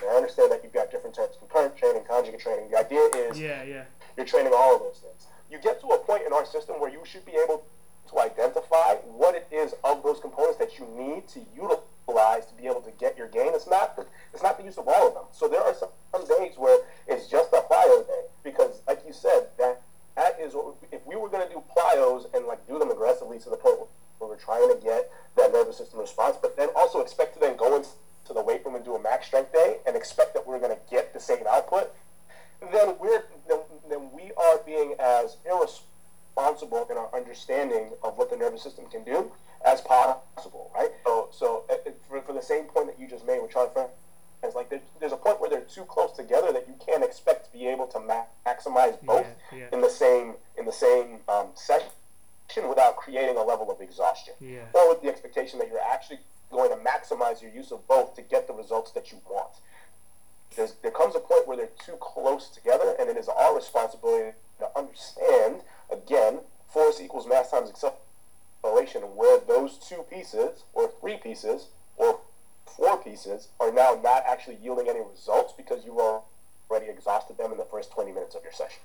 and 0.00 0.10
I 0.10 0.14
understand 0.14 0.52
that 0.52 0.62
you've 0.62 0.72
got 0.72 0.90
different 0.90 1.16
types 1.16 1.34
of 1.36 1.40
concurrent 1.40 1.76
training, 1.76 2.02
conjugate 2.08 2.40
training. 2.40 2.70
The 2.70 2.78
idea 2.78 3.00
is 3.16 3.40
Yeah, 3.40 3.62
yeah, 3.64 3.84
you're 4.16 4.26
training 4.26 4.52
all 4.54 4.76
of 4.76 4.82
those 4.82 4.98
things. 5.02 5.26
You 5.50 5.58
get 5.58 5.80
to 5.80 5.86
a 5.88 5.98
point 5.98 6.22
in 6.26 6.32
our 6.32 6.46
system 6.46 6.76
where 6.80 6.90
you 6.90 7.00
should 7.04 7.24
be 7.26 7.32
able 7.32 7.64
to 8.08 8.18
identify 8.18 8.94
what 9.06 9.34
it 9.34 9.46
is 9.52 9.74
of 9.84 10.02
those 10.02 10.20
components 10.20 10.58
that 10.58 10.78
you 10.78 10.86
need 10.96 11.28
to 11.28 11.40
utilize 11.54 12.46
to 12.46 12.54
be 12.54 12.66
able 12.66 12.80
to 12.80 12.90
get 12.98 13.16
your 13.16 13.28
gain. 13.28 13.52
It's 13.54 13.68
not 13.68 13.96
the, 13.96 14.06
it's 14.32 14.42
not 14.42 14.58
the 14.58 14.64
use 14.64 14.78
of 14.78 14.88
all 14.88 15.08
of 15.08 15.14
them. 15.14 15.24
So 15.32 15.48
there 15.48 15.62
are 15.62 15.74
some, 15.74 15.90
some 16.12 16.26
days 16.26 16.54
where 16.56 16.80
it's 17.06 17.28
just 17.28 17.52
a 17.52 17.62
plyo 17.70 18.06
day 18.06 18.22
because, 18.42 18.82
like 18.88 19.02
you 19.06 19.12
said, 19.12 19.48
that 19.58 19.82
that 20.16 20.38
is 20.40 20.54
what 20.54 20.74
if 20.90 21.06
we 21.06 21.16
were 21.16 21.28
going 21.28 21.46
to 21.46 21.54
do 21.54 21.62
plyos 21.76 22.32
and 22.34 22.46
like 22.46 22.66
do 22.66 22.78
them 22.78 22.90
aggressively 22.90 23.38
to 23.38 23.50
the 23.50 23.56
point 23.56 23.78
where 24.18 24.28
we're 24.28 24.36
trying 24.36 24.68
to 24.68 24.78
get 24.82 25.10
that 25.36 25.52
nervous 25.52 25.78
system 25.78 26.00
response, 26.00 26.36
but 26.40 26.56
then 26.56 26.68
also 26.76 27.00
expect 27.00 27.34
to 27.34 27.40
then 27.40 27.56
go 27.56 27.76
into 27.76 27.88
the 28.34 28.42
weight 28.42 28.64
room 28.64 28.74
and 28.74 28.84
do 28.84 28.94
a 28.94 29.02
max 29.02 29.26
strength 29.26 29.52
day 29.52 29.78
and 29.86 29.96
expect 29.96 30.34
that 30.34 30.46
we're 30.46 30.58
going 30.58 30.70
to 30.70 30.80
get 30.90 31.12
the 31.12 31.20
same 31.20 31.44
output, 31.50 31.92
then 32.72 32.94
we're 33.00 33.24
then, 33.48 33.58
then 33.88 34.10
we 34.12 34.30
are 34.36 34.58
being 34.64 34.94
as 35.00 35.36
irresponsible 35.44 35.89
in 36.38 36.96
our 36.96 37.10
understanding 37.14 37.90
of 38.02 38.16
what 38.16 38.30
the 38.30 38.36
nervous 38.36 38.62
system 38.62 38.86
can 38.90 39.04
do 39.04 39.30
as 39.66 39.80
possible, 39.82 40.70
right? 40.74 40.90
So, 41.04 41.28
so 41.32 41.64
uh, 41.70 41.74
uh, 41.74 41.90
for, 42.08 42.20
for 42.22 42.32
the 42.32 42.42
same 42.42 42.64
point 42.64 42.86
that 42.86 42.98
you 42.98 43.06
just 43.08 43.26
made 43.26 43.40
with 43.42 43.50
Charlie 43.52 43.70
Frank, 43.72 43.90
it's 44.42 44.54
like 44.54 44.70
there's, 44.70 44.82
there's 45.00 45.12
a 45.12 45.16
point 45.16 45.40
where 45.40 45.50
they're 45.50 45.60
too 45.60 45.84
close 45.84 46.12
together 46.16 46.50
that 46.52 46.66
you 46.66 46.74
can't 46.84 47.04
expect 47.04 47.46
to 47.46 47.52
be 47.52 47.66
able 47.66 47.86
to 47.88 48.00
ma- 48.00 48.24
maximize 48.46 49.00
both 49.04 49.26
Yeah, 49.52 49.58
yeah. 49.58 49.66
in 49.72 49.82
the 49.82 49.90
same 49.90 50.34
in 50.58 50.64
the 50.64 50.72
same 50.72 51.18
um, 51.28 51.48
session 51.54 51.88
without 52.68 52.96
creating 52.96 53.36
a 53.36 53.42
level 53.42 53.70
of 53.70 53.80
exhaustion, 53.80 54.34
Yeah. 54.40 54.60
or 54.74 54.88
with 54.88 55.02
the 55.02 55.08
expectation 55.08 55.58
that 55.58 55.68
you're 55.68 55.78
actually 55.92 56.18
going 56.50 56.70
to 56.70 56.76
maximize 56.76 57.40
your 57.42 57.50
use 57.52 57.70
of 57.70 57.86
both 57.86 58.16
to 58.16 58.22
get 58.22 58.46
the 58.48 58.54
results 58.54 58.90
that 58.92 59.12
you 59.12 59.18
want. 59.30 59.52
There's, 60.56 60.72
there 60.82 60.90
comes 60.90 61.14
a 61.14 61.20
point 61.20 61.46
where 61.46 61.56
they're 61.56 61.68
too 61.86 61.96
close 62.00 62.48
together, 62.48 62.96
and 62.98 63.08
it 63.08 63.16
is 63.16 63.28
our 63.28 63.54
responsibility 63.54 64.32
to 64.58 64.66
understand 64.76 65.60
again 65.92 66.40
force 66.68 67.00
equals 67.00 67.26
mass 67.28 67.50
times 67.50 67.70
acceleration, 67.70 69.02
where 69.02 69.40
those 69.46 69.78
two 69.78 70.04
pieces, 70.10 70.64
or 70.72 70.90
three 71.00 71.16
pieces, 71.16 71.68
or 71.96 72.20
four 72.66 72.96
pieces 73.02 73.48
are 73.58 73.72
now 73.72 73.98
not 74.02 74.22
actually 74.26 74.56
yielding 74.62 74.88
any 74.88 75.00
results 75.00 75.52
because 75.56 75.84
you've 75.84 75.98
already 75.98 76.86
exhausted 76.88 77.36
them 77.36 77.52
in 77.52 77.58
the 77.58 77.64
first 77.64 77.90
20 77.92 78.12
minutes 78.12 78.34
of 78.34 78.42
your 78.42 78.52
session. 78.52 78.80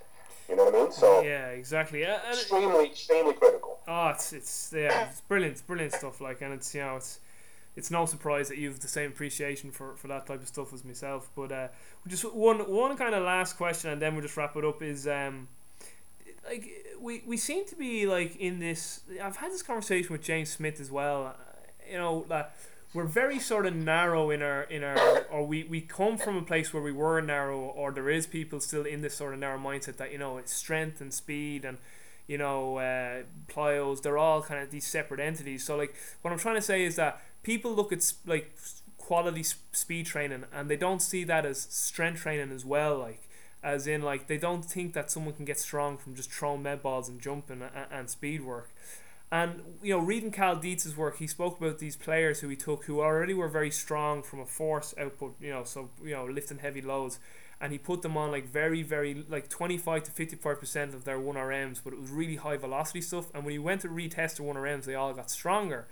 You 0.50 0.56
know 0.56 0.66
what 0.66 0.76
I 0.76 0.80
mean? 0.80 0.92
So 0.92 1.22
yeah, 1.22 1.48
exactly. 1.50 2.06
Uh, 2.06 2.18
extremely, 2.30 2.86
extremely 2.86 3.34
critical. 3.34 3.80
Oh, 3.88 4.10
it's 4.10 4.32
it's 4.32 4.74
yeah, 4.76 5.10
it's 5.10 5.22
brilliant, 5.22 5.54
it's 5.54 5.62
brilliant 5.62 5.94
stuff. 5.94 6.22
Like, 6.22 6.42
and 6.42 6.54
it's 6.54 6.74
you 6.76 6.82
know, 6.82 6.98
it's 6.98 7.20
it's 7.76 7.90
no 7.90 8.06
surprise 8.06 8.48
that 8.50 8.58
you've 8.58 8.80
the 8.80 8.88
same 8.88 9.12
appreciation 9.12 9.72
for, 9.72 9.96
for 9.96 10.08
that 10.08 10.28
type 10.28 10.42
of 10.42 10.48
stuff 10.48 10.72
as 10.72 10.86
myself. 10.86 11.30
But 11.36 11.52
uh, 11.52 11.68
just 12.08 12.32
one 12.34 12.60
one 12.72 12.96
kind 12.96 13.16
of 13.16 13.24
last 13.24 13.58
question, 13.58 13.90
and 13.90 14.02
then 14.02 14.14
we'll 14.14 14.22
just 14.22 14.38
wrap 14.38 14.56
it 14.56 14.64
up. 14.64 14.84
Is 14.84 15.08
um, 15.08 15.48
like 16.48 16.70
we 17.00 17.24
we 17.26 17.38
seem 17.38 17.66
to 17.68 17.76
be 17.76 18.08
like 18.08 18.36
in 18.38 18.60
this. 18.60 19.02
I've 19.22 19.38
had 19.38 19.52
this 19.52 19.62
conversation 19.64 20.12
with 20.12 20.22
James 20.22 20.50
Smith 20.50 20.80
as 20.80 20.92
well. 20.92 21.28
uh, 21.28 21.34
You 21.92 21.98
know 21.98 22.26
that 22.30 22.56
we're 22.94 23.06
very 23.06 23.40
sort 23.40 23.66
of 23.66 23.76
narrow 23.76 24.30
in 24.30 24.42
our 24.42 24.64
in 24.64 24.84
our 24.84 24.98
or 25.32 25.46
we, 25.46 25.64
we 25.64 25.82
come 25.82 26.18
from 26.18 26.38
a 26.38 26.42
place 26.42 26.74
where 26.74 26.82
we 26.84 26.92
were 26.92 27.22
narrow 27.22 27.60
or 27.60 27.92
there 27.92 28.10
is 28.10 28.26
people 28.28 28.60
still 28.60 28.86
in 28.86 29.02
this 29.02 29.16
sort 29.16 29.34
of 29.34 29.40
narrow 29.40 29.60
mindset 29.60 29.98
that 29.98 30.12
you 30.12 30.18
know 30.18 30.38
it's 30.38 30.54
strength 30.54 31.02
and 31.02 31.14
speed 31.14 31.66
and 31.66 31.78
you 32.28 32.38
know 32.38 32.78
uh, 32.78 33.24
plyos 33.48 34.02
they're 34.02 34.18
all 34.18 34.42
kind 34.42 34.62
of 34.64 34.72
these 34.72 34.88
separate 34.88 35.20
entities 35.20 35.64
so 35.66 35.76
like 35.76 35.94
what 36.22 36.32
i'm 36.32 36.40
trying 36.40 36.56
to 36.56 36.62
say 36.62 36.84
is 36.84 36.96
that 36.96 37.22
people 37.44 37.72
look 37.74 37.92
at 37.92 38.14
like 38.26 38.56
quality 38.98 39.44
speed 39.44 40.06
training 40.06 40.44
and 40.54 40.70
they 40.70 40.78
don't 40.78 41.02
see 41.02 41.24
that 41.24 41.46
as 41.46 41.62
strength 41.70 42.22
training 42.22 42.52
as 42.52 42.66
well 42.66 42.98
like 42.98 43.25
as 43.66 43.88
in 43.88 44.02
like 44.02 44.28
they 44.28 44.38
don't 44.38 44.64
think 44.64 44.94
that 44.94 45.12
someone 45.12 45.34
can 45.34 45.44
get 45.44 45.60
strong 45.60 45.98
from 45.98 46.16
just 46.16 46.32
throwing 46.32 46.64
med 46.64 46.82
balls 46.82 47.10
and 47.10 47.20
jumping 47.20 47.62
and, 47.62 47.88
and 47.92 48.10
speed 48.10 48.42
work 48.46 48.70
and 49.32 49.62
you 49.82 49.94
know, 49.94 50.00
reading 50.00 50.32
Cal 50.32 50.56
Dietz's 50.56 50.96
work, 50.96 51.18
he 51.18 51.28
spoke 51.28 51.60
about 51.60 51.80
these 51.80 51.96
players 51.96 52.40
who 52.40 52.48
he 52.48 52.56
took 52.56 52.86
who 52.86 53.02
already 53.02 53.34
were 53.34 53.48
very 53.48 53.72
strong 53.72 54.22
from 54.22 54.40
a 54.40 54.46
force 54.46 54.94
output. 54.98 55.36
You 55.42 55.50
know, 55.50 55.64
so 55.64 55.90
you 56.04 56.12
know, 56.12 56.26
lifting 56.26 56.60
heavy 56.60 56.82
loads, 56.82 57.20
and 57.60 57.72
he 57.72 57.78
put 57.78 58.02
them 58.02 58.16
on 58.18 58.32
like 58.32 58.48
very, 58.48 58.84
very 58.84 59.26
like 59.28 59.50
twenty 59.50 59.78
five 59.78 60.04
to 60.04 60.12
fifty 60.12 60.36
five 60.36 60.60
percent 60.60 60.94
of 60.94 61.06
their 61.06 61.20
one 61.20 61.36
RMs, 61.36 61.82
but 61.84 61.94
it 61.94 62.00
was 62.00 62.12
really 62.12 62.36
high 62.36 62.58
velocity 62.58 63.02
stuff. 63.02 63.26
And 63.34 63.44
when 63.44 63.52
he 63.52 63.60
went 63.60 63.82
to 63.82 63.88
retest 63.88 64.36
the 64.36 64.44
one 64.44 64.58
RMs, 64.58 64.86
they 64.86 64.96
all 64.96 65.14
got 65.14 65.32
stronger. 65.32 65.88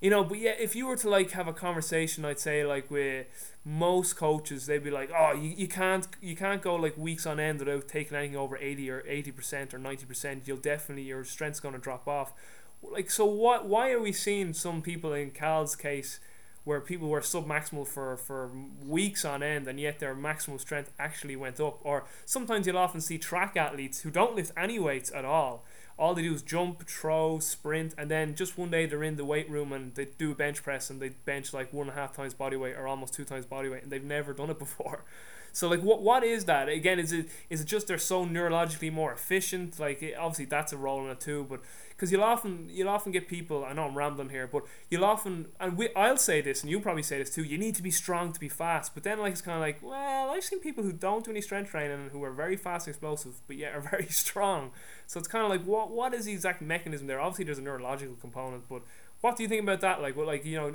You 0.00 0.10
know, 0.10 0.22
but 0.22 0.38
yeah, 0.38 0.52
if 0.58 0.76
you 0.76 0.86
were 0.86 0.96
to 0.96 1.08
like 1.10 1.32
have 1.32 1.48
a 1.48 1.52
conversation, 1.52 2.24
I'd 2.24 2.38
say 2.38 2.64
like 2.64 2.88
with 2.88 3.26
most 3.64 4.16
coaches, 4.16 4.66
they'd 4.66 4.84
be 4.84 4.92
like, 4.92 5.10
"Oh, 5.16 5.32
you, 5.32 5.50
you 5.56 5.66
can't 5.66 6.06
you 6.22 6.36
can't 6.36 6.62
go 6.62 6.76
like 6.76 6.96
weeks 6.96 7.26
on 7.26 7.40
end 7.40 7.58
without 7.58 7.88
taking 7.88 8.16
anything 8.16 8.36
over 8.36 8.56
eighty 8.58 8.88
or 8.90 9.02
eighty 9.08 9.32
percent 9.32 9.74
or 9.74 9.78
ninety 9.78 10.06
percent. 10.06 10.44
You'll 10.46 10.58
definitely 10.58 11.02
your 11.02 11.24
strength's 11.24 11.58
going 11.60 11.74
to 11.74 11.80
drop 11.80 12.06
off." 12.06 12.32
Like, 12.80 13.10
so 13.10 13.24
what? 13.26 13.66
Why 13.66 13.90
are 13.90 14.00
we 14.00 14.12
seeing 14.12 14.52
some 14.52 14.82
people 14.82 15.12
in 15.12 15.32
Cal's 15.32 15.74
case 15.74 16.20
where 16.62 16.80
people 16.80 17.08
were 17.08 17.20
submaximal 17.20 17.86
for 17.88 18.16
for 18.16 18.52
weeks 18.86 19.24
on 19.24 19.42
end, 19.42 19.66
and 19.66 19.80
yet 19.80 19.98
their 19.98 20.14
maximum 20.14 20.60
strength 20.60 20.92
actually 21.00 21.34
went 21.34 21.58
up? 21.58 21.80
Or 21.82 22.04
sometimes 22.24 22.68
you'll 22.68 22.78
often 22.78 23.00
see 23.00 23.18
track 23.18 23.56
athletes 23.56 24.02
who 24.02 24.10
don't 24.12 24.36
lift 24.36 24.52
any 24.56 24.78
weights 24.78 25.10
at 25.12 25.24
all. 25.24 25.64
All 25.98 26.14
they 26.14 26.22
do 26.22 26.32
is 26.32 26.42
jump, 26.42 26.86
throw, 26.86 27.40
sprint, 27.40 27.94
and 27.98 28.08
then 28.08 28.36
just 28.36 28.56
one 28.56 28.70
day 28.70 28.86
they're 28.86 29.02
in 29.02 29.16
the 29.16 29.24
weight 29.24 29.50
room 29.50 29.72
and 29.72 29.94
they 29.96 30.06
do 30.16 30.30
a 30.30 30.34
bench 30.34 30.62
press 30.62 30.90
and 30.90 31.00
they 31.00 31.08
bench 31.08 31.52
like 31.52 31.72
one 31.72 31.88
and 31.88 31.96
a 31.96 32.00
half 32.00 32.14
times 32.14 32.34
body 32.34 32.56
weight 32.56 32.76
or 32.76 32.86
almost 32.86 33.14
two 33.14 33.24
times 33.24 33.46
body 33.46 33.68
weight, 33.68 33.82
and 33.82 33.90
they've 33.90 34.04
never 34.04 34.32
done 34.32 34.48
it 34.48 34.58
before. 34.60 35.04
So 35.52 35.68
like, 35.68 35.80
what 35.80 36.02
what 36.02 36.22
is 36.22 36.44
that? 36.46 36.68
Again, 36.68 36.98
is 36.98 37.12
it 37.12 37.28
is 37.50 37.60
it 37.60 37.66
just 37.66 37.86
they're 37.86 37.98
so 37.98 38.24
neurologically 38.24 38.92
more 38.92 39.12
efficient? 39.12 39.78
Like, 39.78 40.02
it, 40.02 40.16
obviously 40.16 40.44
that's 40.44 40.72
a 40.72 40.76
role 40.76 41.04
in 41.04 41.10
it 41.10 41.20
too, 41.20 41.46
but 41.48 41.60
because 41.98 42.12
you'll 42.12 42.22
often 42.22 42.68
you'll 42.70 42.88
often 42.88 43.10
get 43.10 43.26
people. 43.26 43.64
I 43.64 43.72
know 43.72 43.84
I'm 43.84 43.96
rambling 43.98 44.28
here, 44.28 44.46
but 44.46 44.62
you'll 44.88 45.04
often 45.04 45.46
and 45.58 45.76
we, 45.76 45.88
I'll 45.94 46.16
say 46.16 46.40
this, 46.40 46.62
and 46.62 46.70
you 46.70 46.78
probably 46.80 47.02
say 47.02 47.18
this 47.18 47.30
too. 47.34 47.42
You 47.42 47.58
need 47.58 47.74
to 47.74 47.82
be 47.82 47.90
strong 47.90 48.32
to 48.32 48.38
be 48.38 48.48
fast, 48.48 48.94
but 48.94 49.02
then 49.02 49.18
like 49.18 49.32
it's 49.32 49.40
kind 49.40 49.56
of 49.56 49.60
like, 49.60 49.82
well, 49.82 50.30
I've 50.30 50.44
seen 50.44 50.60
people 50.60 50.84
who 50.84 50.92
don't 50.92 51.24
do 51.24 51.32
any 51.32 51.40
strength 51.40 51.70
training 51.70 51.98
and 51.98 52.10
who 52.12 52.22
are 52.22 52.30
very 52.30 52.56
fast 52.56 52.86
and 52.86 52.94
explosive, 52.94 53.40
but 53.48 53.56
yet 53.56 53.74
are 53.74 53.80
very 53.90 54.06
strong. 54.06 54.70
So 55.06 55.18
it's 55.18 55.28
kind 55.28 55.44
of 55.44 55.50
like, 55.50 55.64
what 55.64 55.90
what 55.90 56.14
is 56.14 56.26
the 56.26 56.32
exact 56.32 56.62
mechanism 56.62 57.08
there? 57.08 57.20
Obviously, 57.20 57.46
there's 57.46 57.58
a 57.58 57.62
neurological 57.62 58.14
component, 58.14 58.68
but 58.68 58.82
what 59.20 59.36
do 59.36 59.42
you 59.42 59.48
think 59.48 59.62
about 59.62 59.80
that? 59.80 60.00
Like, 60.00 60.16
what 60.16 60.26
like 60.26 60.44
you 60.44 60.56
know. 60.56 60.72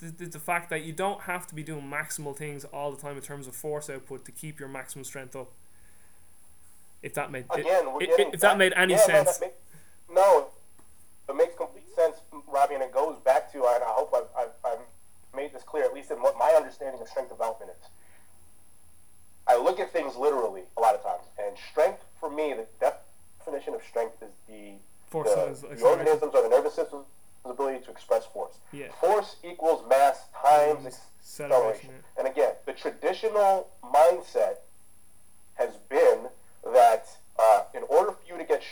The, 0.00 0.26
the, 0.26 0.38
fact 0.38 0.70
that 0.70 0.84
you 0.84 0.92
don't 0.92 1.22
have 1.22 1.46
to 1.48 1.54
be 1.56 1.64
doing 1.64 1.82
maximal 1.90 2.36
things 2.36 2.64
all 2.66 2.92
the 2.92 3.00
time 3.00 3.16
in 3.16 3.22
terms 3.22 3.48
of 3.48 3.56
force 3.56 3.90
output 3.90 4.24
to 4.26 4.32
keep 4.32 4.60
your 4.60 4.68
maximum 4.68 5.04
strength 5.04 5.34
up. 5.34 5.50
If 7.02 7.14
that 7.14 7.32
made 7.32 7.46
Again, 7.50 7.86
we're 7.86 7.92
i- 8.02 8.04
i- 8.04 8.06
getting 8.06 8.32
if 8.32 8.40
that 8.40 8.58
made 8.58 8.72
any 8.76 8.94
yeah, 8.94 9.00
no, 9.00 9.06
sense. 9.24 9.40
make- 9.40 9.54
No, 10.08 10.48
it 11.28 11.34
makes 11.36 11.54
complete 11.56 11.88
sense, 11.94 12.16
Robbie, 12.46 12.74
and 12.74 12.82
it 12.82 12.92
goes 12.92 13.18
back 13.24 13.50
to, 13.52 13.58
and 13.58 13.82
I 13.84 13.88
hope 13.88 14.14
I've, 14.14 14.28
I've, 14.46 14.52
I've 14.72 14.78
made 15.34 15.52
this 15.52 15.62
clear, 15.64 15.84
at 15.84 15.92
least 15.92 16.10
in 16.10 16.18
what 16.22 16.36
my 16.38 16.50
understanding 16.56 17.00
of 17.02 17.08
strength 17.08 17.30
development 17.30 17.72
is. 17.80 17.88
I 19.48 19.56
look 19.56 19.80
at 19.80 19.92
things 19.92 20.14
literally 20.16 20.62
a 20.76 20.80
lot 20.80 20.94
of 20.94 21.02
times, 21.02 21.24
and 21.38 21.56
strength 21.70 22.04
for 22.20 22.30
me, 22.30 22.54
the 22.54 22.66
definition 23.40 23.74
of 23.74 23.82
strength 23.82 24.22
is 24.22 24.32
the 24.46 24.74
Force 25.08 25.32
the, 25.34 25.46
is 25.72 25.80
the 25.80 25.86
organisms 25.86 26.34
or 26.34 26.42
the 26.42 26.48
nervous 26.50 26.74
ability 27.50 27.84
to 27.84 27.90
express 27.90 28.24
force. 28.26 28.58
Yeah. 28.72 28.88
Force 29.00 29.36
equals 29.44 29.84
mass 29.88 30.26
times 30.42 30.86
Acceleration, 30.86 31.00
acceleration. 31.22 31.90
And 32.18 32.28
again, 32.28 32.52
the 32.66 32.72
traditional 32.72 33.68
mindset 33.82 34.56
has 35.54 35.74
been 35.88 36.26
that 36.72 37.08
uh, 37.38 37.62
in 37.74 37.82
order 37.88 38.12
for 38.12 38.20
you 38.32 38.38
to 38.38 38.44
get 38.44 38.62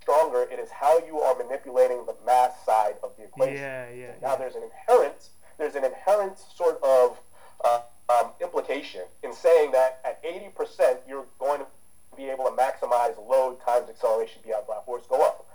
stronger, 0.00 0.42
it 0.42 0.58
is 0.58 0.70
how 0.70 0.98
you 1.06 1.20
are 1.20 1.36
manipulating 1.36 2.04
the 2.06 2.14
mass 2.26 2.52
side 2.66 2.94
of 3.02 3.12
the 3.16 3.24
equation. 3.24 3.56
Yeah, 3.56 3.86
yeah, 3.90 4.06
Now 4.20 4.32
yeah. 4.32 4.36
there's 4.36 4.54
an 4.54 4.62
inherent 4.62 5.28
there's 5.58 5.74
an 5.76 5.84
inherent 5.84 6.38
sort 6.38 6.82
of 6.82 7.18
uh, 7.64 7.80
um, 8.08 8.30
implication 8.40 9.02
in 9.22 9.32
saying 9.32 9.70
that 9.72 10.00
at 10.04 10.22
80% 10.24 10.96
you're 11.06 11.26
going 11.38 11.60
to 11.60 11.66
be 12.16 12.24
able 12.24 12.44
to 12.44 12.50
maximize 12.50 13.16
load 13.28 13.58
times 13.64 13.88
acceleration 13.88 14.42
beyond 14.44 14.66
black 14.66 14.84
force 14.84 15.04
go 15.08 15.20
up. 15.24 15.46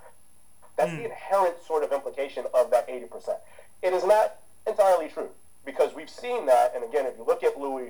That's 0.78 0.92
the 0.92 1.06
inherent 1.06 1.56
sort 1.66 1.84
of 1.84 1.92
implication 1.92 2.46
of 2.54 2.70
that 2.72 2.88
80%. 2.88 3.36
It 3.82 3.94
is 3.94 4.06
not 4.06 4.36
entirely 4.68 5.10
true 5.10 5.30
because 5.66 5.94
we've 5.96 6.10
seen 6.10 6.46
that, 6.46 6.74
and 6.76 6.84
again, 6.84 7.06
if 7.08 7.18
you 7.18 7.26
look 7.26 7.44
at 7.44 7.60
Louie, 7.60 7.88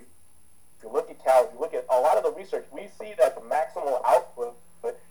if 0.78 0.84
you 0.84 0.90
look 0.92 1.10
at 1.10 1.24
Cal, 1.24 1.46
if 1.46 1.54
you 1.54 1.60
look 1.60 1.74
at 1.74 1.86
a 1.92 2.00
lot 2.00 2.18
of 2.18 2.24
the 2.24 2.32
research, 2.32 2.66
we 2.72 2.88
see 3.00 3.14
that 3.20 3.36
the 3.36 3.42
maximal 3.42 4.02
output 4.06 4.56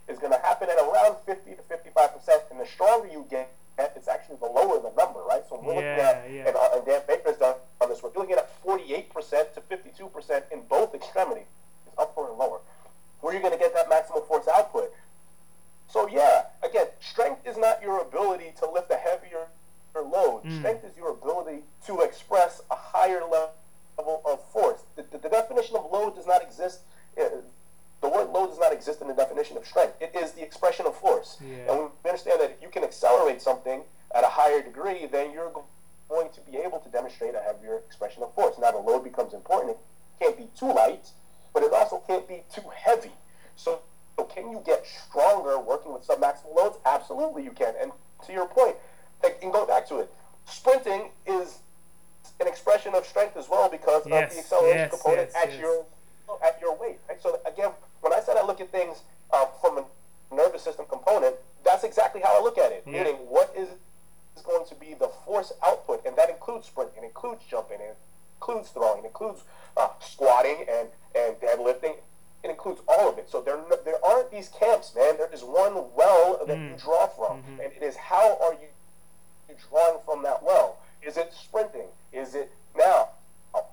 is 0.07 0.17
going 0.17 0.31
to 0.31 0.39
happen 0.39 0.69
at 0.69 0.77
around 0.79 1.17
50 1.25 1.51
to 1.51 1.61
55%, 1.61 2.51
and 2.51 2.59
the 2.59 2.65
stronger 2.65 3.07
you 3.07 3.25
get, 3.29 3.53
it's 3.77 4.07
actually 4.07 4.37
the 4.39 4.45
lower 4.47 4.79
the 4.81 4.91
number, 4.97 5.19
right? 5.27 5.43
So 5.47 5.59
we're 5.61 5.75
looking 5.75 5.83
Yeah, 5.83 6.23
at, 6.25 6.31
yeah. 6.31 6.47
and, 6.47 6.55
uh, 6.55 6.69
and 6.73 6.85
Dan 6.85 7.01
Baker's 7.07 7.37
done 7.37 7.55
on 7.79 7.89
this 7.89 8.01
work, 8.01 8.13
you're 8.15 8.23
looking 8.23 8.37
at 8.37 8.49
48% 8.65 9.53
to 9.53 9.61
52% 9.61 10.43
in 10.51 10.61
both 10.67 10.95
extremities, 10.95 11.45
It's 11.85 11.95
upper 11.99 12.27
and 12.27 12.37
lower. 12.39 12.59
Where 13.21 13.33
are 13.33 13.35
you 13.35 13.41
going 13.41 13.53
to 13.53 13.59
get 13.59 13.73
that 13.75 13.87
maximal 13.89 14.25
force 14.27 14.47
output? 14.47 14.91
So 15.87 16.07
yeah, 16.07 16.43
again, 16.63 16.87
strength 16.99 17.47
is 17.47 17.57
not 17.57 17.81
your 17.81 18.01
ability 18.01 18.53
to 18.59 18.69
lift 18.69 18.91
a 18.91 18.95
heavier 18.97 19.47
load. 19.95 20.41
Strength 20.59 20.85
is 20.85 20.95
your 20.95 21.11
ability 21.11 21.63
to 21.87 22.01
express 22.01 22.61
a 22.69 22.75
higher 22.75 23.21
level 23.21 24.21
of 24.25 24.43
force. 24.51 24.81
The, 24.95 25.03
the, 25.11 25.17
the 25.17 25.29
definition 25.29 25.75
of 25.75 25.91
load 25.91 26.15
does 26.15 26.27
not 26.27 26.43
exist. 26.43 26.81
Uh, 27.19 27.41
the 28.01 28.09
word 28.09 28.29
load 28.29 28.47
does 28.47 28.59
not 28.59 28.71
exist 28.71 29.01
in 29.01 29.07
the 29.07 29.13
definition 29.15 29.57
of 29.57 29.65
strength. 29.65 29.95
It 29.99 30.11
is 30.15 30.33
the 30.33 30.43
expression 30.43 30.85
of 30.85 30.95
force. 30.95 31.37
Yeah. 31.41 31.71
And 31.71 31.89
we 32.03 32.09
understand 32.09 32.41
that 32.41 32.51
if 32.51 32.61
you 32.61 32.69
can 32.69 32.83
accelerate 32.83 33.41
something 33.41 33.81
at 34.13 34.23
a 34.23 34.27
higher 34.27 34.61
degree, 34.61 35.07
then 35.07 35.31
you're 35.31 35.51
going 36.09 36.29
to 36.29 36.41
be 36.41 36.57
able 36.57 36.79
to 36.79 36.89
demonstrate 36.89 37.33
a 37.33 37.39
heavier 37.39 37.77
expression 37.77 38.21
of 38.21 38.33
force. 38.35 38.55
Now 38.59 38.71
the 38.71 38.77
load 38.77 39.03
becomes 39.03 39.33
important. 39.33 39.71
It 39.71 39.79
can't 40.23 40.37
be 40.37 40.47
too 40.57 40.71
light, 40.71 41.09
but 41.53 41.63
it 41.63 41.73
also 41.73 42.03
can't 42.05 42.27
be 42.27 42.43
too 42.53 42.69
heavy. 42.75 43.13
So, 43.55 43.81
so 44.17 44.25
can 44.25 44.49
you 44.51 44.61
get 44.65 44.85
stronger 44.85 45.59
working 45.59 45.93
with 45.93 46.05
submaximal 46.05 46.55
loads? 46.55 46.77
Absolutely, 46.85 47.43
you 47.43 47.51
can. 47.51 47.73
And 47.79 47.91
to 48.25 48.33
your 48.33 48.47
point, 48.47 48.75
and 49.23 49.51
go 49.51 49.65
back 49.65 49.87
to 49.89 49.99
it, 49.99 50.11
sprinting 50.45 51.09
is 51.25 51.59
an 52.39 52.47
expression 52.47 52.93
of 52.95 53.05
strength 53.05 53.37
as 53.37 53.49
well 53.49 53.69
because 53.69 54.03
yes, 54.05 54.31
of 54.31 54.35
the 54.35 54.39
acceleration 54.39 54.77
yes, 54.77 54.89
component 54.91 55.29
yes, 55.33 55.43
at 55.43 55.59
your 55.59 55.85
at 56.43 56.59
your 56.61 56.77
weight. 56.77 56.99
Right? 57.07 57.21
So 57.21 57.39
again, 57.45 57.71
when 58.01 58.13
I 58.13 58.19
said 58.19 58.37
I 58.37 58.45
look 58.45 58.59
at 58.61 58.71
things 58.71 59.01
uh, 59.31 59.45
from 59.61 59.77
a 59.79 60.35
nervous 60.35 60.61
system 60.61 60.85
component, 60.89 61.35
that's 61.63 61.83
exactly 61.83 62.21
how 62.21 62.39
I 62.39 62.43
look 62.43 62.57
at 62.57 62.71
it. 62.71 62.83
Yeah. 62.85 63.03
Meaning, 63.03 63.15
what 63.27 63.53
is 63.57 63.69
is 64.35 64.43
going 64.43 64.65
to 64.67 64.75
be 64.75 64.93
the 64.93 65.09
force 65.25 65.51
output, 65.65 66.05
and 66.05 66.15
that 66.15 66.29
includes 66.29 66.67
sprinting, 66.67 67.03
it 67.03 67.07
includes 67.07 67.43
jumping, 67.49 67.79
it 67.81 67.97
includes 68.39 68.69
throwing, 68.69 69.03
it 69.03 69.07
includes 69.07 69.43
uh, 69.75 69.89
squatting 69.99 70.65
and, 70.69 70.89
and 71.15 71.35
deadlifting. 71.37 71.95
It 72.43 72.51
includes 72.51 72.81
all 72.87 73.09
of 73.09 73.17
it. 73.17 73.29
So 73.29 73.41
there, 73.41 73.59
there 73.83 74.03
aren't 74.05 74.26
these 74.37 74.49
camps, 74.49 74.93
man. 74.95 75.17
There 75.17 75.29
is 75.33 75.43
one 75.43 75.73
well 75.95 76.39
that 76.45 76.57
mm. 76.57 76.71
you 76.71 76.77
draw 76.77 77.07
from, 77.07 77.41
mm-hmm. 77.41 77.61
and 77.61 77.73
it 77.73 77.83
is 77.83 77.95
how 77.95 78.37
are 78.41 78.53
you 78.53 78.69
drawing 79.69 79.99
from 80.05 80.23
that 80.23 80.43
well? 80.43 80.77
Is 81.01 81.17
it 81.17 81.33
sprinting? 81.33 81.87
Is 82.13 82.35
it 82.35 82.51
now? 82.77 83.09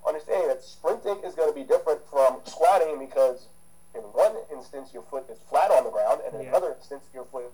Understanding 0.08 0.48
that 0.48 0.62
sprinting 0.62 1.18
is 1.24 1.34
going 1.34 1.52
to 1.52 1.54
be 1.54 1.64
different 1.64 2.00
from 2.10 2.40
squatting 2.44 2.98
because 2.98 3.48
in 3.94 4.00
one 4.00 4.32
instance 4.50 4.90
your 4.94 5.02
foot 5.02 5.24
is 5.30 5.38
flat 5.50 5.70
on 5.70 5.84
the 5.84 5.90
ground, 5.90 6.20
and 6.24 6.34
in 6.34 6.42
yeah. 6.42 6.48
another 6.48 6.74
instance 6.78 7.04
your 7.12 7.26
foot 7.26 7.44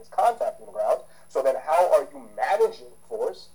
is 0.00 0.08
contacting 0.08 0.66
the 0.66 0.72
ground. 0.72 1.00
So 1.28 1.42
then, 1.42 1.56
how 1.62 1.92
are 1.92 2.08
you 2.12 2.28
managing 2.36 2.92
force 3.08 3.48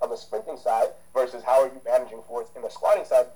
on 0.00 0.10
the 0.10 0.16
sprinting 0.16 0.58
side 0.58 0.88
versus 1.12 1.42
how 1.42 1.62
are 1.62 1.66
you 1.66 1.80
managing 1.84 2.22
force 2.28 2.48
in 2.54 2.62
the 2.62 2.70
squatting 2.70 3.04
side 3.04 3.26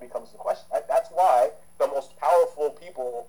becomes 0.00 0.30
the 0.32 0.38
question. 0.38 0.66
Right? 0.72 0.86
That's 0.88 1.10
why 1.10 1.50
the 1.78 1.86
most 1.88 2.16
powerful 2.18 2.70
people 2.70 3.28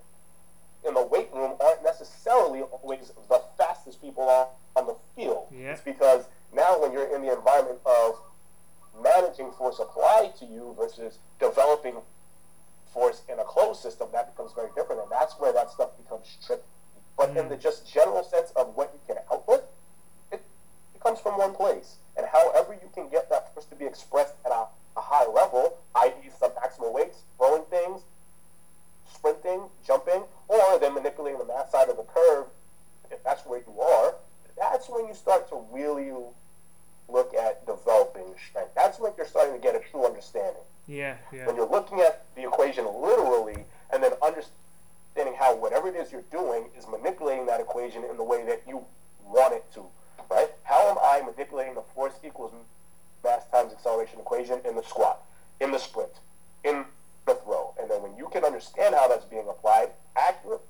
in 0.86 0.94
the 0.94 1.06
weight 1.06 1.30
room 1.34 1.54
aren't 1.60 1.84
necessarily 1.84 2.62
always 2.62 3.12
the 3.30 3.42
fastest 3.58 4.02
people 4.02 4.24
on, 4.24 4.48
on 4.76 4.88
the 4.88 4.96
field. 5.16 5.48
Yeah. 5.52 5.74
It's 5.74 5.82
because 5.82 6.26
now 6.54 6.80
when 6.82 6.92
you're 6.92 7.14
in 7.16 7.22
the 7.22 7.34
environment 7.34 7.80
of 7.86 8.16
managing 9.02 9.52
force 9.52 9.80
applied 9.80 10.36
to 10.40 10.46
you 10.46 10.76
versus 10.78 11.20
developing 11.40 11.96
force 12.94 13.22
in 13.30 13.40
a 13.40 13.44
closed 13.44 13.82
system, 13.82 14.08
that 14.14 14.36
becomes 14.36 14.54
very 14.54 14.70
different. 14.76 15.02
And 15.02 15.12
that's 15.12 15.34
where 15.40 15.54
that 15.54 15.72
stuff 15.72 15.90
becomes 15.98 16.38
tricky. 16.46 16.64
But 17.18 17.34
mm. 17.34 17.44
in 17.44 17.50
the 17.50 17.58
just 17.58 17.92
general 17.92 18.24
sense 18.24 18.52
of 18.56 18.76
what 18.76 18.94
you 18.94 19.00
can 19.08 19.24
output, 19.32 19.66
it, 20.32 20.42
it 20.96 21.02
comes 21.02 21.20
from 21.20 21.38
one 21.38 21.54
place. 21.54 21.98
And 22.16 22.26
however 22.32 22.74
you 22.74 22.90
can 22.94 23.10
get 23.10 23.30
that 23.30 23.54
force 23.54 23.66
to 23.68 23.76
be 23.76 23.86
expressed 23.86 24.34
at 24.46 24.52
a, 24.52 24.66
a 24.96 25.02
high 25.02 25.28
level, 25.28 25.78
i.e. 25.96 26.30
submaximal 26.42 26.94
weights, 26.94 27.24
throwing 27.38 27.64
things, 27.66 28.02
sprinting, 29.28 29.68
jumping, 29.86 30.24
or 30.48 30.80
then 30.80 30.94
manipulating 30.94 31.40
the 31.40 31.46
math 31.46 31.72
side 31.72 31.90
of 31.90 31.98
the 31.98 32.04
curve, 32.04 32.46
if 33.12 33.24
that's 33.24 33.46
where 33.46 33.60
you 33.60 33.82
are, 33.82 34.16
that's 34.58 34.90
when 34.90 35.08
you 35.08 35.14
start 35.14 35.50
to 35.50 35.62
really 35.72 36.12
look 37.10 37.34
at 37.34 37.66
developing 37.66 38.26
strength. 38.50 38.72
That's 38.76 39.00
when 39.00 39.12
you're 39.18 39.28
starting 39.28 39.54
to 39.54 39.60
get 39.60 39.76
a 39.76 39.80
true 39.92 40.06
understanding. 40.06 40.62
Yeah, 40.88 41.16
yeah. 41.32 41.46
When 41.46 41.56
you're 41.56 41.70
looking 41.70 42.00
at 42.00 42.26
the 42.36 42.44
equation 42.44 42.86
literally 42.86 43.66
and 43.92 44.04
then 44.04 44.12
understanding 44.22 45.36
how 45.38 45.56
whatever 45.56 45.88
it 45.88 45.96
is 45.96 46.12
you're 46.12 46.24
doing 46.32 46.66
is 46.78 46.86
manipulating 46.88 47.46
that 47.48 47.60
equation 47.60 48.04
in 48.04 48.18
the 48.18 48.24
way 48.24 48.46
that 48.46 48.64
you 48.68 48.84
want 49.26 49.54
it 49.54 49.66
to, 49.74 49.84
right? 50.30 50.50
How 50.64 50.90
am 50.90 50.98
I 51.02 51.22
manipulating 51.26 51.76
the 51.76 51.82
force 51.82 52.14
equals 52.26 52.54
mass 53.24 53.46
times 53.52 53.74
acceleration 53.74 54.20
equation 54.20 54.60
in 54.66 54.76
the 54.76 54.84
squat, 54.84 55.22
in 55.60 55.72
the 55.72 55.80
sprint, 55.80 56.12
in 56.64 56.86
the 57.26 57.36
throw? 57.36 57.57
You 58.18 58.28
can 58.32 58.44
understand 58.44 58.96
how 58.96 59.08
that's 59.08 59.26
being 59.26 59.48
applied 59.48 59.90
accurately, 60.16 60.64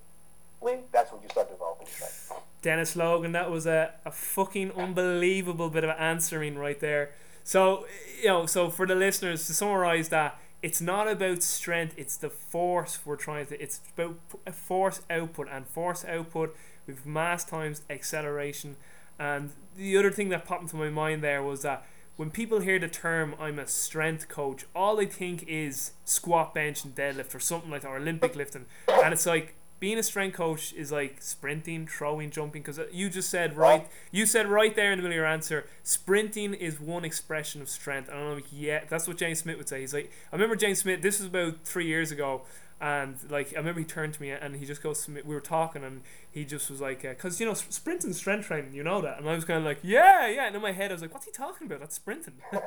that's 0.91 1.11
when 1.11 1.21
you 1.21 1.29
start 1.29 1.49
developing 1.49 1.87
strength. 1.87 2.33
Dennis 2.61 2.95
Logan, 2.95 3.31
that 3.31 3.49
was 3.49 3.65
a, 3.65 3.93
a 4.05 4.11
fucking 4.11 4.71
unbelievable 4.73 5.69
bit 5.69 5.83
of 5.83 5.91
answering 5.91 6.57
right 6.57 6.79
there. 6.79 7.11
So, 7.43 7.85
you 8.21 8.27
know, 8.27 8.45
so 8.45 8.69
for 8.69 8.85
the 8.85 8.95
listeners, 8.95 9.47
to 9.47 9.53
summarize 9.53 10.09
that, 10.09 10.39
it's 10.61 10.81
not 10.81 11.07
about 11.07 11.43
strength, 11.43 11.93
it's 11.97 12.17
the 12.17 12.29
force 12.29 12.99
we're 13.05 13.15
trying 13.15 13.45
to, 13.45 13.61
it's 13.61 13.79
about 13.95 14.17
force 14.53 15.01
output, 15.09 15.47
and 15.51 15.67
force 15.67 16.03
output 16.03 16.55
with 16.87 17.05
mass 17.05 17.45
times 17.45 17.83
acceleration. 17.89 18.75
And 19.19 19.51
the 19.75 19.95
other 19.97 20.11
thing 20.11 20.29
that 20.29 20.45
popped 20.45 20.63
into 20.63 20.75
my 20.75 20.89
mind 20.89 21.23
there 21.23 21.43
was 21.43 21.61
that 21.61 21.85
when 22.17 22.31
people 22.31 22.59
hear 22.59 22.79
the 22.79 22.87
term 22.89 23.35
I'm 23.39 23.59
a 23.59 23.67
strength 23.67 24.27
coach, 24.27 24.65
all 24.75 24.95
they 24.97 25.05
think 25.05 25.45
is 25.47 25.93
squat, 26.03 26.53
bench, 26.53 26.83
and 26.83 26.93
deadlift 26.93 27.33
or 27.33 27.39
something 27.39 27.71
like 27.71 27.83
that, 27.83 27.89
or 27.89 27.97
Olympic 27.97 28.35
lifting. 28.35 28.65
And 28.87 29.13
it's 29.13 29.25
like, 29.25 29.53
being 29.79 29.97
a 29.99 30.03
strength 30.03 30.35
coach 30.35 30.73
is 30.73 30.91
like 30.91 31.21
sprinting, 31.21 31.85
throwing, 31.87 32.31
jumping. 32.31 32.61
Because 32.61 32.79
uh, 32.79 32.87
you 32.91 33.09
just 33.09 33.29
said 33.29 33.55
right, 33.55 33.87
you 34.11 34.25
said 34.25 34.47
right 34.47 34.75
there 34.75 34.91
in 34.91 34.97
the 34.97 35.03
middle 35.03 35.13
of 35.13 35.17
your 35.17 35.25
answer, 35.27 35.67
sprinting 35.83 36.53
is 36.55 36.79
one 36.79 37.05
expression 37.05 37.61
of 37.61 37.69
strength. 37.69 38.09
I 38.09 38.13
don't 38.13 38.37
know, 38.37 38.43
yeah, 38.51 38.83
that's 38.89 39.07
what 39.07 39.17
James 39.17 39.39
Smith 39.39 39.57
would 39.57 39.69
say. 39.69 39.81
He's 39.81 39.93
like, 39.93 40.11
I 40.31 40.35
remember 40.35 40.55
James 40.55 40.79
Smith. 40.79 41.01
This 41.01 41.19
was 41.19 41.27
about 41.27 41.63
three 41.63 41.85
years 41.85 42.11
ago, 42.11 42.41
and 42.79 43.17
like 43.29 43.53
I 43.53 43.57
remember 43.57 43.79
he 43.79 43.85
turned 43.85 44.13
to 44.13 44.21
me 44.21 44.29
and 44.29 44.55
he 44.55 44.65
just 44.65 44.83
goes 44.83 45.07
me. 45.07 45.21
We 45.25 45.33
were 45.33 45.41
talking 45.41 45.83
and 45.83 46.01
he 46.29 46.45
just 46.45 46.69
was 46.69 46.79
like, 46.79 47.01
because 47.01 47.41
uh, 47.41 47.43
you 47.43 47.49
know 47.49 47.55
sprinting 47.55 48.13
strength 48.13 48.47
training, 48.47 48.73
you 48.73 48.83
know 48.83 49.01
that. 49.01 49.17
And 49.17 49.27
I 49.27 49.33
was 49.33 49.45
kind 49.45 49.59
of 49.59 49.65
like, 49.65 49.79
yeah, 49.81 50.27
yeah. 50.27 50.45
And 50.45 50.55
in 50.55 50.61
my 50.61 50.73
head 50.73 50.91
I 50.91 50.93
was 50.93 51.01
like, 51.01 51.11
what's 51.11 51.25
he 51.25 51.31
talking 51.31 51.65
about? 51.65 51.79
That's 51.79 51.95
sprinting. 51.95 52.35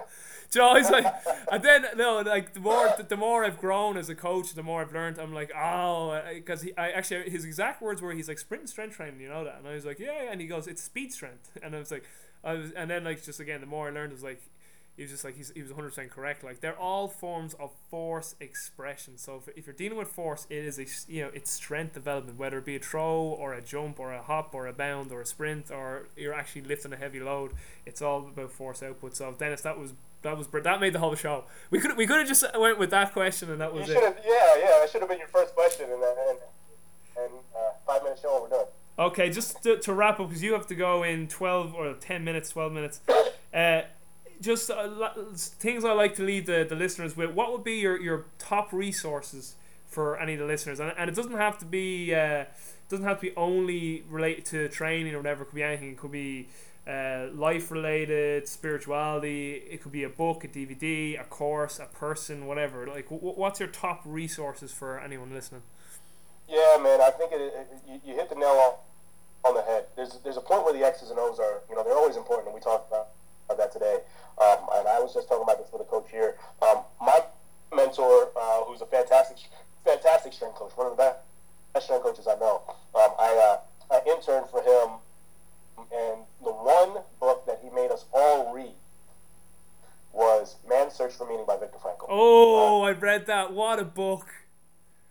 Know, 0.53 0.71
I 0.71 0.79
was 0.79 0.91
like, 0.91 1.07
and 1.53 1.63
then 1.63 1.87
no, 1.97 2.23
like 2.23 2.55
the 2.55 2.59
more 2.61 2.93
the, 2.97 3.05
the, 3.05 3.17
more 3.17 3.45
I've 3.45 3.61
grown 3.61 3.97
as 3.97 4.09
a 4.09 4.17
coach, 4.17 4.53
the 4.55 4.65
more 4.65 4.81
I've 4.81 4.93
learned. 4.93 5.21
I'm 5.21 5.33
like, 5.33 5.53
oh, 5.55 6.21
because 6.35 6.63
he, 6.63 6.77
I 6.77 6.91
actually 6.91 7.31
his 7.31 7.45
exact 7.45 7.81
words 7.81 8.03
were, 8.03 8.13
he's 8.13 8.27
like 8.27 8.41
sprinting 8.41 8.67
strength 8.67 8.97
training, 8.97 9.21
you 9.21 9.29
know 9.29 9.45
that. 9.45 9.59
And 9.59 9.69
I 9.69 9.75
was 9.75 9.85
like, 9.85 10.01
yeah, 10.01 10.25
yeah. 10.25 10.33
And 10.33 10.41
he 10.41 10.49
goes, 10.49 10.67
it's 10.67 10.83
speed 10.83 11.13
strength. 11.13 11.57
And 11.63 11.77
I 11.77 11.79
was 11.79 11.93
like, 11.93 12.03
I 12.43 12.55
was, 12.55 12.73
and 12.73 12.91
then 12.91 13.05
like 13.05 13.23
just 13.23 13.39
again, 13.39 13.61
the 13.61 13.69
more 13.69 13.87
I 13.87 13.91
learned, 13.93 14.11
was 14.11 14.25
like 14.25 14.43
he 15.01 15.05
was 15.05 15.13
just 15.13 15.25
like 15.25 15.35
he's, 15.35 15.51
he 15.55 15.63
was 15.63 15.73
100% 15.73 16.11
correct. 16.11 16.45
Like 16.45 16.61
they're 16.61 16.79
all 16.79 17.09
forms 17.09 17.55
of 17.55 17.71
force 17.89 18.35
expression. 18.39 19.17
So 19.17 19.37
if, 19.37 19.57
if 19.57 19.67
you're 19.67 19.75
dealing 19.75 19.97
with 19.97 20.09
force 20.09 20.47
it 20.51 20.63
is 20.63 20.79
a 20.79 20.85
you 21.11 21.23
know 21.23 21.31
it's 21.33 21.51
strength 21.51 21.95
development 21.95 22.39
whether 22.39 22.59
it 22.59 22.67
be 22.67 22.77
a 22.77 22.81
throw 22.81 23.15
or 23.19 23.55
a 23.55 23.63
jump 23.63 23.99
or 23.99 24.13
a 24.13 24.21
hop 24.21 24.55
or 24.55 24.67
a 24.67 24.75
bound 24.75 25.11
or 25.11 25.23
a 25.23 25.25
sprint 25.25 25.71
or 25.71 26.09
you're 26.19 26.35
actually 26.35 26.61
lifting 26.61 26.93
a 26.93 26.97
heavy 26.97 27.19
load. 27.19 27.53
It's 27.87 28.03
all 28.03 28.19
about 28.29 28.53
force 28.53 28.83
output. 28.83 29.17
So 29.17 29.33
Dennis 29.39 29.63
that 29.63 29.79
was 29.79 29.95
that 30.21 30.37
was 30.37 30.49
that 30.49 30.81
made 30.81 30.93
the 30.93 30.99
whole 30.99 31.15
show. 31.15 31.45
We 31.71 31.81
could 31.81 31.97
we 31.97 32.07
could 32.07 32.19
have 32.19 32.29
just 32.29 32.45
went 32.59 32.79
with 32.79 32.91
that 32.91 33.15
question 33.15 33.51
and 33.51 33.59
that 33.63 33.73
was 33.73 33.89
you 33.89 33.95
it 33.95 34.23
yeah 34.23 34.59
yeah 34.59 34.81
that 34.81 34.91
should 34.93 35.01
have 35.01 35.09
been 35.09 35.19
your 35.19 35.29
first 35.29 35.55
question 35.55 35.87
and 35.87 36.03
and, 36.03 36.39
and 37.17 37.33
uh, 37.57 37.71
five 37.87 38.03
minutes 38.03 38.21
show 38.21 38.39
we're 38.43 38.55
done 38.55 38.67
okay 38.99 39.31
just 39.31 39.63
to, 39.63 39.79
to 39.79 39.95
wrap 39.95 40.21
up 40.21 40.29
because 40.29 40.43
you 40.43 40.53
have 40.53 40.67
to 40.67 40.75
go 40.75 41.05
in 41.05 41.27
12 41.27 41.75
or 41.75 41.95
10 41.95 42.23
minutes 42.23 42.51
12 42.51 42.71
minutes. 42.71 43.01
Uh, 43.53 43.83
just 44.41 44.71
uh, 44.71 45.11
things 45.35 45.85
I 45.85 45.93
like 45.93 46.15
to 46.17 46.23
leave 46.23 46.47
the, 46.47 46.67
the 46.69 46.75
listeners 46.75 47.17
with. 47.17 47.31
What 47.31 47.53
would 47.53 47.65
be 47.65 47.75
your, 47.75 48.01
your 48.01 48.27
top 48.39 48.73
resources 48.73 49.55
for 49.87 50.19
any 50.19 50.35
of 50.35 50.41
the 50.41 50.47
listeners? 50.47 50.81
And, 50.81 50.93
and 50.97 51.11
it 51.11 51.15
doesn't 51.15 51.37
have 51.37 51.59
to 51.59 51.65
be 51.65 52.15
uh, 52.15 52.45
doesn't 52.89 53.05
have 53.05 53.21
to 53.21 53.27
be 53.29 53.37
only 53.37 54.05
related 54.09 54.45
to 54.47 54.69
training 54.69 55.15
or 55.15 55.19
whatever. 55.19 55.43
It 55.43 55.47
could 55.47 55.55
be 55.55 55.63
anything. 55.63 55.91
It 55.91 55.99
could 55.99 56.13
be 56.13 56.49
uh, 56.89 57.29
life 57.35 57.71
related, 57.71 58.49
spirituality. 58.49 59.63
It 59.71 59.83
could 59.83 59.93
be 59.93 60.03
a 60.03 60.09
book, 60.09 60.45
a 60.45 60.49
DVD, 60.49 61.21
a 61.21 61.25
course, 61.25 61.79
a 61.79 61.87
person, 61.87 62.47
whatever. 62.47 62.87
Like, 62.87 63.11
w- 63.11 63.35
what's 63.35 63.61
your 63.61 63.69
top 63.69 64.03
resources 64.05 64.73
for 64.73 64.99
anyone 64.99 65.33
listening? 65.33 65.63
Yeah, 66.49 66.79
man, 66.83 67.01
I 67.01 67.11
think 67.11 67.31
it, 67.33 67.41
it, 67.41 67.69
you, 67.87 68.01
you 68.05 68.15
hit 68.15 68.29
the 68.29 68.35
nail 68.35 68.81
on, 69.45 69.51
on 69.51 69.55
the 69.55 69.63
head. 69.63 69.87
There's 69.95 70.19
there's 70.25 70.37
a 70.37 70.41
point 70.41 70.65
where 70.65 70.73
the 70.73 70.85
X's 70.85 71.11
and 71.11 71.19
O's 71.19 71.39
are, 71.39 71.61
you 71.69 71.77
know, 71.77 71.85
they're 71.85 71.95
always 71.95 72.17
important, 72.17 72.49
and 72.49 72.55
we 72.55 72.61
talk 72.61 72.87
about 72.89 73.09
that 73.59 73.73
today. 73.73 73.99
Um, 74.39 74.59
and 74.75 74.89
I 74.89 75.01
was 75.01 75.15
just 75.15 75.29
talking 75.29 75.45
about 75.45 75.59
this 75.59 75.73
with 75.73 75.83
a 75.83 75.85
coach 75.85 76.09
here. 76.11 76.37
Um, 76.63 76.83
my 77.01 77.21
mentor, 77.75 78.31
uh, 78.37 78.65
who's 78.65 78.81
a 78.81 78.87
fantastic, 78.87 79.37
fantastic 79.85 80.33
strength 80.33 80.57
coach, 80.57 80.73
one 80.77 80.87
of 80.87 80.97
the 80.97 81.17
best 81.75 81.87
strength 81.87 82.03
coaches 82.03 82.27
I 82.27 82.39
know. 82.39 82.63
Um, 82.95 83.11
I, 83.19 83.59
uh, 83.91 83.95
I 83.95 84.11
interned 84.11 84.49
for 84.51 84.63
him, 84.63 84.99
and 85.79 86.21
the 86.43 86.53
one 86.53 87.03
book 87.19 87.47
that 87.47 87.61
he 87.63 87.71
made 87.71 87.91
us 87.91 88.05
all 88.13 88.55
read 88.55 88.75
was 90.13 90.57
Man's 90.69 90.95
Search 90.95 91.15
for 91.15 91.27
Meaning 91.29 91.47
by 91.47 91.57
Viktor 91.57 91.79
Frankl. 91.79 92.07
Oh, 92.09 92.83
uh, 92.83 92.89
I 92.89 92.93
read 92.93 93.27
that. 93.27 93.53
What 93.53 93.79
a 93.79 93.85
book! 93.85 94.27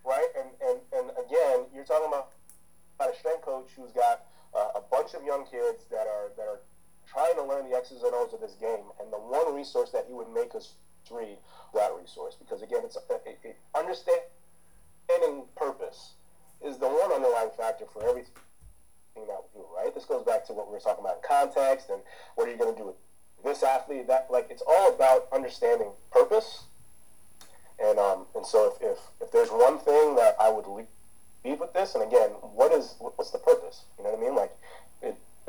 Right, 0.03 0.27
and 0.37 0.49
and, 0.61 0.79
and 0.93 1.11
again, 1.11 1.65
you're 1.73 1.85
talking 1.85 2.07
about, 2.07 2.31
about 2.95 3.13
a 3.13 3.17
strength 3.17 3.43
coach 3.43 3.69
who's 3.75 3.91
got 3.91 4.25
uh, 4.53 4.79
a 4.79 4.81
bunch 4.91 5.13
of 5.13 5.23
young 5.23 5.45
kids 5.45 5.85
that 5.91 6.07
are 6.07 6.31
that 6.35 6.47
are 6.47 6.59
trying 7.11 7.35
to 7.35 7.43
learn 7.43 7.69
the 7.69 7.75
X's 7.75 8.03
and 8.03 8.13
O's 8.13 8.33
of 8.33 8.41
this 8.41 8.55
game. 8.59 8.85
And 9.01 9.11
the 9.11 9.17
one 9.17 9.53
resource 9.53 9.91
that 9.91 10.05
he 10.07 10.13
would 10.13 10.31
make 10.33 10.55
us 10.55 10.73
read 11.11 11.37
that 11.73 11.91
resource 11.99 12.35
because 12.37 12.61
again, 12.61 12.81
it's 12.83 12.97
it, 13.09 13.39
it, 13.43 13.57
understanding 13.73 14.21
purpose 15.55 16.13
is 16.63 16.77
the 16.77 16.87
one 16.87 17.11
underlying 17.11 17.49
factor 17.57 17.85
for 17.91 18.07
everything 18.07 18.33
everything 19.19 19.33
that 19.33 19.43
we 19.53 19.61
do, 19.61 19.67
right? 19.75 19.93
This 19.93 20.05
goes 20.05 20.23
back 20.23 20.45
to 20.47 20.53
what 20.53 20.67
we 20.67 20.73
were 20.73 20.79
talking 20.79 21.03
about 21.03 21.17
in 21.17 21.21
context 21.27 21.89
and 21.89 22.01
what 22.35 22.47
are 22.47 22.51
you 22.51 22.57
going 22.57 22.73
to 22.73 22.79
do 22.79 22.87
with 22.87 22.95
this 23.43 23.63
athlete. 23.63 24.07
That 24.07 24.27
like 24.29 24.47
it's 24.49 24.63
all 24.67 24.93
about 24.93 25.27
understanding 25.33 25.91
purpose. 26.11 26.63
And 27.81 27.97
um, 27.97 28.25
and 28.35 28.45
so 28.45 28.73
if, 28.73 28.91
if, 28.91 28.97
if 29.21 29.31
there's 29.31 29.49
one 29.49 29.79
thing 29.79 30.15
that 30.15 30.35
I 30.39 30.49
would 30.49 30.67
leave 30.67 31.59
with 31.59 31.73
this, 31.73 31.95
and 31.95 32.03
again, 32.03 32.29
what 32.53 32.71
is 32.71 32.95
what's 32.99 33.31
the 33.31 33.39
purpose? 33.39 33.83
You 33.97 34.03
know 34.03 34.11
what 34.11 34.19
I 34.19 34.21
mean? 34.21 34.35
Like 34.35 34.51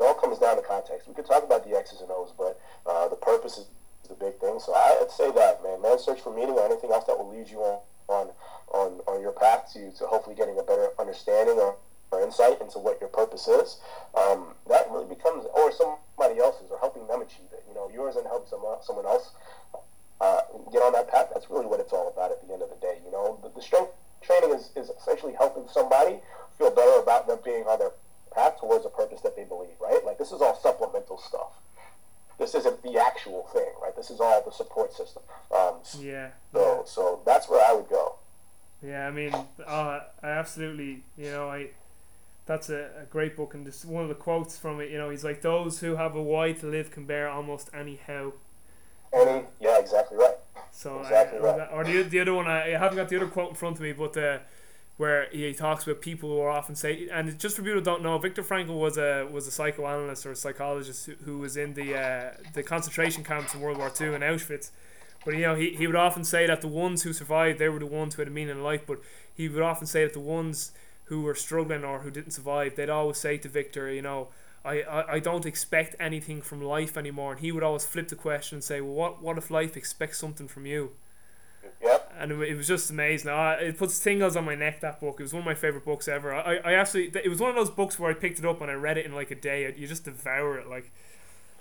it, 0.01 0.05
all 0.05 0.13
comes 0.15 0.39
down 0.39 0.55
to 0.55 0.61
context. 0.63 1.07
We 1.07 1.13
could 1.13 1.25
talk 1.25 1.43
about 1.43 1.67
the 1.69 1.77
X's 1.77 2.01
and 2.01 2.09
O's, 2.09 2.33
but 2.37 2.59
uh, 2.85 3.07
the 3.07 3.15
purpose 3.15 3.57
is 3.57 3.67
the 4.09 4.15
big 4.15 4.35
thing. 4.39 4.59
So 4.59 4.73
I'd 4.73 5.11
say 5.11 5.31
that, 5.31 5.63
man, 5.63 5.81
man, 5.81 5.99
search 5.99 6.21
for 6.21 6.35
meaning 6.35 6.55
or 6.55 6.65
anything 6.65 6.91
else 6.91 7.05
that 7.05 7.17
will 7.17 7.29
lead 7.29 7.49
you 7.49 7.59
on 7.59 7.79
on 8.09 8.27
on, 8.73 8.99
on 9.07 9.21
your 9.21 9.31
path 9.31 9.69
to, 9.73 9.91
to 9.97 10.05
hopefully 10.05 10.35
getting 10.35 10.57
a 10.57 10.63
better 10.63 10.89
understanding 10.97 11.59
or, 11.59 11.75
or 12.11 12.23
insight 12.23 12.61
into 12.61 12.79
what 12.79 12.99
your 13.01 13.09
purpose 13.09 13.47
is. 13.47 13.79
Um, 14.15 14.55
that 14.69 14.89
really 14.91 15.05
becomes, 15.05 15.45
or 15.53 15.71
somebody 15.71 16.39
else's, 16.39 16.71
or 16.71 16.79
helping 16.79 17.05
them 17.07 17.21
achieve 17.21 17.51
it. 17.51 17.63
You 17.67 17.75
know, 17.75 17.89
yours 17.93 18.15
and 18.15 18.25
help 18.25 18.49
someone 18.49 18.77
someone 18.81 19.05
else 19.05 19.31
uh, 20.19 20.41
get 20.71 20.81
on 20.81 20.93
that 20.93 21.09
path. 21.09 21.29
That's 21.33 21.49
really 21.49 21.65
what 21.65 21.79
it's 21.79 21.93
all 21.93 22.07
about 22.07 22.31
at 22.31 22.45
the 22.47 22.53
end 22.53 22.61
of 22.61 22.69
the 22.69 22.79
day. 22.79 22.99
You 23.05 23.11
know, 23.11 23.39
the, 23.43 23.49
the 23.49 23.61
strength 23.61 23.91
training 24.21 24.51
is, 24.51 24.71
is 24.75 24.89
essentially 24.89 25.33
helping 25.33 25.67
somebody 25.67 26.19
feel 26.57 26.71
better 26.71 27.01
about 27.01 27.27
them 27.27 27.39
being 27.43 27.63
on 27.63 27.79
their 27.79 27.91
path 28.33 28.59
towards 28.59 28.85
a 28.85 28.89
purpose 28.89 29.21
that 29.21 29.35
they 29.35 29.43
believe, 29.43 29.75
right? 29.79 30.03
Like 30.05 30.17
this 30.17 30.31
is 30.31 30.41
all 30.41 30.59
supplemental 30.59 31.17
stuff. 31.17 31.53
This 32.39 32.55
isn't 32.55 32.81
the 32.81 32.97
actual 32.97 33.47
thing, 33.53 33.69
right? 33.81 33.95
This 33.95 34.09
is 34.09 34.19
all 34.19 34.41
the 34.43 34.51
support 34.51 34.93
system. 34.93 35.21
Um, 35.55 35.75
yeah. 35.99 36.29
So, 36.53 36.59
yeah. 36.59 36.81
so 36.85 37.21
that's 37.25 37.47
where 37.47 37.63
I 37.63 37.73
would 37.73 37.89
go. 37.89 38.15
Yeah, 38.83 39.07
I 39.07 39.11
mean, 39.11 39.33
uh, 39.33 39.99
I 40.23 40.27
absolutely, 40.27 41.03
you 41.17 41.31
know, 41.31 41.49
I 41.49 41.67
that's 42.47 42.69
a, 42.69 42.89
a 43.01 43.05
great 43.09 43.37
book, 43.37 43.53
and 43.53 43.65
just 43.65 43.85
one 43.85 44.03
of 44.03 44.09
the 44.09 44.15
quotes 44.15 44.57
from 44.57 44.81
it, 44.81 44.89
you 44.89 44.97
know, 44.97 45.09
he's 45.09 45.23
like, 45.23 45.41
"Those 45.41 45.79
who 45.79 45.95
have 45.97 46.15
a 46.15 46.21
why 46.21 46.53
to 46.53 46.65
live 46.65 46.89
can 46.89 47.05
bear 47.05 47.29
almost 47.29 47.69
any 47.73 47.99
how." 48.07 48.33
Any, 49.13 49.43
yeah, 49.59 49.79
exactly 49.79 50.17
right. 50.17 50.37
So, 50.71 51.01
exactly 51.01 51.39
I, 51.39 51.41
right. 51.41 51.69
or 51.71 51.83
the, 51.83 52.01
the 52.03 52.19
other 52.21 52.33
one, 52.33 52.47
I, 52.47 52.73
I 52.73 52.77
haven't 52.77 52.97
got 52.97 53.09
the 53.09 53.17
other 53.17 53.27
quote 53.27 53.49
in 53.49 53.55
front 53.55 53.75
of 53.75 53.83
me, 53.83 53.91
but 53.91 54.17
uh, 54.17 54.39
where 54.97 55.27
he 55.31 55.53
talks 55.53 55.85
about 55.85 56.01
people 56.01 56.29
who 56.29 56.39
are 56.41 56.49
often 56.49 56.75
say, 56.75 57.09
and 57.11 57.39
just 57.39 57.55
for 57.55 57.63
people 57.63 57.79
who 57.79 57.83
don't 57.83 58.03
know, 58.03 58.17
Viktor 58.17 58.43
Frankl 58.43 58.79
was 58.79 58.97
a 58.97 59.27
was 59.31 59.47
a 59.47 59.51
psychoanalyst 59.51 60.25
or 60.25 60.31
a 60.31 60.35
psychologist 60.35 61.05
who, 61.05 61.13
who 61.25 61.37
was 61.39 61.57
in 61.57 61.73
the 61.73 61.95
uh, 61.95 62.31
the 62.53 62.63
concentration 62.63 63.23
camps 63.23 63.53
in 63.53 63.61
World 63.61 63.77
War 63.77 63.89
Two 63.89 64.13
in 64.13 64.21
Auschwitz 64.21 64.71
but 65.23 65.35
you 65.35 65.41
know, 65.41 65.55
he, 65.55 65.71
he 65.71 65.87
would 65.87 65.95
often 65.95 66.23
say 66.23 66.47
that 66.47 66.61
the 66.61 66.67
ones 66.67 67.03
who 67.03 67.13
survived, 67.13 67.59
they 67.59 67.69
were 67.69 67.79
the 67.79 67.85
ones 67.85 68.15
who 68.15 68.21
had 68.21 68.27
a 68.27 68.31
meaning 68.31 68.57
in 68.57 68.63
life. 68.63 68.81
But 68.87 69.01
he 69.33 69.47
would 69.47 69.61
often 69.61 69.87
say 69.87 70.03
that 70.03 70.13
the 70.13 70.19
ones 70.19 70.71
who 71.05 71.21
were 71.21 71.35
struggling 71.35 71.83
or 71.83 71.99
who 71.99 72.11
didn't 72.11 72.31
survive, 72.31 72.75
they'd 72.75 72.89
always 72.89 73.17
say 73.17 73.37
to 73.37 73.49
Victor 73.49 73.91
you 73.91 74.01
know, 74.01 74.29
I, 74.63 74.81
I, 74.81 75.13
I 75.13 75.19
don't 75.19 75.45
expect 75.45 75.95
anything 75.99 76.41
from 76.41 76.61
life 76.61 76.97
anymore. 76.97 77.33
And 77.33 77.41
he 77.41 77.51
would 77.51 77.63
always 77.63 77.85
flip 77.85 78.07
the 78.07 78.15
question 78.15 78.57
and 78.57 78.63
say, 78.63 78.81
well, 78.81 78.93
what, 78.93 79.21
what 79.21 79.37
if 79.37 79.51
life 79.51 79.77
expects 79.77 80.19
something 80.19 80.47
from 80.47 80.65
you? 80.65 80.91
Yep. 81.81 82.13
And 82.19 82.31
it, 82.31 82.39
it 82.49 82.55
was 82.55 82.67
just 82.67 82.89
amazing. 82.89 83.31
I, 83.31 83.53
it 83.55 83.77
puts 83.77 83.99
tingles 83.99 84.35
on 84.35 84.45
my 84.45 84.55
neck, 84.55 84.81
that 84.81 84.99
book. 84.99 85.19
It 85.19 85.23
was 85.23 85.33
one 85.33 85.41
of 85.41 85.45
my 85.45 85.55
favorite 85.55 85.85
books 85.85 86.07
ever. 86.07 86.33
I, 86.33 86.57
I 86.57 86.73
actually, 86.73 87.11
it 87.15 87.29
was 87.29 87.39
one 87.39 87.49
of 87.49 87.55
those 87.55 87.69
books 87.69 87.97
where 87.99 88.11
I 88.11 88.13
picked 88.13 88.39
it 88.39 88.45
up 88.45 88.61
and 88.61 88.69
I 88.69 88.75
read 88.75 88.97
it 88.97 89.05
in 89.05 89.13
like 89.13 89.31
a 89.31 89.35
day. 89.35 89.73
You 89.77 89.87
just 89.87 90.05
devour 90.05 90.57
it. 90.59 90.67
Like, 90.67 90.91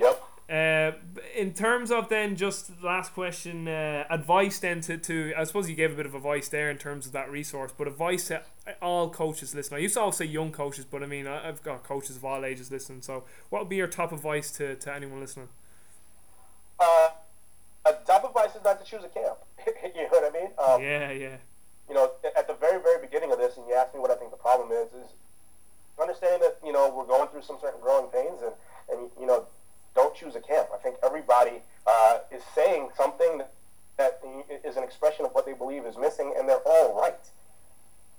Yep. 0.00 0.22
Uh, 0.50 0.92
in 1.36 1.52
terms 1.52 1.92
of 1.92 2.08
then 2.08 2.34
just 2.34 2.82
last 2.82 3.14
question, 3.14 3.68
uh, 3.68 4.04
advice 4.10 4.58
then 4.58 4.80
to, 4.80 4.98
to 4.98 5.32
I 5.36 5.44
suppose 5.44 5.70
you 5.70 5.76
gave 5.76 5.92
a 5.92 5.94
bit 5.94 6.06
of 6.06 6.14
advice 6.16 6.48
there 6.48 6.70
in 6.70 6.78
terms 6.78 7.06
of 7.06 7.12
that 7.12 7.30
resource, 7.30 7.70
but 7.76 7.86
advice 7.86 8.26
to 8.28 8.42
all 8.82 9.10
coaches 9.10 9.54
listening. 9.54 9.78
I 9.78 9.82
used 9.82 9.94
to 9.94 10.00
always 10.00 10.16
say 10.16 10.24
young 10.24 10.50
coaches, 10.50 10.84
but 10.84 11.04
I 11.04 11.06
mean 11.06 11.28
I, 11.28 11.46
have 11.46 11.62
got 11.62 11.84
coaches 11.84 12.16
of 12.16 12.24
all 12.24 12.44
ages 12.44 12.72
listening. 12.72 13.02
So 13.02 13.22
what 13.50 13.62
would 13.62 13.68
be 13.68 13.76
your 13.76 13.86
top 13.86 14.10
advice 14.10 14.50
to, 14.52 14.74
to 14.74 14.92
anyone 14.92 15.20
listening? 15.20 15.48
Uh, 16.80 17.10
top 18.04 18.24
advice 18.24 18.56
is 18.56 18.64
not 18.64 18.84
to 18.84 18.90
choose 18.90 19.04
a 19.04 19.08
camp. 19.08 19.36
you 19.94 20.02
know 20.02 20.08
what 20.08 20.24
I 20.24 20.32
mean? 20.38 20.50
Um, 20.58 20.82
yeah, 20.82 21.10
yeah. 21.10 21.36
You 21.88 21.94
know, 21.94 22.12
at 22.36 22.46
the 22.46 22.54
very 22.54 22.80
very 22.80 23.00
beginning 23.00 23.32
of 23.32 23.38
this, 23.38 23.56
and 23.56 23.66
you 23.66 23.74
asked 23.74 23.94
me 23.94 24.00
what 24.00 24.10
I 24.10 24.14
think 24.14 24.30
the 24.30 24.36
problem 24.36 24.70
is, 24.72 24.92
is 24.92 25.10
understanding 26.00 26.40
that 26.40 26.58
you 26.64 26.72
know 26.72 26.92
we're 26.94 27.06
going 27.06 27.28
through 27.28 27.42
some 27.42 27.58
certain 27.60 27.80
growing 27.80 28.06
pains, 28.10 28.40
and 28.42 28.52
and 28.90 29.10
you 29.18 29.26
know 29.26 29.46
don't 29.94 30.14
choose 30.14 30.36
a 30.36 30.40
camp. 30.40 30.68
I 30.72 30.78
think 30.78 30.96
everybody 31.04 31.62
uh, 31.86 32.18
is 32.30 32.42
saying 32.54 32.90
something 32.96 33.42
that 33.98 34.20
is 34.64 34.76
an 34.76 34.82
expression 34.82 35.24
of 35.24 35.32
what 35.32 35.44
they 35.46 35.52
believe 35.52 35.84
is 35.84 35.96
missing, 35.96 36.32
and 36.38 36.48
they're 36.48 36.64
all 36.64 36.98
right. 37.00 37.20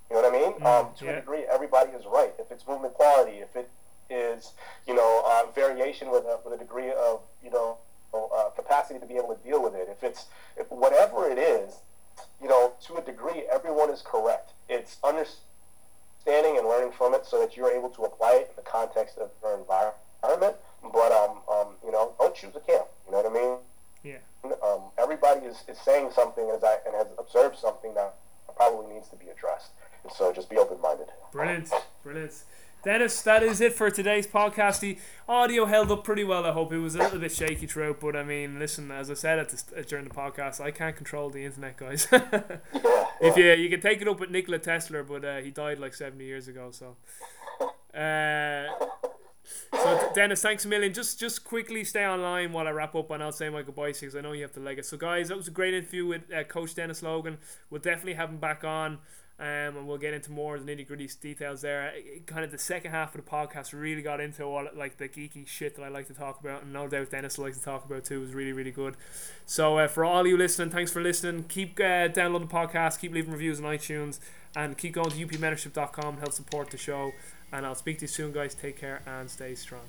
You 0.09 0.17
know 0.17 0.23
what 0.23 0.33
I 0.33 0.37
mean? 0.37 0.53
Mm, 0.59 0.65
um, 0.65 0.87
to 0.99 1.05
yeah. 1.05 1.11
a 1.11 1.15
degree, 1.15 1.43
everybody 1.49 1.91
is 1.91 2.05
right. 2.05 2.33
If 2.37 2.51
it's 2.51 2.67
movement 2.67 2.93
quality, 2.93 3.37
if 3.37 3.55
it 3.55 3.69
is, 4.09 4.51
you 4.85 4.93
know, 4.93 5.23
uh, 5.25 5.49
variation 5.51 6.11
with 6.11 6.25
a, 6.25 6.39
with 6.43 6.53
a 6.53 6.57
degree 6.57 6.91
of, 6.91 7.21
you 7.43 7.49
know, 7.49 7.77
uh, 8.14 8.49
capacity 8.55 8.99
to 8.99 9.05
be 9.05 9.16
able 9.16 9.36
to 9.36 9.43
deal 9.43 9.62
with 9.62 9.76
it, 9.76 9.88
if 9.89 10.03
it's, 10.03 10.26
if 10.57 10.70
whatever 10.72 11.30
it 11.30 11.38
is, 11.38 11.80
you 12.41 12.47
know, 12.47 12.74
to 12.88 12.95
a 12.95 13.01
degree, 13.01 13.43
everyone 13.51 13.89
is 13.89 14.01
correct. 14.01 14.51
It's 14.70 14.97
understanding 15.03 16.57
and 16.57 16.68
learning 16.68 16.91
from 16.91 17.14
it 17.14 17.26
so 17.26 17.39
that 17.39 17.55
you're 17.55 17.72
able 17.72 17.89
to 17.89 18.03
apply 18.03 18.34
it 18.43 18.49
in 18.49 18.55
the 18.64 18.70
context 18.70 19.18
of 19.18 19.32
your 19.41 19.57
environment 19.57 20.55
but 20.82 21.12
um, 21.12 21.38
um, 21.51 21.68
you 21.84 21.91
know, 21.91 22.14
don't 22.20 22.36
choose 22.36 22.55
a 22.55 22.59
camp. 22.59 22.86
You 23.05 23.12
know 23.12 23.22
what 23.22 23.32
I 23.32 23.34
mean? 23.34 23.57
Yeah. 24.03 24.53
Um, 24.64 24.82
everybody 24.97 25.45
is, 25.45 25.64
is 25.68 25.78
saying 25.80 26.09
something 26.14 26.49
as 26.55 26.64
I 26.64 26.78
and 26.86 26.95
has 26.95 27.07
observed 27.18 27.57
something 27.57 27.93
that 27.93 28.16
probably 28.55 28.94
needs 28.94 29.07
to 29.10 29.15
be 29.15 29.27
addressed. 29.30 29.72
And 30.03 30.11
so 30.11 30.34
just 30.34 30.49
be 30.49 30.57
open 30.57 30.81
minded. 30.81 31.07
Brilliant, 31.31 31.69
brilliant. 32.03 32.44
Dennis, 32.84 33.22
that 33.22 33.44
is 33.44 33.62
it 33.62 33.74
for 33.74 33.91
today's 33.91 34.26
podcast. 34.26 34.80
The 34.80 34.98
audio 35.30 35.66
held 35.66 35.91
up 35.91 36.03
pretty 36.03 36.24
well. 36.24 36.45
I 36.45 36.52
hope 36.52 36.74
it 36.74 36.80
was 36.80 36.95
a 36.95 36.99
little 36.99 37.20
bit 37.20 37.32
shaky 37.32 37.68
throughout, 37.68 37.99
but 37.99 38.16
I 38.16 38.24
mean, 38.24 38.58
listen, 38.58 38.90
as 38.90 39.12
I 39.12 39.14
said 39.14 39.38
at 39.38 39.49
the, 39.49 39.84
during 39.84 40.06
the 40.06 40.14
podcast, 40.14 40.60
I 40.60 40.72
can't 40.72 40.95
control 40.95 41.30
the 41.30 41.45
internet, 41.45 41.78
guys. 41.78 42.08
If 43.24 43.38
you 43.38 43.52
you 43.52 43.70
can 43.70 43.82
take 43.82 44.02
it 44.02 44.08
up 44.08 44.20
with 44.20 44.32
Nikola 44.32 44.58
Tesla, 44.58 45.03
but 45.03 45.24
uh, 45.24 45.38
he 45.38 45.52
died 45.52 45.78
like 45.78 45.94
seventy 45.94 46.26
years 46.26 46.48
ago, 46.48 46.72
so. 46.72 46.95
Uh, 47.95 48.66
so 49.74 50.12
Dennis, 50.16 50.41
thanks 50.41 50.66
a 50.66 50.68
million. 50.68 50.91
Just 50.91 51.20
just 51.20 51.44
quickly 51.44 51.84
stay 51.84 52.03
online 52.03 52.52
while 52.52 52.68
I 52.68 52.72
wrap 52.72 52.95
up, 52.95 53.12
and 53.12 53.22
I'll 53.22 53.32
say 53.32 53.49
my 53.49 53.62
goodbyes 53.62 53.99
because 53.99 54.16
I 54.16 54.22
know 54.22 54.32
you 54.32 54.41
have 54.41 54.53
to 54.53 54.60
leg 54.60 54.80
it. 54.80 54.88
So 54.88 54.98
guys, 54.98 55.28
that 55.28 55.38
was 55.38 55.48
a 55.48 55.52
great 55.52 55.76
interview 55.76 56.08
with 56.08 56.34
uh, 56.34 56.44
Coach 56.45 56.74
Dennis 56.74 57.03
Logan. 57.03 57.38
We'll 57.70 57.82
definitely 57.82 58.16
have 58.16 58.30
him 58.30 58.38
back 58.38 58.64
on. 58.64 58.98
Um, 59.41 59.76
and 59.76 59.88
we'll 59.88 59.97
get 59.97 60.13
into 60.13 60.31
more 60.31 60.55
of 60.55 60.63
the 60.63 60.72
nitty 60.72 60.85
gritty 60.85 61.09
details 61.19 61.61
there. 61.61 61.91
Kind 62.27 62.45
of 62.45 62.51
the 62.51 62.59
second 62.59 62.91
half 62.91 63.15
of 63.15 63.26
the 63.26 63.31
podcast 63.31 63.73
really 63.73 64.03
got 64.03 64.19
into 64.19 64.43
all 64.43 64.68
like 64.76 64.97
the 64.97 65.09
geeky 65.09 65.47
shit 65.47 65.76
that 65.77 65.81
I 65.81 65.88
like 65.88 66.05
to 66.09 66.13
talk 66.13 66.39
about, 66.39 66.61
and 66.61 66.72
no 66.72 66.88
doubt 66.88 67.09
Dennis 67.09 67.39
likes 67.39 67.57
to 67.57 67.63
talk 67.63 67.84
about 67.84 68.05
too. 68.05 68.18
It 68.18 68.19
was 68.19 68.34
really 68.35 68.53
really 68.53 68.69
good. 68.69 68.95
So 69.47 69.80
uh, 69.80 69.88
for 69.88 70.05
all 70.05 70.27
you 70.27 70.38
listening, 70.38 70.69
thanks 70.69 70.91
for 70.91 71.01
listening. 71.01 71.45
Keep 71.45 71.80
uh, 71.80 72.09
downloading 72.09 72.49
the 72.49 72.53
podcast, 72.53 72.99
keep 72.99 73.13
leaving 73.13 73.31
reviews 73.31 73.59
on 73.59 73.65
iTunes, 73.65 74.19
and 74.55 74.77
keep 74.77 74.93
going 74.93 75.09
to 75.09 75.26
upmentorship.com 75.26 76.18
help 76.18 76.34
support 76.34 76.69
the 76.69 76.77
show. 76.77 77.11
And 77.51 77.65
I'll 77.65 77.73
speak 77.73 77.97
to 77.97 78.03
you 78.03 78.09
soon, 78.09 78.34
guys. 78.34 78.53
Take 78.53 78.80
care 78.80 79.01
and 79.07 79.27
stay 79.27 79.55
strong. 79.55 79.81